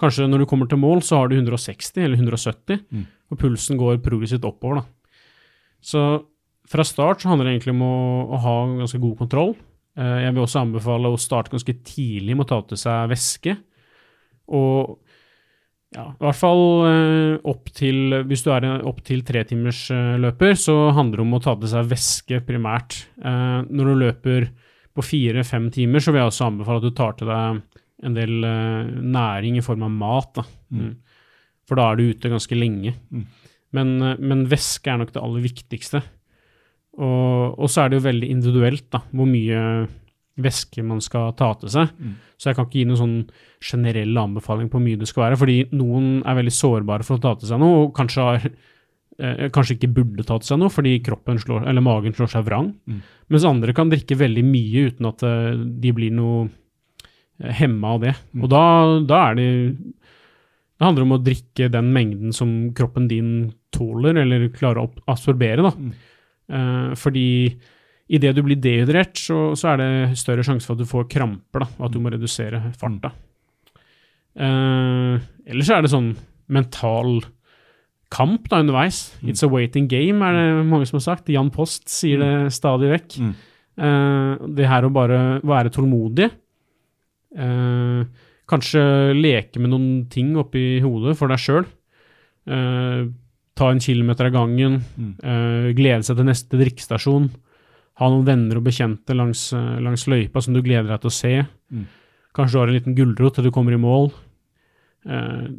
kanskje 0.00 0.24
når 0.30 0.42
du 0.42 0.48
kommer 0.48 0.68
til 0.70 0.80
mål, 0.80 1.02
så 1.04 1.20
har 1.20 1.28
du 1.28 1.34
160 1.36 2.00
eller 2.00 2.16
170, 2.16 2.80
mm. 2.88 3.02
og 3.28 3.40
pulsen 3.42 3.76
går 3.76 4.00
progressivt 4.00 4.46
oppover. 4.48 4.80
da. 4.80 5.18
Så 5.84 6.04
fra 6.70 6.86
start 6.88 7.20
så 7.20 7.28
handler 7.28 7.50
det 7.50 7.58
egentlig 7.58 7.74
om 7.74 7.84
å, 7.84 7.98
å 8.32 8.40
ha 8.40 8.54
ganske 8.78 9.02
god 9.02 9.18
kontroll. 9.18 9.52
Eh, 10.00 10.16
jeg 10.24 10.32
vil 10.32 10.46
også 10.46 10.62
anbefale 10.62 11.12
å 11.12 11.20
starte 11.20 11.52
ganske 11.52 11.76
tidlig 11.84 12.38
med 12.38 12.46
å 12.46 12.50
ta 12.54 12.62
til 12.70 12.80
seg 12.80 13.12
væske. 13.12 13.56
Og 14.56 14.96
ja, 15.92 16.06
i 16.14 16.22
hvert 16.22 16.38
fall 16.38 16.64
eh, 16.86 17.32
opp 17.50 17.66
til 17.74 18.14
Hvis 18.30 18.44
du 18.46 18.52
er 18.54 18.66
opp 18.86 19.00
til 19.06 19.24
tretimersløper, 19.26 20.54
så 20.54 20.76
handler 20.94 21.20
det 21.20 21.26
om 21.26 21.36
å 21.36 21.42
ta 21.42 21.56
til 21.58 21.74
seg 21.74 21.92
væske 21.92 22.40
primært. 22.48 23.02
Eh, 23.20 23.60
når 23.68 23.90
du 23.90 24.04
løper 24.06 24.50
på 24.96 25.04
fire-fem 25.06 25.68
timer 25.74 26.02
så 26.02 26.12
vil 26.12 26.22
jeg 26.22 26.32
også 26.32 26.48
anbefale 26.48 26.80
at 26.80 26.86
du 26.88 26.96
tar 26.96 27.14
til 27.18 27.30
deg 27.30 27.60
en 28.06 28.16
del 28.16 28.46
uh, 28.46 28.88
næring 28.88 29.58
i 29.60 29.64
form 29.64 29.84
av 29.86 29.92
mat. 29.94 30.32
Da. 30.40 30.46
Mm. 30.72 30.82
mm. 30.86 30.94
For 31.68 31.78
da 31.78 31.90
er 31.90 31.98
du 32.00 32.08
ute 32.10 32.32
ganske 32.32 32.56
lenge. 32.58 32.94
Mm. 33.12 33.26
Men, 33.76 33.92
uh, 34.02 34.16
men, 34.18 34.48
væske 34.50 34.90
er 34.90 35.00
nok 35.02 35.12
det 35.14 35.22
aller 35.22 35.44
viktigste. 35.44 36.02
Og, 36.98 37.54
og, 37.54 37.66
så 37.70 37.84
er 37.84 37.90
det 37.90 38.00
jo 38.00 38.08
veldig 38.08 38.30
individuelt 38.32 38.88
da, 38.92 39.02
hvor 39.14 39.28
mye 39.30 39.60
væske 40.40 40.82
man 40.86 41.02
skal 41.04 41.34
ta 41.38 41.52
til 41.60 41.72
seg. 41.72 41.92
Mm. 42.00 42.16
Så 42.40 42.50
jeg 42.50 42.56
kan 42.56 42.66
ikke 42.66 42.80
gi 42.80 42.88
noen 42.88 43.00
sånn 43.00 43.16
generell 43.70 44.18
anbefaling 44.18 44.70
på 44.72 44.78
hvor 44.78 44.86
mye 44.86 44.98
det 45.00 45.08
skal 45.10 45.28
være, 45.28 45.38
fordi 45.40 45.58
noen 45.76 46.20
er 46.24 46.38
veldig 46.40 46.54
sårbare 46.56 47.06
for 47.06 47.18
å 47.18 47.22
ta 47.22 47.34
til 47.38 47.50
seg 47.50 47.60
noe, 47.62 47.84
og 47.84 47.94
kanskje 47.96 48.26
har 48.26 48.46
eh, 49.20 49.48
kanskje 49.54 49.76
ikke 49.76 49.92
burde 50.00 50.26
tatt 50.26 50.46
seg 50.46 50.60
noe 50.60 50.72
fordi 50.72 50.96
kroppen 51.04 51.40
slår, 51.40 51.66
eller 51.70 51.84
magen 51.84 52.16
slår 52.16 52.32
seg 52.32 52.46
vrang. 52.48 52.72
Mm. 52.88 53.00
Mens 53.30 53.46
andre 53.48 53.74
kan 53.76 53.92
drikke 53.92 54.18
veldig 54.18 54.44
mye 54.46 54.88
uten 54.90 55.10
at 55.10 55.24
eh, 55.26 55.62
de 55.84 55.94
blir 55.96 56.14
noe 56.16 56.44
eh, 56.48 57.54
hemma 57.62 57.96
av 57.96 58.04
det. 58.06 58.14
Mm. 58.32 58.44
Og 58.44 58.52
da, 58.52 58.64
da, 59.06 59.22
er 59.30 59.40
det 59.40 59.48
Det 60.80 60.86
handler 60.86 61.06
om 61.06 61.16
å 61.18 61.22
drikke 61.24 61.70
den 61.72 61.90
mengden 61.96 62.36
som 62.36 62.54
kroppen 62.76 63.08
din 63.10 63.32
tåler, 63.74 64.16
eller 64.22 64.48
klarer 64.54 64.84
å 64.86 65.10
absorbere. 65.12 65.62
da. 65.68 65.74
Mm. 65.76 65.92
Eh, 66.50 66.94
fordi 66.98 67.28
idet 68.10 68.34
du 68.34 68.42
blir 68.42 68.58
dehydrert, 68.58 69.18
så, 69.18 69.52
så, 69.54 69.72
er 69.72 69.82
det 69.82 70.18
større 70.18 70.44
sjanse 70.46 70.66
for 70.66 70.74
at 70.74 70.82
du 70.82 70.88
får 70.90 71.10
kramper, 71.12 71.62
da, 71.62 71.68
at 71.86 71.94
du 71.94 72.00
må 72.02 72.10
redusere 72.10 72.72
farta. 72.78 73.12
Eh, 74.40 75.20
ellers 75.50 75.70
er 75.70 75.84
det 75.84 75.92
sånn 75.92 76.12
mental 76.50 77.20
kamp 78.10 78.48
da 78.50 78.60
underveis. 78.60 79.04
Mm. 79.20 79.30
It's 79.30 79.44
a 79.46 79.50
waiting 79.50 79.86
game, 79.90 80.24
er 80.26 80.36
det 80.36 80.66
mange 80.68 80.88
som 80.88 80.98
har 80.98 81.06
sagt. 81.06 81.30
Jan 81.30 81.50
Post 81.54 81.88
sier 81.92 82.20
det 82.20 82.32
mm. 82.32 82.50
stadig 82.54 82.90
vekk. 82.94 83.18
Mm. 83.22 83.34
Uh, 83.80 84.48
det 84.58 84.68
her 84.68 84.84
å 84.84 84.92
bare 84.92 85.20
være 85.46 85.72
tålmodig. 85.72 86.28
Uh, 87.38 88.02
kanskje 88.50 88.82
leke 89.14 89.62
med 89.62 89.70
noen 89.70 89.90
ting 90.10 90.34
oppi 90.40 90.80
hodet 90.82 91.14
for 91.18 91.30
deg 91.30 91.40
sjøl. 91.40 91.68
Uh, 92.50 92.56
eh, 92.56 93.02
ta 93.60 93.68
en 93.70 93.82
kilometer 93.82 94.26
av 94.26 94.34
gangen. 94.34 94.80
Mm. 94.96 95.14
glede 95.76 96.06
seg 96.06 96.16
til 96.16 96.26
neste 96.26 96.58
drikkestasjon. 96.58 97.26
Ha 98.00 98.06
noen 98.08 98.24
venner 98.24 98.56
og 98.56 98.64
bekjente 98.64 99.12
langs, 99.12 99.50
langs, 99.52 100.06
løypa 100.08 100.40
som 100.40 100.56
du 100.56 100.62
gleder 100.64 100.88
deg 100.88 101.02
til 101.02 101.10
å 101.10 101.14
se. 101.14 101.32
Mm. 101.68 101.82
Kanskje 102.34 102.56
du 102.56 102.60
har 102.62 102.72
en 102.72 102.78
liten 102.78 102.96
gulrot 102.96 103.36
til 103.36 103.46
du 103.46 103.52
kommer 103.52 103.76
i 103.76 103.80
mål. 103.82 104.08
Uh, 105.04 105.52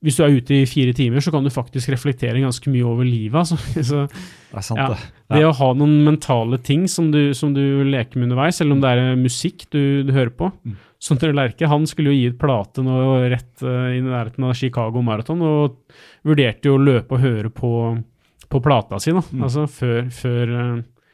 hvis 0.00 0.16
du 0.16 0.22
er 0.24 0.32
ute 0.32 0.54
i 0.56 0.68
fire 0.68 0.94
timer, 0.96 1.20
så 1.20 1.32
kan 1.32 1.44
du 1.44 1.52
faktisk 1.52 1.90
reflektere 1.92 2.40
ganske 2.40 2.72
mye 2.72 2.86
over 2.88 3.04
livet. 3.04 3.36
Altså. 3.36 3.58
Så, 3.90 4.06
det 4.08 4.56
er 4.56 4.64
sant, 4.64 4.80
ja, 4.80 4.86
det. 4.94 5.00
Ja. 5.28 5.34
Det 5.34 5.48
å 5.50 5.56
ha 5.58 5.72
noen 5.76 5.98
mentale 6.06 6.58
ting 6.64 6.86
som 6.88 7.10
du, 7.12 7.34
som 7.36 7.52
du 7.56 7.82
leker 7.84 8.16
med 8.16 8.30
underveis, 8.30 8.62
eller 8.62 8.78
om 8.78 8.80
det 8.80 8.94
er 8.94 9.02
eh, 9.10 9.18
musikk 9.20 9.66
du, 9.74 9.82
du 10.08 10.14
hører 10.16 10.32
på. 10.38 10.48
Mm. 10.64 10.78
Sondre 11.00 11.34
Lerche 11.36 11.68
han 11.68 11.84
skulle 11.88 12.12
jo 12.12 12.16
gi 12.16 12.30
et 12.30 12.38
plate 12.40 12.84
nå 12.84 12.94
rett 13.32 13.64
uh, 13.64 13.90
i 13.92 14.00
nærheten 14.04 14.44
av 14.48 14.56
Chicago 14.56 15.02
Marathon, 15.04 15.44
og 15.44 15.76
vurderte 16.28 16.68
jo 16.68 16.78
å 16.78 16.80
løpe 16.80 17.16
og 17.16 17.22
høre 17.24 17.52
på, 17.52 17.72
på 18.48 18.60
plata 18.64 19.00
si, 19.00 19.12
da. 19.16 19.22
Mm. 19.32 19.44
altså 19.48 19.66
før, 19.68 20.08
før, 20.12 20.54
uh, 20.56 21.12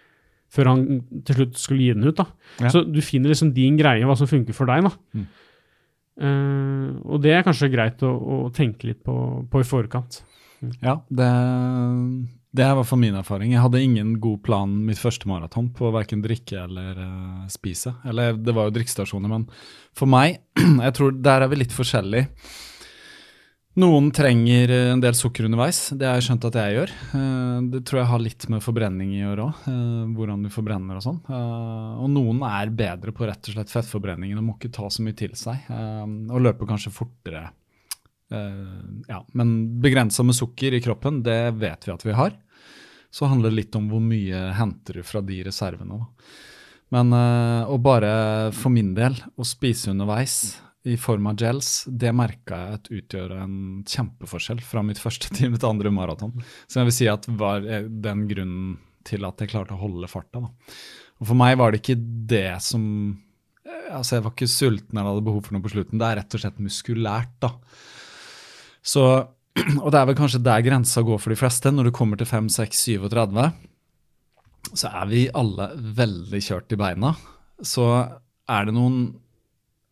før, 0.55 0.71
han 0.73 0.87
til 1.27 1.41
slutt 1.41 1.59
skulle 1.63 1.87
gi 1.89 1.99
den 1.99 2.07
ut. 2.07 2.23
da. 2.23 2.27
Ja. 2.63 2.71
Så 2.75 2.83
du 2.87 3.03
finner 3.03 3.35
liksom 3.35 3.51
din 3.55 3.79
greie, 3.79 4.07
hva 4.07 4.19
som 4.19 4.31
funker 4.31 4.55
for 4.55 4.71
deg. 4.71 4.87
da. 4.87 4.95
Mm. 5.19 5.27
Uh, 6.17 6.97
og 7.05 7.21
det 7.25 7.35
er 7.37 7.45
kanskje 7.45 7.69
greit 7.73 8.03
å, 8.07 8.11
å 8.11 8.39
tenke 8.55 8.89
litt 8.89 9.03
på, 9.05 9.15
på, 9.51 9.61
i 9.61 9.69
forkant. 9.69 10.23
Mm. 10.65 10.73
Ja, 10.81 10.95
det, 11.13 11.29
det 12.57 12.65
er 12.65 12.73
i 12.73 12.79
hvert 12.79 12.89
fall 12.89 13.03
min 13.03 13.19
erfaring. 13.19 13.53
Jeg 13.53 13.65
hadde 13.65 13.83
ingen 13.85 14.15
god 14.23 14.41
plan 14.47 14.73
mitt 14.87 15.01
første 15.01 15.29
maraton 15.29 15.69
på 15.77 15.91
verken 15.95 16.25
drikke 16.25 16.63
eller 16.65 17.03
uh, 17.03 17.43
spise. 17.53 17.93
Eller 18.09 18.39
det 18.41 18.57
var 18.57 18.71
jo 18.71 18.77
drikkestasjoner, 18.79 19.33
men 19.33 19.45
for 19.97 20.09
meg, 20.11 20.41
jeg 20.87 20.97
tror 20.97 21.21
der 21.21 21.45
er 21.45 21.53
vi 21.53 21.61
litt 21.61 21.77
forskjellige. 21.77 22.31
Noen 23.77 24.07
trenger 24.15 24.71
eh, 24.73 24.91
en 24.95 25.03
del 25.05 25.13
sukker 25.17 25.45
underveis. 25.45 25.91
Det 25.93 26.07
har 26.09 26.17
jeg 26.17 26.25
skjønt 26.31 26.47
at 26.49 26.55
jeg 26.63 26.77
gjør. 26.79 26.93
Eh, 27.19 27.59
Det 27.75 27.83
tror 27.85 28.01
jeg 28.01 28.09
har 28.09 28.23
litt 28.25 28.47
med 28.53 28.65
forbrenning 28.65 29.11
i 29.13 29.21
å 29.21 29.27
gjøre 29.29 29.45
òg. 29.51 29.67
Hvordan 30.17 30.47
du 30.47 30.51
forbrenner 30.55 30.97
og 30.97 31.05
sånn. 31.05 31.19
Eh, 31.29 31.93
Og 32.01 32.09
noen 32.15 32.41
er 32.49 32.73
bedre 32.73 33.13
på 33.13 33.29
rett 33.29 33.51
og 33.51 33.59
slett 33.59 33.75
fettforbrenningen 33.75 34.41
og 34.41 34.47
må 34.49 34.57
ikke 34.57 34.73
ta 34.73 34.89
så 34.89 35.05
mye 35.05 35.17
til 35.19 35.37
seg. 35.37 35.69
Og 35.69 36.41
løper 36.41 36.69
kanskje 36.73 36.95
fortere. 36.95 37.51
Ja, 38.27 39.21
men 39.39 39.53
begrensa 39.79 40.25
med 40.27 40.35
sukker 40.35 40.75
i 40.75 40.81
kroppen, 40.83 41.21
det 41.23 41.55
vet 41.61 41.85
vi 41.87 41.93
at 41.93 42.03
vi 42.03 42.17
har. 42.17 42.33
Så 43.15 43.29
handler 43.31 43.53
det 43.53 43.61
litt 43.61 43.77
om 43.79 43.87
hvor 43.93 44.03
mye 44.03 44.49
henter 44.57 44.99
du 44.99 45.05
fra 45.07 45.21
de 45.23 45.37
reservene. 45.47 46.01
Men 46.91 47.13
å 47.15 47.77
bare 47.79 48.51
for 48.57 48.75
min 48.75 48.95
del 48.99 49.15
å 49.39 49.47
spise 49.47 49.93
underveis 49.93 50.57
i 50.87 50.95
form 51.01 51.27
av 51.27 51.41
gels, 51.41 51.71
det 51.91 52.13
merka 52.15 52.59
jeg 52.61 52.79
at 52.79 52.91
utgjør 52.95 53.33
en 53.41 53.57
kjempeforskjell 53.89 54.61
fra 54.63 54.85
mitt 54.87 55.01
første 55.03 55.33
til 55.35 55.51
mitt 55.51 55.67
andre 55.67 55.91
maraton. 55.95 56.35
Så 56.71 56.81
jeg 56.81 56.91
vil 56.91 56.97
si 56.97 57.09
at 57.11 57.27
var 57.41 57.67
eh, 57.67 57.89
den 57.91 58.27
grunnen 58.31 58.77
til 59.07 59.27
at 59.27 59.43
jeg 59.43 59.51
klarte 59.51 59.75
å 59.75 59.81
holde 59.81 60.11
farta. 60.11 60.45
Da. 60.45 60.77
Og 61.21 61.31
for 61.31 61.39
meg 61.39 61.57
var 61.59 61.73
det 61.73 61.83
ikke 61.83 61.99
det 62.31 62.59
som 62.65 62.85
eh, 63.67 63.89
Altså, 63.97 64.17
jeg 64.17 64.27
var 64.27 64.35
ikke 64.35 64.51
sulten 64.51 64.99
eller 64.99 65.15
hadde 65.15 65.27
behov 65.27 65.45
for 65.47 65.57
noe 65.57 65.65
på 65.65 65.75
slutten. 65.75 65.99
Det 65.99 66.09
er 66.09 66.21
rett 66.21 66.39
og 66.39 66.43
slett 66.43 66.63
muskulært, 66.63 67.35
da. 67.43 67.53
Så, 68.87 69.05
og 69.85 69.91
det 69.91 70.01
er 70.01 70.09
vel 70.11 70.19
kanskje 70.19 70.43
der 70.47 70.65
grensa 70.67 71.03
går 71.07 71.23
for 71.23 71.35
de 71.35 71.41
fleste. 71.41 71.75
Når 71.75 71.91
du 71.91 71.97
kommer 71.99 72.21
til 72.21 72.31
5, 72.31 72.51
6, 72.61 72.87
37, 72.95 73.47
så 74.75 74.91
er 74.91 75.11
vi 75.11 75.27
alle 75.35 75.71
veldig 75.99 76.43
kjørt 76.43 76.75
i 76.75 76.81
beina. 76.81 77.15
Så 77.63 77.87
er 78.47 78.67
det 78.67 78.75
noen 78.77 79.07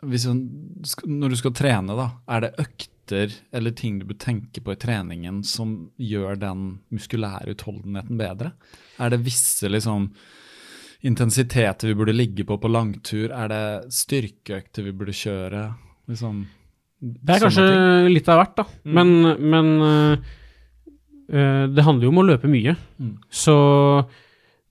Når 0.05 1.33
du 1.33 1.37
skal 1.39 1.55
trene, 1.57 1.97
da, 1.99 2.11
er 2.29 2.47
det 2.47 2.55
økter 2.63 3.35
eller 3.53 3.75
ting 3.77 3.99
du 4.01 4.07
bør 4.09 4.17
tenke 4.21 4.63
på 4.65 4.73
i 4.73 4.81
treningen 4.81 5.43
som 5.45 5.91
gjør 6.01 6.39
den 6.41 6.63
muskulære 6.95 7.53
utholdenheten 7.53 8.17
bedre? 8.21 8.55
Er 9.01 9.13
det 9.13 9.25
visse 9.27 9.69
liksom 9.69 10.09
intensiteter 11.05 11.91
vi 11.91 11.97
burde 11.99 12.17
ligge 12.17 12.47
på 12.49 12.57
på 12.57 12.71
langtur? 12.73 13.29
Er 13.29 13.51
det 13.53 13.93
styrkeøkter 13.93 14.87
vi 14.87 14.95
burde 14.97 15.13
kjøre? 15.13 15.67
Liksom, 16.09 16.47
Det 17.01 17.35
er 17.37 17.45
kanskje 17.45 17.67
ting. 17.69 18.09
litt 18.15 18.29
av 18.33 18.41
hvert, 18.41 18.57
da. 18.57 18.65
Mm. 18.85 18.95
Men, 18.97 19.51
men 19.53 19.67
øh, 21.29 21.67
det 21.75 21.85
handler 21.85 22.09
jo 22.09 22.13
om 22.15 22.23
å 22.25 22.29
løpe 22.31 22.49
mye. 22.49 22.77
Mm. 22.97 23.19
Så 23.29 23.55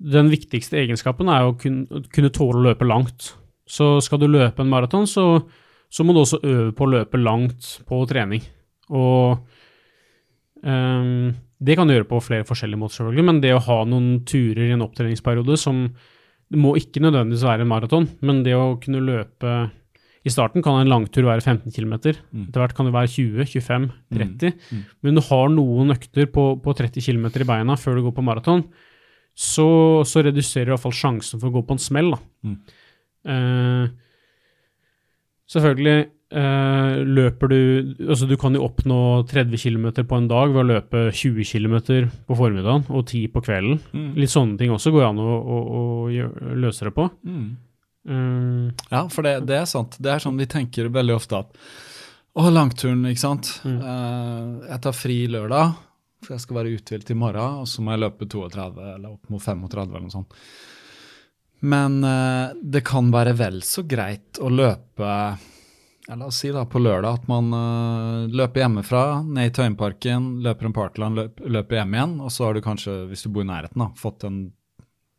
den 0.03 0.29
viktigste 0.33 0.81
egenskapen 0.81 1.29
er 1.31 1.45
å 1.47 1.53
kun, 1.59 1.83
kunne 2.13 2.33
tåle 2.33 2.59
å 2.59 2.67
løpe 2.71 2.87
langt. 2.89 3.35
Så 3.69 3.95
skal 4.03 4.19
du 4.19 4.27
løpe 4.27 4.63
en 4.63 4.71
maraton, 4.71 5.07
så, 5.07 5.43
så 5.91 6.03
må 6.03 6.15
du 6.15 6.23
også 6.23 6.41
øve 6.43 6.71
på 6.75 6.85
å 6.85 6.93
løpe 6.97 7.21
langt 7.21 7.77
på 7.87 8.01
trening. 8.09 8.43
Og 8.91 9.39
um, 10.63 11.31
det 11.63 11.77
kan 11.79 11.87
du 11.87 11.95
gjøre 11.95 12.09
på 12.09 12.23
flere 12.23 12.47
forskjellige 12.47 12.81
måter, 12.81 12.99
selvfølgelig, 12.99 13.27
men 13.29 13.39
det 13.43 13.53
å 13.55 13.61
ha 13.63 13.77
noen 13.87 14.09
turer 14.27 14.65
i 14.67 14.73
en 14.75 14.83
opptreningsperiode 14.85 15.57
som 15.59 15.87
Det 16.53 16.59
må 16.59 16.75
ikke 16.77 17.01
nødvendigvis 17.01 17.45
være 17.47 17.63
en 17.63 17.71
maraton, 17.71 18.03
men 18.21 18.43
det 18.45 18.53
å 18.53 18.75
kunne 18.77 18.99
løpe 19.01 19.53
I 20.27 20.29
starten 20.29 20.61
kan 20.61 20.75
en 20.77 20.91
langtur 20.91 21.25
være 21.25 21.41
15 21.41 21.71
km. 21.73 21.95
Mm. 22.29 22.43
Etter 22.47 22.61
hvert 22.61 22.75
kan 22.77 22.85
det 22.85 22.93
være 22.93 23.09
20, 23.09 23.47
25, 23.47 23.87
30. 24.13 24.53
Mm. 24.69 24.83
Men 25.01 25.17
du 25.17 25.21
har 25.25 25.49
noen 25.49 25.95
økter 25.95 26.29
på, 26.29 26.45
på 26.61 26.75
30 26.77 27.01
km 27.01 27.25
i 27.31 27.47
beina 27.47 27.75
før 27.79 27.97
du 27.97 28.05
går 28.05 28.15
på 28.19 28.23
maraton, 28.27 28.63
så, 29.33 29.67
så 30.05 30.21
reduserer 30.23 30.69
i 30.69 30.75
hvert 30.75 30.83
fall 30.83 30.95
sjansen 30.95 31.41
for 31.41 31.49
å 31.49 31.57
gå 31.57 31.65
på 31.65 31.75
en 31.75 31.81
smell. 31.81 32.13
Da. 32.13 32.21
Mm. 32.45 32.59
Eh, 33.23 33.85
selvfølgelig 35.53 35.97
eh, 36.33 36.95
løper 37.07 37.51
du 37.51 37.59
Altså, 38.09 38.27
du 38.27 38.35
kan 38.41 38.55
jo 38.57 38.65
oppnå 38.65 38.97
30 39.29 39.61
km 39.61 39.85
på 40.07 40.17
en 40.17 40.27
dag 40.31 40.51
ved 40.53 40.63
å 40.63 40.69
løpe 40.73 41.03
20 41.11 41.45
km 41.47 41.77
på 42.27 42.37
formiddagen 42.39 42.87
og 42.89 43.05
10 43.05 43.29
på 43.35 43.43
kvelden. 43.45 43.79
Mm. 43.93 44.09
Litt 44.19 44.33
sånne 44.33 44.59
ting 44.59 44.73
også 44.73 44.93
går 44.95 45.07
an 45.11 45.21
å, 45.23 45.29
å, 45.39 45.61
å 46.09 46.55
løse 46.59 46.89
det 46.89 46.95
på. 46.97 47.07
Mm. 47.23 47.47
Eh, 48.09 48.85
Ja, 48.91 49.05
for 49.09 49.25
det, 49.25 49.39
det 49.49 49.61
er 49.61 49.69
sant. 49.69 49.97
Det 49.99 50.11
er 50.11 50.23
sånn 50.23 50.39
vi 50.39 50.49
tenker 50.49 50.91
veldig 50.93 51.17
ofte 51.21 51.43
at 51.45 51.57
å, 52.33 52.47
langturen, 52.49 53.03
ikke 53.05 53.21
sant. 53.21 53.49
Mm. 53.61 53.77
Eh, 53.77 54.69
jeg 54.71 54.81
tar 54.81 54.95
fri 54.97 55.17
lørdag, 55.29 55.75
for 56.23 56.33
jeg 56.33 56.41
skal 56.41 56.57
være 56.57 56.71
uthvilt 56.79 57.11
i 57.13 57.17
morgen, 57.19 57.59
og 57.61 57.67
så 57.69 57.83
må 57.85 57.93
jeg 57.93 58.01
løpe 58.07 58.25
32 58.25 58.63
eller 58.95 59.09
opp 59.11 59.29
mot 59.29 59.43
35 59.43 59.83
eller 59.83 60.07
noe 60.07 60.13
sånt. 60.15 60.33
Men 61.63 62.03
eh, 62.03 62.53
det 62.59 62.83
kan 62.87 63.11
være 63.13 63.35
vel 63.39 63.61
så 63.63 63.85
greit 63.87 64.39
å 64.43 64.51
løpe 64.51 65.09
La 66.11 66.27
oss 66.27 66.41
si 66.41 66.49
da 66.51 66.65
på 66.67 66.81
lørdag 66.83 67.21
at 67.21 67.29
man 67.31 67.53
eh, 67.55 68.33
løper 68.35 68.65
hjemmefra, 68.65 69.03
ned 69.23 69.47
i 69.47 69.53
Tøyenparken, 69.55 70.25
løper 70.43 70.67
en 70.67 70.75
parkland, 70.75 71.15
løp, 71.15 71.39
løper 71.47 71.79
hjem 71.79 71.95
igjen, 71.95 72.17
og 72.19 72.33
så 72.35 72.49
har 72.49 72.57
du 72.57 72.65
kanskje, 72.65 72.97
hvis 73.07 73.23
du 73.23 73.29
bor 73.31 73.45
i 73.45 73.47
nærheten, 73.47 73.79
da, 73.79 73.87
fått 73.95 74.25
en 74.27 74.41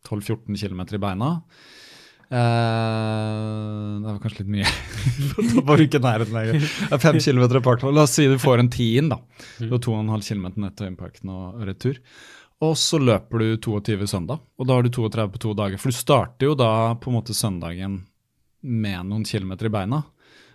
12-14 0.04 0.60
km 0.60 0.84
i 0.84 1.00
beina. 1.00 1.30
Uh, 2.34 4.00
det 4.02 4.10
var 4.10 4.20
kanskje 4.20 4.42
litt 4.42 4.52
mye. 4.58 4.68
da 5.54 5.64
var 5.64 5.80
du 5.80 5.86
ikke 5.86 6.00
i 6.02 6.04
nærheten 6.04 6.36
lenger. 6.36 6.60
Det 6.60 6.96
er 6.96 7.02
fem 7.02 7.18
kilometer 7.30 7.60
i 7.60 7.64
parkland. 7.64 7.96
La 7.96 8.04
oss 8.04 8.16
si 8.18 8.28
du 8.28 8.36
får 8.42 8.60
en 8.60 8.70
tiend, 8.72 9.14
da. 9.14 9.20
Du 9.60 9.72
har 9.72 9.82
2,5 9.84 10.28
km 10.28 10.46
ned 10.66 10.76
til 10.76 10.90
Øyenparken 10.90 11.32
og 11.32 11.64
retur. 11.68 12.00
Og 12.62 12.76
så 12.78 13.00
løper 13.02 13.42
du 13.42 13.56
22 13.58 14.06
søndag, 14.08 14.38
og 14.56 14.66
da 14.68 14.76
har 14.76 14.86
du 14.86 14.92
32 14.94 15.26
på 15.34 15.40
to 15.42 15.54
dager. 15.58 15.80
For 15.80 15.90
du 15.90 15.98
starter 15.98 16.48
jo 16.48 16.56
da 16.58 16.94
på 17.00 17.10
en 17.10 17.18
måte 17.18 17.34
søndagen 17.36 18.02
med 18.64 19.10
noen 19.10 19.26
kilometer 19.26 19.68
i 19.68 19.74
beina. 19.74 20.00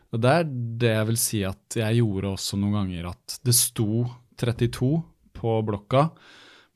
Og 0.10 0.22
det 0.24 0.32
er 0.32 0.47
det 0.82 0.93
jeg 0.95 1.08
vil 1.12 1.20
si 1.22 1.43
at 1.45 1.78
jeg 1.78 2.00
gjorde 2.00 2.34
også 2.34 2.58
noen 2.58 2.80
ganger, 2.80 3.12
at 3.12 3.38
det 3.45 3.54
sto 3.58 4.06
32 4.39 4.89
på 5.38 5.56
blokka, 5.68 6.08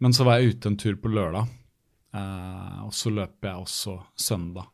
men 0.03 0.13
så 0.13 0.27
var 0.27 0.37
jeg 0.37 0.53
ute 0.53 0.69
en 0.69 0.77
tur 0.79 0.99
på 1.01 1.09
lørdag, 1.09 1.49
eh, 2.13 2.77
og 2.85 2.93
så 2.93 3.09
løper 3.13 3.49
jeg 3.49 3.63
også 3.63 3.95
søndag. 4.19 4.69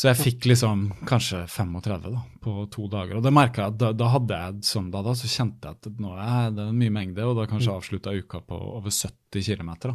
Så 0.00 0.08
jeg 0.08 0.16
fikk 0.16 0.46
liksom 0.48 0.86
kanskje 1.04 1.42
35 1.52 2.06
da, 2.06 2.22
på 2.40 2.62
to 2.72 2.86
dager. 2.88 3.18
Og 3.18 3.24
det 3.26 3.34
merka 3.36 3.66
jeg 3.66 3.74
at 3.74 3.80
da, 3.82 3.90
da 3.92 4.06
hadde 4.14 4.38
jeg 4.38 4.62
søndag, 4.70 5.04
da, 5.04 5.12
så 5.18 5.28
kjente 5.28 5.68
jeg 5.68 5.76
at 5.76 5.98
nå 6.00 6.14
er 6.16 6.54
det 6.56 6.68
mye 6.72 6.94
mengde, 6.94 7.26
og 7.28 7.36
da 7.36 7.44
kanskje 7.50 7.74
avslutta 7.74 8.14
uka 8.16 8.40
på 8.48 8.60
over 8.78 8.88
70 8.88 9.44
km. 9.44 9.92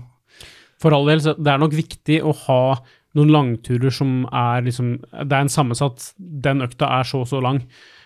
For 0.84 0.94
all 0.94 1.10
del, 1.10 1.24
det 1.26 1.50
er 1.50 1.64
nok 1.64 1.74
viktig 1.74 2.20
å 2.22 2.36
ha 2.44 2.60
noen 3.18 3.34
langturer 3.34 3.94
som 3.96 4.28
er 4.28 4.66
liksom 4.68 4.92
Det 5.00 5.32
er 5.32 5.46
en 5.46 5.52
sammensatt 5.52 6.10
Den 6.20 6.62
økta 6.66 6.90
er 6.98 7.08
så 7.08 7.24
og 7.24 7.30
så 7.32 7.40
lang. 7.42 7.64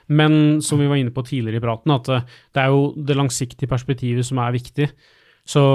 Men 0.07 0.61
som 0.63 0.79
vi 0.79 0.87
var 0.87 1.01
inne 1.01 1.11
på 1.11 1.25
tidligere 1.25 1.59
i 1.59 1.65
praten, 1.65 1.91
at 1.97 2.07
det, 2.07 2.21
det 2.55 2.63
er 2.63 2.71
jo 2.71 2.93
det 2.95 3.17
langsiktige 3.19 3.69
perspektivet 3.69 4.23
som 4.25 4.39
er 4.39 4.55
viktig. 4.55 4.87
Så 5.43 5.65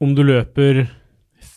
om 0.00 0.16
du 0.16 0.24
løper 0.24 0.86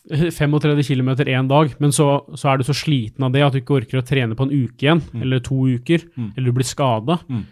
35 0.10 0.84
km 0.84 1.10
én 1.28 1.48
dag, 1.48 1.74
men 1.80 1.92
så, 1.92 2.26
så 2.36 2.50
er 2.52 2.58
du 2.58 2.64
så 2.68 2.74
sliten 2.76 3.24
av 3.24 3.32
det 3.32 3.42
at 3.46 3.54
du 3.54 3.60
ikke 3.62 3.78
orker 3.82 4.02
å 4.02 4.06
trene 4.06 4.36
på 4.36 4.44
en 4.44 4.52
uke 4.52 4.84
igjen, 4.84 5.02
eller 5.22 5.40
to 5.40 5.56
uker, 5.68 6.04
Mm. 6.18 6.32
eller 6.38 6.46
du 6.52 6.52
blir 6.58 6.66
skada, 6.68 7.20
Mm. 7.30 7.44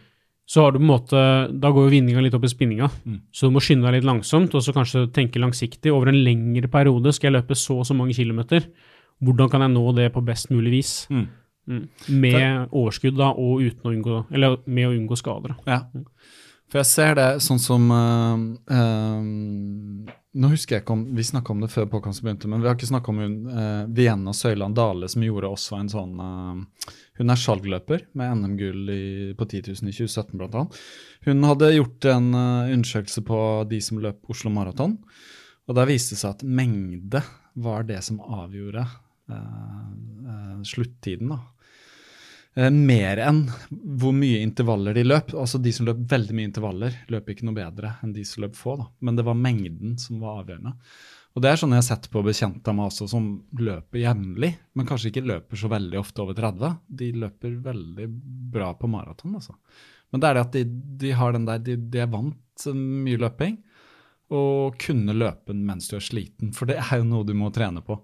så 0.48 0.62
har 0.66 0.72
du 0.74 0.80
på 0.80 0.84
en 0.84 0.90
måte 0.92 1.60
Da 1.62 1.72
går 1.72 1.88
jo 1.88 1.94
vinninga 1.96 2.22
litt 2.22 2.34
opp 2.34 2.44
i 2.44 2.48
spinninga. 2.52 2.90
Mm. 3.08 3.22
Så 3.32 3.48
du 3.48 3.52
må 3.56 3.62
skynde 3.64 3.84
deg 3.88 4.02
litt 4.02 4.10
langsomt, 4.10 4.54
og 4.54 4.62
så 4.62 4.74
kanskje 4.74 5.08
tenke 5.14 5.40
langsiktig. 5.40 5.92
Over 5.94 6.10
en 6.10 6.24
lengre 6.26 6.68
periode 6.68 7.14
skal 7.14 7.32
jeg 7.32 7.42
løpe 7.42 7.56
så 7.56 7.80
og 7.80 7.86
så 7.86 7.96
mange 7.96 8.14
kilometer. 8.14 8.66
Hvordan 9.24 9.50
kan 9.50 9.62
jeg 9.62 9.72
nå 9.72 9.96
det 9.96 10.12
på 10.14 10.26
best 10.26 10.50
mulig 10.52 10.72
vis? 10.72 11.08
Mm. 11.10 11.28
Mm. 11.70 11.88
Med 12.10 12.70
overskudd, 12.74 13.16
da, 13.16 13.30
og 13.32 13.62
uten 13.62 13.86
å 13.86 13.94
unngå 13.96 14.26
Eller 14.34 14.58
med 14.66 14.88
å 14.90 14.92
unngå 14.98 15.16
skader. 15.16 15.56
da. 15.56 15.56
Ja. 15.68 15.80
For 16.68 16.80
jeg 16.80 16.86
ser 16.86 17.16
det 17.16 17.36
sånn 17.40 17.60
som 17.60 17.92
eh, 17.92 18.76
eh, 18.76 20.14
Nå 20.32 20.48
husker 20.54 20.78
jeg 20.78 20.86
ikke 20.86 20.96
om 20.96 21.04
Vi 21.18 21.26
snakka 21.28 21.52
om 21.52 21.60
det 21.64 21.72
før 21.74 21.90
påkastet 21.92 22.24
begynte, 22.24 22.48
men 22.52 22.62
vi 22.64 22.70
har 22.70 22.78
ikke 22.78 22.88
snakka 22.88 23.12
om 23.12 23.20
hun 23.20 23.36
uh, 23.52 23.84
Vienna 23.92 24.32
Søyland 24.36 24.78
Dale, 24.78 25.10
som 25.12 25.26
gjorde 25.26 25.50
også 25.52 25.80
en 25.80 25.92
sånn 25.92 26.14
uh, 26.24 26.88
Hun 27.20 27.34
er 27.34 27.42
skjalgløper 27.42 28.06
med 28.18 28.40
NM-gull 28.40 28.94
på 29.38 29.48
10 29.50 29.76
000 29.76 29.92
i 29.92 29.96
2017, 29.98 30.38
blant 30.40 30.56
annet. 30.56 30.80
Hun 31.28 31.44
hadde 31.50 31.74
gjort 31.76 32.08
en 32.14 32.32
uh, 32.32 32.72
undersøkelse 32.72 33.26
på 33.28 33.42
de 33.70 33.82
som 33.84 34.00
løp 34.02 34.32
Oslo 34.32 34.54
Maraton, 34.56 34.96
og 35.68 35.78
der 35.78 35.92
viste 35.92 36.16
det 36.16 36.24
seg 36.24 36.38
at 36.38 36.48
mengde 36.48 37.22
var 37.62 37.84
det 37.88 38.00
som 38.08 38.24
avgjorde 38.24 38.88
sluttiden. 40.68 41.30
da. 41.32 41.38
Eh, 42.54 42.68
mer 42.68 43.22
enn 43.24 43.46
hvor 43.72 44.12
mye 44.16 44.42
intervaller 44.44 44.96
de 44.98 45.06
løp. 45.06 45.32
Altså 45.40 45.62
De 45.62 45.72
som 45.76 45.88
løp 45.88 46.04
veldig 46.12 46.36
mye 46.36 46.50
intervaller, 46.50 46.98
løp 47.12 47.32
ikke 47.32 47.48
noe 47.48 47.56
bedre 47.56 47.96
enn 48.04 48.12
de 48.16 48.26
som 48.28 48.44
løp 48.44 48.58
få. 48.60 48.76
da. 48.82 48.90
Men 49.00 49.16
det 49.20 49.26
var 49.28 49.40
mengden 49.40 49.98
som 50.02 50.20
var 50.24 50.42
avgjørende. 50.42 50.76
Og 51.32 51.42
Det 51.42 51.48
er 51.48 51.56
sånn 51.62 51.72
jeg 51.72 51.80
har 51.80 51.88
sett 51.88 52.10
på 52.12 52.24
bekjente 52.26 52.68
av 52.68 52.76
meg 52.76 52.90
også, 52.90 53.08
som 53.08 53.28
løper 53.56 54.02
jevnlig, 54.02 54.50
men 54.76 54.88
kanskje 54.88 55.14
ikke 55.14 55.30
løper 55.30 55.56
så 55.56 55.70
veldig 55.72 56.00
ofte 56.02 56.20
over 56.26 56.36
30. 56.36 56.74
De 56.92 57.12
løper 57.24 57.54
veldig 57.64 58.08
bra 58.52 58.74
på 58.76 58.90
maraton, 58.92 59.38
altså. 59.40 59.56
Men 60.12 60.20
det 60.20 60.28
er 60.28 60.36
det 60.36 60.42
at 60.42 60.58
de, 60.58 60.64
de 61.06 61.14
har 61.16 61.32
den 61.32 61.46
der, 61.48 61.62
de, 61.64 61.78
de 61.78 62.02
er 62.04 62.12
vant 62.12 62.66
mye 62.76 63.22
løping, 63.22 63.56
og 64.36 64.76
kunne 64.80 65.16
løpe 65.16 65.56
mens 65.56 65.88
du 65.88 65.96
er 65.96 66.04
sliten, 66.04 66.52
for 66.56 66.68
det 66.68 66.82
er 66.84 67.00
jo 67.00 67.08
noe 67.08 67.24
du 67.24 67.32
må 67.36 67.48
trene 67.56 67.80
på. 67.80 67.96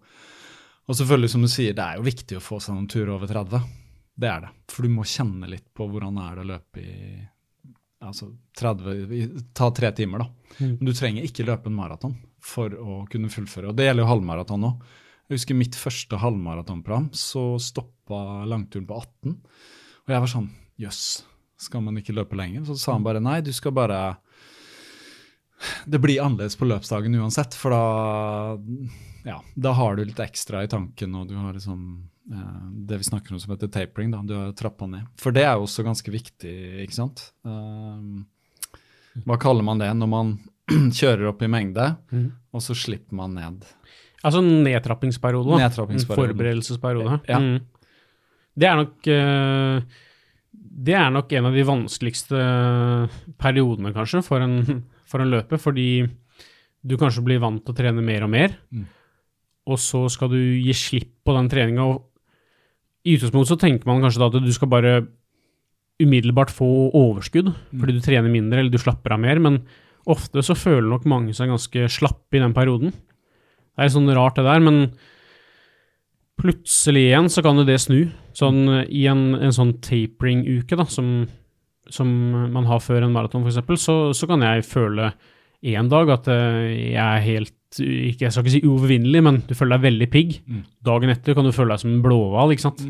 Og 0.88 0.96
selvfølgelig, 0.96 1.34
som 1.34 1.44
du 1.44 1.52
sier, 1.52 1.76
det 1.76 1.84
er 1.84 2.00
jo 2.00 2.08
viktig 2.08 2.40
å 2.40 2.44
få 2.44 2.62
seg 2.64 2.78
noen 2.78 2.88
turer 2.88 3.12
over 3.18 3.28
30. 3.28 3.60
Det 4.18 4.30
er 4.30 4.46
det. 4.48 4.54
For 4.74 4.86
du 4.86 4.94
må 4.94 5.06
kjenne 5.08 5.50
litt 5.52 5.68
på 5.78 5.86
hvordan 5.90 6.18
er 6.24 6.38
det 6.38 6.46
å 6.46 6.52
løpe 6.56 6.82
i 6.82 7.02
altså 8.04 8.32
30, 8.58 9.44
Ta 9.58 9.70
tre 9.72 9.92
timer, 9.98 10.24
da. 10.24 10.56
Mm. 10.60 10.78
Men 10.78 10.86
du 10.86 10.94
trenger 10.98 11.26
ikke 11.26 11.46
løpe 11.46 11.70
en 11.70 11.78
maraton 11.78 12.16
for 12.44 12.74
å 12.74 13.04
kunne 13.12 13.32
fullføre. 13.34 13.72
Og 13.72 13.78
det 13.78 13.88
gjelder 13.88 14.06
jo 14.06 14.12
halvmaraton 14.12 14.68
òg. 14.70 14.86
Jeg 15.28 15.42
husker 15.42 15.58
mitt 15.60 15.76
første 15.76 16.20
halvmaratonprogram, 16.22 17.10
så 17.18 17.58
stoppa 17.60 18.46
langturen 18.48 18.86
på 18.88 19.00
18. 19.02 19.34
Og 20.06 20.14
jeg 20.14 20.24
var 20.24 20.32
sånn 20.32 20.48
Jøss, 20.78 21.02
skal 21.60 21.82
man 21.84 21.98
ikke 22.00 22.16
løpe 22.16 22.38
lenger? 22.38 22.68
Så 22.70 22.78
sa 22.80 22.94
han 22.94 23.06
bare 23.06 23.22
nei, 23.24 23.42
du 23.42 23.50
skal 23.56 23.74
bare 23.76 24.00
Det 25.86 26.00
blir 26.00 26.22
annerledes 26.22 26.58
på 26.60 26.68
løpsdagen 26.70 27.16
uansett, 27.18 27.56
for 27.58 27.74
da 27.74 27.84
ja, 29.28 29.42
da 29.56 29.74
har 29.76 29.98
du 29.98 30.06
litt 30.06 30.20
ekstra 30.24 30.62
i 30.64 30.70
tanken, 30.72 31.16
og 31.20 31.28
du 31.28 31.36
har 31.36 31.56
liksom 31.56 31.82
eh, 32.32 32.68
det 32.88 33.02
vi 33.02 33.08
snakker 33.10 33.36
om 33.36 33.42
som 33.44 33.52
heter 33.52 33.68
tapering. 33.68 34.12
da, 34.14 34.22
Du 34.24 34.36
har 34.38 34.54
trappa 34.56 34.88
ned. 34.88 35.10
For 35.20 35.36
det 35.36 35.44
er 35.44 35.58
jo 35.58 35.66
også 35.68 35.84
ganske 35.84 36.14
viktig, 36.14 36.54
ikke 36.86 36.96
sant? 36.96 37.26
Uh, 37.44 38.24
hva 39.28 39.40
kaller 39.42 39.66
man 39.68 39.84
det 39.84 39.90
når 39.98 40.12
man 40.14 40.34
kjører 41.00 41.28
opp 41.34 41.44
i 41.44 41.52
mengde, 41.52 41.90
mm. 42.12 42.28
og 42.56 42.64
så 42.64 42.78
slipper 42.78 43.20
man 43.20 43.36
ned? 43.36 43.68
Altså 44.24 44.42
nedtrappingsperiode. 44.46 45.52
da. 45.52 45.66
Nedtrappingsperiode. 45.66 46.34
Forberedelsesperiode. 46.34 47.20
Ja. 47.28 47.42
Mm. 47.44 47.66
Det 48.58 48.66
er 48.66 48.80
nok 48.80 49.08
eh, 49.14 49.98
Det 50.88 50.96
er 50.98 51.12
nok 51.14 51.34
en 51.38 51.50
av 51.50 51.58
de 51.58 51.66
vanskeligste 51.68 52.46
periodene, 53.38 53.92
kanskje, 53.96 54.24
for 54.26 54.46
en, 54.46 54.86
for 55.08 55.24
løpet, 55.26 55.62
fordi 55.64 55.88
du 56.88 56.96
kanskje 57.00 57.24
blir 57.26 57.40
vant 57.44 57.64
til 57.66 57.74
å 57.74 57.78
trene 57.78 58.04
mer 58.04 58.24
og 58.28 58.30
mer, 58.32 58.54
Mm. 58.72 58.86
og 59.68 59.78
så 59.82 60.06
skal 60.10 60.30
du 60.30 60.38
gi 60.38 60.74
slipp 60.74 61.12
på 61.26 61.34
den 61.36 61.50
treninga. 61.52 61.88
I 63.06 63.16
utgangspunktet 63.18 63.52
så 63.52 63.60
tenker 63.60 63.86
man 63.88 64.02
kanskje 64.02 64.20
da 64.20 64.28
at 64.30 64.44
du 64.44 64.52
skal 64.54 64.70
bare 64.72 65.08
umiddelbart 66.00 66.52
få 66.54 66.92
overskudd, 66.94 67.54
fordi 67.74 67.94
du 67.98 68.02
trener 68.06 68.30
mindre 68.30 68.60
eller 68.60 68.72
du 68.72 68.78
slapper 68.78 69.16
av 69.16 69.20
mer, 69.20 69.40
men 69.40 69.64
ofte 70.08 70.44
så 70.46 70.56
føler 70.56 70.88
nok 70.88 71.06
mange 71.10 71.34
seg 71.36 71.50
ganske 71.50 71.88
slappe 71.90 72.38
i 72.38 72.40
den 72.44 72.54
perioden. 72.54 72.92
Det 72.94 73.86
er 73.86 73.90
sånn 73.94 74.14
rart 74.14 74.36
det 74.38 74.46
der, 74.46 74.60
men 74.64 74.92
plutselig 76.38 77.08
igjen 77.10 77.30
så 77.34 77.42
kan 77.46 77.58
jo 77.58 77.66
det 77.68 77.80
snu. 77.82 78.00
Sånn 78.38 78.62
i 78.86 79.08
en, 79.10 79.34
en 79.36 79.54
sånn 79.56 79.74
tapering-uke, 79.82 80.78
da, 80.78 80.86
som, 80.86 81.26
som 81.94 82.08
man 82.54 82.66
har 82.70 82.80
før 82.84 83.04
en 83.08 83.14
maraton 83.16 83.46
f.eks., 83.48 83.62
så, 83.84 83.96
så 84.18 84.28
kan 84.30 84.42
jeg 84.46 84.66
føle 84.68 85.12
en 85.68 85.90
dag 85.90 86.10
at 86.14 86.28
eh, 86.30 86.92
jeg 86.94 87.04
er 87.04 87.24
helt 87.26 87.54
ikke, 87.78 88.24
Jeg 88.24 88.32
skal 88.32 88.46
ikke 88.46 88.54
si 88.54 88.62
uovervinnelig, 88.64 89.22
men 89.26 89.42
du 89.44 89.52
føler 89.58 89.76
deg 89.76 89.88
veldig 89.90 90.08
pigg. 90.14 90.36
Mm. 90.48 90.62
Dagen 90.88 91.12
etter 91.12 91.36
kan 91.36 91.44
du 91.46 91.52
føle 91.52 91.74
deg 91.76 91.82
som 91.82 91.90
en 91.92 92.04
blåhval, 92.06 92.54
ikke 92.56 92.64
sant. 92.64 92.84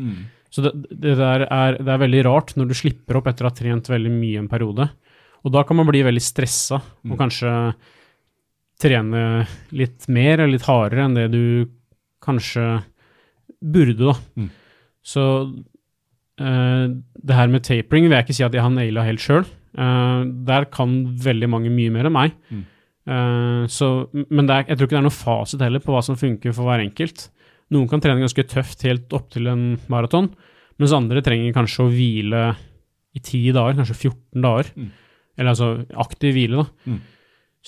Så 0.54 0.62
det, 0.64 0.70
det 1.02 1.16
der 1.18 1.42
er, 1.50 1.74
det 1.82 1.90
er 1.92 1.98
veldig 2.04 2.20
rart 2.28 2.52
når 2.56 2.68
du 2.70 2.74
slipper 2.78 3.18
opp 3.18 3.26
etter 3.28 3.44
å 3.44 3.50
ha 3.50 3.56
trent 3.58 3.90
veldig 3.90 4.12
mye 4.14 4.38
en 4.44 4.46
periode. 4.48 4.86
Og 5.42 5.52
da 5.54 5.64
kan 5.66 5.76
man 5.80 5.88
bli 5.90 6.04
veldig 6.06 6.22
stressa 6.22 6.78
og 6.78 7.10
Mm. 7.10 7.18
kanskje 7.20 7.50
trene 8.78 9.22
litt 9.74 10.06
mer 10.12 10.38
eller 10.38 10.54
litt 10.54 10.66
hardere 10.68 11.04
enn 11.08 11.16
det 11.18 11.26
du 11.34 11.42
kanskje 12.22 12.64
burde, 13.58 13.98
da. 14.12 14.14
Mm. 14.38 14.48
Så 15.02 15.24
det 16.38 17.34
her 17.34 17.48
med 17.50 17.64
tapering 17.66 18.06
vil 18.06 18.14
jeg 18.16 18.26
ikke 18.28 18.36
si 18.38 18.44
at 18.46 18.54
jeg 18.54 18.62
har 18.62 18.70
naila 18.70 19.02
helt 19.06 19.20
sjøl. 19.22 19.46
der 19.74 20.64
kan 20.70 20.92
veldig 21.18 21.48
mange 21.50 21.70
mye 21.70 21.90
mer 21.90 22.06
enn 22.08 22.14
meg. 22.14 22.36
Mm. 22.50 22.64
Eh, 23.08 23.64
så, 23.72 23.88
men 24.12 24.46
det 24.48 24.54
er, 24.54 24.64
jeg 24.68 24.76
tror 24.78 24.88
ikke 24.88 24.96
det 24.96 25.00
er 25.00 25.06
noen 25.06 25.16
fasit 25.16 25.62
heller 25.64 25.82
på 25.84 25.94
hva 25.94 26.02
som 26.04 26.18
funker 26.20 26.54
for 26.56 26.68
hver 26.68 26.82
enkelt. 26.84 27.28
Noen 27.72 27.88
kan 27.88 28.02
trene 28.04 28.22
ganske 28.22 28.44
tøft 28.48 28.84
helt 28.86 29.12
opp 29.16 29.28
til 29.32 29.48
en 29.50 29.66
maraton, 29.92 30.30
mens 30.80 30.94
andre 30.96 31.22
trenger 31.24 31.54
kanskje 31.56 31.84
å 31.84 31.92
hvile 31.92 32.42
i 33.16 33.20
10 33.22 33.54
dager, 33.56 33.78
kanskje 33.80 33.96
14 33.96 34.44
dager. 34.44 34.72
Mm. 34.76 34.90
Eller 35.38 35.54
altså 35.54 35.70
aktiv 36.04 36.36
hvile, 36.36 36.64
da. 36.64 36.92
Mm. 36.92 37.00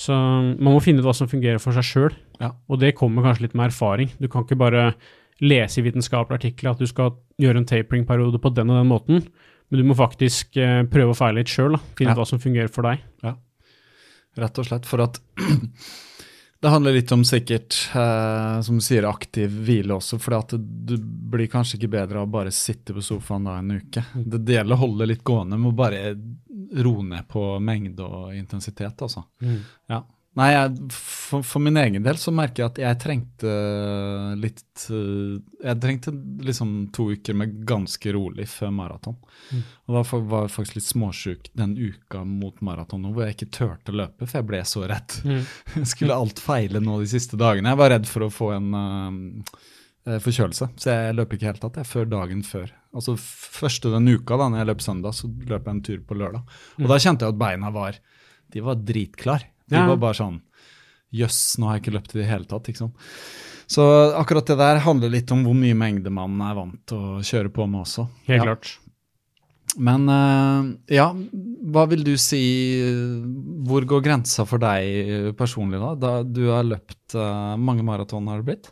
Så 0.00 0.14
man 0.14 0.72
må 0.72 0.80
finne 0.84 1.02
ut 1.02 1.08
hva 1.08 1.14
som 1.16 1.28
fungerer 1.28 1.60
for 1.62 1.76
seg 1.76 1.84
sjøl, 1.88 2.14
Ja. 2.40 2.52
og 2.70 2.78
det 2.80 2.94
kommer 2.96 3.26
kanskje 3.26 3.48
litt 3.48 3.56
med 3.58 3.68
erfaring. 3.72 4.12
Du 4.20 4.28
kan 4.28 4.44
ikke 4.46 4.58
bare 4.60 4.94
lese 5.40 5.80
i 5.80 5.84
vitenskapelige 5.86 6.38
artikler 6.40 6.74
at 6.74 6.82
du 6.82 6.86
skal 6.90 7.14
gjøre 7.40 7.62
en 7.62 7.68
tapering-periode 7.70 8.40
på 8.42 8.52
den 8.56 8.70
og 8.70 8.80
den 8.82 8.90
måten, 8.90 9.22
men 9.70 9.80
du 9.80 9.86
må 9.86 9.94
faktisk 9.96 10.56
eh, 10.60 10.82
prøve 10.90 11.14
å 11.14 11.16
feile 11.18 11.40
litt 11.40 11.48
sjøl, 11.52 11.78
finne 11.96 12.12
Ja. 12.12 12.18
hva 12.18 12.26
som 12.28 12.38
fungerer 12.42 12.68
for 12.72 12.82
deg. 12.88 13.00
Ja, 13.24 13.36
Rett 14.38 14.58
og 14.62 14.66
slett 14.68 14.86
for 14.86 15.02
at 15.02 15.16
det 16.62 16.68
handler 16.70 16.92
litt 16.94 17.10
om 17.12 17.24
sikkert, 17.26 17.74
eh, 17.96 18.60
som 18.62 18.76
du 18.78 18.84
sier, 18.84 19.06
aktiv 19.08 19.50
hvile 19.66 19.96
også. 19.96 20.18
For 20.22 20.36
at 20.38 20.52
du 20.54 20.94
blir 21.00 21.48
kanskje 21.50 21.78
ikke 21.80 21.90
bedre 21.96 22.20
av 22.20 22.28
å 22.28 22.32
bare 22.36 22.52
sitte 22.54 22.94
på 22.94 23.02
sofaen 23.02 23.48
da 23.48 23.56
en 23.58 23.72
uke. 23.80 24.04
Det, 24.14 24.42
det 24.44 24.58
gjelder 24.58 24.76
å 24.76 24.82
holde 24.84 25.08
litt 25.10 25.24
gående, 25.26 25.58
må 25.58 25.72
bare 25.74 26.12
roe 26.84 27.02
ned 27.02 27.26
på 27.32 27.42
mengde 27.64 28.04
og 28.06 28.34
intensitet, 28.36 29.00
altså. 29.02 29.24
Ja. 29.90 30.02
Nei, 30.38 30.52
jeg, 30.54 30.92
for, 30.94 31.42
for 31.42 31.62
min 31.62 31.78
egen 31.80 32.04
del 32.06 32.18
så 32.20 32.30
merker 32.30 32.62
jeg 32.62 32.70
at 32.70 32.76
jeg 32.78 32.98
trengte 33.02 33.54
litt 34.38 34.84
eh, 34.94 35.40
Jeg 35.64 35.80
trengte 35.82 36.12
liksom 36.46 36.74
to 36.94 37.08
uker 37.16 37.34
med 37.34 37.56
ganske 37.66 38.12
rolig 38.14 38.46
før 38.52 38.70
maraton. 38.76 39.16
Mm. 39.50 39.64
Og 39.88 39.96
da 39.96 40.04
var 40.30 40.44
jeg 40.46 40.52
faktisk 40.54 40.78
litt 40.78 40.86
småsjuk 40.86 41.50
den 41.58 41.74
uka 41.74 42.22
mot 42.22 42.62
maraton 42.62 43.08
hvor 43.10 43.26
jeg 43.26 43.40
ikke 43.40 43.50
turte 43.58 43.90
å 43.90 43.98
løpe, 44.04 44.22
for 44.22 44.38
jeg 44.38 44.48
ble 44.52 44.62
så 44.70 44.84
redd. 44.86 45.18
Mm. 45.26 45.42
Skulle 45.92 46.20
alt 46.22 46.42
feile 46.42 46.82
nå 46.84 47.00
de 47.02 47.10
siste 47.10 47.40
dagene? 47.40 47.74
Jeg 47.74 47.82
var 47.82 47.94
redd 47.96 48.06
for 48.10 48.28
å 48.28 48.30
få 48.30 48.52
en 48.54 48.70
uh, 48.78 50.14
forkjølelse, 50.22 50.70
så 50.78 50.94
jeg 50.94 51.18
løp 51.18 51.34
ikke 51.34 51.48
i 51.48 51.50
hele 51.50 51.64
tatt 51.64 51.82
jeg, 51.82 51.90
før 51.90 52.06
dagen 52.14 52.46
før. 52.46 52.70
Altså 52.94 53.16
Første 53.18 53.90
den 53.90 54.06
uka 54.14 54.38
da 54.38 54.46
når 54.46 54.62
jeg 54.62 54.70
løp 54.70 54.86
søndag, 54.86 55.18
så 55.18 55.26
løp 55.26 55.66
jeg 55.66 55.74
en 55.74 55.84
tur 55.90 56.06
på 56.06 56.22
lørdag. 56.22 56.58
Og 56.78 56.88
da 56.94 57.02
kjente 57.02 57.26
jeg 57.26 57.34
at 57.34 57.42
beina 57.42 57.74
var 57.74 57.98
de 58.50 58.62
var 58.64 58.78
dritklar. 58.82 59.44
De 59.70 59.76
Ja. 59.78 59.86
var 59.86 59.96
bare 59.96 60.18
sånn 60.18 60.40
Jøss, 61.12 61.56
nå 61.58 61.66
har 61.66 61.78
jeg 61.78 61.82
ikke 61.84 61.94
løpt 61.98 62.12
i 62.14 62.18
det 62.20 62.28
hele 62.28 62.44
tatt. 62.46 62.68
ikke 62.70 62.78
sant? 62.84 62.94
Så 63.70 63.82
akkurat 64.14 64.46
det 64.46 64.56
der 64.58 64.78
handler 64.82 65.10
litt 65.10 65.30
om 65.34 65.42
hvor 65.46 65.54
mye 65.58 65.74
mengde 65.74 66.10
man 66.10 66.36
er 66.42 66.54
vant 66.54 66.78
til 66.86 66.98
å 66.98 67.18
kjøre 67.22 67.50
på 67.54 67.66
med 67.70 67.80
også. 67.84 68.08
Helt 68.28 68.44
Ja. 68.44 68.46
klart. 68.54 68.78
Men 69.78 70.08
eh, 70.08 70.94
ja, 70.96 71.12
hva 71.14 71.84
vil 71.88 72.02
du 72.02 72.16
si 72.18 72.40
Hvor 73.66 73.84
går 73.86 74.02
grensa 74.02 74.44
for 74.46 74.58
deg 74.58 75.34
personlig, 75.38 75.78
da? 75.80 75.94
da 75.94 76.22
du 76.26 76.48
har 76.50 76.64
løpt 76.66 77.14
uh, 77.14 77.56
mange 77.56 77.82
maraton, 77.86 78.26
har 78.26 78.38
det 78.42 78.46
blitt? 78.46 78.70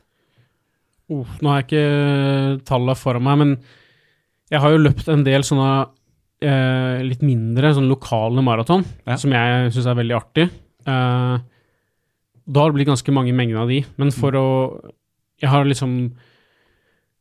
Oh, 1.10 1.24
nå 1.40 1.48
har 1.48 1.62
jeg 1.62 1.68
ikke 1.68 2.64
tallene 2.68 2.96
foran 2.98 3.22
meg, 3.24 3.38
men 3.38 3.52
jeg 4.50 4.60
har 4.60 4.70
jo 4.74 4.82
løpt 4.82 5.08
en 5.08 5.22
del 5.24 5.42
sånne 5.46 5.88
eh, 6.42 7.02
litt 7.02 7.22
mindre, 7.22 7.70
sånne 7.74 7.88
lokale 7.88 8.42
maraton, 8.44 8.84
Ja. 9.06 9.16
som 9.16 9.30
jeg 9.32 9.72
syns 9.72 9.86
er 9.86 9.94
veldig 9.98 10.16
artig. 10.18 10.50
Eh, 10.88 11.36
da 12.48 12.62
har 12.64 12.72
det 12.72 12.78
blitt 12.78 12.88
ganske 12.88 13.12
mange 13.12 13.34
mengder 13.36 13.60
av 13.60 13.68
de, 13.72 13.82
men 14.00 14.12
for 14.14 14.32
å 14.38 14.46
Jeg 15.38 15.50
har 15.52 15.68
liksom 15.68 15.92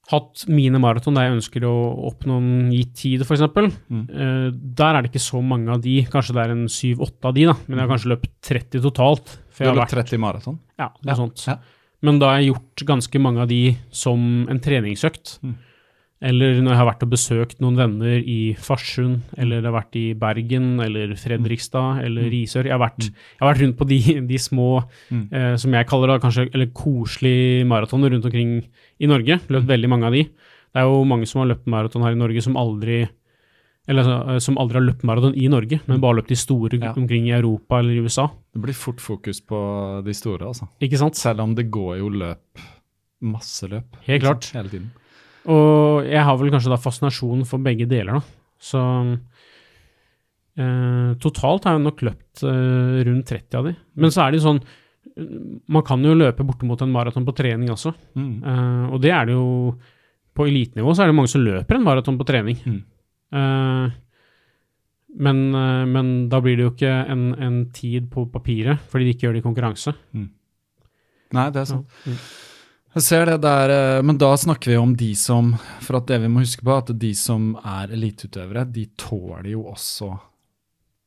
hatt 0.09 0.45
mine 0.47 0.79
maraton 0.79 1.17
der 1.17 1.27
jeg 1.27 1.35
ønsker 1.35 1.65
å 1.67 1.73
oppnå 2.07 2.37
en 2.39 2.69
gitt 2.71 2.93
tid, 2.95 3.25
f.eks. 3.25 3.43
Mm. 3.91 4.05
Eh, 4.07 4.45
der 4.79 4.95
er 4.95 5.03
det 5.03 5.11
ikke 5.11 5.21
så 5.25 5.41
mange 5.43 5.73
av 5.75 5.81
de, 5.83 5.97
kanskje 6.09 6.33
det 6.37 6.45
er 6.45 6.53
en 6.55 6.63
syv-åtte 6.71 7.27
av 7.27 7.35
de, 7.35 7.43
da, 7.49 7.57
men 7.67 7.75
jeg 7.77 7.83
har 7.83 7.91
kanskje 7.91 8.11
løpt 8.13 8.31
30 8.47 8.85
totalt. 8.87 9.33
Du 9.57 9.65
har 9.67 9.75
løpt 9.81 9.93
30 9.97 10.21
maraton? 10.23 10.57
ja, 10.79 10.87
noe 11.03 11.11
Ja, 11.11 11.17
sånt. 11.19 11.43
ja. 11.49 11.57
Men 12.07 12.19
da 12.21 12.29
har 12.31 12.39
jeg 12.39 12.53
gjort 12.53 12.85
ganske 12.87 13.19
mange 13.19 13.41
av 13.43 13.49
de 13.51 13.61
som 13.91 14.23
en 14.49 14.59
treningsøkt. 14.63 15.39
Mm. 15.43 15.55
Eller 16.19 16.55
når 16.65 16.71
jeg 16.73 16.77
har 16.79 16.87
vært 16.89 17.03
og 17.05 17.09
besøkt 17.11 17.59
noen 17.61 17.75
venner 17.77 18.23
i 18.25 18.55
Farsund, 18.57 19.19
eller 19.37 19.59
jeg 19.59 19.67
har 19.67 19.75
vært 19.75 19.97
i 19.99 20.05
Bergen, 20.17 20.79
eller 20.81 21.11
Fredrikstad, 21.15 21.99
eller 22.07 22.25
Risør. 22.33 22.65
Jeg 22.65 22.73
har 22.73 22.81
vært, 22.81 23.03
jeg 23.05 23.39
har 23.43 23.51
vært 23.51 23.61
rundt 23.61 23.77
på 23.77 23.87
de, 23.87 23.99
de 24.25 24.37
små, 24.41 24.69
Mm. 25.11 25.27
eh, 25.31 25.55
som 25.61 25.71
jeg 25.77 25.87
kaller 25.87 26.07
da 26.07 26.17
kanskje, 26.23 26.47
eller 26.53 26.71
koselige 26.73 27.65
maratoner 27.69 28.09
rundt 28.15 28.25
omkring 28.25 28.63
i 28.99 29.05
Norge. 29.05 29.39
Løpt 29.47 29.67
veldig 29.69 29.89
mange 29.93 30.05
av 30.09 30.11
de. 30.17 30.23
Det 30.23 30.81
er 30.81 30.89
jo 30.89 31.03
mange 31.05 31.27
som 31.29 31.41
har 31.43 31.51
løpt 31.53 31.67
maraton 31.69 32.01
her 32.03 32.11
i 32.17 32.19
Norge 32.19 32.41
som 32.43 32.57
aldri 32.57 33.07
eller 33.87 34.03
altså, 34.03 34.15
eh, 34.33 34.39
som 34.43 34.57
aldri 34.59 34.73
har 34.81 34.83
løpt 34.89 35.03
maraton 35.07 35.37
i 35.37 35.47
Norge, 35.47 35.79
men 35.87 36.01
bare 36.03 36.17
løpt 36.17 36.27
de 36.33 36.35
store 36.35 36.75
Ja. 36.81 36.91
omkring 36.97 37.27
i 37.29 37.31
Europa 37.37 37.77
eller 37.79 37.93
i 37.93 38.01
USA. 38.03 38.25
Det 38.53 38.59
blir 38.61 38.73
fort 38.75 38.99
fokus 38.99 39.39
på 39.39 40.03
de 40.03 40.13
store, 40.13 40.43
altså. 40.49 40.67
Ikke 40.81 40.97
sant? 40.97 41.15
Selv 41.15 41.39
om 41.41 41.53
det 41.55 41.69
går 41.71 41.99
jo 41.99 42.09
løp, 42.09 42.59
masse 43.21 43.63
løp. 43.69 43.95
Helt 44.07 44.23
klart. 44.23 44.49
Hele 44.51 44.67
tiden. 44.69 44.91
Og 45.47 46.07
jeg 46.07 46.23
har 46.27 46.39
vel 46.39 46.51
kanskje 46.51 46.73
da 46.73 46.79
fascinasjon 46.81 47.45
for 47.47 47.63
begge 47.63 47.87
deler, 47.89 48.19
da. 48.19 48.21
Så 48.57 48.81
eh, 50.57 51.11
totalt 51.21 51.67
har 51.67 51.77
jeg 51.77 51.85
nok 51.85 52.03
løpt 52.07 52.43
eh, 52.49 52.97
rundt 53.07 53.31
30 53.31 53.59
av 53.59 53.69
de. 53.69 53.75
Men 54.01 54.13
så 54.13 54.23
er 54.23 54.33
det 54.33 54.41
jo 54.41 54.47
sånn 54.47 54.61
Man 55.71 55.85
kan 55.87 56.03
jo 56.03 56.17
løpe 56.17 56.45
bortimot 56.45 56.81
en 56.83 56.91
maraton 56.93 57.25
på 57.25 57.35
trening 57.37 57.71
også. 57.73 57.93
Mm. 58.17 58.33
Eh, 58.41 58.83
og 58.91 58.99
det 59.01 59.13
er 59.13 59.29
det 59.29 59.37
jo 59.37 59.47
På 60.35 60.45
elitenivå 60.49 60.93
så 60.93 61.05
er 61.05 61.11
det 61.11 61.17
mange 61.17 61.31
som 61.31 61.45
løper 61.45 61.77
en 61.77 61.85
maraton 61.85 62.19
på 62.19 62.27
trening. 62.27 62.59
Mm. 62.65 62.81
Eh, 63.37 63.95
men, 65.17 65.39
eh, 65.55 65.85
men 65.89 66.11
da 66.29 66.41
blir 66.43 66.57
det 66.57 66.65
jo 66.65 66.73
ikke 66.75 66.91
en, 67.13 67.29
en 67.41 67.61
tid 67.73 68.09
på 68.13 68.27
papiret, 68.33 68.83
fordi 68.91 69.07
de 69.07 69.15
ikke 69.15 69.27
gjør 69.27 69.37
det 69.37 69.41
i 69.41 69.47
konkurranse. 69.47 69.93
Nei, 71.33 71.47
det 71.53 71.63
er 71.63 71.71
sant. 71.71 71.95
Mm. 72.05 72.19
Jeg 72.97 73.03
ser 73.05 73.27
det 73.29 73.41
der, 73.43 73.69
eh, 73.69 74.01
men 74.01 74.17
da 74.17 74.31
snakker 74.33 74.71
vi 74.71 74.77
om 74.79 74.95
de 74.97 75.11
som 75.15 75.51
For 75.85 75.99
at 75.99 76.07
det 76.09 76.17
vi 76.23 76.31
må 76.31 76.41
huske 76.41 76.65
på, 76.65 76.73
at 76.73 76.89
de 76.97 77.11
som 77.13 77.51
er 77.61 77.93
eliteutøvere, 77.93 78.65
de 78.73 78.87
tåler 78.97 79.51
jo 79.53 79.67
også 79.69 80.15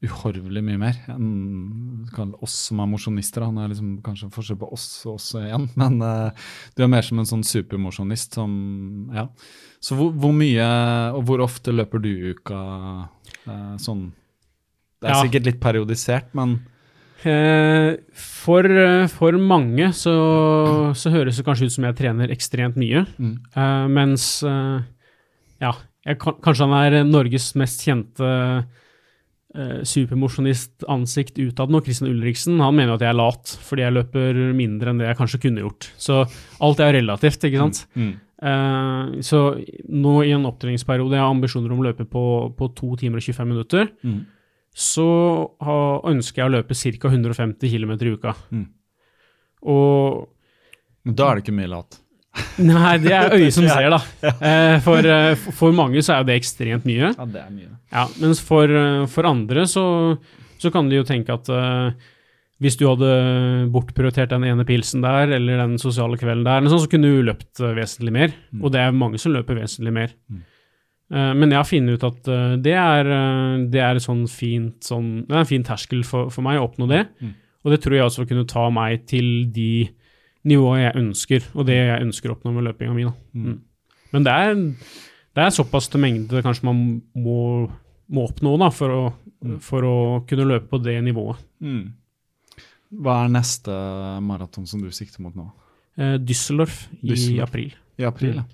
uhorvelig 0.00 0.62
mye 0.64 0.78
mer 0.80 1.00
enn 1.12 2.30
oss 2.40 2.54
som 2.70 2.78
er 2.80 2.88
mosjonister. 2.88 3.44
Han 3.44 3.58
er 3.60 3.68
liksom 3.72 3.98
kanskje 4.04 4.30
forskjell 4.32 4.60
på 4.62 4.70
oss 4.72 4.86
og 5.04 5.18
oss 5.18 5.26
igjen, 5.36 5.66
men 5.82 5.98
uh, 6.00 6.46
du 6.76 6.84
er 6.86 6.92
mer 6.94 7.04
som 7.04 7.20
en 7.20 7.28
sånn 7.28 7.44
supermosjonist 7.44 8.38
som 8.38 8.54
Ja. 9.16 9.26
Så 9.80 9.96
hvor, 9.96 10.12
hvor, 10.12 10.32
mye 10.36 10.64
og 11.16 11.24
hvor 11.28 11.42
ofte 11.44 11.72
løper 11.72 12.02
du 12.04 12.10
uka 12.36 12.60
uh, 13.48 13.76
sånn? 13.80 14.10
Det 15.00 15.08
er 15.08 15.16
ja. 15.16 15.22
sikkert 15.24 15.46
litt 15.48 15.60
periodisert, 15.60 16.34
men 16.36 16.60
for, 17.20 18.66
for, 19.12 19.36
mange 19.36 19.90
så, 19.92 20.14
så, 20.96 21.12
høres 21.12 21.36
det 21.36 21.44
kanskje 21.44 21.68
ut 21.68 21.74
som 21.74 21.84
jeg 21.88 21.98
trener 21.98 22.32
ekstremt 22.32 22.78
mye, 22.80 23.02
mm. 23.20 23.34
mens 23.92 24.30
ja, 25.60 25.74
jeg, 26.06 26.16
kanskje 26.20 26.66
han 26.66 26.76
er 26.78 27.02
Norges 27.08 27.50
mest 27.60 27.84
kjente 27.84 28.30
eh, 28.30 29.82
supermosjonist 29.86 30.86
ansikt 30.90 31.38
utad 31.42 31.72
nå, 31.72 31.82
Christian 31.84 32.10
Ulriksen, 32.10 32.60
han 32.62 32.76
mener 32.76 32.96
at 32.96 33.04
jeg 33.04 33.12
er 33.12 33.20
lat 33.20 33.54
fordi 33.66 33.84
jeg 33.84 33.96
løper 33.98 34.40
mindre 34.56 34.92
enn 34.92 35.02
det 35.02 35.10
jeg 35.10 35.20
kanskje 35.20 35.42
kunne 35.44 35.64
gjort. 35.66 35.90
Så 36.00 36.22
alt 36.64 36.82
er 36.84 36.96
relativt, 37.00 37.46
ikke 37.46 37.62
sant. 37.66 37.84
Mm, 37.94 38.08
mm. 38.08 38.18
Uh, 38.40 39.18
så 39.20 39.40
nå 39.92 40.14
i 40.24 40.30
en 40.32 40.46
opptreningsperiode 40.48 41.18
jeg 41.18 41.20
har 41.20 41.32
ambisjoner 41.34 41.74
om 41.74 41.82
å 41.82 41.90
løpe 41.90 42.06
på, 42.08 42.22
på 42.56 42.70
2 42.78 42.94
timer 43.02 43.20
og 43.20 43.26
25 43.26 43.50
minutter, 43.50 43.90
mm. 44.00 44.20
Så 44.76 45.06
ønsker 46.08 46.42
jeg 46.42 46.50
å 46.50 46.54
løpe 46.58 46.76
ca. 46.76 47.08
150 47.10 47.72
km 47.72 47.96
i 47.96 48.12
uka. 48.14 48.36
Mm. 48.54 48.68
Og 49.70 50.28
da 51.04 51.30
er 51.30 51.38
det 51.38 51.46
ikke 51.46 51.56
mye 51.56 51.72
lat? 51.72 51.98
Nei, 52.62 52.94
det 53.02 53.12
er 53.16 53.34
øyet 53.34 53.56
som 53.56 53.66
ser, 53.70 53.88
da. 53.92 54.00
Eh, 54.30 54.76
for, 54.84 55.06
eh, 55.06 55.34
for, 55.56 55.74
mange 55.76 56.02
så 56.04 56.18
er 56.18 56.28
det 56.28 56.38
ekstremt 56.40 56.86
mye. 56.88 57.10
Ja, 57.10 57.26
det 57.26 57.42
er 57.42 57.50
mye. 57.54 57.72
Ja, 57.90 58.06
mens 58.22 58.42
for, 58.44 58.70
eh, 58.70 59.04
for 59.10 59.28
andre 59.28 59.66
så, 59.70 59.84
så, 60.60 60.72
kan 60.72 60.90
de 60.90 61.00
jo 61.00 61.06
tenke 61.08 61.34
at 61.34 61.48
uh, 61.50 61.90
hvis 62.60 62.76
du 62.78 62.84
hadde 62.86 63.10
bortprioritert 63.72 64.34
den 64.34 64.44
ene 64.46 64.66
pilsen 64.68 65.02
der, 65.02 65.32
eller 65.38 65.64
den 65.64 65.78
sosiale 65.80 66.20
kvelden 66.20 66.46
der, 66.46 66.68
sånn, 66.70 66.84
så 66.84 66.92
kunne 66.92 67.10
du 67.10 67.24
løpt 67.26 67.62
vesentlig 67.64 68.14
mer. 68.14 68.36
Mm. 68.52 68.62
Og 68.62 68.74
det 68.74 68.84
er 68.84 68.94
mange 68.94 69.20
som 69.22 69.34
løper 69.34 69.58
vesentlig 69.62 69.96
mer. 69.96 70.14
Mm. 70.30 70.44
Uh, 71.10 71.32
men 71.34 71.50
jeg 71.50 71.58
har 71.58 71.68
funnet 71.68 71.98
ut 71.98 72.06
at 72.06 72.30
uh, 72.30 72.56
det, 72.62 72.74
er, 72.78 73.12
det 73.72 73.80
er, 73.82 73.98
sånn 74.02 74.26
fint, 74.30 74.78
sånn, 74.86 75.24
det 75.26 75.34
er 75.34 75.44
en 75.44 75.48
fin 75.50 75.66
terskel 75.66 76.04
for, 76.06 76.30
for 76.30 76.46
meg 76.46 76.60
å 76.60 76.68
oppnå 76.68 76.86
det. 76.90 77.04
Mm. 77.18 77.34
Og 77.60 77.74
det 77.74 77.80
tror 77.84 77.96
jeg 77.96 78.06
også 78.06 78.22
vil 78.22 78.30
kunne 78.32 78.48
ta 78.48 78.66
meg 78.72 79.04
til 79.10 79.50
de 79.52 79.72
nivåene 80.48 80.86
jeg 80.86 80.98
ønsker, 81.02 81.46
og 81.52 81.66
det 81.68 81.76
jeg 81.76 82.06
ønsker 82.06 82.30
å 82.30 82.36
oppnå 82.38 82.54
med 82.54 82.68
løpinga 82.70 82.96
mi. 82.96 83.06
Mm. 83.06 83.46
mm. 83.46 83.58
Men 84.10 84.26
det 84.26 84.32
er, 84.34 84.56
det 85.38 85.42
er 85.44 85.52
såpass 85.54 85.86
til 85.90 86.02
mengde 86.02 86.40
kanskje 86.42 86.66
man 86.66 86.80
må, 87.14 87.40
må 88.10 88.24
oppnå 88.26 88.56
da, 88.58 88.70
for 88.74 88.94
å, 88.94 89.02
mm. 89.38 89.58
for 89.62 89.86
å, 89.86 89.96
kunne 90.26 90.48
løpe 90.48 90.66
på 90.72 90.80
det 90.82 90.96
nivået. 91.06 91.42
Mm. 91.62 91.84
Hva 93.00 93.20
er 93.24 93.34
neste 93.36 93.74
maraton 94.26 94.66
som 94.66 94.82
du 94.82 94.90
sikter 94.94 95.22
mot 95.22 95.36
nå? 95.38 95.46
Eh, 96.00 96.16
Düsseldorf 96.18 96.88
i 97.04 97.38
april. 97.42 97.76
I 98.00 98.08
april, 98.08 98.40
ja. 98.40 98.46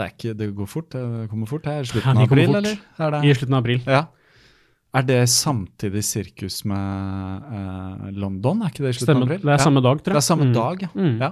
Det, 0.00 0.08
ikke, 0.14 0.32
det, 0.38 0.48
går 0.56 0.70
fort, 0.70 0.88
det 0.96 1.28
kommer 1.30 1.50
fort. 1.50 1.68
her? 1.68 1.84
er 1.84 1.90
slutten 1.90 2.16
av 2.16 2.24
april, 2.24 2.56
eller? 2.62 2.80
I 3.20 3.36
slutten 3.36 3.58
av 3.58 3.62
april. 3.62 3.84
Ja. 3.84 4.06
Er 4.90 5.06
det 5.06 5.20
samtidig 5.30 6.02
sirkus 6.02 6.64
med 6.66 7.44
uh, 7.52 8.08
London? 8.10 8.64
Er 8.64 8.72
ikke 8.72 8.88
det 8.88 8.96
i 8.96 8.98
slutten 8.98 9.20
av 9.20 9.28
april? 9.28 9.44
Det 9.44 9.54
er 9.54 9.62
samme 9.62 9.84
dag, 9.84 10.02
tror 10.02 10.10
jeg. 10.10 10.16
Det 10.16 10.22
er 10.24 10.26
samme 10.26 10.48
mm. 10.48 10.56
dag, 10.56 10.82
ja. 10.82 10.90
Mm. 10.96 11.14
ja. 11.22 11.30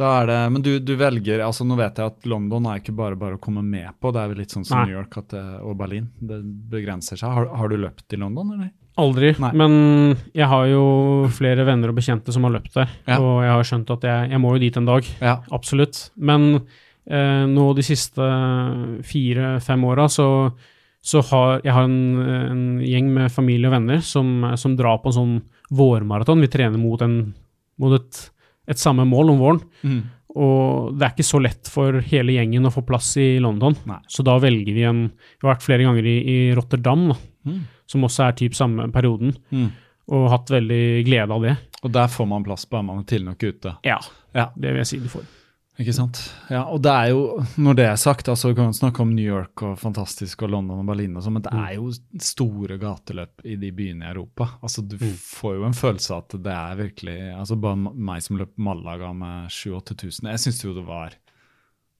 Det, 0.00 0.36
men 0.48 0.62
du, 0.64 0.70
du, 0.80 0.94
velger 0.96 1.42
altså 1.44 1.64
Nå 1.68 1.76
vet 1.76 1.98
jeg 2.00 2.08
at 2.08 2.26
London 2.30 2.70
er 2.70 2.78
ikke 2.80 2.94
bare 2.96 3.18
bare 3.20 3.36
å 3.36 3.42
komme 3.42 3.60
med 3.60 3.92
på. 4.00 4.12
Det 4.14 4.22
er 4.22 4.30
vel 4.32 4.40
litt 4.40 4.54
sånn 4.54 4.64
som 4.64 4.80
Nei. 4.80 4.88
New 4.88 4.96
York 4.96 5.18
det, 5.28 5.42
og 5.60 5.76
Berlin. 5.76 6.06
Det 6.16 6.40
begrenser 6.72 7.20
seg. 7.20 7.28
Har, 7.36 7.50
har 7.60 7.70
du 7.70 7.76
løpt 7.76 8.16
i 8.16 8.20
London, 8.20 8.54
eller? 8.56 8.70
Aldri, 9.00 9.30
Nei. 9.40 9.52
men 9.56 9.74
jeg 10.36 10.48
har 10.50 10.64
jo 10.68 10.82
flere 11.32 11.64
venner 11.68 11.92
og 11.92 12.00
bekjente 12.00 12.32
som 12.34 12.44
har 12.48 12.56
løpt 12.56 12.74
der. 12.74 12.90
Ja. 13.06 13.20
Og 13.20 13.44
jeg 13.44 13.52
har 13.52 13.68
skjønt 13.68 13.92
at 13.94 14.06
jeg, 14.08 14.30
jeg 14.32 14.42
må 14.42 14.54
jo 14.56 14.62
dit 14.64 14.80
en 14.80 14.88
dag. 14.88 15.12
Ja. 15.20 15.36
Absolutt. 15.54 16.00
Men 16.16 16.64
eh, 17.10 17.46
nå 17.50 17.70
de 17.76 17.84
siste 17.86 18.28
fire-fem 19.06 19.88
åra 19.90 20.08
så 20.10 20.28
så 21.00 21.22
har 21.30 21.62
jeg 21.64 21.72
har 21.72 21.86
en, 21.88 22.00
en, 22.20 22.64
gjeng 22.84 23.08
med 23.14 23.32
familie 23.32 23.70
og 23.70 23.74
venner 23.78 24.02
som, 24.04 24.44
som 24.60 24.76
drar 24.76 25.00
på 25.00 25.10
en 25.10 25.16
sånn 25.16 25.36
vårmaraton. 25.72 26.42
Vi 26.44 26.50
trener 26.52 26.80
mot, 26.80 27.00
en, 27.00 27.32
mot 27.80 27.94
et, 27.96 28.20
et, 28.68 28.80
samme 28.80 29.06
mål 29.08 29.32
om 29.32 29.40
våren. 29.40 29.62
Mm. 29.80 30.02
Og 30.40 30.92
det 30.94 31.06
er 31.06 31.14
ikke 31.14 31.26
så 31.26 31.40
lett 31.42 31.70
for 31.72 32.02
hele 32.06 32.36
gjengen 32.36 32.68
å 32.68 32.74
få 32.74 32.84
plass 32.86 33.14
i 33.18 33.32
London. 33.42 33.74
Nei. 33.88 33.98
Så 34.12 34.22
da 34.26 34.36
velger 34.42 34.76
vi 34.76 34.84
en 34.86 35.06
Vi 35.08 35.42
har 35.42 35.54
vært 35.54 35.64
flere 35.64 35.88
ganger 35.88 36.06
i, 36.06 36.16
i 36.20 36.38
Rotterdam, 36.54 37.08
da, 37.14 37.18
mm. 37.48 37.60
som 37.90 38.06
også 38.06 38.28
er 38.28 38.38
typ 38.44 38.58
samme 38.58 38.90
perioden. 38.92 39.32
Mm. 39.50 39.70
Og 40.12 40.30
hatt 40.34 40.52
veldig 40.52 40.84
glede 41.08 41.34
av 41.34 41.48
det. 41.48 41.56
Og 41.80 41.96
der 41.96 42.12
får 42.12 42.28
man 42.28 42.44
plass, 42.44 42.68
bare 42.68 42.84
man 42.84 43.00
er 43.00 43.08
tidlig 43.08 43.32
nok 43.32 43.48
ute? 43.48 43.76
Ja, 43.88 43.96
ja, 44.36 44.50
det 44.52 44.74
vil 44.74 44.84
jeg 44.84 44.92
si 44.92 45.00
du 45.00 45.08
får. 45.10 45.24
Ikke 45.80 45.94
sant. 45.96 46.18
Ja, 46.52 46.66
og 46.68 46.82
det 46.84 46.92
er 46.92 47.12
jo, 47.14 47.20
når 47.56 47.78
det 47.78 47.86
er 47.88 48.00
sagt, 48.00 48.28
altså 48.28 48.50
vi 48.50 48.58
kan 48.58 48.74
snakke 48.76 49.00
om 49.00 49.14
New 49.16 49.24
York 49.24 49.62
og 49.64 49.78
fantastisk 49.80 50.44
og 50.44 50.52
London 50.52 50.82
og 50.82 50.90
Berlin 50.90 51.16
og 51.16 51.24
sånt, 51.24 51.38
men 51.38 51.46
det 51.46 51.54
er 51.56 51.78
jo 51.78 51.88
store 52.20 52.76
gateløp 52.80 53.46
i 53.48 53.56
de 53.60 53.70
byene 53.76 54.04
i 54.04 54.12
Europa. 54.12 54.50
Altså 54.60 54.84
Du 54.84 54.98
mm. 55.00 55.16
får 55.16 55.56
jo 55.56 55.64
en 55.70 55.78
følelse 55.78 56.12
av 56.12 56.26
at 56.26 56.36
det 56.44 56.58
er 56.58 56.78
virkelig 56.82 57.18
altså 57.32 57.56
Bare 57.60 57.78
meg 57.80 58.22
som 58.24 58.38
løp 58.40 58.52
Malaga 58.60 59.10
med 59.16 59.48
7000-8000, 59.52 60.30
jeg 60.34 60.44
syns 60.44 60.64
jo 60.64 60.76
det 60.76 60.86
var 60.88 61.16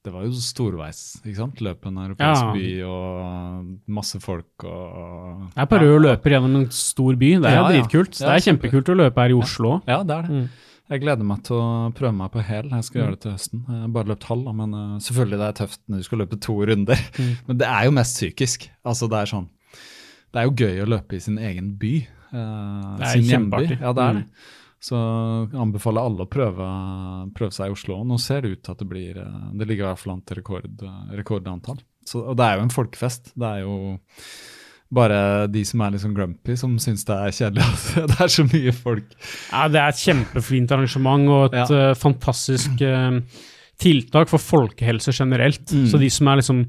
det 0.01 0.09
var 0.09 0.23
jo 0.25 0.33
storveis. 0.33 1.19
ikke 1.21 1.37
sant? 1.37 1.59
Løp 1.61 1.85
en 1.85 1.99
europeisk 2.01 2.47
ja. 2.47 2.53
by 2.55 2.69
og 2.89 3.91
masse 3.93 4.17
folk 4.23 4.65
og 4.65 5.51
Jeg 5.53 5.69
prøver 5.69 5.91
ja. 5.91 5.97
å 5.99 6.01
løper 6.07 6.35
gjennom 6.35 6.55
en 6.57 6.65
stor 6.73 7.19
by. 7.21 7.29
Det 7.43 7.51
er 7.51 7.57
ja, 7.59 7.67
dritkult. 7.69 8.17
Ja. 8.17 8.23
Det 8.23 8.33
er 8.33 8.45
kjempekult 8.47 8.89
å 8.89 8.95
løpe 8.97 9.21
her 9.21 9.35
i 9.35 9.37
Oslo. 9.37 9.75
Ja, 9.85 9.99
det 10.01 10.17
er 10.17 10.25
det. 10.25 10.39
Mm. 10.39 10.70
Jeg 10.91 11.05
gleder 11.05 11.23
meg 11.23 11.43
til 11.47 11.55
å 11.55 11.65
prøve 11.95 12.11
meg 12.17 12.31
på 12.33 12.41
hæl. 12.43 12.67
Jeg 12.67 12.83
skal 12.83 12.97
mm. 12.97 13.01
gjøre 13.01 13.15
det 13.15 13.21
til 13.23 13.35
høsten. 13.37 13.59
Jeg 13.63 13.79
har 13.79 13.91
bare 13.95 14.11
løpt 14.11 14.25
halv, 14.27 14.47
men 14.57 14.73
uh, 14.75 14.95
selvfølgelig 15.05 15.39
det 15.39 15.45
er 15.47 15.59
tøft 15.61 15.81
når 15.87 16.01
du 16.01 16.07
skal 16.07 16.19
løpe 16.23 16.39
to 16.43 16.55
runder. 16.67 17.03
Mm. 17.15 17.29
Men 17.47 17.61
det 17.61 17.69
er 17.69 17.85
jo 17.87 17.93
mest 17.95 18.17
psykisk. 18.17 18.65
Altså 18.83 19.07
Det 19.11 19.21
er 19.21 19.31
sånn 19.31 19.47
Det 20.31 20.41
er 20.41 20.49
jo 20.49 20.57
gøy 20.65 20.81
å 20.83 20.89
løpe 20.91 21.15
i 21.15 21.21
sin 21.23 21.39
egen 21.39 21.75
by. 21.79 21.93
Er 22.31 23.05
sin 23.13 23.29
hjemby. 23.29 23.63
Ja, 23.77 23.93
det 23.95 24.03
er 24.03 24.19
det. 24.19 24.25
Mm. 24.27 24.57
Så 24.81 24.97
anbefaler 25.61 26.07
alle 26.09 26.25
å 26.25 26.29
prøve, 26.31 26.67
prøve, 27.37 27.53
seg 27.53 27.69
i 27.69 27.75
Oslo. 27.75 27.99
Nå 28.07 28.17
ser 28.19 28.41
det 28.41 28.55
ut 28.55 28.61
til 28.65 28.73
at 28.73 28.79
det 28.81 28.87
blir 28.89 29.19
eh, 29.21 29.43
Det 29.59 29.67
ligger 29.69 29.85
i 29.85 29.89
hvert 29.91 30.01
fall 30.01 30.15
an 30.15 30.23
til 30.25 30.39
rekord, 30.39 30.87
rekordantall. 31.13 31.83
Så, 32.01 32.23
og 32.23 32.39
det 32.39 32.47
er 32.47 32.57
jo 32.57 32.65
en 32.65 32.73
folkefest. 32.73 33.35
Det 33.37 33.51
er 33.51 33.61
jo 33.61 33.75
bare 34.91 35.47
de 35.51 35.63
som 35.67 35.81
er 35.83 35.93
litt 35.93 36.03
sånn 36.03 36.15
grumpy, 36.15 36.55
som 36.59 36.75
syns 36.81 37.05
det 37.07 37.15
er 37.15 37.35
kjedelig 37.37 37.65
at 37.65 38.09
det 38.11 38.19
er 38.25 38.31
så 38.35 38.45
mye 38.47 38.75
folk. 38.75 39.17
Ja, 39.47 39.65
Det 39.71 39.81
er 39.81 39.93
et 39.93 40.03
kjempefint 40.03 40.75
arrangement 40.75 41.31
og 41.31 41.43
et 41.49 41.59
ja. 41.61 41.91
uh, 41.91 41.97
fantastisk 41.97 42.83
uh, 42.83 43.19
tiltak 43.81 44.31
for 44.31 44.43
folkehelse 44.43 45.15
generelt. 45.15 45.63
Mm. 45.71 45.85
Så 45.91 46.01
de 46.01 46.09
som 46.11 46.31
er 46.31 46.41
liksom 46.41 46.65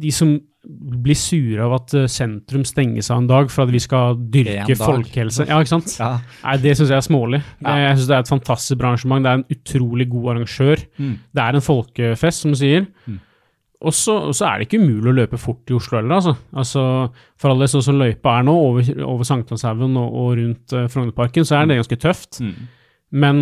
De 0.00 0.10
som 0.14 0.30
blir 0.64 1.16
sure 1.18 1.60
av 1.60 1.74
at 1.76 1.92
uh, 1.96 2.06
sentrum 2.08 2.62
stenger 2.64 3.04
seg 3.04 3.18
en 3.20 3.28
dag 3.28 3.50
for 3.52 3.66
at 3.66 3.72
vi 3.72 3.82
skal 3.84 4.16
dyrke 4.32 4.76
folkehelse 4.80 5.44
Ja, 5.48 5.58
ikke 5.60 5.74
sant? 5.74 5.96
Ja. 6.00 6.14
Nei, 6.44 6.56
Det 6.62 6.72
syns 6.78 6.92
jeg 6.92 7.00
er 7.00 7.04
smålig. 7.08 7.42
Ja. 7.60 7.76
Jeg 7.88 7.98
syns 7.98 8.08
det 8.08 8.16
er 8.16 8.24
et 8.24 8.32
fantastisk 8.32 8.80
bra 8.80 8.92
arrangement. 8.92 9.24
Det 9.24 9.32
er 9.32 9.42
en 9.42 9.58
utrolig 9.58 10.08
god 10.12 10.34
arrangør. 10.34 10.88
Mm. 10.96 11.14
Det 11.32 11.44
er 11.44 11.58
en 11.58 11.70
folkefest, 11.72 12.44
som 12.44 12.52
du 12.52 12.60
sier. 12.60 12.88
Mm. 13.08 13.20
Og 13.84 13.94
så, 13.96 14.16
er 14.46 14.60
det 14.60 14.68
ikke 14.68 14.80
umulig 14.82 15.10
å 15.12 15.16
løpe 15.18 15.40
fort 15.40 15.70
i 15.70 15.76
Oslo 15.76 15.98
heller, 15.98 16.16
altså. 16.16 16.34
altså 16.56 16.84
for 17.40 17.52
alle 17.52 17.68
sånn 17.70 17.84
som 17.84 18.00
løypa 18.00 18.38
er 18.38 18.46
nå, 18.48 18.54
over, 18.68 18.88
over 19.04 19.28
Sankthanshaugen 19.28 19.98
og, 20.00 20.16
og, 20.22 20.30
rundt 20.40 20.74
uh, 20.76 20.86
Frognerparken, 20.92 21.46
så 21.48 21.58
er 21.58 21.68
det 21.70 21.78
ganske 21.82 22.00
tøft. 22.00 22.40
Mm. 22.44 22.54
Men 23.24 23.40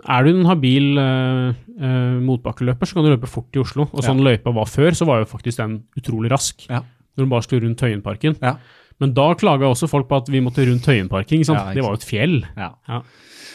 er 0.00 0.24
du 0.24 0.30
en 0.32 0.48
habil 0.48 0.86
uh, 0.96 1.50
uh, 1.76 2.18
motbakkeløper, 2.24 2.88
så 2.88 2.96
kan 2.96 3.06
du 3.06 3.12
løpe 3.12 3.30
fort 3.30 3.56
i 3.58 3.62
Oslo. 3.62 3.88
Og 3.90 4.04
sånn 4.06 4.22
ja. 4.22 4.30
løypa 4.30 4.54
var 4.56 4.70
før, 4.70 4.96
så 4.96 5.08
var 5.08 5.24
jo 5.24 5.30
faktisk 5.32 5.60
den 5.60 5.80
utrolig 6.00 6.32
rask. 6.32 6.64
Ja. 6.70 6.84
Når 7.18 7.26
du 7.26 7.32
bare 7.34 7.44
skulle 7.44 7.66
rundt 7.66 7.80
Tøyenparken. 7.82 8.38
Ja. 8.40 8.56
Men 9.00 9.12
da 9.16 9.30
klaga 9.40 9.68
også 9.68 9.88
folk 9.90 10.08
på 10.08 10.20
at 10.20 10.28
vi 10.30 10.42
måtte 10.44 10.64
rundt 10.68 10.84
Tøyenparken. 10.86 11.42
Ja, 11.44 11.66
det 11.74 11.84
var 11.84 11.96
jo 11.96 12.00
et 12.00 12.06
fjell. 12.06 12.40
Ja. 12.56 13.02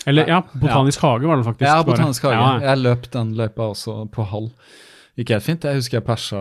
Eller 0.10 0.30
ja, 0.30 0.40
Botanisk 0.54 1.02
hage 1.06 1.30
var 1.30 1.40
det 1.40 1.48
faktisk. 1.48 1.66
Ja, 1.70 1.80
Botanisk 1.86 2.26
hage. 2.28 2.66
Jeg 2.66 2.82
løp 2.82 3.08
den 3.14 3.34
løypa 3.38 3.72
også 3.74 4.04
på 4.14 4.26
halv 4.30 4.52
gikk 5.16 5.32
helt 5.32 5.46
fint. 5.46 5.64
Jeg 5.64 5.80
husker 5.80 5.98
jeg 5.98 6.06
persa 6.06 6.40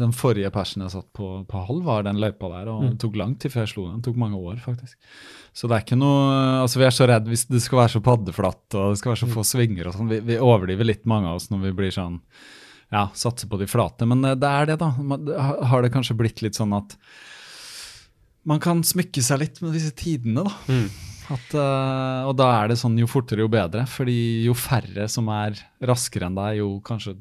Den 0.00 0.12
forrige 0.16 0.50
persen 0.54 0.84
jeg 0.84 0.92
satt 0.92 1.08
på, 1.16 1.30
på 1.48 1.62
halv, 1.68 1.86
var 1.86 2.04
den 2.06 2.20
løypa 2.20 2.50
der. 2.52 2.68
Og 2.72 2.82
mm. 2.82 2.90
det 2.90 3.00
tok 3.04 3.16
lang 3.20 3.32
tid 3.40 3.54
før 3.54 3.64
jeg 3.64 3.72
slo 3.72 3.86
den. 3.88 4.02
Det 4.02 4.10
tok 4.10 4.20
mange 4.20 4.40
år, 4.40 4.58
faktisk. 4.64 4.98
Så 5.56 5.70
det 5.70 5.78
er 5.78 5.86
ikke 5.86 6.00
noe 6.00 6.26
Altså, 6.60 6.82
vi 6.82 6.88
er 6.88 6.94
så 6.94 7.08
redd 7.08 7.30
hvis 7.30 7.46
det 7.48 7.62
skal 7.64 7.82
være 7.84 7.94
så 7.96 8.04
paddeflatt 8.04 8.76
og 8.76 8.92
det 8.92 9.00
skal 9.00 9.14
være 9.14 9.22
så 9.22 9.30
få 9.32 9.42
mm. 9.42 9.48
svinger 9.54 9.88
og 9.88 9.96
sånn. 9.96 10.12
Vi, 10.12 10.20
vi 10.28 10.38
overdriver 10.42 10.90
litt, 10.90 11.06
mange 11.08 11.32
av 11.32 11.40
oss, 11.40 11.48
når 11.52 11.64
vi 11.68 11.74
blir 11.80 11.96
sånn 11.96 12.20
Ja, 12.92 13.08
satser 13.16 13.48
på 13.50 13.58
de 13.62 13.70
flate. 13.70 14.08
Men 14.08 14.24
eh, 14.24 14.36
det 14.38 14.52
er 14.52 14.70
det, 14.72 14.78
da. 14.82 14.92
Har 15.72 15.82
det 15.82 15.94
kanskje 15.94 16.18
blitt 16.18 16.44
litt 16.44 16.58
sånn 16.58 16.76
at 16.76 16.98
man 18.46 18.60
kan 18.62 18.84
smykke 18.86 19.24
seg 19.26 19.40
litt 19.42 19.56
med 19.58 19.72
disse 19.74 19.90
tidene, 19.98 20.44
da. 20.46 20.52
Mm. 20.70 20.88
At, 21.34 21.54
uh, 21.58 22.28
og 22.28 22.36
da 22.38 22.50
er 22.60 22.70
det 22.70 22.76
sånn 22.78 22.94
jo 23.00 23.08
fortere, 23.10 23.42
jo 23.42 23.50
bedre. 23.50 23.82
Fordi 23.90 24.46
jo 24.46 24.54
færre 24.54 25.08
som 25.10 25.26
er 25.34 25.58
raskere 25.90 26.28
enn 26.28 26.38
deg, 26.38 26.60
jo 26.60 26.76
kanskje 26.86 27.16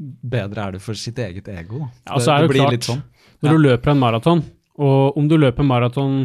bedre 0.00 0.66
er 0.66 0.72
det 0.76 0.82
for 0.84 0.94
sitt 0.98 1.18
eget 1.18 1.48
ego. 1.48 1.86
Ja, 2.06 2.16
det, 2.18 2.26
det 2.26 2.48
blir 2.52 2.60
klart, 2.64 2.74
litt 2.76 2.88
sånn. 2.88 3.02
Når 3.40 3.50
ja. 3.50 3.56
du 3.56 3.62
løper 3.68 3.90
en 3.94 3.98
maraton, 4.02 4.42
Og 4.80 5.16
om 5.18 5.26
du 5.28 5.36
løper 5.36 5.62
maraton 5.66 6.22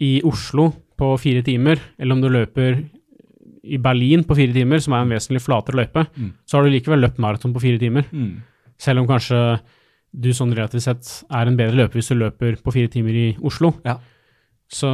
i 0.00 0.20
Oslo 0.26 0.68
på 0.98 1.08
fire 1.18 1.42
timer, 1.42 1.80
eller 1.98 2.14
om 2.14 2.20
du 2.22 2.28
løper 2.30 2.84
i 3.64 3.76
Berlin 3.82 4.22
på 4.24 4.36
fire 4.38 4.52
timer, 4.54 4.78
som 4.80 4.94
er 4.94 5.02
en 5.04 5.10
vesentlig 5.10 5.42
flatere 5.42 5.76
løype, 5.80 6.06
Mm. 6.16 6.32
så 6.46 6.56
har 6.58 6.64
du 6.64 6.70
likevel 6.70 7.00
løpt 7.02 7.18
maraton 7.18 7.52
på 7.52 7.60
fire 7.60 7.78
timer. 7.78 8.04
Mm. 8.12 8.42
Selv 8.78 9.00
om 9.00 9.06
kanskje 9.08 9.60
du 10.14 10.30
sånn 10.32 10.54
relativt 10.54 10.82
sett 10.82 11.10
er 11.30 11.46
en 11.46 11.56
bedre 11.58 11.76
løper 11.76 11.98
hvis 12.00 12.08
du 12.08 12.14
løper 12.18 12.56
på 12.62 12.72
fire 12.72 12.88
timer 12.88 13.10
i 13.14 13.36
Oslo. 13.42 13.74
Ja. 13.84 13.98
Så 14.70 14.88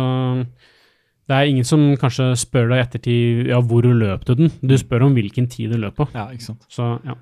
det 1.28 1.34
er 1.36 1.48
ingen 1.50 1.64
som 1.64 1.96
kanskje 2.00 2.30
spør 2.38 2.68
deg 2.70 2.78
i 2.78 2.84
ettertid 2.86 3.46
ja, 3.50 3.60
hvor 3.60 3.82
du 3.82 3.92
løp 3.92 4.24
du 4.28 4.34
den. 4.34 4.50
Du 4.62 4.76
spør 4.78 5.06
om 5.08 5.14
hvilken 5.16 5.48
tid 5.50 5.72
du 5.72 5.78
løp 5.78 5.96
på. 5.96 6.08
ja, 6.14 6.28
ikke 6.32 6.42
sant. 6.52 6.64
Så 6.70 6.98
ja. 7.04 7.14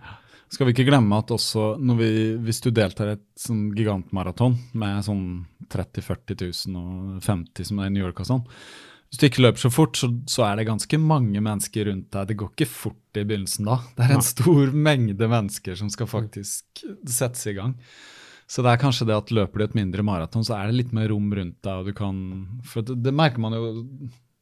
Skal 0.53 0.69
vi 0.69 0.75
ikke 0.75 0.87
glemme 0.89 1.19
at 1.19 1.33
også 1.35 1.75
når 1.83 1.99
vi, 1.99 2.11
hvis 2.47 2.61
du 2.63 2.71
deltar 2.75 3.11
i 3.11 3.15
et 3.17 3.25
sånn 3.41 3.69
gigantmaraton 3.75 4.57
med 4.79 5.05
sånn 5.07 5.25
30 5.73 6.05
000-40 6.05 6.43
000 6.75 6.81
og 6.81 7.23
50 7.25 7.71
som 7.71 7.81
det 7.81 7.87
er 7.87 7.93
i 7.93 7.95
New 7.97 8.05
York 8.05 8.21
og 8.23 8.29
sånn, 8.29 8.45
hvis 9.09 9.21
du 9.21 9.27
ikke 9.29 9.45
løper 9.45 9.63
så 9.63 9.71
fort, 9.71 9.99
så, 9.99 10.09
så 10.27 10.43
er 10.49 10.59
det 10.59 10.67
ganske 10.67 10.99
mange 10.99 11.39
mennesker 11.39 11.87
rundt 11.87 12.09
deg. 12.11 12.27
Det 12.31 12.37
går 12.41 12.49
ikke 12.51 12.67
fort 12.67 13.19
i 13.21 13.23
begynnelsen 13.23 13.69
da. 13.69 13.77
Det 13.95 14.09
er 14.09 14.15
en 14.17 14.27
stor 14.27 14.73
mengde 14.75 15.29
mennesker 15.31 15.79
som 15.79 15.91
skal 15.93 16.11
faktisk 16.11 16.83
settes 17.07 17.47
i 17.47 17.55
gang. 17.55 17.77
Så 18.51 18.65
det 18.67 18.73
er 18.73 18.81
kanskje 18.83 19.07
det 19.09 19.17
at 19.17 19.31
løper 19.31 19.63
du 19.63 19.65
et 19.69 19.77
mindre 19.79 20.05
maraton, 20.05 20.45
så 20.45 20.57
er 20.59 20.69
det 20.69 20.81
litt 20.81 20.93
mer 20.97 21.09
rom 21.13 21.31
rundt 21.33 21.61
deg, 21.65 21.79
og 21.79 21.89
du 21.89 21.95
kan 21.97 22.19
For 22.67 22.85
det, 22.85 22.99
det 23.07 23.15
merker 23.15 23.41
man 23.41 23.57
jo 23.57 23.69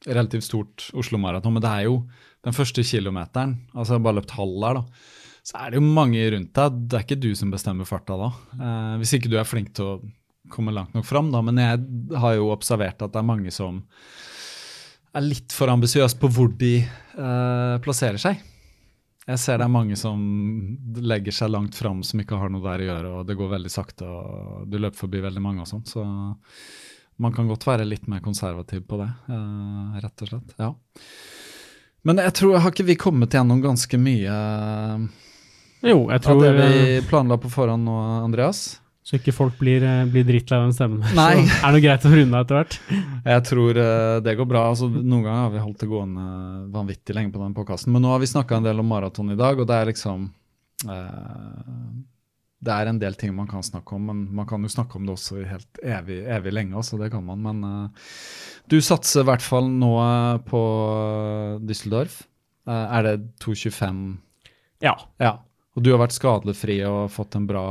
relativt 0.09 0.49
stort 0.49 0.89
Oslo-maraton, 0.99 1.55
men 1.55 1.63
det 1.63 1.71
er 1.71 1.85
jo 1.87 1.99
den 2.43 2.57
første 2.57 2.83
kilometeren, 2.83 3.59
altså 3.71 3.93
jeg 3.93 4.01
har 4.01 4.07
bare 4.09 4.19
løpt 4.19 4.35
halv 4.35 4.57
der, 4.65 4.81
da, 4.81 5.13
så 5.43 5.59
er 5.59 5.73
det 5.73 5.81
jo 5.81 5.87
mange 5.87 6.23
rundt 6.35 6.53
deg. 6.55 6.83
Det 6.87 6.99
er 6.99 7.07
ikke 7.07 7.23
du 7.23 7.33
som 7.39 7.51
bestemmer 7.51 7.89
farta 7.89 8.19
da. 8.19 8.29
Eh, 8.55 8.93
hvis 9.03 9.17
ikke 9.19 9.31
du 9.33 9.39
er 9.41 9.49
flink 9.49 9.73
til 9.75 9.89
å 9.89 9.97
komme 10.53 10.75
langt 10.75 10.95
nok 10.95 11.07
fram, 11.09 11.33
da. 11.35 11.43
Men 11.43 11.59
jeg 11.59 12.21
har 12.23 12.37
jo 12.37 12.53
observert 12.55 13.03
at 13.03 13.15
det 13.15 13.21
er 13.21 13.27
mange 13.27 13.53
som 13.55 13.83
er 15.13 15.27
litt 15.27 15.53
for 15.53 15.73
ambisiøse 15.73 16.19
på 16.21 16.31
hvor 16.33 16.53
de 16.61 16.77
eh, 16.83 17.77
plasserer 17.85 18.23
seg. 18.23 18.41
Jeg 19.23 19.39
ser 19.39 19.61
det 19.61 19.67
er 19.69 19.75
mange 19.75 19.97
som 19.99 20.23
legger 20.99 21.35
seg 21.35 21.53
langt 21.53 21.77
fram 21.79 22.01
som 22.07 22.23
ikke 22.23 22.39
har 22.41 22.51
noe 22.51 22.65
der 22.65 22.83
å 22.83 22.87
gjøre, 22.89 23.11
og 23.19 23.29
det 23.29 23.37
går 23.39 23.53
veldig 23.53 23.71
sakte, 23.71 24.09
og 24.09 24.65
du 24.71 24.81
løper 24.81 24.99
forbi 24.99 25.21
veldig 25.23 25.43
mange 25.43 25.63
og 25.63 25.71
sånn. 25.71 25.85
Så 25.87 26.03
man 27.23 27.35
kan 27.35 27.51
godt 27.51 27.67
være 27.69 27.87
litt 27.87 28.09
mer 28.11 28.23
konservativ 28.25 28.83
på 28.89 28.99
det, 28.99 29.11
eh, 29.31 30.01
rett 30.03 30.25
og 30.25 30.33
slett. 30.33 30.57
Ja. 30.59 30.73
Men 32.03 32.19
jeg 32.19 32.35
tror, 32.35 32.59
har 32.59 32.75
ikke 32.75 32.89
vi 32.89 32.99
kommet 32.99 33.35
gjennom 33.37 33.63
ganske 33.63 33.99
mye 34.01 34.39
Jo, 35.83 36.07
jeg 36.13 36.21
av 36.21 36.23
tror 36.25 36.45
det 36.45 36.53
vi 36.59 36.83
eh, 36.99 37.05
planla 37.09 37.39
på 37.43 37.51
forhånd 37.51 37.85
nå, 37.89 37.97
Andreas? 38.23 38.63
Så 39.03 39.17
ikke 39.19 39.33
folk 39.35 39.57
blir, 39.59 39.83
eh, 39.83 40.05
blir 40.07 40.23
drittlei 40.27 40.61
av 40.61 40.69
den 40.69 40.77
stemmen. 40.77 41.03
Nei. 41.19 41.43
Så 41.51 41.67
er 41.67 41.75
det 41.75 41.83
greit 41.83 42.07
å 42.07 42.13
runde 42.13 42.39
av 42.39 42.45
etter 42.45 42.59
hvert. 42.61 42.77
Jeg 43.27 43.45
tror 43.49 43.81
eh, 43.83 44.19
det 44.23 44.37
går 44.39 44.49
bra. 44.53 44.63
Altså, 44.71 44.87
noen 44.93 45.25
ganger 45.27 45.41
har 45.41 45.51
vi 45.57 45.65
holdt 45.65 45.83
det 45.83 45.91
gående 45.91 46.27
vanvittig 46.77 47.17
lenge 47.19 47.35
på 47.35 47.43
den 47.43 47.57
podkasten, 47.57 47.91
men 47.95 48.07
nå 48.07 48.15
har 48.15 48.23
vi 48.23 48.31
snakka 48.31 48.61
en 48.61 48.71
del 48.71 48.83
om 48.85 48.89
maraton 48.95 49.35
i 49.35 49.39
dag, 49.39 49.59
og 49.59 49.67
det 49.69 49.81
er 49.81 49.91
liksom 49.91 50.29
eh, 50.87 51.69
Det 52.63 52.79
er 52.79 52.93
en 52.93 53.03
del 53.03 53.19
ting 53.19 53.35
man 53.35 53.51
kan 53.51 53.67
snakke 53.67 53.99
om, 53.99 54.07
men 54.07 54.25
man 54.39 54.47
kan 54.47 54.63
jo 54.63 54.71
snakke 54.71 55.01
om 55.01 55.09
det 55.09 55.17
også 55.17 55.43
i 55.43 55.49
helt 55.51 55.83
evig, 55.83 56.23
evig 56.39 56.55
lenge. 56.55 56.79
Også, 56.79 57.01
det 57.03 57.11
kan 57.11 57.27
man, 57.27 57.43
men 57.43 57.65
eh, 57.67 58.11
du 58.71 58.79
satser 58.79 59.27
i 59.27 59.33
hvert 59.33 59.43
fall 59.43 59.67
nå 59.67 59.97
på 60.47 60.63
Düsseldorf. 61.67 62.23
Eh, 62.71 62.87
er 63.01 63.09
det 63.09 63.17
2.25? 63.43 64.05
Ja. 64.87 64.95
Ja. 65.19 65.41
Og 65.77 65.83
du 65.85 65.91
har 65.95 66.03
vært 66.03 66.13
skadefri 66.17 66.81
og 66.85 67.07
fått 67.15 67.37
en 67.39 67.47
bra, 67.49 67.63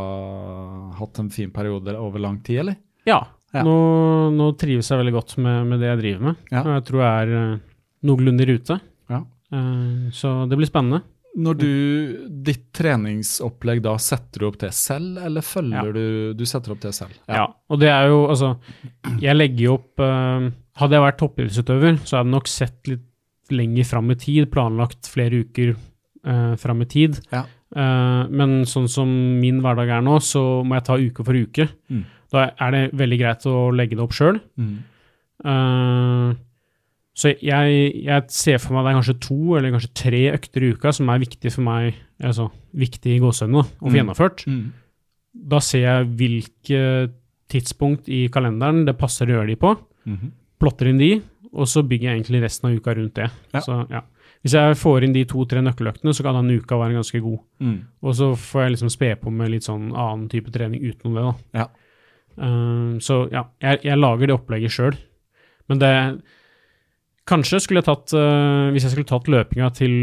hatt 0.97 1.19
en 1.21 1.29
fin 1.33 1.51
periode 1.53 1.93
over 1.99 2.19
lang 2.23 2.41
tid, 2.45 2.63
eller? 2.65 2.81
ja. 3.05 3.21
Ja. 3.51 3.65
Nå, 3.67 3.71
nå 4.31 4.45
trives 4.55 4.87
jeg 4.87 4.95
veldig 5.01 5.11
godt 5.11 5.33
med, 5.43 5.65
med 5.67 5.81
det 5.83 5.89
jeg 5.89 5.97
driver 5.99 6.21
med. 6.29 6.35
Ja. 6.53 6.61
Jeg 6.77 6.83
tror 6.87 7.01
jeg 7.03 7.23
er 7.25 7.31
eh, 7.35 7.57
noenlunde 8.07 8.45
i 8.45 8.47
rute. 8.47 8.77
Ja. 9.11 9.17
Eh, 9.51 10.05
så 10.15 10.31
det 10.47 10.55
blir 10.55 10.69
spennende. 10.69 11.01
Når 11.35 11.57
du, 11.59 11.67
ditt 12.47 12.69
treningsopplegg 12.79 13.81
da, 13.83 13.97
setter 13.99 14.39
du 14.39 14.47
opp 14.47 14.57
det 14.63 14.69
selv, 14.75 15.19
eller 15.27 15.43
følger 15.43 15.91
Ja. 15.91 15.91
du 15.91 16.33
Du 16.39 16.45
setter 16.47 16.71
opp 16.71 16.79
det 16.83 16.93
selv? 16.95 17.11
Ja. 17.27 17.43
Og 17.67 17.79
det 17.83 17.91
er 17.91 18.07
jo, 18.07 18.21
altså 18.31 18.53
Jeg 19.19 19.35
legger 19.35 19.65
jo 19.65 19.75
opp 19.81 19.99
uh, 20.03 20.47
Hadde 20.79 20.95
jeg 20.95 21.05
vært 21.09 21.19
toppidrettsutøver, 21.19 21.99
så 22.07 22.21
hadde 22.21 22.27
jeg 22.31 22.35
nok 22.37 22.51
sett 22.51 22.91
litt 22.91 23.51
lenger 23.51 23.83
fram 23.91 24.11
i 24.11 24.15
tid, 24.15 24.47
planlagt 24.51 25.11
flere 25.11 25.43
uker 25.43 25.73
uh, 25.75 26.55
fram 26.55 26.83
i 26.83 26.87
tid. 26.87 27.19
Ja. 27.35 27.43
Eh, 27.75 28.23
men 28.29 28.61
sånn 28.67 28.89
som 28.91 29.09
min 29.39 29.61
hverdag 29.63 29.89
er 29.97 30.01
nå, 30.05 30.17
så 30.23 30.63
må 30.67 30.75
jeg 30.75 30.87
ta 30.89 30.97
uke 30.99 31.23
for 31.27 31.37
uke. 31.37 31.67
Mm. 31.91 32.03
Da 32.31 32.45
er 32.59 32.71
det 32.75 32.81
veldig 32.99 33.19
greit 33.19 33.45
å 33.47 33.57
legge 33.75 33.95
det 33.95 34.03
opp 34.05 34.15
sjøl. 34.15 34.39
Mm. 34.59 34.77
så 37.17 37.31
jeg, 37.41 37.79
jeg 38.05 38.25
ser 38.29 38.59
for 38.61 38.75
meg 38.75 38.85
det 38.85 38.91
er 38.91 38.97
kanskje 38.99 39.15
to 39.25 39.37
eller 39.57 39.73
kanskje 39.73 39.89
tre 39.97 40.19
økter 40.35 40.63
i 40.63 40.69
uka 40.75 40.91
som 40.93 41.09
er 41.09 41.23
viktig 41.23 41.51
for 41.51 41.65
meg, 41.65 41.97
altså 42.21 42.45
viktig 42.77 43.15
i 43.15 43.19
gåsehudene, 43.23 43.63
å 43.65 43.81
få 43.81 43.89
Mm. 43.89 43.97
gjennomført. 43.99 44.45
Mm. 44.47 44.71
Da 45.51 45.59
ser 45.59 45.81
jeg 45.81 46.07
hvilke 46.19 46.81
tidspunkt 47.51 48.07
i 48.07 48.27
kalenderen 48.31 48.85
det 48.85 48.97
passer 48.99 49.27
å 49.27 49.35
gjøre 49.35 49.47
de 49.47 49.55
på, 49.55 49.75
-hmm. 50.07 50.31
plotter 50.59 50.87
inn 50.87 50.97
de, 50.99 51.21
og 51.53 51.67
så 51.67 51.83
bygger 51.83 52.09
jeg 52.11 52.15
egentlig 52.21 52.43
resten 52.43 52.69
av 52.69 52.75
uka 52.77 52.93
rundt 52.95 53.13
det. 53.15 53.29
Ja. 53.53 53.59
Så, 53.59 53.87
ja. 53.89 54.01
Hvis 54.41 54.55
jeg 54.57 54.77
får 54.79 55.05
inn 55.05 55.13
de 55.13 55.21
to-tre 55.29 55.61
nøkkeløktene, 55.61 56.13
så 56.17 56.25
kan 56.25 56.39
den 56.39 56.57
uka 56.57 56.79
være 56.79 56.97
ganske 56.97 57.21
god. 57.21 57.37
Mm. 57.61 57.77
Og 58.01 58.17
så 58.17 58.31
får 58.33 58.63
jeg 58.63 58.73
liksom 58.75 58.91
spe 58.93 59.11
på 59.21 59.33
med 59.33 59.51
litt 59.53 59.67
sånn 59.67 59.91
annen 59.91 60.25
type 60.31 60.53
trening 60.53 60.81
utenom 60.81 61.17
det, 61.17 61.25
da. 61.27 61.61
Ja. 61.61 61.67
Um, 62.41 62.97
så 63.03 63.25
ja, 63.29 63.45
jeg, 63.61 63.83
jeg 63.85 63.99
lager 63.99 64.31
det 64.31 64.37
opplegget 64.37 64.73
sjøl. 64.73 64.97
Men 65.69 65.81
det 65.81 65.93
Kanskje 67.29 67.59
skulle 67.61 67.83
jeg 67.83 67.85
tatt 67.85 68.13
uh, 68.17 68.71
Hvis 68.73 68.85
jeg 68.87 68.95
skulle 68.95 69.07
tatt 69.07 69.27
løpinga 69.29 69.67
til 69.77 69.93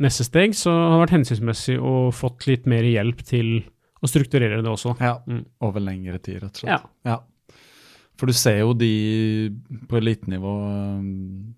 neste 0.00 0.26
steg, 0.26 0.54
så 0.58 0.70
hadde 0.70 0.92
det 0.94 1.00
vært 1.02 1.14
hensiktsmessig 1.16 1.74
å 1.82 1.94
fått 2.14 2.46
litt 2.50 2.68
mer 2.70 2.86
hjelp 2.86 3.20
til 3.26 3.50
å 4.02 4.10
strukturere 4.10 4.62
det 4.62 4.70
også. 4.70 4.94
ja. 5.02 5.16
Mm. 5.26 5.44
Over 5.66 5.82
lengre 5.82 6.18
tid, 6.18 6.40
rett 6.42 6.50
og 6.50 6.62
slett. 6.62 6.86
Ja. 7.06 7.10
Ja. 7.10 7.58
For 8.18 8.30
du 8.30 8.36
ser 8.36 8.60
jo 8.60 8.74
de 8.78 8.90
på 9.90 9.98
elitenivå 9.98 10.54
um, 10.66 11.54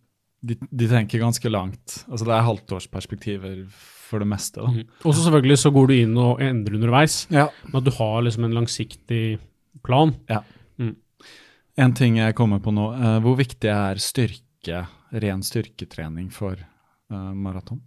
de, 0.46 0.56
de 0.82 0.88
tenker 0.90 1.22
ganske 1.22 1.50
langt. 1.52 2.00
Altså 2.06 2.28
Det 2.28 2.34
er 2.36 2.46
halvtårsperspektiver 2.46 3.64
for 4.06 4.22
det 4.22 4.28
meste. 4.30 4.62
da. 4.62 4.70
Mhm. 4.70 4.84
Og 5.04 5.14
så 5.14 5.24
selvfølgelig 5.24 5.58
så 5.64 5.72
går 5.74 5.90
du 5.90 5.94
inn 5.96 6.14
og 6.22 6.42
endrer 6.44 6.78
underveis, 6.78 7.26
Ja. 7.30 7.48
men 7.66 7.80
at 7.80 7.88
du 7.88 7.90
har 7.98 8.22
liksom 8.22 8.46
en 8.46 8.54
langsiktig 8.60 9.38
plan. 9.86 10.14
En 11.78 11.92
ting 11.92 12.16
jeg 12.16 12.34
kommer 12.34 12.58
på 12.64 12.72
nå. 12.72 12.86
Uh, 12.96 13.18
hvor 13.20 13.36
viktig 13.36 13.68
er 13.68 13.98
styrke, 14.00 14.86
ren 15.12 15.42
styrketrening 15.44 16.30
for 16.32 16.56
uh, 16.56 17.34
maraton? 17.36 17.82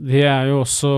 Det 0.00 0.24
er 0.24 0.48
jo 0.48 0.62
også 0.64 0.94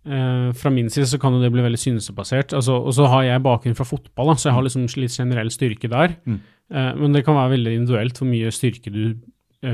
Uh, 0.00 0.48
Fra 0.56 0.70
min 0.72 0.88
side 0.88 1.04
så 1.10 1.18
kan 1.20 1.34
jo 1.36 1.42
det 1.42 1.50
bli 1.52 1.60
veldig 1.60 1.78
synsebasert. 1.78 2.54
Altså, 2.56 2.72
og 2.72 2.94
så 2.96 3.04
har 3.12 3.26
jeg 3.26 3.42
bakgrunn 3.44 3.76
fra 3.76 3.84
fotball, 3.84 4.30
da, 4.30 4.34
så 4.40 4.48
jeg 4.48 4.56
har 4.56 4.64
liksom 4.64 4.86
litt 4.96 5.12
generell 5.12 5.50
styrke 5.52 5.90
der. 5.92 6.14
Mm. 6.24 6.38
Uh, 6.72 6.92
men 7.02 7.12
det 7.12 7.20
kan 7.26 7.36
være 7.36 7.52
veldig 7.52 7.74
individuelt 7.76 8.16
hvor 8.16 8.30
mye 8.30 8.52
styrke 8.54 8.92
du 8.94 9.02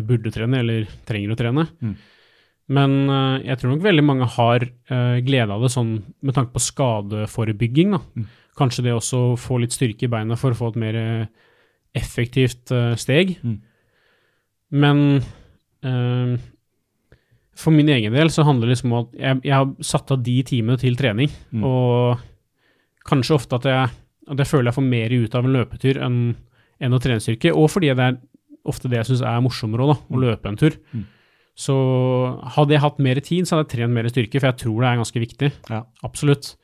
burde 0.02 0.32
trene, 0.34 0.60
eller 0.64 0.86
trenger 1.06 1.32
å 1.34 1.38
trene. 1.38 1.66
Mm. 1.82 1.94
Men 2.76 2.94
eh, 3.14 3.44
jeg 3.52 3.60
tror 3.60 3.74
nok 3.76 3.84
veldig 3.84 4.04
mange 4.06 4.26
har 4.36 4.64
eh, 4.66 5.18
glede 5.26 5.54
av 5.54 5.62
det 5.62 5.70
sånn 5.70 5.92
med 6.26 6.34
tanke 6.34 6.50
på 6.56 6.64
skadeforebygging. 6.64 7.92
Da. 7.94 8.00
Mm. 8.18 8.26
Kanskje 8.58 8.86
det 8.88 8.94
også 8.96 9.20
å 9.32 9.36
få 9.38 9.60
litt 9.62 9.74
styrke 9.76 10.08
i 10.08 10.10
beina 10.10 10.34
for 10.40 10.50
å 10.54 10.58
få 10.58 10.72
et 10.72 10.80
mer 10.82 10.98
eh, 10.98 11.26
effektivt 11.96 12.72
eh, 12.74 12.94
steg. 12.98 13.36
Mm. 13.46 13.56
Men 14.82 15.02
eh, 15.86 16.34
for 17.56 17.72
min 17.72 17.88
egen 17.94 18.12
del 18.16 18.28
så 18.34 18.44
handler 18.44 18.66
det 18.68 18.74
liksom 18.74 18.92
om 18.92 19.04
at 19.04 19.14
jeg, 19.16 19.40
jeg 19.46 19.54
har 19.54 19.70
satt 19.86 20.10
av 20.16 20.24
de 20.26 20.40
timene 20.48 20.80
til 20.82 20.98
trening, 20.98 21.30
Mm. 21.54 21.62
og 21.64 22.18
kanskje 23.06 23.36
ofte 23.38 23.56
at 23.60 23.68
jeg, 23.70 23.94
at 24.26 24.40
jeg 24.42 24.50
føler 24.50 24.68
jeg 24.72 24.76
får 24.80 24.88
mer 24.90 25.14
ut 25.14 25.34
av 25.38 25.46
en 25.46 25.54
løpetur 25.54 26.00
enn, 26.02 26.18
enn 26.82 26.96
å 26.96 26.98
trene 27.00 27.22
styrke, 27.22 27.54
og 27.54 27.70
fordi 27.70 27.94
det 27.94 28.08
er 28.10 28.18
ofte 28.68 28.90
det 28.90 28.98
jeg 29.01 29.10
syns 29.12 29.22
er 29.26 29.40
morsommere 29.44 29.86
òg, 29.86 29.97
å 30.10 30.16
Mm. 30.16 30.20
løpe 30.24 30.47
en 30.51 30.56
tur. 30.60 30.76
Mm. 30.94 31.05
Så 31.56 31.74
hadde 32.56 32.74
jeg 32.74 32.80
hatt 32.82 32.98
mer 33.01 33.14
tid, 33.24 33.47
så 33.48 33.56
hadde 33.56 33.68
jeg 33.70 33.78
trent 33.78 33.93
mer 33.97 34.05
styrke, 34.12 34.40
for 34.40 34.51
jeg 34.51 34.59
tror 34.60 34.80
det 34.82 34.88
er 34.90 35.01
ganske 35.01 35.20
viktig. 35.22 35.52
Ja. 35.70 35.82
Absolutt. 36.05 36.55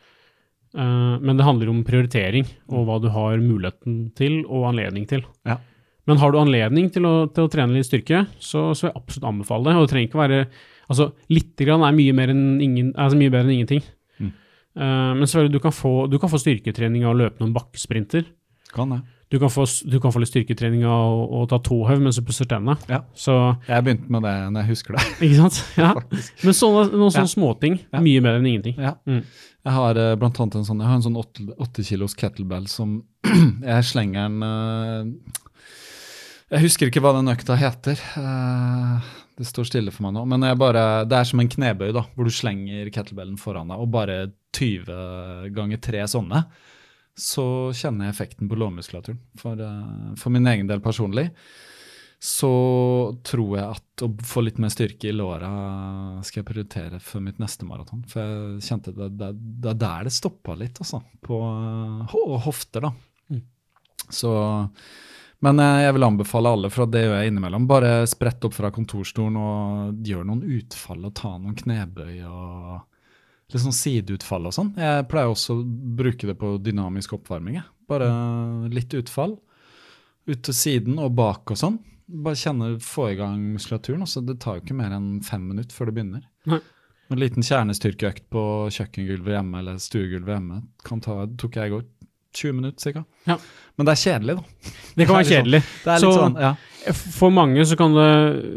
Uh, 0.76 1.18
men 1.20 1.36
det 1.36 1.44
handler 1.44 1.68
om 1.68 1.82
prioritering, 1.84 2.44
Mm. 2.68 2.72
og 2.78 2.86
hva 2.86 3.00
du 3.02 3.08
har 3.12 3.36
muligheten 3.38 4.14
til 4.16 4.44
og 4.46 4.70
anledning 4.72 5.06
til. 5.08 5.22
Ja. 5.46 5.58
Men 6.06 6.18
har 6.18 6.32
du 6.32 6.38
anledning 6.38 6.90
til 6.92 7.02
å, 7.04 7.32
til 7.32 7.44
å 7.46 7.50
trene 7.50 7.72
litt 7.76 7.86
styrke, 7.86 8.26
så, 8.40 8.72
så 8.74 8.82
vil 8.88 8.92
jeg 8.92 9.02
absolutt 9.02 9.28
anbefale 9.28 9.64
det. 9.64 9.76
Og 9.76 9.86
det 9.86 9.90
trenger 9.92 10.08
ikke 10.10 10.22
være 10.28 10.46
Altså, 10.90 11.12
lite 11.30 11.64
grann 11.64 11.80
er 11.86 11.92
mye, 11.94 12.12
mer 12.12 12.28
enn 12.28 12.60
ingen, 12.60 12.88
altså 12.98 13.16
mye 13.16 13.30
bedre 13.30 13.46
enn 13.48 13.54
ingenting. 13.62 13.82
Mm. 14.20 14.32
Uh, 14.76 15.14
men 15.14 15.22
selvfølgelig, 15.24 15.52
du 15.54 15.60
kan, 15.62 15.72
få, 15.72 15.92
du 16.10 16.18
kan 16.18 16.28
få 16.28 16.40
styrketrening 16.42 17.04
av 17.06 17.14
å 17.14 17.18
løpe 17.22 17.40
noen 17.40 17.54
bakkesprinter. 17.54 18.26
Kan 18.74 18.90
det. 18.90 18.98
Du 19.32 19.38
kan 19.40 19.48
få, 19.48 19.64
du 19.88 19.94
kan 20.02 20.12
få 20.12 20.20
litt 20.20 20.28
styrketrening 20.28 20.82
av 20.84 21.22
å, 21.24 21.42
ta 21.48 21.56
tåhev 21.64 22.02
mens 22.04 22.18
du 22.20 22.24
pusser 22.28 22.44
tennene. 22.50 22.74
Ja. 22.90 22.98
Så, 23.16 23.32
Jeg 23.64 23.86
begynte 23.86 24.12
med 24.12 24.26
det 24.26 24.32
når 24.52 24.66
jeg 24.66 24.70
husker 24.74 24.98
det. 24.98 25.04
ikke 25.24 25.38
sant? 25.40 25.60
Ja. 25.80 25.94
Men 26.44 26.56
sånne, 26.58 26.82
noen 26.92 27.14
sånne 27.14 27.24
Ja. 27.30 27.32
småting, 27.32 27.78
mye 27.96 28.20
mer 28.24 28.36
enn 28.40 28.48
ingenting. 28.50 28.76
Ja. 28.76 28.92
Mm. 29.08 29.22
Jeg 29.62 29.72
har 29.78 30.00
eh, 30.02 30.14
blant 30.20 30.40
annet 30.42 30.58
en 30.60 30.66
sånn, 30.68 30.82
jeg 30.84 30.90
har 30.90 30.98
en 30.98 31.06
sånn 31.06 31.16
åtte, 31.22 31.84
kilos 31.86 32.16
kettlebell 32.18 32.66
som 32.68 32.98
jeg 33.64 33.86
slenger 33.88 34.26
den 34.28 34.42
eh, 34.44 35.32
Jeg 36.52 36.64
husker 36.66 36.90
ikke 36.90 37.00
hva 37.00 37.14
den 37.16 37.32
økta 37.32 37.56
heter. 37.56 37.96
eh, 38.20 39.10
det 39.40 39.46
står 39.48 39.64
stille 39.70 39.94
for 39.94 40.04
meg 40.04 40.12
nå. 40.18 40.26
Men 40.28 40.44
bare, 40.60 40.82
det 41.08 41.16
er 41.16 41.24
som 41.30 41.40
en 41.40 41.48
knebøy, 41.48 41.88
da, 41.96 42.02
hvor 42.12 42.28
du 42.28 42.34
slenger 42.34 42.90
kettlebellen 42.92 43.38
foran 43.40 43.72
deg, 43.72 43.80
og 43.80 43.88
bare 43.94 44.18
20 44.52 45.48
ganger 45.56 45.80
3 45.80 46.04
sånne. 46.12 46.42
Så 47.18 47.44
kjenner 47.76 48.08
jeg 48.08 48.14
effekten 48.16 48.48
på 48.48 48.56
lårmuskulaturen. 48.56 49.20
For, 49.40 49.60
eh, 49.60 50.14
for 50.16 50.32
min 50.32 50.48
egen 50.48 50.70
del 50.70 50.80
personlig 50.84 51.30
så 52.22 52.48
tror 53.26 53.56
jeg 53.58 53.66
at 53.66 54.02
å 54.06 54.08
få 54.22 54.44
litt 54.46 54.58
mer 54.62 54.70
styrke 54.70 55.08
i 55.10 55.14
låra 55.14 55.48
skal 56.22 56.38
jeg 56.38 56.46
prioritere 56.46 57.00
for 57.02 57.24
mitt 57.24 57.40
neste 57.42 57.66
maraton. 57.66 58.04
For 58.06 58.22
jeg 58.22 58.60
kjente 58.62 58.92
det, 58.94 59.08
det, 59.18 59.32
det 59.34 59.72
er 59.72 59.80
der 59.80 60.06
det 60.06 60.12
stoppa 60.14 60.54
litt, 60.54 60.78
altså. 60.78 61.00
På 61.26 61.40
eh, 61.50 62.14
hofter, 62.44 62.86
da. 62.86 62.92
Mm. 63.34 63.42
Så 64.06 64.30
Men 65.42 65.58
eh, 65.58 65.80
jeg 65.82 65.96
vil 65.98 66.06
anbefale 66.06 66.54
alle, 66.54 66.70
for 66.70 66.86
det 66.86 67.02
gjør 67.02 67.16
jeg 67.18 67.32
innimellom. 67.32 67.66
Bare 67.66 67.90
sprett 68.06 68.46
opp 68.46 68.54
fra 68.54 68.70
kontorstolen 68.70 69.40
og 69.42 70.06
gjør 70.06 70.22
noen 70.28 70.46
utfall 70.60 71.02
og 71.10 71.16
ta 71.18 71.34
noen 71.34 71.58
knebøy 71.58 72.22
og 72.30 72.91
litt 73.52 73.62
sånn 73.62 73.76
sideutfall 73.76 74.46
og 74.48 74.54
sånn. 74.56 74.72
Jeg 74.80 75.06
pleier 75.10 75.30
også 75.32 75.58
å 75.58 75.62
bruke 75.96 76.26
det 76.28 76.36
på 76.40 76.54
dynamisk 76.64 77.12
oppvarming. 77.18 77.54
jeg. 77.60 77.64
Bare 77.88 78.08
litt 78.72 78.94
utfall. 78.96 79.38
Ut 80.26 80.42
til 80.46 80.54
siden 80.54 80.98
og 81.02 81.14
bak 81.18 81.50
og 81.50 81.58
sånn. 81.58 81.78
Bare 82.08 82.36
kjenne, 82.38 82.74
få 82.82 83.10
i 83.12 83.16
gang 83.18 83.40
muskulaturen. 83.54 84.02
Også. 84.04 84.24
det 84.26 84.38
tar 84.40 84.58
jo 84.58 84.64
ikke 84.64 84.76
mer 84.78 84.92
enn 84.96 85.20
fem 85.24 85.44
minutter 85.48 85.72
før 85.74 85.86
det 85.90 85.94
begynner. 85.98 86.22
Nei. 86.46 86.60
En 87.12 87.18
liten 87.20 87.42
kjernestyrkeøkt 87.44 88.28
på 88.32 88.42
kjøkkengulvet 88.72 89.34
hjemme 89.36 89.58
eller 89.60 89.76
stuegulvet 89.82 90.32
hjemme 90.38 90.62
kan 90.86 91.00
ta, 91.04 91.26
tok 91.36 91.56
jeg 91.60 91.68
i 91.68 91.74
går. 91.74 91.82
20 92.32 92.54
minutter 92.56 92.92
ca. 92.96 93.02
Ja. 93.28 93.34
Men 93.76 93.84
det 93.84 93.92
er 93.92 94.00
kjedelig, 94.00 94.36
da. 94.38 94.70
Det 94.96 95.06
kan 95.06 95.14
være 95.18 95.24
litt 95.26 95.32
kjedelig. 95.34 95.60
Det 95.84 95.96
litt 95.98 96.00
Så- 96.06 96.12
sånn, 96.16 96.38
ja. 96.40 96.54
For 97.18 97.30
mange 97.30 97.62
så 97.68 97.76
kan 97.78 97.92
det 97.94 98.06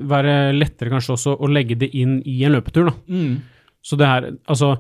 være 0.10 0.36
lettere 0.56 0.90
kanskje 0.94 1.14
også 1.18 1.34
å 1.38 1.50
legge 1.52 1.76
det 1.78 1.92
inn 1.94 2.22
i 2.26 2.38
en 2.48 2.56
løpetur. 2.56 2.88
da. 2.88 2.96
Mm. 3.12 3.42
Så 3.86 3.98
det 4.02 4.08
her, 4.10 4.32
altså 4.50 4.76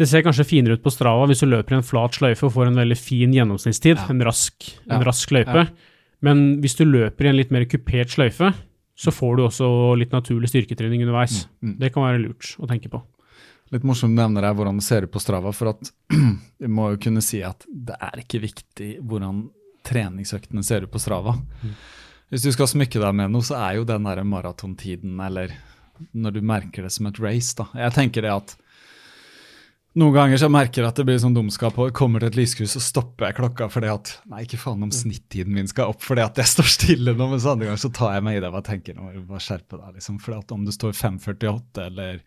Det 0.00 0.06
ser 0.08 0.22
kanskje 0.24 0.46
finere 0.48 0.78
ut 0.78 0.82
på 0.84 0.88
Strava 0.94 1.26
hvis 1.28 1.42
du 1.42 1.48
løper 1.50 1.74
i 1.74 1.76
en 1.76 1.84
flat 1.84 2.14
sløyfe 2.16 2.46
og 2.46 2.54
får 2.54 2.70
en 2.70 2.78
veldig 2.80 2.96
fin 2.96 3.34
gjennomsnittstid, 3.36 3.98
Ja. 3.98 4.06
en 4.08 4.22
rask, 4.24 4.54
en 4.88 5.00
Ja. 5.02 5.04
rask 5.04 5.28
løype. 5.34 5.66
Men 6.22 6.62
hvis 6.62 6.76
du 6.78 6.86
løper 6.86 7.26
i 7.26 7.28
en 7.28 7.36
litt 7.36 7.50
mer 7.52 7.66
kupert 7.68 8.08
sløyfe, 8.08 8.54
så 8.96 9.12
får 9.12 9.36
du 9.36 9.42
også 9.44 9.98
litt 9.98 10.10
naturlig 10.16 10.48
styrketrening 10.48 11.02
underveis. 11.04 11.46
Mm. 11.62 11.78
Det 11.78 11.92
kan 11.92 12.02
være 12.06 12.22
lurt 12.22 12.56
å 12.60 12.66
tenke 12.68 12.88
på. 12.88 13.02
Litt 13.72 13.82
morsomt 13.84 14.16
nevner 14.16 14.40
jeg 14.48 14.56
hvordan 14.56 14.76
det 14.80 14.84
ser 14.84 15.02
ut 15.04 15.12
på 15.12 15.20
Strava, 15.20 15.52
for 15.52 15.68
at 15.74 15.92
vi 16.60 16.66
må 16.66 16.90
jo 16.92 16.96
kunne 16.96 17.20
si 17.22 17.42
at 17.44 17.66
det 17.68 17.96
er 18.00 18.22
ikke 18.24 18.40
viktig 18.40 19.02
hvordan 19.04 19.50
treningsøktene 19.84 20.64
ser 20.64 20.82
ut 20.86 20.90
på 20.92 20.98
Strava. 21.00 21.36
Hvis 22.30 22.42
du 22.46 22.52
skal 22.54 22.66
smykke 22.70 23.00
deg 23.02 23.14
med 23.14 23.30
noe, 23.32 23.42
så 23.42 23.56
er 23.68 23.76
jo 23.76 23.84
den 23.84 24.04
der 24.06 24.22
maratontiden, 24.24 25.18
eller 25.26 25.52
når 26.12 26.36
du 26.36 26.42
merker 26.46 26.86
det 26.86 26.92
som 26.94 27.08
et 27.10 27.20
race, 27.22 27.54
da. 27.58 27.68
Jeg 27.78 27.96
tenker 27.96 28.26
det 28.26 28.34
at 28.34 28.56
noen 29.98 30.14
ganger 30.14 30.38
så 30.38 30.46
merker 30.52 30.84
jeg 30.84 30.86
at 30.92 30.98
det 31.00 31.04
blir 31.08 31.18
sånn 31.18 31.34
dumskap, 31.34 31.78
og 31.82 31.90
kommer 31.96 32.22
til 32.22 32.30
et 32.30 32.38
lyskryss, 32.38 32.76
og 32.78 32.84
stopper 32.84 33.26
jeg 33.26 33.38
klokka 33.40 33.66
fordi 33.72 33.88
at 33.90 34.12
Nei, 34.30 34.44
ikke 34.46 34.60
faen 34.62 34.84
om 34.86 34.92
snittiden 34.94 35.56
min 35.56 35.66
skal 35.70 35.90
opp 35.90 36.04
fordi 36.06 36.22
at 36.22 36.38
jeg 36.38 36.52
står 36.52 36.70
stille 36.76 37.14
nå, 37.18 37.26
mens 37.32 37.48
andre 37.50 37.66
ganger 37.66 37.82
så 37.82 37.90
tar 37.98 38.14
jeg 38.14 38.26
meg 38.28 38.38
i 38.38 38.44
det 38.44 38.52
og 38.54 38.62
tenker 38.68 38.94
nå 38.94 39.08
må 39.08 39.16
du 39.16 39.24
bare 39.26 39.42
skjerpe 39.42 39.80
deg, 39.80 39.98
liksom. 39.98 40.20
For 40.22 40.38
at 40.38 40.54
om 40.54 40.62
det 40.68 40.76
står 40.78 40.94
5.48 40.94 41.84
eller 41.88 42.22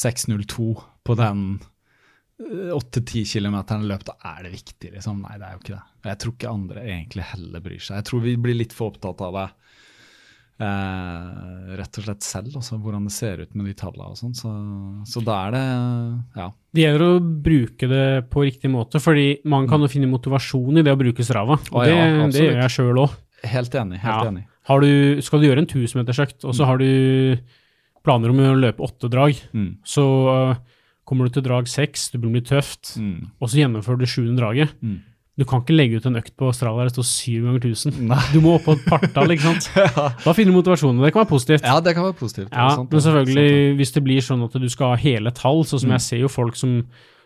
6.02 0.00 0.70
på 1.04 1.18
den 1.20 1.44
8-10 2.40 3.28
km 3.30 3.58
løp, 3.84 4.06
da 4.08 4.16
er 4.32 4.46
det 4.46 4.54
viktig, 4.56 4.94
liksom. 4.96 5.20
Nei, 5.26 5.36
det 5.38 5.46
er 5.46 5.58
jo 5.58 5.60
ikke 5.60 5.76
det. 5.76 5.84
Jeg 6.08 6.20
tror 6.22 6.34
ikke 6.34 6.54
andre 6.56 6.86
egentlig 6.88 7.28
heller 7.34 7.62
bryr 7.68 7.84
seg. 7.84 8.00
Jeg 8.00 8.08
tror 8.08 8.24
vi 8.24 8.34
blir 8.48 8.58
litt 8.58 8.74
for 8.74 8.94
opptatt 8.94 9.22
av 9.22 9.36
det 9.36 9.48
eh, 10.60 11.74
rett 11.78 11.98
og 11.98 12.04
slett 12.06 12.22
selv, 12.26 12.54
også, 12.60 12.78
hvordan 12.82 13.04
det 13.08 13.12
ser 13.14 13.42
ut 13.44 13.54
med 13.58 13.66
de 13.70 13.74
tallene 13.78 14.12
og 14.12 14.18
sånn. 14.20 14.34
Så, 14.38 14.50
så 15.10 15.22
da 15.26 15.38
er 15.48 15.54
det 15.56 15.64
ja. 16.38 16.48
Det 16.74 16.84
gjelder 16.84 17.04
å 17.06 17.20
bruke 17.44 17.88
det 17.90 18.04
på 18.32 18.44
riktig 18.46 18.70
måte, 18.72 19.00
fordi 19.02 19.26
man 19.50 19.68
kan 19.70 19.80
jo 19.84 19.90
finne 19.92 20.10
motivasjon 20.10 20.78
i 20.80 20.84
det 20.86 20.94
å 20.94 21.00
bruke 21.00 21.26
Strava. 21.26 21.58
Og 21.72 21.80
Å 21.82 21.86
ja, 21.88 22.04
det, 22.24 22.30
det 22.36 22.46
gjør 22.48 22.62
jeg 22.64 22.74
sjøl 22.78 23.02
òg. 23.04 23.16
Helt 23.44 23.74
enig. 23.76 23.98
helt 24.02 24.14
Ja. 24.24 24.30
enig. 24.30 24.44
Har 24.64 24.80
du, 24.80 25.20
skal 25.20 25.40
du 25.42 25.46
gjøre 25.50 25.60
en 25.60 25.66
1000-metersøkt, 25.68 26.44
og 26.48 26.54
så 26.56 26.64
har 26.64 26.78
du 26.80 27.36
planer 28.04 28.30
om 28.32 28.38
å 28.40 28.54
løpe 28.56 28.80
åtte 28.84 29.10
drag, 29.12 29.36
Mm. 29.52 29.76
så 29.84 30.04
øh, 30.32 30.54
kommer 31.04 31.26
du 31.28 31.34
til 31.36 31.44
drag 31.44 31.68
seks, 31.68 32.10
det 32.12 32.20
blir 32.22 32.40
tøft, 32.40 32.94
Mm. 32.96 33.30
og 33.40 33.48
så 33.48 33.60
gjennomfører 33.60 33.98
du 34.00 34.06
sjuende 34.08 34.40
draget. 34.40 34.72
Du 35.34 35.42
kan 35.44 35.64
ikke 35.64 35.74
legge 35.74 35.98
ut 35.98 36.04
en 36.06 36.14
økt 36.20 36.36
på 36.38 36.46
Australia 36.46 36.84
der 36.84 36.90
det 36.92 36.94
står 36.94 37.06
7 37.08 37.46
ganger 37.46 37.64
1000. 37.66 37.96
Nei. 38.06 38.18
Du 38.30 38.36
må 38.44 38.52
opp 38.54 38.68
på 38.68 38.76
et 38.76 38.84
partall, 38.86 39.32
ikke 39.34 39.48
sant. 39.48 39.66
Da 40.26 40.34
finner 40.36 40.54
du 40.54 40.58
motivasjonen, 40.60 41.00
det 41.02 41.10
kan 41.14 41.24
være 41.24 41.30
positivt. 41.32 41.64
Ja, 41.66 41.80
det 41.82 41.94
kan 41.96 42.06
være 42.06 42.18
positivt. 42.20 42.52
Ja, 42.52 42.68
sant, 42.76 42.92
men 42.94 43.02
selvfølgelig, 43.02 43.48
Sant, 43.50 43.80
hvis 43.80 43.94
det 43.96 44.02
blir 44.06 44.22
sånn 44.28 44.44
at 44.46 44.54
du 44.62 44.68
skal 44.70 44.92
ha 44.92 45.00
hele 45.02 45.32
tall, 45.34 45.64
sånn 45.66 45.82
som 45.82 45.90
Mm. 45.90 45.96
jeg 45.98 46.06
ser 46.06 46.22
jo 46.22 46.30
folk 46.30 46.54
som, 46.60 46.76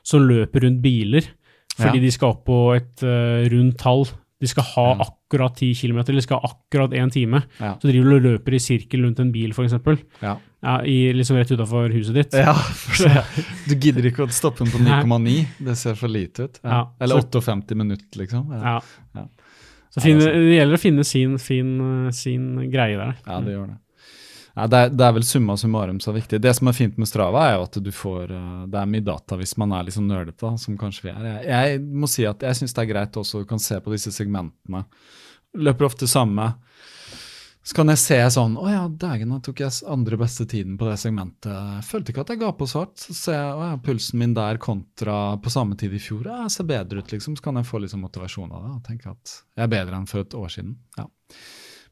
som 0.02 0.24
løper 0.24 0.64
rundt 0.64 0.80
biler, 0.80 1.28
fordi 1.76 2.00
Ja. 2.00 2.04
de 2.06 2.10
skal 2.16 2.32
opp 2.32 2.46
på 2.48 2.58
et 2.78 3.04
uh, 3.04 3.44
rundt 3.52 3.76
tall. 3.78 4.06
De 4.40 4.46
skal 4.46 4.64
ha 4.64 4.86
mm. 4.94 5.00
akkurat 5.04 5.54
10 5.60 5.74
km, 5.74 5.98
eller 5.98 6.20
de 6.22 6.22
skal 6.22 6.40
ha 6.40 6.48
akkurat 6.48 6.90
én 6.96 7.10
time. 7.12 7.42
Ja. 7.60 7.74
Så 7.76 7.90
driver 7.90 8.08
du 8.08 8.16
og 8.16 8.22
løper 8.22 8.54
i 8.54 8.62
sirkel 8.62 9.04
rundt 9.04 9.20
en 9.20 9.32
bil, 9.34 9.50
f.eks. 9.52 9.74
Ja. 10.22 10.38
Ja, 10.60 10.80
i, 10.84 11.12
liksom 11.14 11.36
rett 11.38 11.50
utafor 11.54 11.92
huset 11.94 12.14
ditt. 12.18 12.34
Ja. 12.34 12.54
Du 13.68 13.74
gidder 13.78 14.06
ikke 14.10 14.24
å 14.26 14.30
stoppe 14.34 14.64
den 14.64 14.72
på 14.74 14.80
9,9. 14.82 15.34
Det 15.68 15.76
ser 15.78 15.94
for 15.98 16.10
lite 16.10 16.48
ut. 16.48 16.58
Ja. 16.64 16.80
Eller 17.00 17.20
så- 17.20 17.28
58 17.28 17.74
minutter, 17.78 18.18
liksom. 18.18 18.48
Ja, 18.52 18.80
Ja. 19.14 19.28
Så 19.88 20.02
finne, 20.04 20.20
det 20.20 20.34
er 20.34 20.50
gjelder 20.58 20.76
å 20.76 20.80
finne 20.82 21.04
sin, 21.06 21.38
fin, 21.40 21.68
øh, 21.80 22.10
sin 22.12 22.70
greie 22.70 22.96
der. 22.98 23.14
ja 23.26 23.38
det 23.40 23.54
gjør 23.54 23.70
det. 23.70 23.78
Ja, 24.58 24.66
det, 24.66 24.78
er, 24.78 24.88
det 24.90 25.04
er 25.06 25.12
vel 25.14 25.22
summa 25.24 25.54
summarum 25.56 26.00
er 26.02 26.12
viktig. 26.18 26.40
Det 26.42 26.52
som 26.56 26.68
er 26.68 26.74
fint 26.74 26.98
med 26.98 27.06
Strava, 27.08 27.44
er 27.46 27.54
jo 27.56 27.62
at 27.68 27.78
du 27.82 27.90
får 27.94 28.32
eh, 28.34 28.66
Det 28.66 28.80
er 28.80 28.90
mye 28.90 29.04
data 29.06 29.36
hvis 29.38 29.54
man 29.56 29.72
er 29.72 29.84
liksom 29.86 30.08
nerdete, 30.10 30.40
da, 30.42 30.56
som 30.58 30.76
kanskje 30.76 31.04
vi 31.06 31.12
er. 31.14 31.28
Jeg, 31.28 31.46
jeg 31.46 31.80
må 32.02 32.10
si 32.10 32.26
at 32.26 32.42
jeg 32.42 32.58
syns 32.58 32.74
det 32.74 32.82
er 32.82 32.90
greit 32.92 33.16
også, 33.22 33.44
du 33.44 33.48
kan 33.48 33.62
se 33.62 33.78
på 33.80 33.94
disse 33.94 34.10
segmentene. 34.12 34.84
Løper 35.56 35.86
ofte 35.86 36.08
samme. 36.10 36.50
Så 37.68 37.76
kan 37.76 37.90
jeg 37.92 38.00
se 38.00 38.16
sånn 38.32 38.54
Å 38.56 38.64
ja, 38.70 38.84
dægen, 38.88 39.34
da 39.34 39.42
tok 39.44 39.60
jeg 39.60 39.84
andre 39.92 40.16
beste 40.22 40.46
tiden 40.48 40.78
på 40.80 40.86
det 40.88 40.94
segmentet. 41.02 41.82
Følte 41.84 42.14
ikke 42.14 42.22
at 42.24 42.32
jeg 42.32 42.40
ga 42.40 42.48
på 42.56 42.68
svart. 42.70 42.94
Så 43.02 43.12
ser 43.12 43.36
jeg 43.36 43.58
å 43.58 43.66
ja, 43.66 43.74
pulsen 43.84 44.22
min 44.22 44.32
der 44.36 44.56
kontra 44.62 45.18
på 45.44 45.52
samme 45.52 45.76
tid 45.76 45.92
i 45.92 46.00
fjor. 46.00 46.30
Jeg 46.30 46.54
ser 46.54 46.68
bedre 46.70 47.02
ut, 47.02 47.12
liksom. 47.12 47.36
Så 47.36 47.44
kan 47.44 47.60
jeg 47.60 47.68
få 47.68 47.82
liksom 47.84 48.00
motivasjon 48.06 48.54
av 48.56 48.64
det. 48.64 48.72
Og 48.78 48.86
tenke 48.88 49.12
at 49.12 49.34
jeg 49.52 49.66
er 49.66 49.72
bedre 49.74 50.00
enn 50.00 50.08
for 50.08 50.24
et 50.24 50.38
år 50.38 50.54
siden. 50.54 50.78
Ja. 50.96 51.04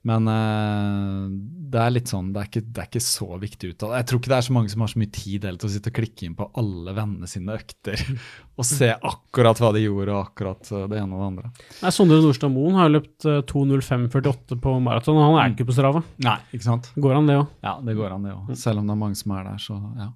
Men 0.07 0.29
uh, 0.31 1.27
det 1.73 1.81
er 1.83 1.95
litt 1.95 2.11
sånn, 2.13 2.29
det 2.35 2.43
er 2.43 2.51
ikke, 2.51 2.63
det 2.67 2.83
er 2.83 2.89
ikke 2.91 3.03
så 3.03 3.27
viktig 3.43 3.71
ut 3.73 3.85
av 3.87 3.93
det. 3.93 4.01
Jeg 4.03 4.09
tror 4.11 4.21
ikke 4.21 4.33
det 4.33 4.37
er 4.37 4.47
så 4.47 4.57
mange 4.57 4.73
som 4.73 4.85
har 4.85 4.93
så 4.93 5.01
mye 5.03 5.15
tid 5.15 5.47
eller 5.47 5.59
til 5.63 5.69
å 5.69 5.73
sitte 5.73 5.93
og 5.93 5.97
klikke 5.99 6.27
inn 6.29 6.37
på 6.39 6.49
alle 6.63 6.95
vennene 6.97 7.31
sine 7.31 7.57
økter 7.57 8.05
og 8.59 8.69
se 8.69 8.93
akkurat 8.95 9.63
hva 9.63 9.73
de 9.77 9.83
gjorde, 9.83 10.15
og 10.15 10.31
akkurat 10.31 10.71
eh, 10.73 10.87
det 10.93 11.01
ene 11.01 11.17
og 11.17 11.23
det 11.23 11.31
andre. 11.31 11.51
Nei, 11.81 11.93
Sondre 11.97 12.21
Nordstad 12.23 12.55
Moen 12.55 12.79
har 12.79 12.93
løpt 12.93 13.27
øh, 13.29 13.43
2.05,48 13.51 14.61
på 14.63 14.77
maraton, 14.85 15.19
og 15.19 15.29
han 15.31 15.41
er 15.43 15.57
ikke 15.57 15.69
på 15.69 15.77
Strava. 15.77 16.05
Nei, 16.25 16.39
ikke 16.53 16.69
sant? 16.69 16.93
Går 16.95 17.19
han 17.19 17.29
det 17.29 17.41
òg? 17.43 17.51
Ja, 17.67 17.77
det 17.85 17.99
går 17.99 18.15
han 18.15 18.29
det 18.29 18.37
òg. 18.37 18.55
Selv 18.61 18.83
om 18.83 18.89
det 18.89 18.97
er 18.97 19.03
mange 19.03 19.21
som 19.21 19.37
er 19.37 19.51
der, 19.51 19.61
så 19.63 19.81
ja. 19.99 20.11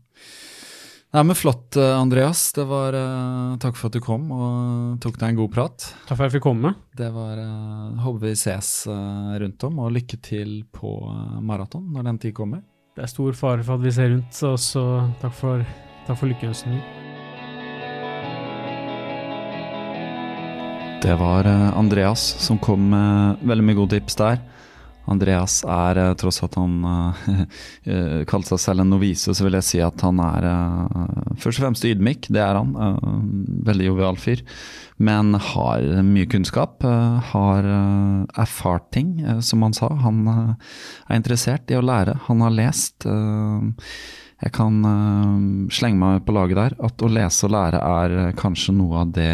Nei, 1.11 1.25
men 1.25 1.35
Flott, 1.35 1.77
eh, 1.77 1.99
Andreas. 2.01 2.53
Det 2.53 2.65
var, 2.65 2.95
uh, 2.95 3.57
takk 3.59 3.75
for 3.75 3.91
at 3.91 3.97
du 3.97 4.03
kom 4.05 4.29
og 4.31 5.01
tok 5.03 5.17
deg 5.19 5.33
en 5.33 5.41
god 5.41 5.51
prat. 5.51 5.87
Takk 6.07 6.15
for 6.15 6.23
at 6.23 6.29
jeg 6.29 6.37
fikk 6.37 6.45
komme. 6.45 6.71
Det 6.95 7.09
var 7.11 7.35
uh, 7.35 7.99
Håper 8.05 8.29
vi 8.29 8.37
ses 8.39 8.69
uh, 8.87 9.35
rundt 9.43 9.67
om, 9.67 9.81
og 9.83 9.91
lykke 9.97 10.21
til 10.23 10.61
på 10.71 10.93
maraton 11.43 11.89
når 11.91 12.07
den 12.07 12.21
tid 12.23 12.37
kommer. 12.37 12.63
Det 12.95 13.03
er 13.03 13.11
stor 13.11 13.35
fare 13.35 13.67
for 13.67 13.75
at 13.75 13.83
vi 13.83 13.95
ser 13.97 14.13
rundt, 14.13 14.31
så, 14.39 14.53
også, 14.55 14.85
takk 15.19 15.35
for, 15.35 15.67
takk 16.07 16.21
for 16.21 16.31
lykkeønskningen. 16.31 16.87
Det 21.03 21.19
var 21.19 21.49
Andreas 21.75 22.23
som 22.45 22.61
kom 22.63 22.87
med 22.93 23.43
veldig 23.51 23.67
mye 23.67 23.81
gode 23.83 23.99
tips 23.99 24.21
der. 24.21 24.39
Andreas 25.11 25.61
er, 25.67 25.99
eh, 25.99 26.13
tross 26.19 26.41
at 26.47 26.57
han 26.59 26.77
eh, 26.87 27.43
eh, 27.93 28.21
kalte 28.31 28.55
seg 28.55 28.63
selv 28.63 28.85
en 28.85 28.93
novise, 28.95 29.35
så 29.35 29.47
vil 29.47 29.59
jeg 29.59 29.67
si 29.67 29.83
at 29.85 30.05
han 30.07 30.21
er 30.23 30.47
først 31.41 31.59
og 31.59 31.67
fremst 31.67 31.87
ydmyk. 31.89 32.31
Det 32.31 32.43
er 32.43 32.59
han. 32.59 32.75
veldig 33.67 33.91
jovial 33.91 34.19
fyr. 34.21 34.45
Men 35.01 35.35
har 35.35 35.85
mye 36.05 36.29
kunnskap. 36.29 36.85
har 37.33 37.69
erfart 38.37 38.91
ting, 38.93 39.15
som 39.41 39.63
han 39.65 39.75
sa. 39.77 39.89
Han 40.05 40.27
er 40.29 41.17
interessert 41.17 41.71
i 41.73 41.79
å 41.79 41.85
lære. 41.85 42.19
Han 42.29 42.45
har 42.45 42.53
lest. 42.53 43.07
jeg 43.07 44.53
kan 44.53 45.69
slenge 45.73 45.99
meg 46.01 46.27
på 46.27 46.37
laget 46.37 46.57
der 46.57 46.77
at 46.85 47.03
å 47.03 47.09
lese 47.09 47.47
og 47.49 47.55
lære 47.57 47.81
er 47.81 48.33
kanskje 48.37 48.77
noe 48.77 49.05
av 49.05 49.15
det 49.17 49.33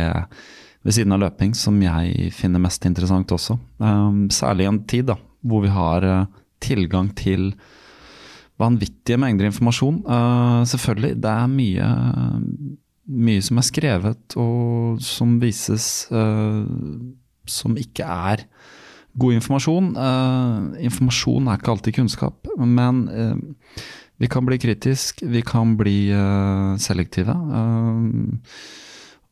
ved 0.87 0.95
siden 0.95 1.17
av 1.17 1.25
løping 1.25 1.55
som 1.59 1.79
jeg 1.83 2.31
finner 2.35 2.63
mest 2.63 2.85
interessant 2.87 3.33
også. 3.35 3.59
Særlig 4.31 4.67
i 4.67 4.71
en 4.71 4.85
tid 4.87 5.11
da, 5.11 5.17
hvor 5.47 5.65
vi 5.65 5.73
har 5.73 6.07
uh, 6.07 6.45
tilgang 6.63 7.11
til 7.17 7.51
vanvittige 8.61 9.19
mengder 9.21 9.51
informasjon. 9.51 10.03
Uh, 10.07 10.63
selvfølgelig, 10.69 11.19
det 11.23 11.33
er 11.33 11.53
mye, 11.53 11.91
mye 13.07 13.45
som 13.45 13.61
er 13.61 13.69
skrevet 13.69 14.39
og 14.41 15.03
som 15.05 15.37
vises 15.43 16.07
uh, 16.13 16.65
som 17.47 17.77
ikke 17.79 18.07
er 18.07 18.47
god 19.17 19.33
informasjon. 19.33 19.95
informasjon 20.85 21.47
er 21.49 21.57
ikke 21.57 21.71
alltid 21.73 21.95
kunnskap, 21.97 22.49
men 22.59 22.99
vi 24.21 24.29
kan 24.29 24.45
bli 24.45 24.59
kritisk, 24.61 25.23
vi 25.25 25.41
kan 25.41 25.73
bli 25.79 26.11
selektive. 26.85 27.33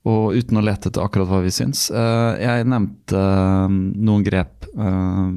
Og 0.04 0.36
uten 0.36 0.60
å 0.60 0.62
lete 0.64 0.90
etter 0.90 1.00
akkurat 1.00 1.30
hva 1.30 1.40
vi 1.44 1.52
syns. 1.54 1.86
Uh, 1.88 2.36
jeg 2.36 2.68
nevnte 2.68 3.16
uh, 3.16 3.72
noen 3.72 4.24
grep 4.26 4.66
uh, 4.76 5.32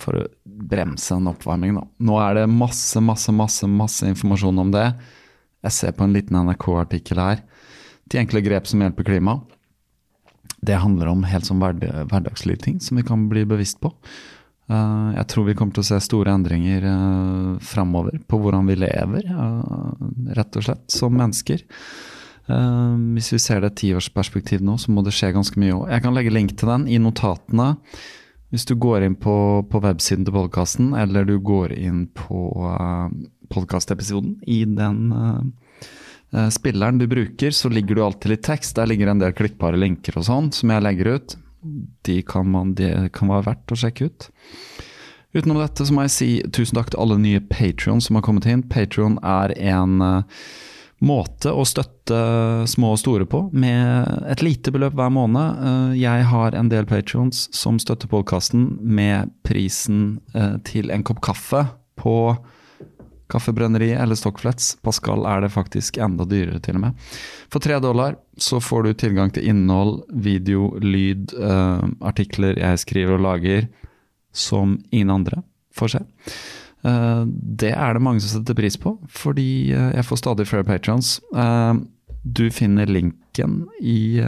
for 0.00 0.22
å 0.22 0.26
bremse 0.70 1.12
en 1.16 1.28
oppvarming. 1.28 1.76
Da. 1.76 1.84
Nå 2.08 2.16
er 2.24 2.40
det 2.40 2.46
masse, 2.48 3.00
masse, 3.04 3.32
masse, 3.36 3.68
masse 3.68 4.08
informasjon 4.08 4.64
om 4.64 4.72
det. 4.72 4.86
Jeg 5.66 5.76
ser 5.76 5.96
på 5.96 6.06
en 6.06 6.16
liten 6.16 6.40
NRK-artikkel 6.40 7.20
her. 7.20 7.42
De 8.08 8.20
enkle 8.22 8.40
grep 8.44 8.68
som 8.70 8.80
hjelper 8.80 9.10
klimaet. 9.10 9.44
Det 10.64 10.76
handler 10.80 11.08
om 11.08 11.22
helt 11.24 11.46
sånn 11.48 11.60
hverd 11.60 11.84
hverdagslige 12.10 12.64
ting 12.66 12.80
som 12.84 12.98
vi 13.00 13.04
kan 13.08 13.28
bli 13.30 13.46
bevisst 13.48 13.78
på. 13.80 13.94
jeg 14.68 15.24
tror 15.32 15.46
vi 15.46 15.54
kommer 15.56 15.72
til 15.72 15.80
å 15.80 15.88
se 15.88 15.96
store 16.04 16.34
endringer 16.36 16.84
framover 17.64 18.18
på 18.28 18.38
hvordan 18.42 18.68
vi 18.68 18.76
lever, 18.76 19.24
rett 20.36 20.58
og 20.60 20.66
slett, 20.66 20.84
som 20.92 21.16
mennesker. 21.16 21.64
Uh, 22.50 22.96
hvis 23.14 23.30
vi 23.34 23.40
ser 23.42 23.62
det 23.62 23.76
tiårsperspektiv 23.78 24.64
nå, 24.64 24.76
så 24.80 24.92
må 24.92 25.04
det 25.06 25.14
skje 25.14 25.32
ganske 25.36 25.60
mye 25.60 25.76
òg. 25.76 25.84
Jeg 25.92 26.04
kan 26.04 26.16
legge 26.16 26.34
link 26.34 26.56
til 26.58 26.72
den 26.72 26.88
i 26.90 26.98
notatene. 27.02 27.74
Hvis 28.50 28.66
du 28.66 28.74
går 28.82 29.06
inn 29.06 29.14
på, 29.14 29.34
på 29.70 29.82
websiden 29.84 30.26
til 30.26 30.34
podkasten, 30.34 30.90
eller 30.98 31.28
du 31.28 31.36
går 31.38 31.76
inn 31.76 32.08
på 32.18 32.48
uh, 32.66 33.06
podkastepisoden 33.54 34.40
i 34.50 34.64
den 34.66 35.12
uh, 35.14 36.48
spilleren 36.50 36.98
du 36.98 37.06
bruker, 37.10 37.54
så 37.54 37.70
ligger 37.70 37.98
du 37.98 38.04
alltid 38.04 38.34
litt 38.34 38.46
tekst. 38.46 38.74
Der 38.78 38.90
ligger 38.90 39.12
en 39.12 39.22
del 39.22 39.36
klikkbare 39.36 39.78
linker 39.78 40.18
og 40.18 40.26
sånn, 40.26 40.50
som 40.54 40.74
jeg 40.74 40.86
legger 40.86 41.14
ut. 41.14 41.36
De 42.08 42.20
kan, 42.26 42.48
man, 42.50 42.74
de 42.74 42.90
kan 43.14 43.30
være 43.30 43.50
verdt 43.52 43.74
å 43.74 43.78
sjekke 43.78 44.10
ut. 44.10 44.30
Utenom 45.36 45.60
dette 45.60 45.86
så 45.86 45.94
må 45.94 46.08
jeg 46.08 46.14
si 46.14 46.30
tusen 46.50 46.78
takk 46.78 46.90
til 46.90 47.02
alle 47.04 47.20
nye 47.22 47.42
Patrion 47.52 48.02
som 48.02 48.18
har 48.18 48.24
kommet 48.26 48.48
inn. 48.50 48.66
Patrion 48.66 49.18
er 49.22 49.54
en 49.58 50.02
uh, 50.02 50.42
måte 51.00 51.52
å 51.52 51.64
støtte 51.64 52.20
små 52.68 52.92
og 52.94 53.00
store 53.00 53.26
på, 53.28 53.46
med 53.56 54.24
et 54.30 54.42
lite 54.44 54.72
beløp 54.74 54.96
hver 54.98 55.12
måned. 55.14 55.60
Eh, 55.64 55.98
jeg 56.02 56.28
har 56.30 56.56
en 56.56 56.70
del 56.72 56.88
patrions 56.88 57.46
som 57.56 57.80
støtter 57.80 58.10
podkasten 58.10 58.74
med 58.80 59.32
prisen 59.46 60.20
eh, 60.34 60.58
til 60.68 60.92
en 60.92 61.04
kopp 61.06 61.22
kaffe 61.24 61.64
på 62.00 62.16
Kaffebrenneri 63.30 63.92
eller 63.94 64.18
Stockflets. 64.18 64.76
Pascal 64.82 65.24
er 65.28 65.44
det 65.44 65.52
faktisk 65.54 66.00
enda 66.02 66.26
dyrere, 66.26 66.60
til 66.62 66.80
og 66.80 66.84
med. 66.88 67.10
For 67.52 67.62
tre 67.62 67.78
dollar 67.82 68.16
så 68.40 68.60
får 68.62 68.82
du 68.82 68.92
tilgang 68.98 69.30
til 69.34 69.46
innhold, 69.52 70.00
video, 70.10 70.72
lyd, 70.82 71.30
uh, 71.38 71.84
artikler 72.02 72.58
jeg 72.58 72.82
skriver 72.82 73.18
og 73.18 73.24
lager, 73.28 73.68
som 74.34 74.80
ingen 74.90 75.14
andre 75.14 75.44
får 75.76 75.94
se. 75.94 76.02
Eh, 76.82 77.24
det 77.60 77.72
er 77.74 77.94
det 77.94 78.02
mange 78.04 78.22
som 78.24 78.38
setter 78.38 78.56
pris 78.56 78.78
på, 78.80 78.94
fordi 79.12 79.72
eh, 79.74 79.90
jeg 79.98 80.06
får 80.08 80.22
stadig 80.22 80.46
flere 80.48 80.66
patrons. 80.68 81.18
Eh, 81.36 81.74
du 82.24 82.46
finner 82.52 82.88
linken 82.90 83.62
i, 83.80 84.20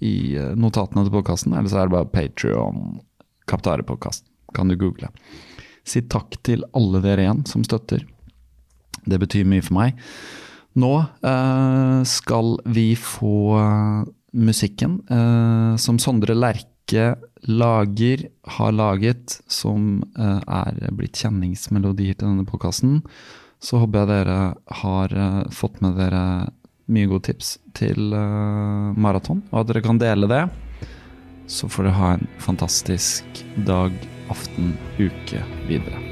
i 0.00 0.14
notatene 0.56 1.04
til 1.04 1.12
podkasten, 1.12 1.52
eller 1.52 1.68
så 1.68 1.82
er 1.82 1.90
det 1.90 1.92
bare 1.92 2.08
Patrion 2.08 3.02
Kaptare-podkast. 3.50 4.24
Kan 4.56 4.72
du 4.72 4.78
google. 4.80 5.10
Si 5.84 6.00
takk 6.08 6.38
til 6.46 6.64
alle 6.76 7.02
dere 7.04 7.26
igjen 7.26 7.42
som 7.48 7.66
støtter. 7.68 8.06
Det 9.04 9.18
betyr 9.20 9.44
mye 9.48 9.64
for 9.66 9.76
meg. 9.76 10.00
Nå 10.80 10.92
skal 12.08 12.54
vi 12.72 12.86
få 12.96 13.60
musikken 14.32 15.02
som 15.76 16.00
Sondre 16.00 16.38
Lerche 16.38 17.10
lager, 17.48 18.28
har 18.58 18.72
laget, 18.72 19.40
som 19.50 20.02
uh, 20.18 20.40
er 20.46 20.92
blitt 20.94 21.18
kjenningsmelodier 21.18 22.14
til 22.16 22.28
denne 22.28 22.46
podkasten, 22.48 23.00
så 23.62 23.82
håper 23.82 24.02
jeg 24.02 24.10
dere 24.12 24.38
har 24.82 25.16
uh, 25.16 25.42
fått 25.54 25.80
med 25.82 25.98
dere 25.98 26.22
mye 26.92 27.10
gode 27.10 27.30
tips 27.30 27.56
til 27.78 28.14
uh, 28.14 28.92
maraton, 28.94 29.42
og 29.50 29.62
at 29.62 29.72
dere 29.72 29.84
kan 29.84 30.00
dele 30.02 30.30
det. 30.30 30.44
Så 31.50 31.68
får 31.70 31.88
dere 31.88 31.98
ha 31.98 32.14
en 32.16 32.30
fantastisk 32.42 33.44
dag, 33.66 33.96
aften, 34.32 34.74
uke 35.02 35.42
videre. 35.68 36.11